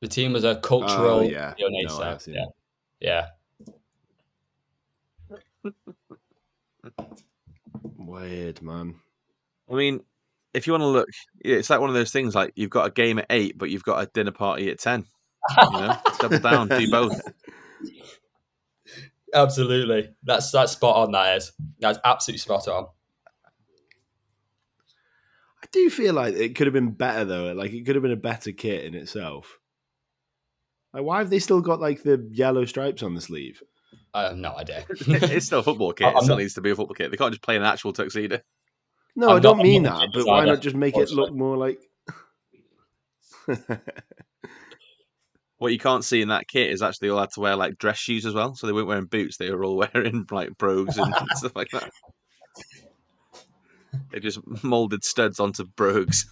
The 0.00 0.08
team 0.08 0.32
was 0.32 0.44
a 0.44 0.56
cultural 0.56 1.18
Oh, 1.18 1.22
yeah. 1.22 1.54
No, 1.58 2.00
I 2.00 2.08
have 2.10 2.22
seen 2.22 2.34
yeah. 2.34 2.44
it. 2.44 2.50
yeah. 5.64 5.64
Weird, 7.96 8.62
man. 8.62 8.96
I 9.70 9.74
mean, 9.74 10.00
if 10.52 10.66
you 10.66 10.72
want 10.72 10.82
to 10.82 10.86
look, 10.88 11.08
yeah, 11.44 11.56
it's 11.56 11.70
like 11.70 11.80
one 11.80 11.90
of 11.90 11.94
those 11.94 12.12
things. 12.12 12.34
Like 12.34 12.52
you've 12.54 12.70
got 12.70 12.86
a 12.86 12.90
game 12.90 13.18
at 13.18 13.26
eight, 13.30 13.58
but 13.58 13.70
you've 13.70 13.82
got 13.82 14.02
a 14.02 14.06
dinner 14.06 14.30
party 14.30 14.70
at 14.70 14.78
ten. 14.78 15.04
You 15.62 15.70
know, 15.72 15.96
double 16.20 16.38
down, 16.38 16.68
do 16.68 16.90
both. 16.90 17.20
Absolutely. 19.34 20.10
That's 20.22 20.50
that's 20.52 20.72
spot 20.72 20.96
on. 20.96 21.12
That 21.12 21.36
is. 21.38 21.52
That's 21.80 21.98
absolutely 22.04 22.38
spot 22.38 22.68
on. 22.68 22.86
I 25.62 25.66
do 25.72 25.90
feel 25.90 26.14
like 26.14 26.34
it 26.34 26.54
could 26.54 26.68
have 26.68 26.74
been 26.74 26.92
better 26.92 27.24
though. 27.24 27.52
Like 27.52 27.72
it 27.72 27.84
could 27.84 27.96
have 27.96 28.02
been 28.02 28.12
a 28.12 28.16
better 28.16 28.52
kit 28.52 28.84
in 28.84 28.94
itself. 28.94 29.58
Like, 30.94 31.02
why 31.02 31.18
have 31.18 31.28
they 31.28 31.40
still 31.40 31.60
got 31.60 31.80
like 31.80 32.02
the 32.04 32.26
yellow 32.32 32.64
stripes 32.64 33.02
on 33.02 33.14
the 33.14 33.20
sleeve? 33.20 33.62
I 34.14 34.22
have 34.28 34.36
no 34.36 34.56
idea. 34.56 34.84
it's 34.90 35.46
still 35.46 35.58
a 35.58 35.62
football 35.62 35.92
kit. 35.96 36.06
I'm 36.06 36.16
It 36.16 36.22
still 36.22 36.36
not- 36.36 36.42
needs 36.42 36.54
to 36.54 36.60
be 36.60 36.70
a 36.70 36.76
football 36.76 36.94
kit. 36.94 37.10
They 37.10 37.16
can't 37.16 37.32
just 37.32 37.42
play 37.42 37.56
an 37.56 37.64
actual 37.64 37.92
tuxedo. 37.92 38.38
No, 39.16 39.30
I'm 39.30 39.36
I 39.36 39.40
don't 39.40 39.56
not- 39.58 39.64
mean 39.64 39.82
that. 39.82 40.08
But 40.14 40.24
why 40.26 40.44
not 40.44 40.60
just 40.60 40.76
make 40.76 40.96
it 40.96 41.10
look 41.10 41.32
more 41.34 41.56
like? 41.56 41.80
What 45.58 45.72
you 45.72 45.78
can't 45.78 46.04
see 46.04 46.20
in 46.20 46.28
that 46.28 46.48
kit 46.48 46.70
is 46.70 46.82
actually 46.82 47.08
they 47.08 47.12
all 47.12 47.20
had 47.20 47.30
to 47.34 47.40
wear 47.40 47.56
like 47.56 47.78
dress 47.78 47.96
shoes 47.96 48.26
as 48.26 48.34
well, 48.34 48.54
so 48.54 48.66
they 48.66 48.72
weren't 48.72 48.88
wearing 48.88 49.06
boots. 49.06 49.36
They 49.38 49.50
were 49.50 49.64
all 49.64 49.76
wearing 49.76 50.26
like 50.30 50.58
brogues 50.58 50.98
and 50.98 51.14
stuff 51.36 51.54
like 51.56 51.70
that. 51.70 51.90
They 54.12 54.18
just 54.20 54.40
molded 54.62 55.04
studs 55.04 55.40
onto 55.40 55.64
brogues. 55.64 56.26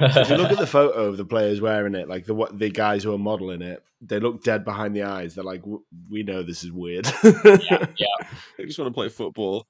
If 0.00 0.30
you 0.30 0.36
look 0.36 0.50
at 0.52 0.58
the 0.58 0.66
photo 0.66 1.06
of 1.06 1.16
the 1.16 1.24
players 1.24 1.60
wearing 1.60 1.94
it, 1.94 2.08
like 2.08 2.26
the 2.26 2.34
what 2.34 2.58
the 2.58 2.70
guys 2.70 3.02
who 3.04 3.12
are 3.14 3.18
modeling 3.18 3.62
it, 3.62 3.82
they 4.00 4.20
look 4.20 4.42
dead 4.42 4.64
behind 4.64 4.94
the 4.94 5.02
eyes. 5.02 5.34
They're 5.34 5.44
like, 5.44 5.60
"W- 5.62 5.84
we 6.10 6.22
know 6.22 6.42
this 6.42 6.64
is 6.64 6.72
weird. 6.72 7.06
Yeah, 7.24 7.86
they 8.56 8.64
just 8.64 8.78
want 8.78 8.90
to 8.90 8.94
play 8.94 9.08
football. 9.08 9.66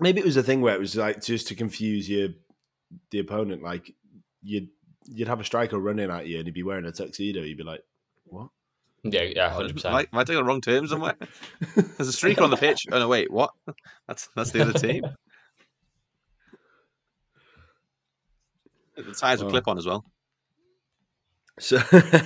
Maybe 0.00 0.20
it 0.20 0.24
was 0.26 0.36
a 0.36 0.42
thing 0.42 0.60
where 0.60 0.74
it 0.74 0.80
was 0.80 0.94
like 0.96 1.22
just 1.22 1.48
to 1.48 1.54
confuse 1.54 2.08
your 2.08 2.28
the 3.10 3.18
opponent. 3.18 3.62
Like 3.62 3.94
you'd 4.42 4.68
you'd 5.06 5.28
have 5.28 5.40
a 5.40 5.44
striker 5.44 5.78
running 5.78 6.10
at 6.10 6.26
you 6.26 6.38
and 6.38 6.46
he'd 6.46 6.54
be 6.54 6.62
wearing 6.62 6.84
a 6.84 6.92
tuxedo. 6.92 7.40
You'd 7.40 7.58
be 7.58 7.64
like, 7.64 7.82
what? 8.24 8.48
Yeah, 9.04 9.22
yeah, 9.22 9.50
hundred 9.50 9.74
percent. 9.74 9.94
Am 9.94 10.06
I 10.18 10.24
taking 10.24 10.36
the 10.36 10.44
wrong 10.44 10.60
term 10.60 10.86
somewhere? 10.86 11.14
There's 11.74 12.08
a 12.08 12.12
streaker 12.12 12.42
on 12.42 12.50
the 12.50 12.56
pitch. 12.56 12.86
Oh 12.90 12.98
no, 12.98 13.08
wait, 13.08 13.30
what? 13.30 13.52
That's 14.06 14.28
that's 14.36 14.50
the 14.50 14.62
other 14.62 14.72
team. 14.72 15.04
The 19.06 19.14
tires 19.14 19.40
will 19.40 19.46
Wow. 19.46 19.52
clip 19.52 19.68
on 19.68 19.78
as 19.78 19.86
well. 19.86 20.04
So, 21.60 21.78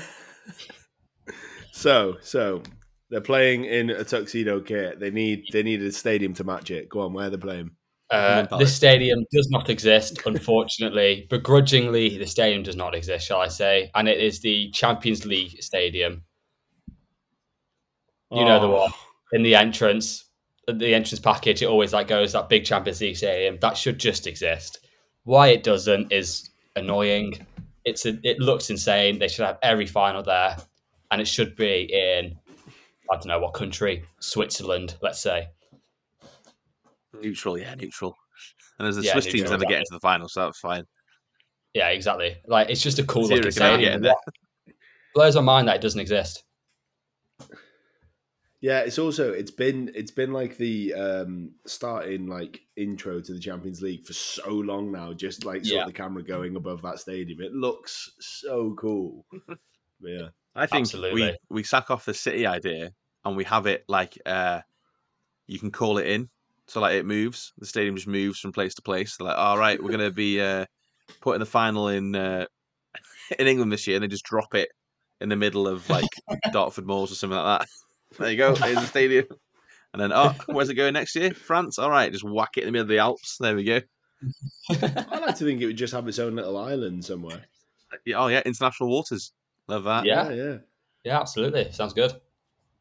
so, 1.73 2.17
so 2.21 2.63
they're 3.11 3.21
playing 3.21 3.65
in 3.65 3.91
a 3.91 4.05
tuxedo 4.05 4.61
kit. 4.61 5.01
They 5.01 5.11
need 5.11 5.45
they 5.53 5.63
need 5.63 5.83
a 5.83 5.93
stadium 5.93 6.35
to 6.35 6.45
match 6.45 6.71
it. 6.71 6.89
Go 6.89 7.01
on, 7.03 7.13
where 7.13 7.31
they're 7.31 7.39
playing? 7.39 7.71
Uh, 8.11 8.45
this 8.59 8.75
stadium 8.77 9.25
does 9.33 9.49
not 9.51 9.71
exist, 9.71 10.21
unfortunately. 10.27 11.27
Begrudgingly, 11.31 12.19
the 12.19 12.27
stadium 12.27 12.63
does 12.63 12.77
not 12.77 12.95
exist, 12.95 13.27
shall 13.27 13.41
I 13.41 13.49
say? 13.49 13.91
And 13.95 14.07
it 14.07 14.21
is 14.21 14.41
the 14.41 14.71
Champions 14.73 15.25
League 15.25 15.63
stadium. 15.63 16.23
You 18.31 18.45
know 18.45 18.61
the 18.61 18.67
Oh. 18.67 18.81
one 18.83 18.93
in 19.33 19.43
the 19.43 19.55
entrance, 19.55 20.25
the 20.67 20.95
entrance 20.95 21.21
package. 21.21 21.63
It 21.63 21.67
always 21.67 21.93
like 21.95 22.09
goes 22.09 22.33
that 22.33 22.49
big 22.51 22.65
Champions 22.65 23.01
League 23.01 23.17
stadium 23.17 23.59
that 23.61 23.77
should 23.79 23.99
just 23.99 24.27
exist. 24.27 24.79
Why 25.25 25.49
it 25.49 25.63
doesn't 25.63 26.13
is 26.13 26.51
annoying. 26.77 27.47
It's 27.85 28.07
a, 28.07 28.19
it 28.23 28.39
looks 28.39 28.71
insane. 28.71 29.19
They 29.19 29.29
should 29.29 29.45
have 29.45 29.59
every 29.63 29.87
final 29.87 30.23
there, 30.23 30.57
and 31.11 31.21
it 31.21 31.27
should 31.29 31.57
be 31.57 31.91
in 31.93 32.37
I 33.11 33.17
don't 33.17 33.27
know 33.27 33.41
what 33.41 33.55
country, 33.55 34.05
Switzerland, 34.21 34.97
let's 35.03 35.21
say. 35.21 35.49
Neutral, 37.21 37.59
yeah, 37.59 37.75
neutral. 37.75 38.17
And 38.79 38.89
as 38.89 38.97
the 38.97 39.03
Yeah, 39.03 39.13
Swiss 39.13 39.27
teams 39.27 39.35
neutral, 39.43 39.53
never 39.59 39.69
get 39.69 39.79
into 39.81 39.91
the 39.93 40.01
final, 40.01 40.29
so 40.29 40.43
that's 40.47 40.59
fine. 40.61 40.85
Yeah, 41.75 41.89
exactly. 41.89 42.37
Like 42.47 42.71
it's 42.71 42.83
just 42.83 42.99
a 42.99 43.05
cool 43.05 43.25
Zero 43.27 43.39
looking 43.41 43.53
can 43.53 43.63
never 43.63 43.77
get 43.79 43.83
stadium. 43.83 43.97
in 43.97 44.03
there. 44.03 44.13
What- 44.13 44.35
Blows 45.15 45.37
my 45.37 45.43
mind 45.43 45.69
that 45.69 45.77
it 45.77 45.83
doesn't 45.83 46.01
exist. 46.01 46.45
Yeah, 48.63 48.79
it's 48.81 48.99
also 49.01 49.33
it's 49.33 49.51
been 49.51 49.91
it's 49.93 50.13
been 50.13 50.33
like 50.33 50.57
the 50.57 50.95
um 50.95 51.51
starting 51.67 52.29
like 52.29 52.61
intro 52.77 53.21
to 53.21 53.33
the 53.33 53.41
Champions 53.41 53.83
League 53.83 54.05
for 54.05 54.13
so 54.13 54.51
long 54.51 54.93
now. 54.93 55.13
Just 55.13 55.45
like 55.45 55.65
sort 55.65 55.75
Yeah. 55.75 55.81
of 55.83 55.89
the 55.89 55.93
camera 55.93 56.23
going 56.23 56.55
above 56.55 56.81
that 56.83 57.01
stadium, 57.01 57.41
it 57.41 57.53
looks 57.53 58.13
so 58.21 58.75
cool. 58.75 59.27
But 60.01 60.11
yeah, 60.11 60.29
I 60.57 60.67
think 60.67 60.93
we 60.93 61.37
we 61.49 61.63
sack 61.63 61.91
off 61.91 62.05
the 62.05 62.15
city 62.15 62.45
idea 62.47 62.93
and 63.25 63.37
we 63.37 63.45
have 63.45 63.67
it 63.67 63.85
like 63.89 64.19
uh 64.27 64.63
you 65.47 65.59
can 65.59 65.71
call 65.71 65.99
it 65.99 66.07
in. 66.07 66.29
So 66.67 66.81
like 66.81 66.95
it 66.95 67.05
moves. 67.07 67.53
The 67.59 67.67
stadium 67.67 67.97
just 67.97 68.09
moves 68.09 68.39
from 68.41 68.53
place 68.53 68.75
to 68.75 68.83
place. 68.83 69.17
They're 69.17 69.27
like, 69.29 69.39
all 69.39 69.59
right, 69.59 69.83
we're 69.83 69.91
gonna 69.91 70.11
be 70.11 70.41
uh 70.41 70.67
putting 71.21 71.41
the 71.41 71.47
final 71.47 71.89
in 71.89 72.15
uh 72.15 72.47
in 73.39 73.47
England 73.49 73.73
this 73.73 73.87
year 73.87 73.97
and 73.97 74.05
they 74.05 74.09
just 74.09 74.25
drop 74.25 74.55
it 74.55 74.71
in 75.21 75.29
the 75.29 75.37
middle 75.37 75.67
of 75.69 75.89
like 75.91 76.09
Dartford 76.53 76.87
Moors 76.87 77.11
or 77.13 77.17
something 77.17 77.39
like 77.39 77.61
that. 77.61 77.69
There 78.19 78.31
you 78.31 78.37
go, 78.37 78.55
here's 78.55 78.77
the 78.77 78.87
stadium. 78.87 79.27
And 79.93 80.01
then 80.01 80.13
oh, 80.13 80.35
where's 80.47 80.69
it 80.71 80.75
going 80.75 80.95
next 80.95 81.15
year? 81.15 81.33
France? 81.35 81.79
All 81.79 81.91
right, 81.91 82.11
just 82.11 82.25
whack 82.25 82.57
it 82.57 82.61
in 82.61 82.67
the 82.67 82.73
middle 82.73 82.85
of 82.85 82.89
the 82.89 82.99
Alps. 82.99 83.37
There 83.39 83.55
we 83.55 83.65
go. 83.65 83.81
I 84.71 85.19
like 85.19 85.37
to 85.37 85.45
think 85.45 85.61
it 85.61 85.67
would 85.67 85.77
just 85.77 85.93
have 85.93 86.07
its 86.09 86.19
own 86.19 86.37
little 86.37 86.57
island 86.57 87.05
somewhere. 87.05 87.43
Yeah, 88.07 88.17
oh 88.19 88.29
yeah, 88.29 88.43
international 88.47 88.89
waters. 88.89 89.33
Love 89.69 89.85
that. 89.85 90.05
Yeah. 90.07 90.31
yeah. 90.31 90.45
yeah. 90.45 90.57
Yeah, 91.05 91.21
absolutely. 91.21 91.71
Sounds 91.73 91.93
good. 91.93 92.13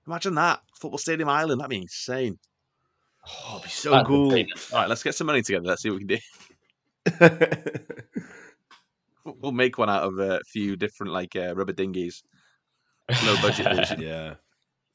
Imagine 0.08 0.36
that. 0.36 0.62
Football 0.80 0.99
Stadium 0.99 1.28
Island. 1.28 1.60
That'd 1.60 1.72
be 1.72 1.78
insane. 1.78 2.38
Oh, 3.28 3.56
it'd 3.56 3.64
be 3.64 3.70
so 3.70 3.91
That'd 3.91 4.08
cool. 4.08 4.30
brilliant. 4.30 4.70
All 4.72 4.80
right, 4.80 4.90
let's 4.90 5.03
get 5.03 5.16
some 5.16 5.28
money 5.28 5.41
together. 5.41 5.66
Let's 5.66 5.82
see 5.82 5.90
what 5.90 6.02
we 6.02 6.06
can 6.06 6.20
do. 7.30 7.40
We'll 9.24 9.52
make 9.52 9.78
one 9.78 9.90
out 9.90 10.03
of 10.03 10.18
a 10.20 10.40
few 10.48 10.76
different 10.76 11.14
like 11.14 11.36
uh, 11.36 11.53
rubber 11.56 11.74
dinghies. 11.74 12.24
Low 13.26 13.36
budget 13.41 13.66
version. 13.76 14.02
yeah. 14.02 14.36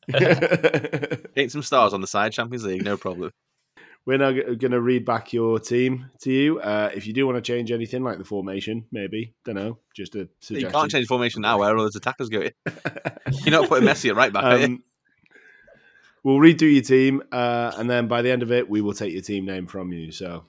Paint 1.34 1.52
some 1.52 1.62
stars 1.62 1.92
on 1.92 2.00
the 2.00 2.06
side. 2.06 2.32
Champions 2.32 2.64
League, 2.64 2.84
no 2.84 2.96
problem. 2.96 3.30
We're 4.06 4.18
now 4.18 4.30
going 4.30 4.70
to 4.70 4.80
read 4.80 5.04
back 5.04 5.32
your 5.32 5.58
team 5.58 6.10
to 6.20 6.30
you. 6.30 6.60
Uh, 6.60 6.90
if 6.94 7.08
you 7.08 7.12
do 7.12 7.26
want 7.26 7.38
to 7.38 7.42
change 7.42 7.72
anything, 7.72 8.04
like 8.04 8.18
the 8.18 8.24
formation, 8.24 8.86
maybe 8.92 9.34
don't 9.44 9.56
know, 9.56 9.78
just 9.96 10.14
a 10.14 10.28
You 10.48 10.68
can't 10.68 10.88
change 10.88 11.08
formation 11.08 11.42
now. 11.42 11.58
Where 11.58 11.76
all 11.76 11.82
those 11.82 11.96
attackers 11.96 12.28
going? 12.28 12.52
You're 13.44 13.50
not 13.50 13.68
putting 13.68 13.88
Messi 13.88 14.08
at 14.08 14.14
right 14.14 14.32
back, 14.32 14.44
are 14.44 14.58
you? 14.58 14.64
Um, 14.64 14.84
we'll 16.22 16.36
redo 16.36 16.72
your 16.72 16.84
team, 16.84 17.24
uh, 17.32 17.72
and 17.76 17.90
then 17.90 18.06
by 18.06 18.22
the 18.22 18.30
end 18.30 18.44
of 18.44 18.52
it, 18.52 18.70
we 18.70 18.80
will 18.80 18.94
take 18.94 19.12
your 19.12 19.22
team 19.22 19.44
name 19.44 19.66
from 19.66 19.92
you. 19.92 20.12
So, 20.12 20.44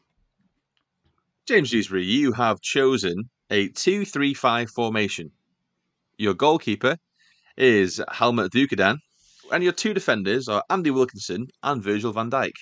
James 1.47 1.71
Dewsbury, 1.71 2.05
you 2.05 2.33
have 2.33 2.61
chosen 2.61 3.31
a 3.49 3.69
two-three-five 3.69 4.69
formation. 4.69 5.31
Your 6.19 6.35
goalkeeper 6.35 6.97
is 7.57 7.99
Helmuth 8.11 8.51
Duckadam, 8.51 8.97
and 9.51 9.63
your 9.63 9.73
two 9.73 9.93
defenders 9.93 10.47
are 10.47 10.63
Andy 10.69 10.91
Wilkinson 10.91 11.47
and 11.63 11.83
Virgil 11.83 12.13
van 12.13 12.29
Dijk. 12.29 12.53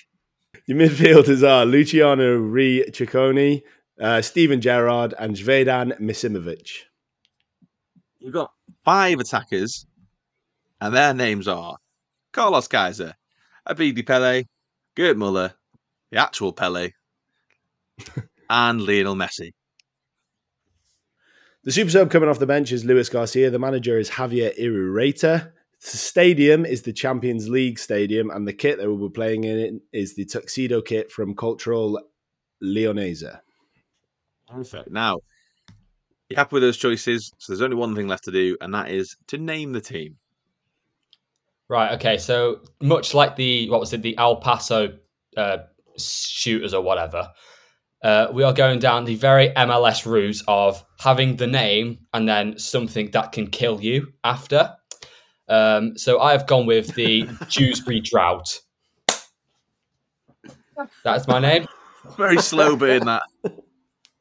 your 0.66 0.78
midfielders 0.78 1.46
are 1.48 1.64
Luciano 1.66 2.36
Re 2.36 2.84
Cecconi, 2.90 3.62
uh, 4.00 4.22
Steven 4.22 4.60
Gerrard, 4.60 5.14
and 5.18 5.36
Zvjezdan 5.36 5.98
Misimovic. 6.00 6.70
You've 8.18 8.32
got 8.32 8.52
five 8.84 9.20
attackers, 9.20 9.86
and 10.80 10.94
their 10.94 11.14
names 11.14 11.48
are 11.48 11.76
Carlos 12.32 12.68
Kaiser, 12.68 13.14
Abedi 13.68 14.06
Pele, 14.06 14.44
Gerd 14.96 15.16
Muller, 15.16 15.54
the 16.10 16.18
actual 16.18 16.52
Pele, 16.52 16.90
and 18.50 18.82
Lionel 18.82 19.14
Messi. 19.14 19.52
The 21.64 21.72
super 21.72 21.90
sub 21.90 22.10
coming 22.10 22.28
off 22.28 22.38
the 22.38 22.46
bench 22.46 22.70
is 22.70 22.84
Luis 22.84 23.08
Garcia. 23.08 23.50
The 23.50 23.58
manager 23.58 23.98
is 23.98 24.10
Javier 24.10 24.56
Irureta. 24.56 25.50
The 25.82 25.96
stadium 25.96 26.64
is 26.64 26.82
the 26.82 26.92
Champions 26.92 27.48
League 27.48 27.78
stadium, 27.78 28.30
and 28.30 28.46
the 28.46 28.52
kit 28.52 28.78
that 28.78 28.88
we'll 28.88 29.08
be 29.08 29.12
playing 29.12 29.44
in 29.44 29.80
is 29.92 30.14
the 30.14 30.24
tuxedo 30.24 30.80
kit 30.80 31.12
from 31.12 31.34
Cultural 31.34 32.00
Leonesa. 32.62 33.40
Perfect. 34.48 34.90
Now, 34.90 35.18
you're 36.28 36.38
happy 36.38 36.54
with 36.54 36.62
those 36.62 36.76
choices, 36.76 37.32
so 37.38 37.52
there's 37.52 37.62
only 37.62 37.76
one 37.76 37.94
thing 37.94 38.08
left 38.08 38.24
to 38.24 38.32
do, 38.32 38.56
and 38.60 38.74
that 38.74 38.90
is 38.90 39.16
to 39.28 39.38
name 39.38 39.72
the 39.72 39.80
team. 39.80 40.16
Right. 41.68 41.92
Okay. 41.94 42.18
So 42.18 42.60
much 42.80 43.12
like 43.12 43.36
the 43.36 43.68
what 43.70 43.80
was 43.80 43.92
it, 43.92 44.02
the 44.02 44.16
El 44.18 44.36
Paso 44.36 44.98
uh, 45.36 45.58
shooters 45.98 46.72
or 46.72 46.82
whatever, 46.82 47.32
uh, 48.02 48.28
we 48.32 48.44
are 48.44 48.52
going 48.52 48.78
down 48.78 49.04
the 49.04 49.16
very 49.16 49.48
MLS 49.50 50.06
route 50.06 50.42
of 50.46 50.84
having 51.00 51.36
the 51.36 51.46
name 51.46 51.98
and 52.12 52.28
then 52.28 52.58
something 52.58 53.10
that 53.10 53.32
can 53.32 53.48
kill 53.48 53.80
you 53.80 54.12
after. 54.22 54.76
Um, 55.48 55.96
so 55.96 56.20
I 56.20 56.32
have 56.32 56.46
gone 56.46 56.66
with 56.66 56.94
the 56.94 57.28
Dewsbury 57.50 58.00
Drought. 58.00 58.60
That's 61.04 61.26
my 61.26 61.38
name. 61.38 61.66
Very 62.16 62.38
slow 62.38 62.76
burn 62.76 63.06
that. 63.06 63.22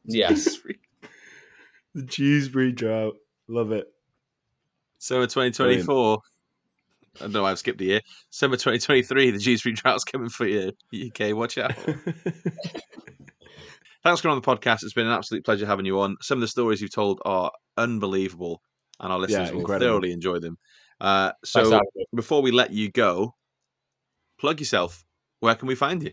Yes. 0.05 0.59
The 1.93 2.03
Dewsbury 2.03 2.71
Drought. 2.71 3.15
Love 3.47 3.71
it. 3.71 3.87
Summer 4.99 5.27
2024. 5.27 6.19
I 7.17 7.19
don't 7.21 7.31
know 7.31 7.45
I've 7.45 7.59
skipped 7.59 7.79
a 7.81 7.85
year. 7.85 8.01
Summer 8.29 8.55
2023, 8.55 9.31
the 9.31 9.39
Dewsbury 9.39 9.73
Drought's 9.73 10.03
coming 10.03 10.29
for 10.29 10.45
you, 10.47 10.71
UK. 10.93 11.35
Watch 11.35 11.57
out. 11.57 11.73
Thanks 14.03 14.21
for 14.21 14.27
coming 14.27 14.35
on 14.35 14.41
the 14.41 14.47
podcast. 14.47 14.83
It's 14.83 14.93
been 14.93 15.07
an 15.07 15.13
absolute 15.13 15.45
pleasure 15.45 15.65
having 15.65 15.85
you 15.85 15.99
on. 16.01 16.17
Some 16.21 16.37
of 16.37 16.41
the 16.41 16.47
stories 16.47 16.81
you've 16.81 16.93
told 16.93 17.21
are 17.25 17.51
unbelievable, 17.77 18.61
and 18.99 19.11
our 19.11 19.17
listeners 19.17 19.51
will 19.51 19.65
thoroughly 19.65 20.11
enjoy 20.11 20.39
them. 20.39 20.57
Uh, 20.99 21.31
so, 21.43 21.63
for 21.63 21.71
having 21.71 21.87
me. 21.95 22.05
before 22.15 22.41
we 22.41 22.51
let 22.51 22.71
you 22.71 22.91
go, 22.91 23.35
plug 24.39 24.59
yourself. 24.59 25.03
Where 25.39 25.55
can 25.55 25.67
we 25.67 25.75
find 25.75 26.03
you? 26.03 26.11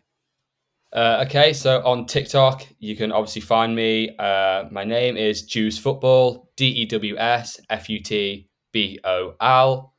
Uh, 0.92 1.24
okay, 1.26 1.54
so 1.54 1.82
on 1.84 2.04
TikTok, 2.04 2.66
you 2.78 2.96
can 2.96 3.12
obviously 3.12 3.40
find 3.40 3.74
me. 3.74 4.14
Uh, 4.18 4.64
my 4.70 4.84
name 4.84 5.16
is 5.16 5.42
Dews 5.42 5.78
Football, 5.78 6.50
D 6.56 6.66
E 6.66 6.86
W 6.86 7.16
S 7.16 7.59
F 7.70 7.88
U 7.88 7.98
T 8.00 8.48
B 8.72 8.98
O 9.04 9.34
L. 9.40 9.94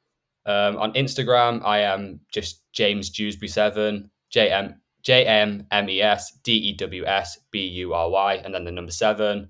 Um, 0.45 0.77
on 0.77 0.93
Instagram, 0.93 1.65
I 1.65 1.79
am 1.79 2.19
just 2.31 2.61
James 2.73 3.09
Dewsbury7, 3.09 4.09
J 4.29 4.49
M 4.51 4.81
J 5.01 5.25
M 5.25 5.65
M 5.71 5.89
E 5.89 6.01
S 6.01 6.37
D 6.43 6.53
E 6.53 6.73
W 6.75 7.05
S 7.05 7.39
B 7.49 7.65
U 7.65 7.93
R 7.93 8.09
Y, 8.09 8.35
and 8.35 8.53
then 8.53 8.63
the 8.63 8.71
number 8.71 8.91
seven. 8.91 9.49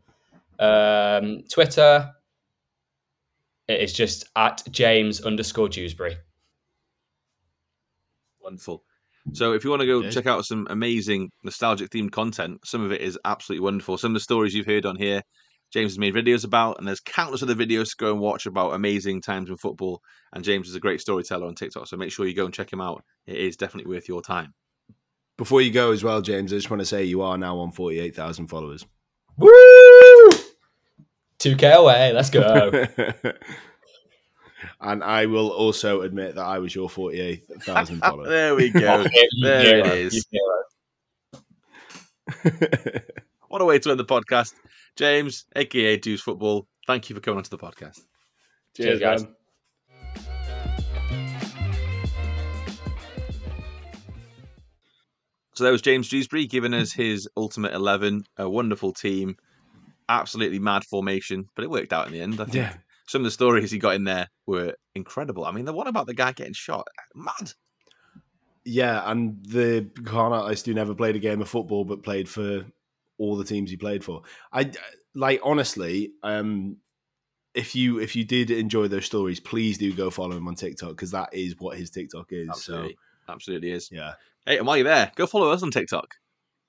Um, 0.60 1.44
Twitter, 1.52 2.10
it 3.68 3.80
is 3.80 3.94
just 3.94 4.26
at 4.36 4.62
James 4.72 5.22
underscore 5.22 5.70
Dewsbury. 5.70 6.18
Wonderful. 8.42 8.84
So 9.32 9.54
if 9.54 9.64
you 9.64 9.70
want 9.70 9.82
to 9.82 9.86
go 9.86 10.02
Cheers. 10.02 10.16
check 10.16 10.28
out 10.28 10.46
some 10.46 10.68
amazing 10.70 11.30
nostalgic 11.44 11.90
themed 11.90 12.12
content, 12.12 12.60
some 12.66 12.84
of 12.84 12.92
it 12.92 13.02
is 13.02 13.18
absolutely 13.24 13.64
wonderful. 13.64 13.98
Some 13.98 14.12
of 14.12 14.16
the 14.16 14.20
stories 14.20 14.54
you've 14.54 14.66
heard 14.66 14.86
on 14.86 14.98
here, 14.98 15.22
James 15.72 15.94
has 15.94 16.00
made 16.00 16.14
videos 16.14 16.44
about, 16.44 16.78
and 16.78 16.88
there's 16.88 17.00
countless 17.00 17.42
other 17.42 17.56
videos 17.56 17.92
to 17.92 17.96
go 17.98 18.12
and 18.12 18.20
watch 18.20 18.46
about 18.46 18.74
amazing 18.74 19.22
times 19.22 19.50
in 19.50 19.56
football. 19.58 20.02
And 20.34 20.44
James 20.44 20.68
is 20.68 20.76
a 20.76 20.80
great 20.80 21.00
storyteller 21.00 21.48
on 21.48 21.56
TikTok, 21.56 21.88
so 21.88 21.96
make 21.96 22.12
sure 22.12 22.28
you 22.28 22.36
go 22.36 22.46
and 22.46 22.54
check 22.54 22.72
him 22.72 22.82
out. 22.82 23.04
It 23.26 23.38
is 23.38 23.56
definitely 23.56 23.92
worth 23.94 24.10
your 24.10 24.22
time. 24.22 24.54
Before 25.38 25.62
you 25.62 25.72
go 25.72 25.92
as 25.92 26.04
well, 26.04 26.22
James, 26.22 26.52
I 26.52 26.58
just 26.58 26.70
want 26.70 26.82
to 26.82 26.86
say 26.86 27.06
you 27.06 27.22
are 27.22 27.38
now 27.38 27.58
on 27.58 27.72
48,000 27.72 28.48
followers. 28.48 28.86
Woo! 29.38 29.93
2K 31.44 31.74
away. 31.76 32.14
Let's 32.14 32.30
go. 32.30 32.72
and 34.82 35.04
I 35.04 35.26
will 35.26 35.50
also 35.50 36.02
admit 36.02 36.36
that 36.36 36.46
I 36.46 36.60
was 36.60 36.74
your 36.74 36.90
48,000 36.90 38.00
follower. 38.02 38.28
there 38.28 38.56
we 38.56 38.70
go. 38.70 39.06
There 39.42 39.80
it 39.80 39.88
is. 39.88 40.26
What 43.50 43.62
a 43.62 43.66
way 43.66 43.78
to 43.80 43.92
end 43.92 44.00
the 44.00 44.06
podcast. 44.06 44.54
James, 44.96 45.46
aka 45.56 45.98
Dews 45.98 46.22
Football, 46.22 46.68
thank 46.88 47.10
you 47.10 47.16
for 47.16 47.22
coming 47.22 47.40
onto 47.40 47.50
the 47.50 47.58
podcast. 47.58 48.00
Cheers, 48.76 49.00
guys. 49.00 49.24
man. 49.24 49.36
So 55.56 55.64
there 55.64 55.72
was 55.72 55.84
James 55.84 56.10
Dewsbury 56.10 56.48
giving 56.48 56.74
us 56.74 56.92
his 56.92 57.30
ultimate 57.38 57.74
11, 57.74 58.26
a 58.38 58.50
wonderful 58.50 58.92
team, 58.92 59.38
absolutely 60.10 60.60
mad 60.60 60.84
formation, 60.86 61.50
but 61.56 61.64
it 61.64 61.70
worked 61.70 61.94
out 61.94 62.08
in 62.08 62.14
the 62.14 62.22
end. 62.22 62.40
I 62.40 62.46
think 62.46 62.56
Yeah. 62.56 62.76
some 63.08 63.22
of 63.22 63.26
the 63.26 63.32
stories 63.32 63.72
he 63.72 63.80
got 63.80 63.96
in 63.96 64.04
there 64.04 64.30
were 64.46 64.76
incredible. 64.96 65.46
I 65.46 65.52
mean, 65.52 65.66
the 65.66 65.74
one 65.74 65.88
about 65.88 66.08
the 66.08 66.14
guy 66.14 66.32
getting 66.32 66.54
shot, 66.54 66.88
mad. 67.16 67.52
Yeah, 68.66 69.10
and 69.10 69.44
the 69.46 69.90
con 70.06 70.32
artist 70.32 70.66
who 70.66 70.74
never 70.74 70.96
played 70.96 71.16
a 71.16 71.20
game 71.20 71.42
of 71.42 71.50
football 71.50 71.84
but 71.84 72.02
played 72.04 72.30
for 72.30 72.66
all 73.18 73.36
the 73.36 73.44
teams 73.44 73.70
he 73.70 73.76
played 73.78 74.04
for. 74.04 74.22
I 74.54 74.72
like 75.14 75.42
honestly, 75.44 76.14
um, 76.24 76.78
if 77.54 77.76
you 77.76 78.00
if 78.00 78.16
you 78.16 78.24
did 78.24 78.50
enjoy 78.52 78.88
those 78.88 79.06
stories, 79.06 79.40
please 79.42 79.78
do 79.78 79.94
go 79.94 80.10
follow 80.10 80.38
him 80.38 80.48
on 80.48 80.56
TikTok 80.56 80.92
because 80.92 81.12
that 81.12 81.30
is 81.34 81.56
what 81.60 81.78
his 81.78 81.90
TikTok 81.90 82.28
is. 82.32 82.48
Absolutely, 82.50 82.98
absolutely 83.28 83.72
is. 83.72 83.90
Yeah, 83.92 84.14
Hey, 84.46 84.58
and 84.58 84.66
while 84.66 84.78
you're 84.78 84.86
there, 84.86 85.12
go 85.16 85.26
follow 85.28 85.50
us 85.52 85.62
on 85.62 85.70
TikTok. 85.72 86.16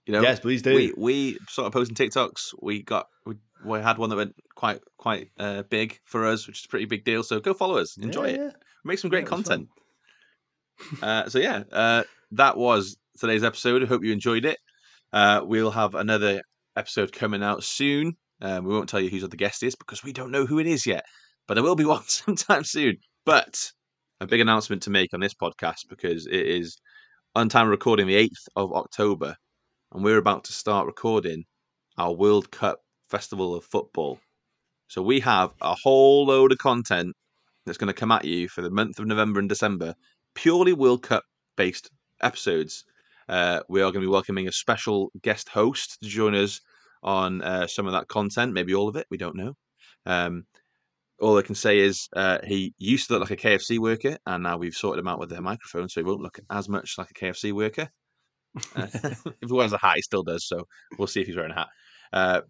You 0.07 0.13
know, 0.13 0.21
yes, 0.23 0.41
please 0.41 0.61
do. 0.63 0.75
we 0.75 0.93
we 0.97 1.39
sort 1.49 1.67
of 1.67 1.73
posting 1.73 1.95
TikToks. 1.97 2.55
We 2.61 2.83
got 2.83 3.07
we, 3.25 3.35
we 3.65 3.81
had 3.81 3.97
one 3.99 4.11
that 4.11 4.17
went 4.17 4.35
quite 4.55 4.81
quite 4.99 5.29
uh, 5.39 5.63
big 5.71 5.99
for 6.05 6.27
us, 6.27 6.47
which 6.47 6.61
is 6.61 6.65
a 6.67 6.69
pretty 6.69 6.85
big 6.87 7.05
deal. 7.05 7.23
So 7.23 7.41
go 7.41 7.55
follow 7.55 7.79
us, 7.79 7.97
enjoy 7.97 8.27
Yeah, 8.27 8.33
it, 8.35 8.41
yeah. 8.41 8.51
make 8.85 8.99
some 8.99 9.09
great 9.11 9.25
Yeah, 9.25 9.29
content. 9.31 9.69
uh, 11.03 11.29
so 11.29 11.39
yeah, 11.39 11.63
uh, 11.73 12.03
that 12.33 12.57
was 12.57 12.97
today's 13.19 13.45
episode. 13.45 13.83
I 13.83 13.87
hope 13.87 14.05
you 14.05 14.13
enjoyed 14.13 14.45
it. 14.45 14.59
Uh, 15.13 15.41
we'll 15.45 15.71
have 15.71 15.95
another 15.95 16.43
episode 16.77 17.13
coming 17.13 17.43
out 17.43 17.63
soon. 17.65 18.15
Um, 18.43 18.65
we 18.65 18.75
won't 18.75 18.89
tell 18.89 19.01
you 19.01 19.09
who 19.11 19.27
the 19.27 19.37
guest 19.37 19.63
is 19.63 19.75
because 19.77 20.03
we 20.03 20.13
don't 20.13 20.33
know 20.33 20.45
who 20.45 20.59
it 20.59 20.67
is 20.67 20.87
yet, 20.87 21.05
but 21.47 21.55
there 21.55 21.63
will 21.63 21.77
be 21.77 21.85
one 21.97 22.03
sometime 22.07 22.65
soon. 22.65 22.97
But 23.25 23.71
a 24.21 24.27
big 24.27 24.41
announcement 24.41 24.83
to 24.83 24.91
make 24.91 25.15
on 25.15 25.21
this 25.21 25.35
podcast 25.35 25.89
because 25.89 26.27
it 26.27 26.47
is 26.47 26.77
on 27.35 27.49
time 27.49 27.69
recording 27.69 28.07
the 28.07 28.17
8th 28.29 28.49
of 28.57 28.73
October, 28.73 29.37
and 29.95 30.03
we're 30.03 30.19
about 30.19 30.43
to 30.43 30.53
start 30.53 30.87
recording 30.87 31.45
our 31.97 32.13
World 32.13 32.51
Cup 32.51 32.81
Festival 33.09 33.55
of 33.55 33.65
Football. 33.65 34.19
So 34.89 35.01
we 35.01 35.21
have 35.21 35.55
a 35.63 35.77
whole 35.77 36.27
load 36.27 36.51
of 36.51 36.59
content 36.59 37.15
that's 37.65 37.79
going 37.79 37.89
to 37.89 37.99
come 37.99 38.11
at 38.11 38.25
you 38.25 38.49
for 38.49 38.61
the 38.61 38.71
month 38.71 38.99
of 38.99 39.07
November 39.07 39.39
and 39.39 39.49
December, 39.49 39.95
purely 40.35 40.73
World 40.73 41.05
Cup 41.05 41.23
based 41.57 41.91
episodes. 42.21 42.85
Uh, 43.29 43.61
we 43.69 43.81
are 43.81 43.93
going 43.93 44.03
to 44.03 44.09
be 44.09 44.09
welcoming 44.09 44.49
a 44.49 44.53
special 44.53 45.13
guest 45.23 45.49
host 45.49 45.97
to 46.03 46.09
join 46.09 46.35
us 46.35 46.61
on 47.05 47.41
uh, 47.43 47.69
some 47.69 47.87
of 47.87 47.93
that 47.93 48.09
content, 48.09 48.53
maybe 48.53 48.75
all 48.75 48.89
of 48.89 48.97
it. 48.97 49.07
We 49.11 49.17
don't 49.17 49.37
know. 49.37 49.55
Um, 50.07 50.45
all 51.21 51.39
I 51.39 51.43
can 51.43 51.55
say 51.55 51.79
is 51.79 52.09
uh, 52.17 52.39
he 52.45 52.75
used 52.79 53.07
to 53.07 53.13
look 53.13 53.31
like 53.31 53.39
a 53.39 53.49
KFC 53.49 53.79
worker, 53.79 54.19
and 54.27 54.43
now 54.43 54.57
we've 54.57 54.75
sorted 54.75 54.99
him 54.99 55.09
out 55.09 55.21
with 55.21 55.31
their 55.31 55.41
microphone, 55.41 55.89
so 55.89 56.01
he 56.01 56.05
won't 56.05 56.21
look 56.21 56.41
as 56.51 56.69
much 56.69 56.97
like 56.99 57.11
a 57.11 57.15
KFC 57.15 57.53
worker. 57.53 57.89
Uh, 58.77 58.87
if 58.95 59.49
he 59.49 59.53
wears 59.53 59.73
a 59.73 59.79
hat, 59.79 59.97
he 59.97 60.03
still 60.03 60.23
does. 60.23 60.47
So 60.47 60.67
we'll 60.99 61.09
see 61.09 61.21
if 61.21 61.27
he's 61.27 61.37
wearing 61.37 61.53
a 61.53 61.55
hat. 61.55 61.69
Uh, 62.13 62.41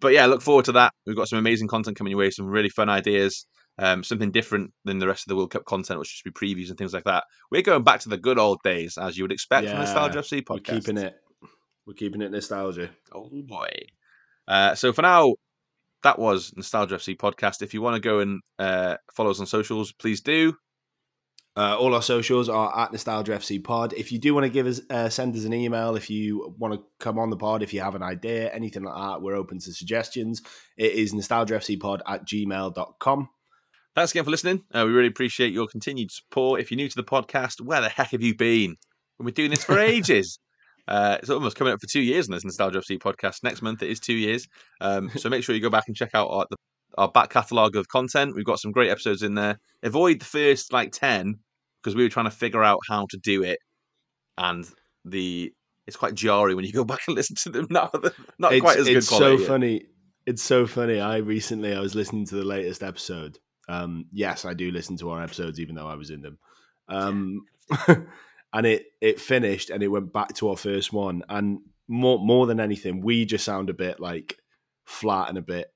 but 0.00 0.12
yeah, 0.12 0.26
look 0.26 0.42
forward 0.42 0.64
to 0.66 0.72
that. 0.72 0.92
We've 1.06 1.16
got 1.16 1.28
some 1.28 1.38
amazing 1.38 1.68
content 1.68 1.96
coming 1.96 2.12
your 2.12 2.20
way, 2.20 2.30
some 2.30 2.46
really 2.46 2.68
fun 2.68 2.88
ideas, 2.88 3.46
um, 3.78 4.04
something 4.04 4.30
different 4.30 4.72
than 4.84 4.98
the 4.98 5.08
rest 5.08 5.24
of 5.24 5.28
the 5.28 5.36
World 5.36 5.50
Cup 5.50 5.64
content, 5.64 5.98
which 5.98 6.08
should 6.08 6.32
be 6.32 6.46
previews 6.46 6.68
and 6.68 6.78
things 6.78 6.92
like 6.92 7.04
that. 7.04 7.24
We're 7.50 7.62
going 7.62 7.82
back 7.82 8.00
to 8.00 8.08
the 8.08 8.16
good 8.16 8.38
old 8.38 8.58
days, 8.62 8.96
as 8.96 9.16
you 9.16 9.24
would 9.24 9.32
expect 9.32 9.66
from 9.66 9.76
the 9.76 9.84
Nostalgia 9.84 10.20
FC 10.20 10.42
podcast. 10.42 10.68
We're 10.68 10.80
keeping 10.80 10.98
it. 10.98 11.16
We're 11.86 11.94
keeping 11.94 12.22
it 12.22 12.30
nostalgia. 12.30 12.90
Oh 13.12 13.30
boy. 13.32 13.70
Uh, 14.46 14.74
so 14.74 14.92
for 14.92 15.02
now, 15.02 15.34
that 16.02 16.18
was 16.18 16.52
Nostalgia 16.56 16.96
FC 16.96 17.16
podcast. 17.16 17.62
If 17.62 17.74
you 17.74 17.82
want 17.82 17.94
to 17.94 18.00
go 18.00 18.20
and 18.20 18.40
uh, 18.58 18.96
follow 19.14 19.30
us 19.30 19.40
on 19.40 19.46
socials, 19.46 19.92
please 19.92 20.20
do. 20.20 20.54
Uh, 21.58 21.76
all 21.76 21.92
our 21.92 22.02
socials 22.02 22.48
are 22.48 22.78
at 22.78 22.92
Nostalgia 22.92 23.32
FC 23.32 23.62
Pod. 23.62 23.92
If 23.94 24.12
you 24.12 24.20
do 24.20 24.32
want 24.32 24.44
to 24.44 24.48
give 24.48 24.68
us, 24.68 24.80
uh, 24.90 25.08
send 25.08 25.34
us 25.34 25.42
an 25.42 25.52
email. 25.52 25.96
If 25.96 26.08
you 26.08 26.54
want 26.56 26.74
to 26.74 26.80
come 27.00 27.18
on 27.18 27.30
the 27.30 27.36
pod, 27.36 27.64
if 27.64 27.74
you 27.74 27.80
have 27.80 27.96
an 27.96 28.02
idea, 28.02 28.48
anything 28.52 28.84
like 28.84 28.94
that, 28.94 29.22
we're 29.22 29.34
open 29.34 29.58
to 29.58 29.72
suggestions. 29.72 30.40
It 30.76 30.92
is 30.92 31.12
nostalgiafcpod 31.12 32.02
at 32.06 32.24
gmail.com. 32.24 33.28
Thanks 33.96 34.12
again 34.12 34.22
for 34.22 34.30
listening. 34.30 34.62
Uh, 34.72 34.84
we 34.86 34.92
really 34.92 35.08
appreciate 35.08 35.52
your 35.52 35.66
continued 35.66 36.12
support. 36.12 36.60
If 36.60 36.70
you're 36.70 36.76
new 36.76 36.88
to 36.88 36.94
the 36.94 37.02
podcast, 37.02 37.60
where 37.60 37.80
the 37.80 37.88
heck 37.88 38.12
have 38.12 38.22
you 38.22 38.36
been? 38.36 38.76
We've 39.18 39.26
been 39.26 39.34
doing 39.34 39.50
this 39.50 39.64
for 39.64 39.76
ages. 39.80 40.38
Uh, 40.86 41.18
it's 41.20 41.28
almost 41.28 41.56
coming 41.56 41.72
up 41.72 41.80
for 41.80 41.88
two 41.88 42.02
years 42.02 42.28
on 42.28 42.34
this 42.34 42.44
Nostalgia 42.44 42.78
FC 42.78 43.00
podcast. 43.00 43.42
Next 43.42 43.62
month 43.62 43.82
it 43.82 43.90
is 43.90 43.98
two 43.98 44.14
years. 44.14 44.46
Um, 44.80 45.10
so 45.16 45.28
make 45.28 45.42
sure 45.42 45.56
you 45.56 45.60
go 45.60 45.70
back 45.70 45.88
and 45.88 45.96
check 45.96 46.10
out 46.14 46.28
our, 46.28 46.46
the, 46.48 46.56
our 46.96 47.08
back 47.08 47.30
catalogue 47.30 47.74
of 47.74 47.88
content. 47.88 48.36
We've 48.36 48.44
got 48.44 48.60
some 48.60 48.70
great 48.70 48.90
episodes 48.90 49.24
in 49.24 49.34
there. 49.34 49.58
Avoid 49.82 50.20
the 50.20 50.24
first 50.24 50.72
like 50.72 50.92
10 50.92 51.40
because 51.82 51.94
we 51.94 52.02
were 52.02 52.08
trying 52.08 52.26
to 52.26 52.30
figure 52.30 52.62
out 52.62 52.80
how 52.88 53.06
to 53.10 53.18
do 53.18 53.42
it. 53.42 53.58
And 54.36 54.68
the 55.04 55.52
it's 55.86 55.96
quite 55.96 56.14
jarring 56.14 56.56
when 56.56 56.64
you 56.64 56.72
go 56.72 56.84
back 56.84 57.00
and 57.08 57.16
listen 57.16 57.36
to 57.36 57.50
them. 57.50 57.66
Not, 57.70 57.94
not 58.38 58.52
it's, 58.52 58.60
quite 58.60 58.78
as 58.78 58.86
good 58.86 58.96
it's 58.98 59.08
so 59.08 59.38
funny. 59.38 59.86
It's 60.26 60.42
so 60.42 60.66
funny. 60.66 61.00
I 61.00 61.16
recently 61.18 61.74
I 61.74 61.80
was 61.80 61.94
listening 61.94 62.26
to 62.26 62.36
the 62.36 62.44
latest 62.44 62.82
episode. 62.82 63.38
Um, 63.68 64.06
yes, 64.12 64.44
I 64.44 64.54
do 64.54 64.70
listen 64.70 64.96
to 64.98 65.10
our 65.10 65.22
episodes, 65.22 65.58
even 65.60 65.74
though 65.74 65.88
I 65.88 65.94
was 65.94 66.10
in 66.10 66.22
them. 66.22 66.38
Um, 66.88 67.46
and 68.52 68.66
it 68.66 68.86
it 69.00 69.20
finished, 69.20 69.70
and 69.70 69.82
it 69.82 69.88
went 69.88 70.12
back 70.12 70.34
to 70.34 70.50
our 70.50 70.56
first 70.56 70.92
one. 70.92 71.22
And 71.28 71.60
more 71.88 72.18
more 72.18 72.46
than 72.46 72.60
anything, 72.60 73.00
we 73.00 73.24
just 73.24 73.44
sound 73.44 73.70
a 73.70 73.74
bit 73.74 73.98
like 74.00 74.36
flat 74.84 75.28
and 75.30 75.38
a 75.38 75.42
bit, 75.42 75.72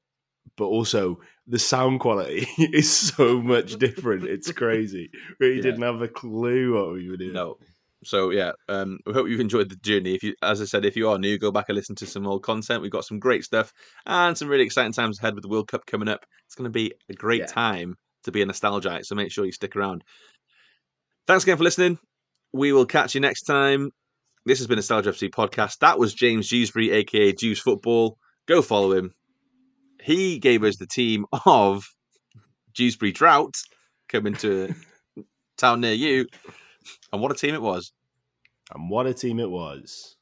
but 0.57 0.66
also 0.66 1.20
the 1.47 1.59
sound 1.59 2.01
quality 2.01 2.47
is 2.59 2.90
so 2.90 3.43
much 3.43 3.77
different. 3.77 4.24
It's 4.24 4.51
crazy. 4.62 5.10
We 5.40 5.56
Yeah. 5.56 5.62
didn't 5.62 5.82
have 5.82 6.01
a 6.02 6.09
clue 6.09 6.74
what 6.74 6.93
we 6.94 7.09
were 7.10 7.16
doing. 7.16 7.32
No. 7.32 7.56
So 8.05 8.31
yeah, 8.31 8.52
um, 8.69 8.98
we 9.06 9.12
hope 9.12 9.28
you've 9.28 9.39
enjoyed 9.40 9.69
the 9.69 9.77
journey. 9.77 10.14
If 10.14 10.23
you, 10.24 10.35
as 10.43 10.60
I 10.60 10.64
said, 10.64 10.85
if 10.85 10.97
you 10.97 11.09
are 11.09 11.19
new, 11.19 11.39
go 11.39 11.52
back 11.52 11.66
and 11.69 11.77
listen 11.77 11.94
to 11.97 12.06
some 12.06 12.27
old 12.27 12.43
content. 12.43 12.82
We've 12.82 12.90
got 12.90 13.05
some 13.05 13.20
great 13.20 13.44
stuff 13.44 13.73
and 14.06 14.36
some 14.36 14.48
really 14.48 14.64
exciting 14.64 14.93
times 14.93 15.19
ahead 15.20 15.35
with 15.35 15.43
the 15.43 15.48
World 15.48 15.69
Cup 15.69 15.86
coming 15.86 16.09
up. 16.09 16.24
It's 16.47 16.55
going 16.56 16.64
to 16.64 16.70
be 16.70 16.93
a 17.09 17.14
great 17.14 17.40
Yeah. 17.43 17.47
time 17.47 17.94
to 18.24 18.32
be 18.32 18.43
a 18.43 18.47
nostalgite. 18.47 19.05
So 19.05 19.14
make 19.14 19.31
sure 19.31 19.44
you 19.44 19.52
stick 19.52 19.77
around. 19.77 20.02
Thanks 21.28 21.44
again 21.44 21.56
for 21.59 21.64
listening. 21.64 21.98
We 22.52 22.73
will 22.73 22.86
catch 22.86 23.14
you 23.14 23.20
next 23.20 23.43
time. 23.43 23.90
This 24.44 24.59
has 24.59 24.66
been 24.66 24.74
a 24.74 24.82
Nostalgia 24.82 25.10
FC 25.12 25.28
podcast. 25.31 25.78
That 25.78 25.98
was 26.01 26.12
James 26.12 26.48
Dewsbury, 26.48 26.90
aka 26.90 27.31
Dews 27.32 27.60
Football. 27.60 28.19
Go 28.48 28.62
follow 28.62 28.93
him. 28.93 29.14
He 30.03 30.39
gave 30.39 30.65
us 30.65 30.77
the 30.77 30.87
team 30.87 31.27
of 31.47 31.95
Dewsbury 32.74 33.12
Drought 33.12 33.55
coming 34.09 34.35
to 34.35 34.74
a 35.16 35.23
town 35.57 35.81
near 35.81 35.93
you. 35.93 36.27
And 37.12 37.23
what 37.23 37.31
a 37.31 37.37
team 37.37 37.55
it 37.55 37.62
was. 37.62 37.93
And 38.74 38.91
what 38.91 39.07
a 39.07 39.15
team 39.15 39.39
it 39.39 39.51
was. 39.51 40.16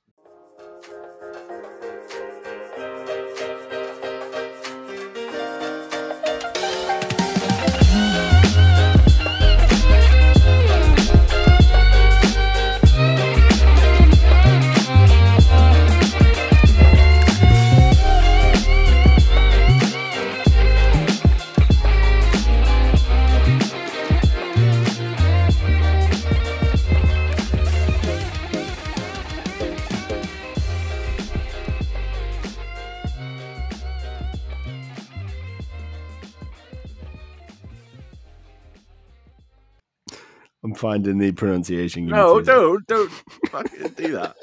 Finding 40.74 41.18
the 41.18 41.32
pronunciation. 41.32 42.06
Give 42.06 42.14
No, 42.14 42.40
don't, 42.40 42.86
don't 42.86 43.10
fucking 43.50 43.88
do 43.96 44.12
that. 44.12 44.36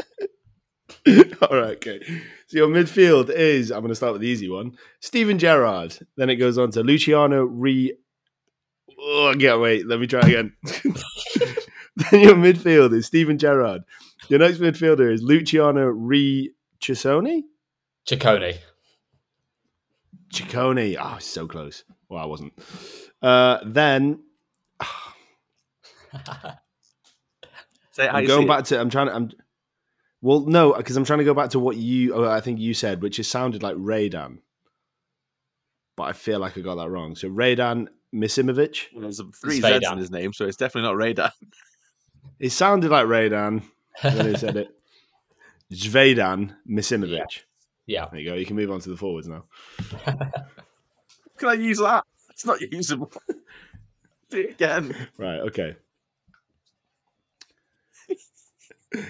All 1.41 1.57
right, 1.57 1.77
okay. 1.77 2.01
So 2.47 2.57
your 2.57 2.67
midfield 2.67 3.29
is, 3.29 3.71
I'm 3.71 3.81
going 3.81 3.89
to 3.89 3.95
start 3.95 4.13
with 4.13 4.21
the 4.21 4.27
easy 4.27 4.49
one, 4.49 4.77
Steven 4.99 5.37
Gerrard. 5.37 5.97
Then 6.15 6.29
it 6.29 6.35
goes 6.35 6.57
on 6.57 6.71
to 6.71 6.83
Luciano 6.83 7.43
Re. 7.43 7.93
Oh, 8.99 9.33
yeah, 9.37 9.55
wait, 9.55 9.87
let 9.87 9.99
me 9.99 10.07
try 10.07 10.21
again. 10.21 10.53
then 12.11 12.21
your 12.21 12.35
midfield 12.35 12.93
is 12.93 13.05
Steven 13.05 13.37
Gerrard. 13.37 13.83
Your 14.29 14.39
next 14.39 14.57
midfielder 14.57 15.11
is 15.11 15.21
Luciano 15.21 15.85
Re 15.85 16.51
Chisoni? 16.81 17.43
Cecconi. 18.07 18.57
Cecconi. 20.33 20.97
Oh, 20.99 21.17
so 21.19 21.47
close. 21.47 21.83
Well, 22.09 22.21
I 22.21 22.25
wasn't. 22.25 22.53
Uh, 23.21 23.59
then 23.65 24.19
Say 27.91 28.07
I'm 28.07 28.25
going 28.25 28.41
see 28.41 28.45
it. 28.45 28.47
back 28.47 28.63
to, 28.65 28.79
I'm 28.79 28.89
trying 28.89 29.07
to, 29.07 29.15
I'm, 29.15 29.31
well, 30.21 30.41
no, 30.41 30.73
because 30.73 30.95
I'm 30.97 31.05
trying 31.05 31.19
to 31.19 31.25
go 31.25 31.33
back 31.33 31.51
to 31.51 31.59
what 31.59 31.77
you, 31.77 32.13
oh, 32.13 32.29
I 32.29 32.41
think 32.41 32.59
you 32.59 32.73
said, 32.73 33.01
which 33.01 33.19
is 33.19 33.27
sounded 33.27 33.63
like 33.63 33.75
Raydan. 33.77 34.39
But 35.95 36.03
I 36.03 36.13
feel 36.13 36.39
like 36.39 36.57
I 36.57 36.61
got 36.61 36.75
that 36.75 36.89
wrong. 36.89 37.15
So 37.15 37.27
Raydan 37.27 37.87
Misimovic. 38.13 38.85
Well, 38.93 39.01
There's 39.01 39.21
three 39.41 39.61
Z's 39.61 39.89
in 39.91 39.97
his 39.97 40.11
name, 40.11 40.33
so 40.33 40.45
it's 40.45 40.57
definitely 40.57 40.89
not 40.89 40.97
radar. 40.97 41.31
It 42.39 42.51
sounded 42.51 42.91
like 42.91 43.07
Raydan 43.07 43.63
when 44.03 44.27
he 44.27 44.35
said 44.35 44.57
it. 44.57 44.67
Zvjezdan 45.73 46.55
Misimovic. 46.69 47.39
Yeah. 47.87 48.07
There 48.11 48.19
you 48.19 48.29
go. 48.29 48.35
You 48.35 48.45
can 48.45 48.55
move 48.55 48.69
on 48.69 48.79
to 48.81 48.89
the 48.89 48.97
forwards 48.97 49.27
now. 49.27 49.45
Can 51.37 51.49
I 51.49 51.53
use 51.53 51.79
that? 51.79 52.03
It's 52.29 52.45
not 52.45 52.61
usable. 52.61 53.11
do 54.29 54.39
it 54.39 54.51
again. 54.51 54.95
Right. 55.17 55.39
Okay. 55.39 55.75